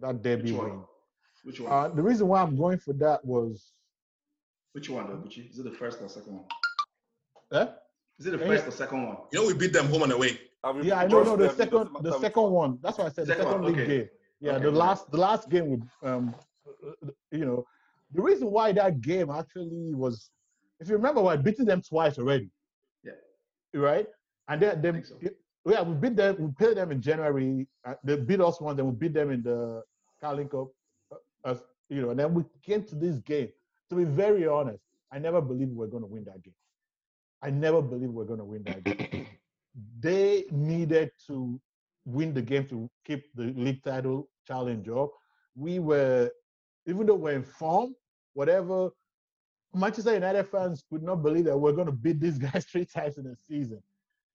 That 0.00 0.22
derby 0.22 0.44
Which 0.44 0.52
one? 0.52 0.70
win. 0.70 0.84
Which 1.44 1.60
one? 1.60 1.70
Uh, 1.72 1.88
the 1.88 2.02
reason 2.02 2.26
why 2.26 2.40
I'm 2.40 2.56
going 2.56 2.78
for 2.78 2.94
that 2.94 3.22
was 3.22 3.72
Which 4.72 4.88
one, 4.88 5.06
though, 5.06 5.16
Buchi? 5.16 5.50
Is 5.50 5.58
it 5.58 5.64
the 5.64 5.72
first 5.72 6.00
or 6.00 6.08
second 6.08 6.36
one? 6.36 6.44
eh? 7.52 7.66
Is 8.18 8.26
it 8.28 8.30
the 8.30 8.38
first 8.38 8.66
or 8.66 8.70
second 8.70 9.06
one? 9.06 9.16
You 9.30 9.40
know 9.40 9.46
we 9.46 9.52
beat 9.52 9.74
them 9.74 9.88
home 9.88 10.04
and 10.04 10.12
away. 10.12 10.38
Yeah, 10.82 11.00
I 11.00 11.06
know. 11.06 11.22
No, 11.22 11.36
the 11.36 11.50
second, 11.52 11.90
the 12.00 12.18
second 12.18 12.50
one. 12.50 12.78
That's 12.80 12.96
why 12.96 13.04
I 13.04 13.08
said 13.10 13.26
the 13.26 13.32
Second 13.32 13.44
second 13.44 13.62
one, 13.62 13.72
league 13.72 13.80
okay. 13.82 13.98
game. 13.98 14.08
Yeah, 14.40 14.52
Okay, 14.52 14.64
the 14.64 14.70
last, 14.70 15.10
the 15.10 15.18
last 15.18 15.50
game 15.50 15.68
would, 15.68 15.82
um, 16.02 16.34
you 17.30 17.44
know, 17.44 17.66
the 18.14 18.22
reason 18.22 18.50
why 18.50 18.72
that 18.72 19.02
game 19.02 19.28
actually 19.30 19.94
was, 19.94 20.30
if 20.80 20.88
you 20.88 20.96
remember, 20.96 21.20
we're 21.20 21.36
beating 21.36 21.66
them 21.66 21.82
twice 21.82 22.18
already. 22.18 22.50
Yeah. 23.04 23.12
Right, 23.74 24.06
and 24.48 24.60
then 24.60 24.82
them, 24.82 25.02
so. 25.04 25.16
yeah, 25.66 25.82
we 25.82 25.94
beat 25.94 26.16
them. 26.16 26.36
We 26.38 26.52
played 26.52 26.76
them 26.76 26.92
in 26.92 27.00
January. 27.00 27.66
Uh, 27.84 27.94
they 28.04 28.16
beat 28.16 28.40
us 28.40 28.60
once, 28.60 28.76
then 28.76 28.86
we 28.86 28.92
beat 28.92 29.14
them 29.14 29.30
in 29.30 29.42
the 29.42 29.82
Carling 30.20 30.48
Cup. 30.48 30.68
Uh, 31.12 31.16
as, 31.50 31.62
you 31.88 32.02
know, 32.02 32.10
and 32.10 32.18
then 32.18 32.34
we 32.34 32.44
came 32.62 32.84
to 32.84 32.94
this 32.94 33.18
game. 33.18 33.48
To 33.90 33.96
be 33.96 34.04
very 34.04 34.46
honest, 34.46 34.82
I 35.12 35.18
never 35.18 35.40
believed 35.40 35.70
we 35.70 35.76
were 35.76 35.86
going 35.86 36.02
to 36.02 36.08
win 36.08 36.24
that 36.24 36.42
game. 36.42 36.54
I 37.42 37.50
never 37.50 37.82
believed 37.82 38.12
we 38.12 38.16
were 38.16 38.24
going 38.24 38.38
to 38.38 38.44
win 38.44 38.62
that 38.64 38.84
game. 38.84 39.26
they 40.00 40.44
needed 40.50 41.10
to 41.26 41.60
win 42.06 42.32
the 42.34 42.42
game 42.42 42.66
to 42.68 42.90
keep 43.04 43.24
the 43.34 43.44
league 43.56 43.82
title 43.82 44.28
challenge 44.46 44.88
up. 44.88 45.10
We 45.54 45.78
were, 45.78 46.30
even 46.86 47.06
though 47.06 47.14
we're 47.14 47.32
in 47.32 47.44
form, 47.44 47.94
whatever, 48.34 48.90
Manchester 49.74 50.14
United 50.14 50.48
fans 50.48 50.84
could 50.88 51.02
not 51.02 51.22
believe 51.22 51.44
that 51.46 51.58
we're 51.58 51.72
going 51.72 51.86
to 51.86 51.92
beat 51.92 52.20
these 52.20 52.38
guys 52.46 52.64
three 52.64 52.84
times 52.84 53.18
in 53.18 53.26
a 53.26 53.36
season. 53.36 53.82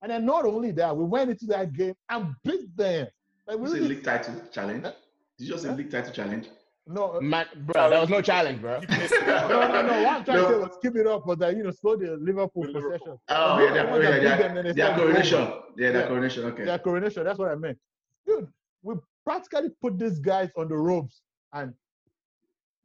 And 0.02 0.12
then 0.12 0.26
not 0.26 0.46
only 0.46 0.72
that, 0.74 0.96
we 0.96 1.04
went 1.06 1.30
into 1.30 1.46
that 1.48 1.74
game 1.74 1.94
and 2.10 2.34
beat 2.44 2.76
them. 2.76 3.08
Like 3.48 3.58
we 3.58 3.64
You 3.64 3.68
say 3.74 3.80
really, 3.82 3.96
league 3.96 4.04
title 4.04 4.36
challenge? 4.52 4.84
Did 4.84 4.94
you 5.38 5.48
just 5.50 5.64
say 5.64 5.70
Huh? 5.70 5.76
league 5.76 5.92
title 5.92 6.14
challenge? 6.14 6.50
no, 6.88 7.20
Man, 7.22 7.46
bro, 7.66 7.90
there 7.90 8.00
was 8.00 8.10
no 8.10 8.22
challenge, 8.22 8.62
bro. 8.62 8.80
no, 8.90 9.68
no, 9.68 9.82
no. 9.86 10.04
What 10.04 10.18
I'm 10.18 10.24
trying 10.26 10.38
to 10.38 10.48
say 10.48 10.58
was 10.58 10.78
keep 10.82 10.96
it 10.96 11.06
up, 11.06 11.24
but 11.26 11.40
that 11.40 11.56
you 11.56 11.64
know, 11.64 11.72
slow 11.72 11.96
the 11.98 12.18
Liverpool 12.20 12.64
Liverpool. 12.64 12.90
possession. 12.92 13.18
Oh, 13.30 13.58
They're 13.58 13.66
yeah, 13.66 13.70
the 13.70 13.74
their, 13.74 13.88
ones 13.92 14.04
yeah, 14.04 14.10
that 14.12 14.20
beat 14.22 14.24
their, 14.28 14.38
them, 14.38 14.56
then 14.56 14.66
they 14.66 14.72
their 14.72 14.86
started 14.88 15.02
coronation. 15.02 15.40
going. 15.40 15.62
Yeah, 15.78 15.92
their 15.92 16.02
Yeah. 16.02 16.08
coronation. 16.08 16.46
Okay. 16.46 16.66
their 16.66 16.80
coronation. 16.80 17.24
That's 17.26 17.40
what 17.40 17.52
I 17.52 17.56
meant. 17.56 17.78
Dude, 18.26 18.48
we 18.84 18.96
practically 19.26 19.70
put 19.82 20.00
these 20.00 20.20
guys 20.20 20.50
on 20.58 20.68
the 20.70 20.78
ropes 20.78 21.22
and 21.54 21.74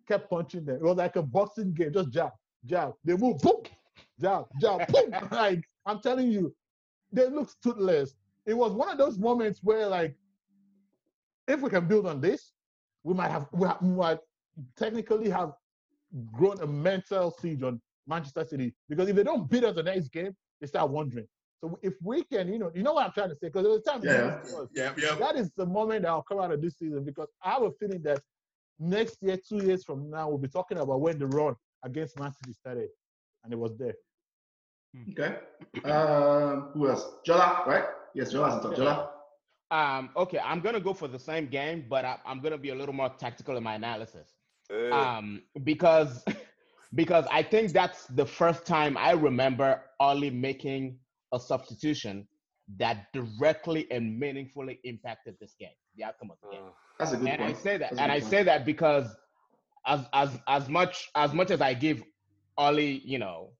kept 0.08 0.28
punching 0.28 0.64
them. 0.64 0.76
It 0.76 0.82
was 0.82 0.96
like 0.96 1.16
a 1.16 1.22
boxing 1.22 1.72
game, 1.72 1.92
just 1.92 2.10
jab, 2.10 2.32
jab. 2.66 2.92
They 3.04 3.16
move, 3.16 3.38
boom, 3.38 3.62
jab, 4.20 4.46
jab, 4.60 4.86
boom. 4.88 5.14
like 5.30 5.64
I'm 5.86 6.00
telling 6.00 6.30
you, 6.30 6.54
they 7.14 7.28
look 7.28 7.50
toothless. 7.62 8.14
It 8.46 8.54
was 8.54 8.72
one 8.72 8.90
of 8.90 8.98
those 8.98 9.18
moments 9.18 9.60
where, 9.62 9.86
like, 9.86 10.16
if 11.48 11.60
we 11.60 11.70
can 11.70 11.86
build 11.86 12.06
on 12.06 12.20
this, 12.20 12.52
we 13.02 13.14
might 13.14 13.30
have 13.30 13.48
we, 13.52 13.66
have, 13.66 13.80
we 13.82 13.88
might 13.90 14.18
technically 14.76 15.30
have 15.30 15.52
grown 16.32 16.60
a 16.60 16.66
mental 16.66 17.30
siege 17.40 17.62
on 17.62 17.80
Manchester 18.06 18.44
City 18.44 18.74
because 18.88 19.08
if 19.08 19.16
they 19.16 19.24
don't 19.24 19.48
beat 19.50 19.64
us 19.64 19.74
the 19.74 19.82
next 19.82 20.08
game, 20.08 20.34
they 20.60 20.66
start 20.66 20.90
wondering. 20.90 21.26
So 21.60 21.78
if 21.82 21.94
we 22.02 22.22
can, 22.24 22.52
you 22.52 22.58
know, 22.58 22.70
you 22.74 22.82
know 22.82 22.92
what 22.92 23.06
I'm 23.06 23.12
trying 23.12 23.30
to 23.30 23.34
say, 23.34 23.48
because 23.48 23.62
there 23.62 23.72
was 23.72 23.82
time 23.82 24.00
Yeah. 24.02 24.38
Yeah, 24.74 24.92
yeah. 24.98 25.14
that 25.14 25.36
is 25.36 25.50
the 25.56 25.66
moment 25.66 26.02
that 26.02 26.12
will 26.12 26.22
come 26.22 26.40
out 26.40 26.52
of 26.52 26.60
this 26.60 26.76
season 26.78 27.04
because 27.04 27.28
I 27.42 27.52
have 27.52 27.62
a 27.62 27.70
feeling 27.72 28.02
that 28.02 28.20
next 28.78 29.18
year, 29.22 29.38
two 29.38 29.64
years 29.64 29.84
from 29.84 30.10
now, 30.10 30.28
we'll 30.28 30.38
be 30.38 30.48
talking 30.48 30.78
about 30.78 31.00
when 31.00 31.18
the 31.18 31.26
run 31.26 31.54
against 31.82 32.18
Man 32.18 32.32
City 32.32 32.52
started, 32.52 32.88
and 33.42 33.52
it 33.52 33.58
was 33.58 33.76
there. 33.78 33.94
Okay. 35.10 35.36
Um, 35.90 36.70
who 36.74 36.88
else? 36.88 37.04
Jola, 37.26 37.66
right? 37.66 37.84
Yes, 38.14 38.32
Jola's 38.32 38.64
in. 38.64 38.72
Jola. 38.72 39.08
Um, 39.70 40.10
okay, 40.16 40.38
I'm 40.38 40.60
gonna 40.60 40.80
go 40.80 40.94
for 40.94 41.08
the 41.08 41.18
same 41.18 41.46
game, 41.48 41.86
but 41.88 42.04
I, 42.04 42.18
I'm 42.24 42.40
gonna 42.40 42.58
be 42.58 42.70
a 42.70 42.74
little 42.74 42.94
more 42.94 43.08
tactical 43.18 43.56
in 43.56 43.62
my 43.64 43.74
analysis. 43.74 44.34
Hey, 44.68 44.90
Um, 44.90 45.42
because 45.64 46.24
because 46.94 47.26
I 47.30 47.42
think 47.42 47.72
that's 47.72 48.06
the 48.06 48.26
first 48.26 48.66
time 48.66 48.96
I 48.96 49.12
remember 49.12 49.82
Ole 50.00 50.30
making 50.30 50.98
a 51.32 51.40
substitution 51.40 52.28
that 52.78 53.06
directly 53.12 53.90
and 53.90 54.18
meaningfully 54.18 54.78
impacted 54.84 55.36
this 55.40 55.54
game, 55.58 55.68
the 55.96 56.04
outcome 56.04 56.30
of 56.30 56.38
the 56.42 56.56
game. 56.56 56.64
uh, 56.66 56.70
That's 56.98 57.12
a 57.12 57.16
good 57.16 57.28
and 57.28 57.38
point. 57.40 57.56
I 57.56 57.58
say 57.58 57.76
that, 57.78 57.90
That's 57.90 58.00
and 58.00 58.12
I 58.12 58.20
point. 58.20 58.30
say 58.30 58.42
that 58.44 58.64
because 58.64 59.14
as 59.86 60.06
as 60.12 60.38
as 60.46 60.68
much 60.68 61.10
as 61.16 61.32
much 61.34 61.50
as 61.50 61.60
I 61.60 61.74
give 61.74 62.02
Ole, 62.56 62.78
you 63.04 63.18
know, 63.18 63.50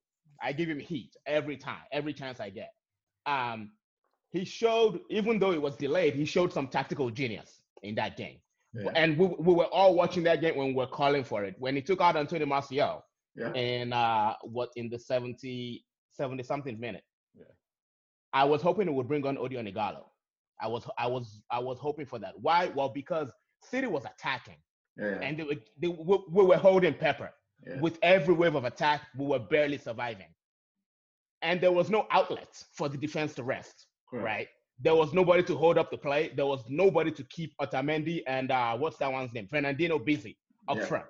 I 0.44 0.52
give 0.52 0.68
him 0.68 0.78
heat 0.78 1.16
every 1.26 1.56
time, 1.56 1.82
every 1.90 2.12
chance 2.12 2.38
I 2.38 2.50
get. 2.50 2.70
Um, 3.26 3.70
he 4.30 4.44
showed, 4.44 5.00
even 5.10 5.38
though 5.38 5.52
it 5.52 5.62
was 5.62 5.76
delayed, 5.76 6.14
he 6.14 6.24
showed 6.24 6.52
some 6.52 6.68
tactical 6.68 7.10
genius 7.10 7.62
in 7.82 7.94
that 7.94 8.16
game. 8.16 8.38
Yeah. 8.74 8.90
And 8.94 9.16
we, 9.16 9.26
we 9.38 9.54
were 9.54 9.66
all 9.66 9.94
watching 9.94 10.24
that 10.24 10.40
game 10.40 10.56
when 10.56 10.68
we 10.68 10.74
were 10.74 10.86
calling 10.86 11.24
for 11.24 11.44
it. 11.44 11.54
When 11.58 11.74
he 11.76 11.82
took 11.82 12.00
out 12.00 12.16
Antonio 12.16 12.46
Martial 12.46 13.04
Yeah. 13.36 13.52
in 13.54 13.92
uh 13.92 14.34
what 14.42 14.70
in 14.76 14.90
the 14.90 14.98
70 14.98 15.84
70 16.10 16.42
something 16.42 16.78
minute. 16.78 17.04
Yeah. 17.34 17.44
I 18.32 18.44
was 18.44 18.62
hoping 18.62 18.88
it 18.88 18.94
would 18.94 19.08
bring 19.08 19.26
on 19.26 19.36
Odion 19.36 19.72
Ighalo. 19.72 20.04
I 20.60 20.66
was 20.66 20.88
I 20.98 21.06
was 21.06 21.40
I 21.50 21.60
was 21.60 21.78
hoping 21.78 22.06
for 22.06 22.18
that. 22.18 22.34
Why? 22.40 22.66
Well, 22.74 22.88
because 22.88 23.32
City 23.60 23.86
was 23.86 24.04
attacking 24.04 24.58
yeah. 24.98 25.18
and 25.22 25.38
they 25.38 25.44
were, 25.44 25.56
they, 25.80 25.88
we, 25.88 26.18
we 26.30 26.44
were 26.44 26.56
holding 26.56 26.94
Pepper. 26.94 27.30
With 27.80 27.98
every 28.02 28.34
wave 28.34 28.54
of 28.54 28.64
attack, 28.64 29.02
we 29.16 29.26
were 29.26 29.38
barely 29.38 29.78
surviving. 29.78 30.28
And 31.42 31.60
there 31.60 31.72
was 31.72 31.90
no 31.90 32.06
outlet 32.10 32.62
for 32.72 32.88
the 32.88 32.96
defense 32.96 33.34
to 33.34 33.42
rest, 33.44 33.86
Correct. 34.08 34.24
right? 34.24 34.48
There 34.80 34.94
was 34.94 35.12
nobody 35.12 35.42
to 35.44 35.56
hold 35.56 35.78
up 35.78 35.90
the 35.90 35.98
play. 35.98 36.32
There 36.34 36.46
was 36.46 36.64
nobody 36.68 37.10
to 37.12 37.24
keep 37.24 37.54
Otamendi 37.60 38.22
and 38.26 38.50
uh, 38.50 38.76
what's 38.76 38.96
that 38.98 39.12
one's 39.12 39.32
name? 39.32 39.46
Fernandinho 39.46 40.04
busy 40.04 40.38
up 40.68 40.78
Yeah. 40.78 40.84
front. 40.86 41.06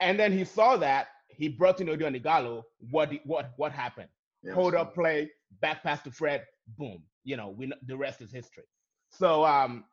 And 0.00 0.18
then 0.18 0.32
he 0.32 0.44
saw 0.44 0.76
that 0.76 1.08
he 1.28 1.48
brought 1.48 1.80
in 1.80 1.86
Odion 1.88 2.20
Ighalo. 2.20 2.62
What 2.90 3.12
what 3.24 3.52
what 3.56 3.72
happened? 3.72 4.08
Hold 4.52 4.74
up 4.74 4.94
play, 4.94 5.30
back 5.60 5.82
pass 5.82 6.02
to 6.02 6.10
Fred, 6.10 6.44
boom. 6.78 7.02
You 7.24 7.36
know, 7.36 7.50
we 7.50 7.70
the 7.86 7.96
rest 7.96 8.20
is 8.20 8.30
history. 8.32 8.64
So 9.10 9.44
um, 9.44 9.84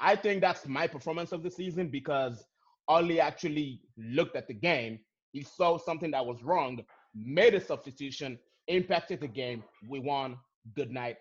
I 0.00 0.16
think 0.16 0.40
that's 0.40 0.66
my 0.66 0.86
performance 0.86 1.32
of 1.32 1.42
the 1.42 1.50
season 1.50 1.88
because 1.88 2.44
Ole 2.92 3.20
actually 3.20 3.80
looked 4.16 4.36
at 4.36 4.46
the 4.48 4.54
game. 4.54 4.98
He 5.32 5.42
saw 5.42 5.78
something 5.78 6.10
that 6.10 6.24
was 6.30 6.38
wrong, 6.42 6.74
made 7.14 7.54
a 7.54 7.60
substitution, 7.60 8.38
impacted 8.68 9.20
the 9.20 9.28
game. 9.42 9.62
We 9.88 9.98
won. 10.10 10.36
Good 10.78 10.90
night. 10.90 11.16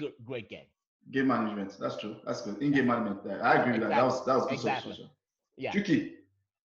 Good, 0.00 0.12
great 0.24 0.48
game. 0.48 0.68
Game 1.10 1.28
management. 1.28 1.70
That's 1.82 1.96
true. 1.96 2.16
That's 2.26 2.42
good. 2.42 2.56
In-game 2.62 2.86
management. 2.86 3.24
There. 3.24 3.44
I 3.44 3.54
agree 3.60 3.72
with 3.72 3.82
that. 3.82 3.90
That 3.90 4.04
was 4.04 4.24
that 4.26 4.34
was 4.36 4.44
good 4.44 4.54
Exactly. 4.54 4.92
substitution. 4.92 5.10
Yeah. 5.56 5.72
Tricky. 5.72 6.00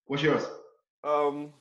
What's 0.06 0.22
yours? 0.22 0.44
Um, 1.04 1.52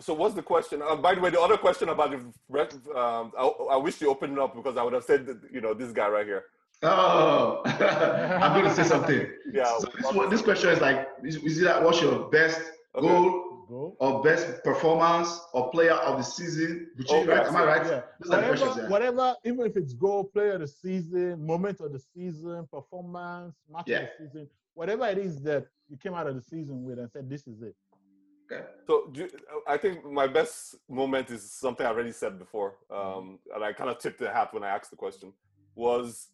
so 0.00 0.14
what's 0.14 0.34
the 0.34 0.42
question? 0.42 0.82
Uh, 0.82 0.96
by 0.96 1.14
the 1.14 1.20
way, 1.20 1.30
the 1.30 1.40
other 1.40 1.56
question 1.56 1.88
about 1.88 2.10
the 2.12 2.20
rest, 2.48 2.74
um, 2.94 3.32
I, 3.38 3.44
I 3.72 3.76
wish 3.76 4.00
you 4.00 4.10
opened 4.10 4.34
it 4.34 4.38
up 4.38 4.54
because 4.54 4.76
I 4.76 4.82
would 4.82 4.92
have 4.92 5.04
said, 5.04 5.26
that, 5.26 5.38
you 5.52 5.60
know, 5.60 5.74
this 5.74 5.92
guy 5.92 6.08
right 6.08 6.26
here. 6.26 6.44
Oh, 6.82 7.60
I'm 7.64 8.52
going 8.54 8.64
to 8.64 8.74
say 8.74 8.84
something. 8.88 9.26
Yeah. 9.52 9.64
So 9.78 9.88
this, 9.96 10.12
one- 10.14 10.30
this 10.30 10.42
question 10.42 10.70
is 10.70 10.80
like, 10.80 11.08
is, 11.22 11.36
is 11.36 11.60
it 11.60 11.64
that 11.64 11.82
what's 11.82 12.00
your 12.00 12.28
best 12.30 12.60
Okay. 12.96 13.06
goal 13.06 13.66
Go. 13.68 13.96
or 14.00 14.22
best 14.22 14.64
performance 14.64 15.40
or 15.52 15.70
player 15.70 15.92
of 15.92 16.16
the 16.18 16.24
season? 16.24 16.88
Buchi, 16.98 17.22
Okay, 17.22 17.28
right? 17.28 17.46
Am 17.46 17.54
I 17.56 17.64
right? 17.64 17.86
Yeah. 17.86 18.00
Those 18.20 18.32
are 18.32 18.42
questions. 18.42 18.70
Whatever, 18.70 18.82
Yeah. 18.82 18.88
whatever, 18.88 19.34
even 19.44 19.66
if 19.66 19.76
it's 19.76 19.92
goal, 19.92 20.24
player 20.24 20.52
of 20.52 20.60
the 20.60 20.66
season, 20.68 21.46
moment 21.46 21.80
of 21.80 21.92
the 21.92 22.00
season, 22.00 22.66
performance, 22.72 23.54
match 23.72 23.84
Yeah. 23.86 23.98
of 23.98 24.08
the 24.18 24.24
season, 24.26 24.48
whatever 24.74 25.06
it 25.06 25.18
is 25.18 25.40
that 25.42 25.66
you 25.88 25.96
came 25.98 26.14
out 26.14 26.26
of 26.26 26.34
the 26.34 26.42
season 26.42 26.82
with 26.82 26.98
and 26.98 27.10
said, 27.10 27.28
this 27.28 27.46
is 27.46 27.60
it. 27.62 27.76
Okay. 28.50 28.64
So 28.86 29.08
do 29.12 29.20
you- 29.20 29.30
I 29.68 29.76
think 29.76 30.04
my 30.04 30.26
best 30.26 30.76
moment 30.88 31.30
is 31.30 31.48
something 31.52 31.84
I 31.86 31.90
already 31.90 32.10
said 32.12 32.38
before, 32.38 32.76
um, 32.90 33.38
and 33.54 33.62
I 33.62 33.72
kind 33.74 33.90
of 33.90 33.98
tipped 33.98 34.18
the 34.18 34.30
hat 34.30 34.52
when 34.54 34.64
I 34.64 34.68
asked 34.70 34.90
the 34.90 34.96
question. 34.96 35.32
Was 35.76 36.28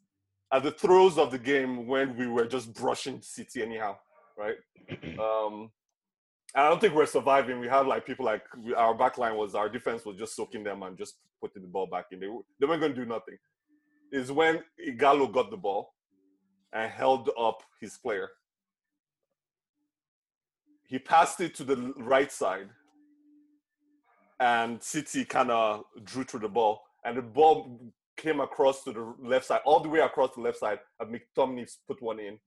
at 0.53 0.63
the 0.63 0.71
throes 0.71 1.19
of 1.19 1.31
the 1.31 1.39
game 1.39 1.87
when 1.87 2.17
we 2.17 2.27
were 2.27 2.47
just 2.47 2.73
brushing 2.75 3.21
City 3.21 3.63
anyhow, 3.63 3.97
right? 4.37 4.57
Um, 5.19 5.71
I 6.55 6.69
don't 6.69 6.81
think 6.81 6.95
we're 6.95 7.07
surviving. 7.07 7.61
We 7.61 7.69
had 7.69 7.87
like 7.87 8.07
people 8.07 8.25
like 8.25 8.43
we, 8.57 8.73
our 8.73 8.95
back 8.95 9.19
line 9.19 9.37
was 9.37 9.55
our 9.55 9.69
defense 9.69 10.07
was 10.07 10.17
just 10.17 10.35
soaking 10.35 10.65
them 10.65 10.83
and 10.85 10.97
just 10.97 11.17
putting 11.41 11.61
the 11.61 11.69
ball 11.69 11.87
back 11.87 12.07
in. 12.13 12.21
They, 12.21 12.29
they 12.59 12.67
weren't 12.67 12.81
going 12.81 12.95
to 12.95 13.01
do 13.01 13.05
nothing. 13.05 13.37
Is 14.11 14.33
when 14.33 14.63
Ighalo 14.89 15.31
got 15.31 15.51
the 15.51 15.57
ball 15.57 15.93
and 16.73 16.91
held 16.91 17.31
up 17.39 17.63
his 17.81 17.99
player. 17.99 18.31
He 20.85 20.99
passed 20.99 21.41
it 21.41 21.55
to 21.57 21.65
the 21.65 21.93
right 21.97 22.31
side, 22.31 22.69
and 24.39 24.83
City 24.83 25.25
kind 25.25 25.51
of 25.51 25.85
drew 26.05 26.25
through 26.25 26.41
the 26.41 26.49
ball, 26.49 26.83
and 27.05 27.17
the 27.17 27.23
ball 27.23 27.81
came 28.17 28.41
across 28.41 28.83
to 28.85 28.93
the 28.93 29.15
left 29.23 29.47
side, 29.47 29.61
all 29.65 29.81
the 29.81 29.89
way 29.89 30.01
across 30.01 30.35
the 30.35 30.41
left 30.41 30.59
side, 30.59 30.79
and 31.01 31.15
McTominay 31.15 31.71
put 31.87 32.03
one 32.03 32.19
in. 32.21 32.39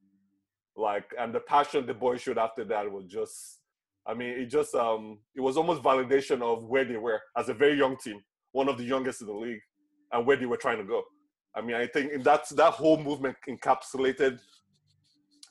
Like, 0.75 1.13
and 1.19 1.33
the 1.33 1.39
passion 1.41 1.85
the 1.85 1.93
boys 1.93 2.21
showed 2.21 2.37
after 2.37 2.63
that 2.65 2.91
was 2.91 3.05
just, 3.05 3.59
I 4.05 4.13
mean, 4.13 4.29
it 4.29 4.45
just, 4.45 4.73
um, 4.75 5.19
it 5.35 5.41
was 5.41 5.57
almost 5.57 5.83
validation 5.83 6.41
of 6.41 6.63
where 6.65 6.85
they 6.85 6.97
were 6.97 7.21
as 7.37 7.49
a 7.49 7.53
very 7.53 7.77
young 7.77 7.97
team, 7.97 8.21
one 8.51 8.69
of 8.69 8.77
the 8.77 8.83
youngest 8.83 9.21
in 9.21 9.27
the 9.27 9.33
league, 9.33 9.61
and 10.11 10.25
where 10.25 10.37
they 10.37 10.45
were 10.45 10.57
trying 10.57 10.77
to 10.77 10.83
go. 10.83 11.03
I 11.55 11.61
mean, 11.61 11.75
I 11.75 11.87
think 11.87 12.23
that's 12.23 12.49
that 12.51 12.73
whole 12.73 12.97
movement 12.97 13.35
encapsulated 13.47 14.39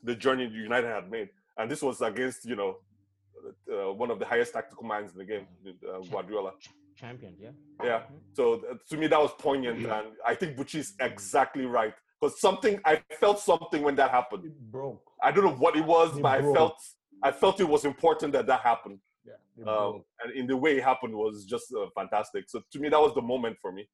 the 0.02 0.14
journey 0.14 0.48
United 0.48 0.88
had 0.88 1.10
made, 1.10 1.28
and 1.56 1.70
this 1.70 1.82
was 1.82 2.00
against 2.00 2.44
you 2.44 2.56
know 2.56 2.76
uh, 3.72 3.92
one 3.92 4.10
of 4.10 4.18
the 4.18 4.24
highest 4.24 4.52
tactical 4.52 4.84
minds 4.84 5.12
in 5.12 5.18
the 5.18 5.24
game, 5.24 5.46
uh, 5.88 6.00
Guardiola. 6.10 6.52
Champion, 6.98 7.34
yeah. 7.38 7.50
Yeah. 7.82 8.02
So 8.32 8.54
uh, 8.54 8.74
to 8.90 8.96
me, 8.96 9.06
that 9.06 9.20
was 9.20 9.30
poignant, 9.38 9.78
and 9.86 10.06
I 10.26 10.34
think 10.34 10.56
Buchi 10.56 10.76
is 10.80 10.94
exactly 11.00 11.64
right 11.64 11.94
because 12.20 12.40
something 12.40 12.80
I 12.84 13.00
felt 13.20 13.38
something 13.38 13.82
when 13.82 13.94
that 13.96 14.10
happened. 14.10 14.44
It 14.46 14.58
broke. 14.72 15.02
I 15.22 15.30
don't 15.30 15.44
know 15.44 15.54
what 15.54 15.76
it 15.76 15.84
was, 15.84 16.16
It 16.16 16.22
but 16.22 16.40
I 16.40 16.52
felt 16.52 16.76
I 17.22 17.30
felt 17.30 17.60
it 17.60 17.68
was 17.68 17.84
important 17.84 18.32
that 18.32 18.46
that 18.46 18.60
happened. 18.60 18.98
Yeah. 19.24 19.64
Um, 19.72 20.02
and 20.24 20.32
in 20.34 20.46
the 20.46 20.56
way 20.56 20.76
it 20.78 20.82
happened 20.84 21.14
was 21.14 21.44
just 21.44 21.72
uh, 21.74 21.86
fantastic. 21.94 22.44
So 22.48 22.62
to 22.72 22.78
me, 22.80 22.88
that 22.88 23.00
was 23.00 23.14
the 23.14 23.22
moment 23.22 23.56
for 23.62 23.70
me. 23.72 23.88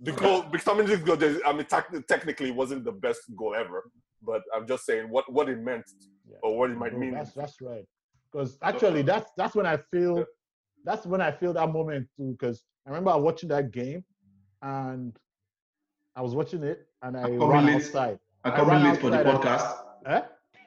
The 0.00 0.12
goal, 0.12 0.42
becoming 0.42 0.86
this 0.86 1.00
goal, 1.00 1.16
I 1.46 1.52
mean, 1.52 1.64
tec- 1.66 2.06
technically, 2.06 2.50
it 2.50 2.54
wasn't 2.54 2.84
the 2.84 2.92
best 2.92 3.20
goal 3.36 3.54
ever, 3.56 3.90
but 4.22 4.42
I'm 4.54 4.66
just 4.68 4.84
saying 4.84 5.08
what 5.08 5.30
what 5.32 5.48
it 5.48 5.58
meant 5.58 5.86
Yeah. 6.30 6.36
or 6.44 6.58
what 6.58 6.70
it 6.70 6.76
might 6.76 6.92
No, 6.92 6.98
mean. 7.00 7.14
That's 7.14 7.32
that's 7.32 7.60
right. 7.60 7.84
Because 8.30 8.58
actually, 8.62 9.02
that's 9.02 9.30
that's 9.36 9.54
when 9.56 9.66
I 9.66 9.78
feel 9.92 10.18
Yeah. 10.18 10.24
That's 10.86 11.04
when 11.04 11.20
I 11.20 11.30
feel 11.30 11.52
that 11.52 11.70
moment 11.70 12.08
too. 12.16 12.34
Because 12.38 12.62
I 12.86 12.90
remember 12.90 13.16
watching 13.18 13.50
that 13.50 13.70
game, 13.72 14.02
and 14.62 15.14
I 16.14 16.22
was 16.22 16.34
watching 16.34 16.62
it, 16.62 16.86
and 17.02 17.16
I 17.16 17.24
I'm 17.24 17.42
ran 17.42 17.66
late. 17.66 17.74
outside. 17.76 18.18
I'm 18.44 18.52
I 18.54 18.62
ran 18.62 18.84
late 18.84 19.00
for 19.00 19.10
the 19.10 19.20
and- 19.20 19.28
podcast. 19.28 19.76
Eh? 20.06 20.22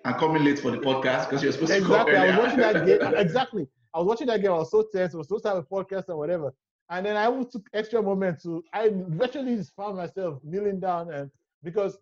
I'm 0.05 0.13
coming 0.19 0.43
late 0.45 0.59
for 0.59 0.71
the 0.71 0.77
podcast 0.77 1.27
because 1.27 1.43
you're 1.43 1.51
supposed 1.51 1.73
to 1.73 1.81
come 1.81 2.07
Exactly. 2.07 2.15
I 2.15 2.27
was 2.29 2.37
watching 2.37 2.59
that 2.59 2.85
game. 2.85 3.13
Exactly. 3.25 3.67
I 3.93 3.97
was 3.99 4.07
watching 4.07 4.27
that 4.27 4.41
game. 4.41 4.51
I 4.51 4.57
was 4.59 4.71
so 4.71 4.85
tense. 4.93 5.13
I 5.13 5.17
was 5.17 5.27
supposed 5.27 5.43
to 5.45 5.49
have 5.49 5.57
a 5.57 5.63
podcast 5.63 6.07
and 6.09 6.17
whatever. 6.17 6.53
And 6.89 7.05
then 7.05 7.17
I 7.17 7.25
took 7.43 7.67
extra 7.73 8.01
moment 8.01 8.41
to. 8.43 8.63
I 8.73 8.91
virtually 8.93 9.55
just 9.57 9.75
found 9.75 9.97
myself 9.97 10.39
kneeling 10.43 10.79
down, 10.79 11.11
and 11.11 11.29
because 11.63 11.97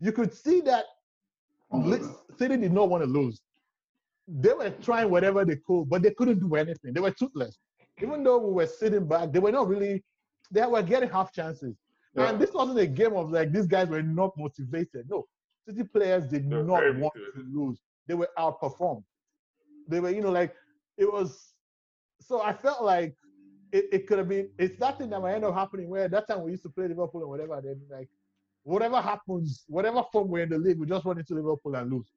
you 0.00 0.12
could 0.12 0.32
see 0.34 0.60
that 0.62 0.84
City 2.38 2.56
did 2.56 2.72
not 2.72 2.88
want 2.88 3.02
to 3.04 3.08
lose. 3.10 3.40
They 4.28 4.52
were 4.52 4.70
trying 4.70 5.10
whatever 5.10 5.44
they 5.44 5.56
could, 5.66 5.88
but 5.88 6.02
they 6.02 6.10
couldn't 6.10 6.40
do 6.40 6.54
anything. 6.56 6.92
They 6.92 7.00
were 7.00 7.12
toothless. 7.12 7.58
Even 8.02 8.22
though 8.24 8.38
we 8.38 8.52
were 8.52 8.66
sitting 8.66 9.06
back, 9.06 9.32
they 9.32 9.38
were 9.38 9.52
not 9.52 9.68
really. 9.68 10.04
They 10.50 10.64
were 10.66 10.82
getting 10.82 11.08
half 11.08 11.32
chances. 11.32 11.76
Yeah. 12.14 12.30
And 12.30 12.38
this 12.40 12.52
wasn't 12.52 12.78
a 12.78 12.86
game 12.86 13.14
of 13.14 13.30
like 13.30 13.52
these 13.52 13.66
guys 13.66 13.88
were 13.88 14.02
not 14.02 14.32
motivated. 14.36 15.08
No, 15.08 15.26
City 15.66 15.84
players 15.84 16.24
did 16.26 16.50
They're 16.50 16.62
not 16.62 16.82
want 16.82 16.98
motivated. 16.98 17.34
to 17.34 17.44
lose. 17.52 17.80
They 18.06 18.14
were 18.14 18.28
outperformed. 18.38 19.04
They 19.88 20.00
were, 20.00 20.10
you 20.10 20.22
know, 20.22 20.30
like 20.30 20.54
it 20.96 21.10
was. 21.10 21.52
So 22.20 22.42
I 22.42 22.52
felt 22.52 22.82
like 22.82 23.14
it, 23.72 23.86
it 23.92 24.06
could 24.06 24.18
have 24.18 24.28
been. 24.28 24.48
It's 24.58 24.78
that 24.80 24.98
thing 24.98 25.10
that 25.10 25.20
might 25.20 25.34
end 25.34 25.44
up 25.44 25.54
happening 25.54 25.88
where 25.88 26.08
that 26.08 26.26
time 26.28 26.42
we 26.42 26.52
used 26.52 26.62
to 26.64 26.70
play 26.70 26.88
Liverpool 26.88 27.20
and 27.20 27.30
whatever. 27.30 27.60
Then 27.62 27.80
like 27.90 28.08
whatever 28.64 29.00
happens, 29.00 29.64
whatever 29.68 30.02
form 30.12 30.28
we're 30.28 30.42
in 30.42 30.48
the 30.50 30.58
league, 30.58 30.78
we 30.78 30.86
just 30.86 31.04
run 31.04 31.18
into 31.18 31.34
Liverpool 31.34 31.74
and 31.76 31.90
lose. 31.92 32.10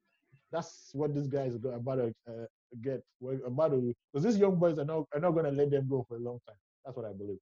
That's 0.52 0.90
what 0.92 1.14
these 1.14 1.28
guys 1.28 1.54
are 1.64 1.72
about 1.72 1.96
to 1.96 2.14
uh, 2.28 2.46
get. 2.82 3.02
About 3.46 3.68
to 3.68 3.94
because 4.12 4.24
these 4.24 4.38
young 4.38 4.56
boys 4.56 4.78
are 4.78 4.84
not 4.84 5.06
are 5.14 5.20
not 5.20 5.32
going 5.32 5.44
to 5.44 5.52
let 5.52 5.70
them 5.70 5.88
go 5.88 6.04
for 6.08 6.16
a 6.16 6.20
long 6.20 6.38
time. 6.46 6.56
That's 6.84 6.96
what 6.96 7.06
I 7.06 7.12
believe. 7.12 7.38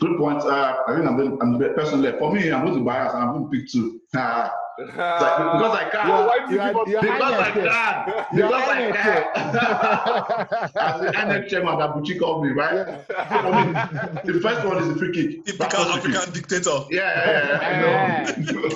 Good 0.00 0.18
point. 0.18 0.42
Uh, 0.42 0.76
I 0.86 0.94
think 0.94 1.06
I'm 1.06 1.42
I'm 1.42 1.58
the 1.58 1.70
person. 1.70 2.02
For 2.18 2.32
me, 2.32 2.50
I'm 2.50 2.64
going 2.64 2.78
to 2.78 2.84
bias. 2.84 3.14
I'm 3.14 3.32
going 3.32 3.50
to 3.50 3.50
pick 3.50 3.70
two. 3.70 4.00
Uh, 4.16 4.48
because 4.78 5.74
I 5.76 5.88
can. 5.90 6.06
You're- 6.08 6.26
why 6.26 6.38
did 6.40 6.50
you 6.50 6.56
you're- 6.56 6.72
give 6.72 6.76
us- 6.76 7.02
because 7.02 7.34
I 7.34 7.50
can. 7.50 8.36
You're 8.36 8.46
Because 8.48 8.62
I 8.62 8.74
hiding 8.74 8.92
can. 8.94 9.22
As 10.76 11.00
the 11.00 11.06
INEC 11.12 11.48
chairman 11.48 11.78
that 11.78 11.90
Buchi 11.94 12.18
called 12.18 12.44
me, 12.44 12.50
right? 12.52 12.74
Yeah. 12.74 13.42
For 13.42 13.52
me, 14.26 14.32
the 14.32 14.40
first 14.40 14.66
one 14.66 14.78
is 14.78 14.88
the 14.88 14.96
free 14.96 15.12
kick. 15.12 15.44
That 15.44 15.70
Typical 15.70 15.84
first 15.84 16.00
free 16.00 16.12
kick. 16.12 16.20
African 16.22 16.34
dictator. 16.34 16.78
Yeah, 16.90 17.12
yeah, 17.26 17.82
yeah. 17.82 18.34
I 18.36 18.52
know. 18.52 18.68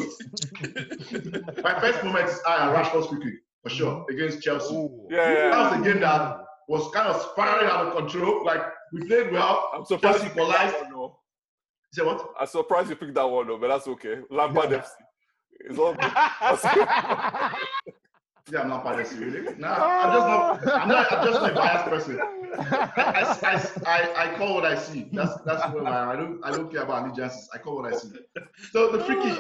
My 1.62 1.80
first 1.80 2.05
moment 2.05 2.28
is 2.28 2.40
I 2.46 2.66
and 2.66 2.72
Rashford's 2.76 3.07
free 3.09 3.20
kick 3.22 3.34
for 3.62 3.68
sure 3.70 4.07
against 4.11 4.42
Chelsea. 4.42 4.74
Ooh. 4.74 5.07
yeah, 5.11 5.32
yeah. 5.32 5.51
That 5.51 5.59
was 5.72 5.80
a 5.80 5.84
game 5.92 6.01
that 6.01 6.38
was 6.68 6.90
kind 6.94 7.09
of 7.09 7.20
spiraling 7.32 7.68
out 7.70 7.86
of 7.86 7.96
control. 7.96 8.44
Like 8.44 8.62
we 8.92 9.03
played 9.07 9.32
well. 9.32 9.70
I'm 9.74 9.84
surprised 9.84 10.18
Chelsea 10.20 10.28
you 10.28 10.34
picked 10.46 10.53
that 10.53 10.66
equalized. 10.66 10.82
one. 10.84 10.90
though. 10.92 11.16
You 11.92 11.92
say 11.92 12.07
what? 12.07 12.30
I'm 12.38 12.46
surprised 12.46 12.90
you 12.90 12.96
picked 12.96 13.14
that 13.14 13.24
one, 13.28 13.46
though, 13.48 13.59
but 13.59 13.68
that's 13.68 13.88
okay. 13.88 14.18
Lampard 14.30 14.70
Yeah. 14.70 14.78
FC. 14.78 14.90
It's 15.61 15.78
all 15.78 15.94
good. 15.94 16.12
Yeah, 18.50 18.62
I'm 18.62 18.68
not 18.68 18.84
biased 18.84 19.12
really. 19.14 19.42
Nah, 19.58 19.76
I'm 19.78 20.12
just 20.12 20.66
not. 20.66 20.80
I'm 20.82 20.88
not. 20.88 21.12
I'm 21.12 21.26
just 21.26 21.40
not 21.40 21.52
a 21.52 21.54
biased 21.54 21.84
person. 21.84 22.20
I, 22.20 23.36
I, 23.42 23.70
I, 23.86 24.32
I 24.32 24.36
call 24.36 24.54
what 24.54 24.64
I 24.64 24.76
see. 24.76 25.08
That's 25.12 25.40
that's 25.42 25.72
where 25.72 25.86
I, 25.86 26.14
I 26.14 26.16
don't 26.16 26.44
I 26.44 26.50
don't 26.50 26.70
care 26.70 26.82
about 26.82 27.06
allegiances. 27.06 27.48
I 27.54 27.58
call 27.58 27.76
what 27.76 27.92
I 27.92 27.96
see. 27.96 28.11
So 28.72 28.90
the 28.90 29.04
free 29.04 29.22
kick, 29.22 29.38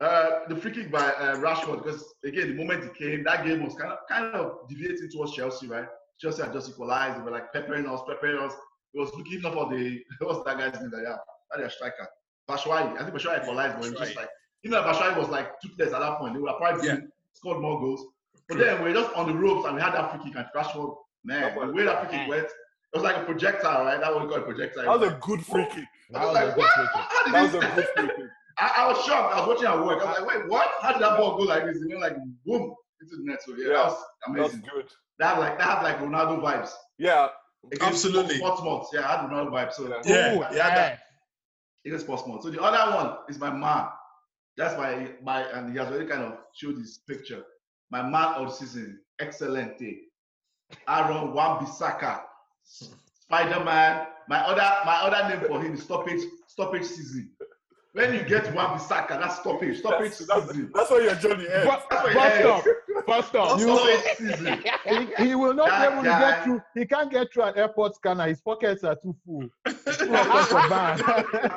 uh, 0.00 0.30
the 0.48 0.56
free 0.56 0.70
kick 0.72 0.90
by 0.90 1.00
uh, 1.00 1.36
Rashford, 1.36 1.82
because 1.84 2.14
again 2.24 2.48
the 2.48 2.54
moment 2.54 2.84
it 2.84 2.94
came, 2.94 3.24
that 3.24 3.44
game 3.44 3.62
was 3.62 3.74
kind 3.74 3.92
of 3.92 3.98
kind 4.08 4.34
of 4.34 4.68
deviating 4.68 5.10
towards 5.10 5.34
Chelsea, 5.34 5.66
right? 5.66 5.86
Chelsea 6.18 6.42
had 6.42 6.52
just 6.52 6.70
equalized. 6.70 7.18
They 7.18 7.22
were 7.22 7.30
like 7.30 7.52
peppering 7.52 7.86
us, 7.86 8.00
peppering 8.08 8.38
us. 8.38 8.54
It 8.94 9.00
was 9.00 9.12
looking 9.14 9.44
up 9.44 9.52
for 9.52 9.68
the 9.68 10.02
what's 10.20 10.44
that 10.44 10.56
guy's 10.56 10.80
name? 10.80 10.90
That 10.90 11.02
yeah, 11.02 11.16
that 11.50 11.58
their 11.58 11.70
striker, 11.70 12.08
Batshuayi. 12.48 12.96
I 12.96 13.04
think 13.04 13.14
Batshuayi 13.14 13.42
equalized, 13.42 13.76
but 13.76 13.86
it 13.86 13.90
was 13.90 14.00
just 14.00 14.16
like 14.16 14.30
you 14.62 14.70
know 14.70 14.82
Batshuayi 14.82 15.16
was 15.16 15.28
like 15.28 15.60
toothless 15.60 15.92
at 15.92 16.00
that 16.00 16.18
point. 16.18 16.34
They 16.34 16.40
would 16.40 16.50
have 16.50 16.58
probably 16.58 16.86
Yeah. 16.88 16.96
scored 17.32 17.60
more 17.60 17.80
goals. 17.80 18.04
But 18.48 18.58
then 18.58 18.82
we 18.82 18.90
were 18.92 19.00
just 19.02 19.14
on 19.14 19.28
the 19.28 19.34
ropes 19.34 19.66
and 19.66 19.76
we 19.76 19.80
had 19.82 19.92
that 19.94 20.10
free 20.10 20.24
kick 20.24 20.36
and 20.36 20.46
Rashford, 20.56 20.96
man, 21.24 21.54
the 21.54 21.72
way 21.72 21.84
that 21.84 22.08
free 22.08 22.18
kick 22.18 22.28
went, 22.28 22.44
it 22.46 22.50
was 22.94 23.02
like 23.02 23.16
a 23.16 23.24
projectile, 23.24 23.84
right? 23.84 24.00
That 24.00 24.14
was 24.14 24.26
called 24.30 24.42
a 24.42 24.46
projectile. 24.46 24.84
That 24.84 25.00
was 25.00 25.10
a 25.12 25.18
good 25.20 25.44
free 25.44 25.66
kick. 25.70 25.84
I 26.14 26.24
was 26.24 26.34
like, 26.34 26.56
what? 26.56 26.70
How 26.70 27.24
did 27.24 27.34
That 27.34 27.42
was 27.42 27.52
this? 27.52 27.62
a 27.64 27.74
good 27.74 27.86
free 27.96 28.08
kick. 28.16 28.30
I, 28.58 28.72
I 28.78 28.88
was 28.88 29.04
shocked. 29.04 29.34
I 29.34 29.38
was 29.40 29.48
watching 29.48 29.66
at 29.68 29.84
work. 29.84 30.02
I 30.02 30.06
was 30.10 30.20
like, 30.20 30.26
wait, 30.34 30.48
what? 30.48 30.68
How 30.80 30.92
did 30.92 31.02
that 31.02 31.16
ball 31.18 31.36
go 31.36 31.44
like 31.44 31.64
this? 31.66 31.76
It 31.76 31.86
went 31.88 32.00
like 32.00 32.16
boom 32.44 32.74
into 33.00 33.16
the 33.16 33.22
net. 33.24 33.40
So 33.44 33.52
yeah, 33.56 33.66
Yeah. 33.68 33.72
that 33.74 33.84
was 33.84 33.94
That 34.26 34.42
was 34.42 34.52
amazing. 34.54 34.70
good. 34.74 34.86
That 35.18 35.34
had 35.34 35.38
like 35.40 35.58
that 35.58 35.68
had 35.68 35.82
like 35.82 35.98
Ronaldo 36.00 36.42
vibes. 36.42 36.70
Yeah. 36.96 37.28
Against 37.66 37.84
Absolutely. 38.06 38.38
Portsmouth. 38.40 38.88
Yeah, 38.92 39.00
I 39.08 39.16
had 39.20 39.28
Ronaldo 39.30 39.50
vibes. 39.52 39.74
So 39.74 39.86
Yeah. 39.88 40.00
Yeah, 40.04 40.34
Ooh, 40.34 40.56
yeah, 40.56 40.74
that- 40.74 40.98
against 41.86 42.06
Portsmouth. 42.06 42.42
So 42.42 42.50
the 42.50 42.60
other 42.62 42.96
one 42.96 43.18
is 43.28 43.38
my 43.38 43.50
man. 43.50 43.86
That's 44.58 44.76
my 44.76 45.08
my 45.22 45.42
and 45.52 45.70
he 45.70 45.78
has 45.78 45.88
already 45.88 46.06
kind 46.06 46.22
of 46.22 46.36
showed 46.52 46.76
his 46.76 47.00
picture. 47.08 47.44
My 47.90 48.02
man 48.02 48.34
of 48.34 48.48
the 48.48 48.52
season, 48.52 48.98
excellent 49.20 49.78
day. 49.78 49.98
Aaron 50.86 51.32
Wan-Bissaka, 51.32 52.20
Spider-Man. 53.22 54.06
My 54.28 54.40
other 54.40 54.84
my 54.84 54.96
other 54.96 55.28
name 55.28 55.48
for 55.48 55.62
him 55.62 55.74
is 55.74 55.82
stoppage 55.84 56.20
stoppage 56.48 56.84
season. 56.84 57.30
When 57.92 58.12
you 58.12 58.22
get 58.24 58.52
Wan-Bissaka, 58.54 59.20
that's 59.20 59.36
stoppage 59.38 59.78
stoppage 59.78 60.10
That's, 60.10 60.26
that's, 60.26 60.48
season. 60.48 60.70
that's 60.74 60.90
where 60.90 61.02
your 61.02 61.14
journey 61.14 61.46
ends. 61.48 61.66
Bus 61.66 61.82
That's 61.88 62.14
what 62.14 62.66
bus 63.08 63.24
it 63.24 63.28
stop. 63.28 63.58
is. 63.60 63.66
Bus 63.66 64.38
stop. 64.38 64.64
You- 64.64 65.14
he, 65.18 65.24
he 65.28 65.34
will 65.34 65.54
not 65.54 65.68
That 65.68 65.88
be 65.88 65.92
able 65.92 66.02
to 66.04 66.08
get 66.08 66.44
through. 66.44 66.62
He 66.74 66.86
can't 66.86 67.10
get 67.10 67.32
through 67.32 67.44
an 67.44 67.56
airport 67.56 67.94
scanner. 67.96 68.26
His 68.28 68.40
pockets 68.40 68.84
are 68.84 68.96
too 68.96 69.14
full. 69.24 69.48
Full 69.98 70.14
of 70.14 70.26
contraband. 70.28 71.02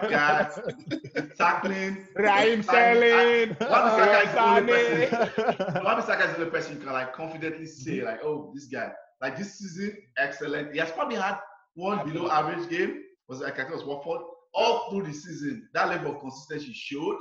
Guys, 0.09 0.59
tackling. 1.37 2.07
Raheem 2.15 2.63
tackling. 2.63 3.55
Sterling. 3.55 3.57
Wan-Bissaka 3.59 4.25
is 4.25 4.33
the 4.33 4.41
only 4.41 4.71
person 4.71 6.21
is 6.21 6.37
the 6.37 6.39
only 6.39 6.51
person 6.51 6.75
you 6.75 6.81
can 6.81 6.93
like 6.93 7.13
confidently 7.13 7.65
say 7.65 8.01
like, 8.01 8.23
oh, 8.23 8.51
this 8.55 8.65
guy. 8.65 8.91
Like 9.21 9.37
this 9.37 9.59
season, 9.59 9.97
excellent. 10.17 10.73
He 10.73 10.79
has 10.79 10.91
probably 10.91 11.17
had 11.17 11.37
one 11.75 12.09
below 12.09 12.29
average 12.29 12.69
game. 12.69 13.01
Was 13.27 13.41
like 13.41 13.53
I 13.53 13.57
think 13.63 13.69
it 13.69 13.75
was 13.75 13.85
Watford. 13.85 14.21
All 14.53 14.89
through 14.89 15.03
the 15.03 15.13
season, 15.13 15.67
that 15.73 15.87
level 15.87 16.13
of 16.13 16.19
consistency 16.19 16.73
showed, 16.73 17.17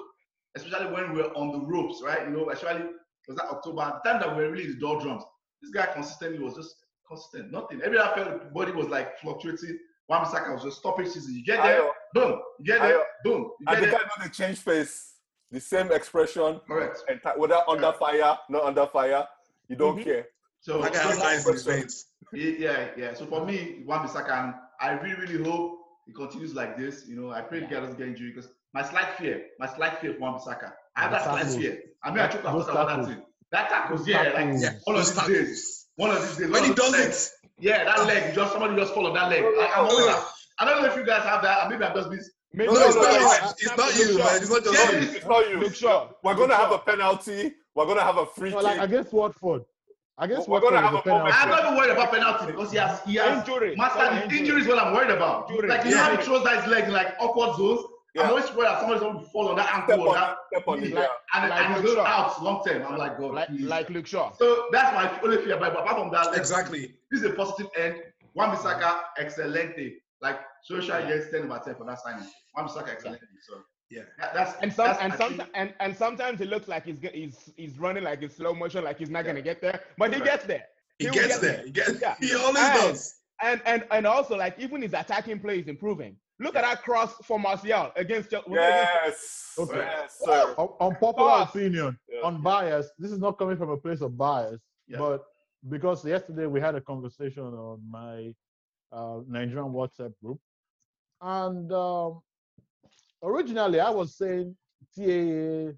especially 0.57 0.93
when 0.93 1.12
we 1.12 1.22
were 1.22 1.33
on 1.37 1.53
the 1.53 1.61
ropes, 1.61 2.03
right? 2.05 2.26
You 2.26 2.31
know, 2.35 2.51
actually 2.51 2.87
was 3.31 3.37
that 3.39 3.47
October, 3.49 3.83
At 3.83 4.03
the 4.03 4.11
time 4.11 4.20
that 4.20 4.37
we 4.37 4.43
were 4.43 4.51
really 4.51 4.64
in 4.64 4.72
the 4.74 4.81
doldrums. 4.81 5.22
This 5.62 5.70
guy 5.70 5.87
consistently 5.93 6.39
was 6.41 6.55
just 6.55 6.74
consistent. 7.07 7.53
Nothing. 7.53 7.81
Every 7.83 7.97
time 7.99 8.11
I 8.12 8.14
felt 8.16 8.53
body 8.53 8.72
was 8.72 8.89
like 8.89 9.18
fluctuating. 9.20 9.78
Wan-Bissaka 10.09 10.53
was 10.53 10.64
just 10.64 10.78
stoppage 10.78 11.07
season. 11.09 11.35
You 11.37 11.45
get 11.45 11.62
there, 11.62 11.78
know. 11.78 11.93
boom. 12.14 12.41
You 12.59 12.64
get 12.64 12.83
there, 12.83 12.99
know. 12.99 13.05
boom. 13.22 13.43
You 13.61 13.66
And 13.68 13.76
get 13.76 13.81
the 13.83 13.87
there. 13.87 13.99
guy 14.01 14.05
know 14.05 14.24
the 14.24 14.31
change 14.31 14.59
face. 14.59 15.07
the 15.53 15.59
same 15.61 15.91
expression, 15.91 16.61
Correct. 16.66 17.03
enti- 17.11 17.37
whether 17.37 17.59
under 17.68 17.93
fire, 17.93 18.39
not 18.49 18.62
under 18.64 18.87
fire, 18.87 19.26
you 19.68 19.74
don't 19.74 19.99
Mhm. 19.99 20.05
care. 20.05 20.28
So 20.61 20.81
That 20.81 20.93
guy 20.93 20.99
has 21.03 21.18
lines 21.18 21.47
in 21.47 21.53
his 21.55 21.64
veins. 21.64 22.07
yeah, 22.33 22.91
yeah. 22.97 23.14
So 23.14 23.26
for 23.26 23.45
me, 23.45 23.83
Wan 23.85 24.07
Bissaka, 24.07 24.31
and 24.45 24.55
I 24.81 24.91
really, 25.03 25.16
really 25.26 25.43
hope 25.51 25.81
it 26.07 26.14
continues 26.14 26.55
like 26.55 26.76
this. 26.78 27.07
You 27.09 27.16
know, 27.20 27.33
I 27.33 27.41
pray 27.43 27.61
Yeah. 27.62 27.66
he 27.66 27.74
doesn't 27.74 27.99
get 27.99 28.07
injury 28.07 28.31
because 28.33 28.49
my 28.74 28.83
slight 28.85 29.09
fear, 29.18 29.47
my 29.59 29.66
slight 29.66 29.99
fear 30.01 30.14
for 30.14 30.20
Wan 30.20 30.39
Bissaka. 30.97 30.97
I 30.97 31.01
have 31.03 31.11
The 31.11 31.16
that 31.16 31.24
slight 31.24 31.43
tackles. 31.43 31.78
I 32.03 32.11
mean, 32.11 32.18
I 32.20 32.28
took 32.28 32.43
Those 32.43 32.68
about 32.68 32.74
that 32.74 32.86
tackles. 32.97 33.07
thing. 33.09 33.22
That 33.53 33.68
tackles, 33.68 34.01
Those 34.01 34.09
yeah, 34.09 34.22
like 34.22 34.34
tackles. 34.34 34.62
Yeah, 34.62 34.70
one 34.84 34.97
of 34.97 35.03
those 35.03 35.09
these 35.14 35.18
tackles. 35.18 35.38
days. 35.38 35.86
One 35.97 36.11
of 36.11 36.22
these 36.22 36.36
days. 36.36 36.51
When 36.51 36.64
he 36.64 36.74
does 36.74 36.93
legs. 36.93 37.32
it, 37.43 37.51
Yeah, 37.59 37.84
that 37.84 38.07
leg, 38.07 38.34
just 38.34 38.53
somebody 38.53 38.76
just 38.76 38.95
followed 38.95 39.16
that 39.16 39.28
leg. 39.30 39.43
Oh, 39.45 39.61
I, 39.61 39.64
I'm 39.80 39.86
oh, 39.86 40.01
always, 40.01 40.24
I 40.59 40.64
don't 40.64 40.82
know 40.82 40.88
if 40.88 40.97
you 40.97 41.05
guys 41.05 41.22
have 41.24 41.43
that. 41.43 41.68
Maybe 41.68 41.84
I'm 41.84 41.95
just 41.95 42.11
being. 42.11 42.22
Maybe 42.53 42.72
no, 42.72 42.80
No, 42.80 42.86
it's 42.86 42.95
no, 42.97 43.03
not. 43.03 43.20
no, 43.20 43.49
It's, 43.51 43.62
it's 43.62 43.76
not 43.76 43.97
you, 43.97 44.18
man. 44.18 44.36
It's 44.36 44.51
not 44.51 44.64
just 44.64 44.74
Yeah, 44.74 44.91
you. 44.91 44.97
it's- 44.99 45.14
It's 45.16 45.26
not 45.26 45.49
you. 45.51 45.57
Look 45.61 45.74
sure. 45.74 46.11
We're 46.24 46.34
gonna 46.34 46.57
have 46.57 46.72
a 46.72 46.78
penalty. 46.78 47.55
We're 47.74 47.86
gonna 47.86 48.03
have 48.03 48.16
a 48.18 48.26
free 48.26 48.51
So 48.51 48.59
like 48.59 48.80
against 48.80 49.12
Watford. 49.12 49.62
Against 50.18 50.49
We're 50.49 50.61
gonna 50.61 50.80
have 50.80 50.95
a 50.95 50.99
a 50.99 51.03
penalty. 51.03 51.32
I'm 51.32 51.49
not 51.49 51.64
even 51.64 51.76
worried 51.76 51.93
about 51.93 52.11
penalty 52.12 52.47
because 52.47 52.72
he 52.72 52.78
has 52.78 53.01
he 53.07 53.14
has 53.16 53.47
Injury. 53.49 53.74
mastered 53.76 54.03
Oh, 54.03 54.22
injury. 54.24 54.38
injury 54.41 54.61
is 54.62 54.66
what 54.68 54.78
I'm 54.78 54.93
worried 54.95 55.11
about. 55.11 55.51
Injury. 55.51 55.68
Like 55.68 55.84
you 55.84 55.93
know 55.93 55.99
how 55.99 56.11
he 56.11 56.16
Yeah. 56.18 56.22
throws 56.24 56.45
that 56.45 56.62
his 56.64 56.70
leg 56.72 56.84
in 56.84 56.93
like 56.93 57.14
awkward 57.20 57.57
zones. 57.57 57.80
Yeah. 58.15 58.23
I'm 58.23 58.31
always 58.31 58.51
worried 58.55 58.67
that 58.69 58.81
somebody's 58.81 59.03
going 59.03 59.19
to 59.21 59.25
fall 59.27 59.49
on 59.49 59.57
that 59.57 59.69
Step 59.69 59.91
ankle 59.91 60.09
or 60.09 60.17
on 60.17 60.21
that 60.21 60.31
it. 60.33 60.37
Step 60.57 60.69
on 60.69 60.83
it. 60.83 60.95
like, 60.95 61.05
Yeah. 61.35 61.41
and, 61.43 61.51
Like 61.51 61.61
and 61.65 61.75
he's 61.75 61.85
Luke 61.85 61.97
Shaw. 61.99 62.05
out 62.07 62.43
long 62.43 62.65
term. 62.65 62.83
I'm 62.87 62.97
like, 62.99 63.19
God, 63.19 63.35
Like 63.35 63.49
please. 63.49 63.63
like 63.63 63.91
Luke 63.91 64.07
Shaw. 64.07 64.33
So 64.33 64.67
that's 64.73 64.95
my 64.95 65.21
only 65.23 65.37
fear. 65.45 65.57
But 65.59 65.73
apart 65.73 65.97
from 65.99 66.11
that, 66.13 66.37
Exactly. 66.37 66.95
this 67.11 67.21
is 67.23 67.27
a 67.27 67.33
positive 67.35 67.71
end. 67.79 68.03
Wan 68.35 68.55
Bissaka, 68.55 69.01
excelente. 69.19 69.99
Like 70.21 70.41
social 70.63 71.01
gets 71.07 71.31
10 71.31 71.45
over 71.45 71.61
10 71.65 71.75
for 71.77 71.85
that 71.87 72.01
signing. 72.01 72.27
Wan 72.57 72.67
Bissaka, 72.69 72.97
excellente. 72.97 73.21
So 73.49 73.59
Yeah. 73.91 74.03
that, 74.19 74.35
that's 74.35 74.61
And 74.63 74.73
some 74.73 74.87
that's 74.87 75.01
and 75.03 75.15
some 75.15 75.43
and, 75.55 75.75
and 75.81 75.97
sometimes 75.97 76.41
it 76.41 76.49
looks 76.49 76.69
like 76.69 76.85
he's 76.85 76.99
he's 77.13 77.51
he's 77.57 77.79
running 77.79 78.03
like 78.05 78.23
in 78.23 78.31
slow 78.31 78.55
motion, 78.55 78.85
like 78.85 78.99
he's 78.99 79.11
not 79.11 79.25
gonna 79.25 79.43
get 79.43 79.61
there, 79.61 79.81
but 79.99 80.13
he 80.13 80.17
Right. 80.21 80.25
gets 80.31 80.45
there. 80.47 80.65
He 80.99 81.07
will 81.07 81.15
gets 81.15 81.29
get 81.29 81.41
there. 81.41 81.63
He 81.65 81.71
gets. 81.71 82.01
Yeah. 82.01 82.17
He 82.21 82.35
always 82.35 82.59
And- 82.59 82.81
does. 82.81 83.15
And 83.43 83.63
and 83.65 83.85
and 83.91 84.07
also 84.07 84.37
like 84.37 84.59
even 84.59 84.83
his 84.83 84.93
attacking 84.93 85.41
play 85.41 85.61
is 85.61 85.67
improving. 85.69 86.17
Look 86.41 86.57
at 86.57 86.62
that 86.62 86.82
cross 86.82 87.12
for 87.24 87.38
Martial 87.38 87.93
against 87.97 88.30
Chel- 88.30 88.43
was 88.47 88.57
against- 88.59 88.93
Yes. 89.05 89.55
Okay. 89.59 89.76
Yes, 89.76 90.18
sir. 90.24 90.55
Un- 90.57 90.74
unpopular 90.80 91.28
Boss. 91.28 91.51
opinion, 91.55 91.99
Yeah. 92.09 92.22
unbiased. 92.24 92.93
This 92.99 93.12
is 93.12 93.18
not 93.18 93.38
coming 93.38 93.57
from 93.59 93.70
a 93.70 93.76
place 93.76 94.01
of 94.01 94.16
bias, 94.16 94.61
Yeah. 94.86 94.99
but 94.99 95.24
because 95.68 96.03
yesterday 96.05 96.47
we 96.47 96.59
had 96.61 96.74
a 96.74 96.80
conversation 96.80 97.45
on 97.45 97.82
my 97.91 98.34
uh, 98.93 99.20
Nigerian 99.28 99.70
WhatsApp 99.72 100.12
group, 100.20 100.41
and 101.20 101.70
um, 101.72 102.20
originally 103.22 103.78
I 103.78 103.91
was 103.91 104.16
saying 104.16 104.57
TAA 104.97 105.74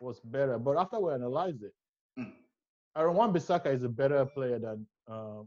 was 0.00 0.20
better, 0.20 0.58
but 0.58 0.76
after 0.76 0.98
we 1.00 1.12
analyzed 1.14 1.62
it, 1.62 1.72
Mm. 2.18 2.34
Aaron 2.96 3.16
Wan 3.16 3.32
Bissaka 3.32 3.72
is 3.72 3.84
a 3.84 3.88
better 3.88 4.26
player 4.26 4.58
than 4.58 4.86
uh, 5.08 5.42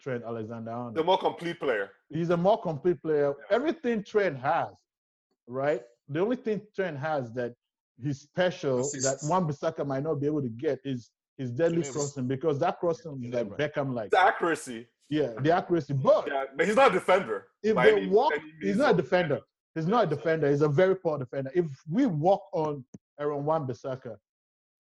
Trent 0.00 0.24
Alexander-Arnold. 0.24 1.04
more 1.06 1.18
complete 1.18 1.58
player. 1.60 1.90
He's 2.08 2.30
a 2.30 2.36
more 2.36 2.60
complete 2.60 3.00
player. 3.02 3.34
Everything 3.50 4.02
Trent 4.02 4.38
has, 4.38 4.68
right? 5.46 5.82
The 6.08 6.20
only 6.20 6.36
thing 6.36 6.60
Trent 6.74 6.98
has 6.98 7.32
that 7.34 7.54
he's 8.02 8.20
special 8.20 8.80
Assists. 8.80 9.22
that 9.22 9.28
Wan 9.30 9.46
Bissaka 9.46 9.86
might 9.86 10.02
not 10.02 10.14
be 10.14 10.26
able 10.26 10.42
to 10.42 10.48
get 10.48 10.80
is 10.84 11.10
his 11.38 11.50
deadly 11.50 11.82
crossing 11.82 12.26
because 12.26 12.58
that 12.58 12.78
crossing 12.78 13.22
is 13.24 13.32
like 13.34 13.48
Beckham 13.56 13.94
like. 13.94 14.10
The 14.10 14.20
accuracy. 14.20 14.86
Yeah, 15.08 15.32
the 15.40 15.52
accuracy. 15.52 15.92
But 15.92 16.26
Yeah, 16.28 16.44
but 16.56 16.66
he's 16.66 16.76
not 16.76 16.90
a 16.90 16.94
defender. 16.94 17.48
if 17.62 17.76
they 17.76 17.92
any- 17.92 18.06
walk, 18.08 18.32
any 18.34 18.52
he's 18.60 18.76
not 18.76 18.94
a 18.94 18.96
defender. 18.96 19.40
He's 19.74 19.86
not 19.86 20.04
a 20.04 20.06
defender. 20.06 20.50
He's 20.50 20.62
a 20.62 20.68
very 20.68 20.94
poor 20.96 21.18
defender. 21.18 21.50
If 21.54 21.66
we 21.90 22.06
walk 22.06 22.42
on 22.52 22.84
Aaron 23.18 23.44
Wan 23.44 23.66
Bissaka, 23.66 24.16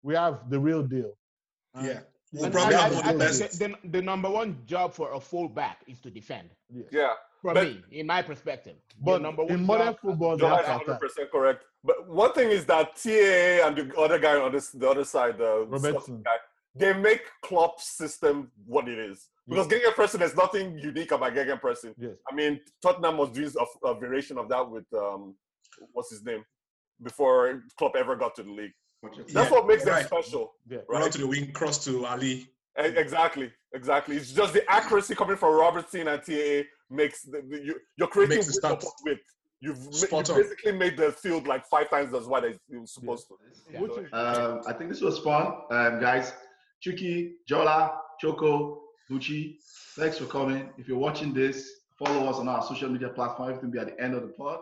we 0.03 0.15
have 0.15 0.49
the 0.49 0.59
real 0.59 0.83
deal. 0.83 1.17
And- 1.73 1.87
Yeah. 1.87 1.99
We'll 2.33 2.45
And 2.45 2.53
probably 2.53 2.75
I- 2.75 2.81
have 2.81 2.93
I- 2.93 2.95
I 3.09 3.13
the 3.13 3.19
think 3.29 3.41
best. 3.41 3.59
the, 3.59 3.67
the, 3.83 3.87
the 3.89 4.01
number 4.01 4.29
one 4.29 4.63
job 4.65 4.93
for 4.93 5.11
a 5.13 5.19
fullback 5.19 5.79
is 5.87 5.99
to 6.01 6.09
defend. 6.09 6.49
Yes. 6.69 6.85
Yeah. 6.91 7.13
For 7.41 7.53
But- 7.53 7.63
me, 7.67 7.83
in 7.91 8.07
my 8.07 8.21
perspective, 8.21 8.75
The 8.89 8.95
But 9.03 9.21
number 9.21 9.43
one 9.43 9.53
in 9.53 9.65
modern 9.65 9.95
football, 9.95 10.37
they 10.37 10.41
John 10.41 10.51
have 10.51 10.59
is 10.59 10.65
to 10.65 10.71
100 10.71 10.89
attack. 10.91 11.01
percent 11.01 11.31
correct. 11.31 11.65
But 11.83 12.07
one 12.07 12.31
thing 12.33 12.49
is 12.49 12.65
that 12.67 12.95
TAA 12.95 13.65
and 13.67 13.75
the 13.75 13.95
other 13.97 14.19
guy 14.19 14.39
on 14.39 14.51
this 14.51 14.69
the 14.71 14.87
other 14.89 15.03
side, 15.03 15.37
the 15.39 15.65
Robertson. 15.67 16.21
Guy, 16.23 16.37
they 16.75 16.93
make 16.93 17.23
Klopp's 17.41 17.85
system 17.87 18.51
what 18.65 18.87
it 18.87 18.97
is. 18.97 19.27
Because 19.47 19.67
Gegen 19.67 19.91
pressing, 19.93 20.19
there's 20.19 20.35
nothing 20.35 20.77
unique 20.77 21.11
about 21.11 21.33
Gegen 21.33 21.57
pressing. 21.57 21.93
Yes. 21.97 22.13
I 22.31 22.35
mean, 22.35 22.61
Tottenham 22.81 23.17
was 23.17 23.31
doing 23.31 23.51
a, 23.59 23.87
a 23.87 23.99
variation 23.99 24.37
of 24.37 24.47
that 24.49 24.69
with 24.69 24.85
um, 24.93 25.35
what's 25.91 26.11
his 26.11 26.23
name, 26.23 26.45
before 27.01 27.63
Klopp 27.77 27.95
ever 27.97 28.15
got 28.15 28.35
to 28.35 28.43
the 28.43 28.51
league. 28.51 28.71
That's 29.03 29.33
Yeah, 29.33 29.49
what 29.49 29.67
makes 29.67 29.83
them 29.83 29.93
right. 29.93 30.05
special. 30.05 30.53
Yeah. 30.69 30.79
Run 30.87 31.01
Right? 31.01 31.11
to 31.11 31.17
the 31.17 31.27
wing, 31.27 31.51
cross 31.51 31.83
to 31.85 32.05
Ali. 32.05 32.47
Exactly, 32.77 33.51
exactly. 33.73 34.15
It's 34.15 34.31
just 34.31 34.53
the 34.53 34.69
accuracy 34.71 35.15
coming 35.15 35.35
from 35.37 35.55
Robertson 35.55 36.07
and 36.07 36.21
TAA 36.23 36.63
makes 36.89 37.23
the, 37.23 37.41
the 37.41 37.61
you, 37.63 37.75
you're 37.97 38.07
creating 38.07 38.37
Makes 38.37 38.57
it 38.57 38.63
width 38.63 38.85
width. 39.03 39.21
You've, 39.59 39.85
ma- 39.85 39.91
Spot 39.91 40.27
you 40.29 40.35
basically 40.35 40.71
made 40.71 40.97
the 40.97 41.11
field 41.11 41.47
like 41.47 41.65
five 41.67 41.89
times 41.89 42.13
as 42.13 42.25
wide 42.27 42.45
as 42.45 42.55
it 42.69 42.79
was 42.79 42.93
supposed 42.93 43.27
to. 43.27 43.35
Yeah. 43.71 43.79
Um, 44.17 44.61
I 44.67 44.73
think 44.73 44.89
this 44.89 45.01
was 45.01 45.19
fun, 45.19 45.53
um, 45.69 45.99
guys. 45.99 46.33
Chuky, 46.83 47.33
Jola, 47.47 47.91
Choko, 48.19 48.81
Buchi, 49.09 49.57
thanks 49.97 50.17
for 50.17 50.25
coming. 50.25 50.69
If 50.77 50.87
you're 50.87 50.97
watching 50.97 51.31
this, 51.33 51.81
follow 51.99 52.25
us 52.27 52.37
on 52.37 52.47
our 52.47 52.63
social 52.63 52.89
media 52.89 53.09
platform. 53.09 53.49
Everything 53.49 53.69
will 53.69 53.73
be 53.73 53.79
at 53.91 53.95
the 53.95 54.03
end 54.03 54.15
of 54.15 54.23
the 54.23 54.29
pod. 54.29 54.59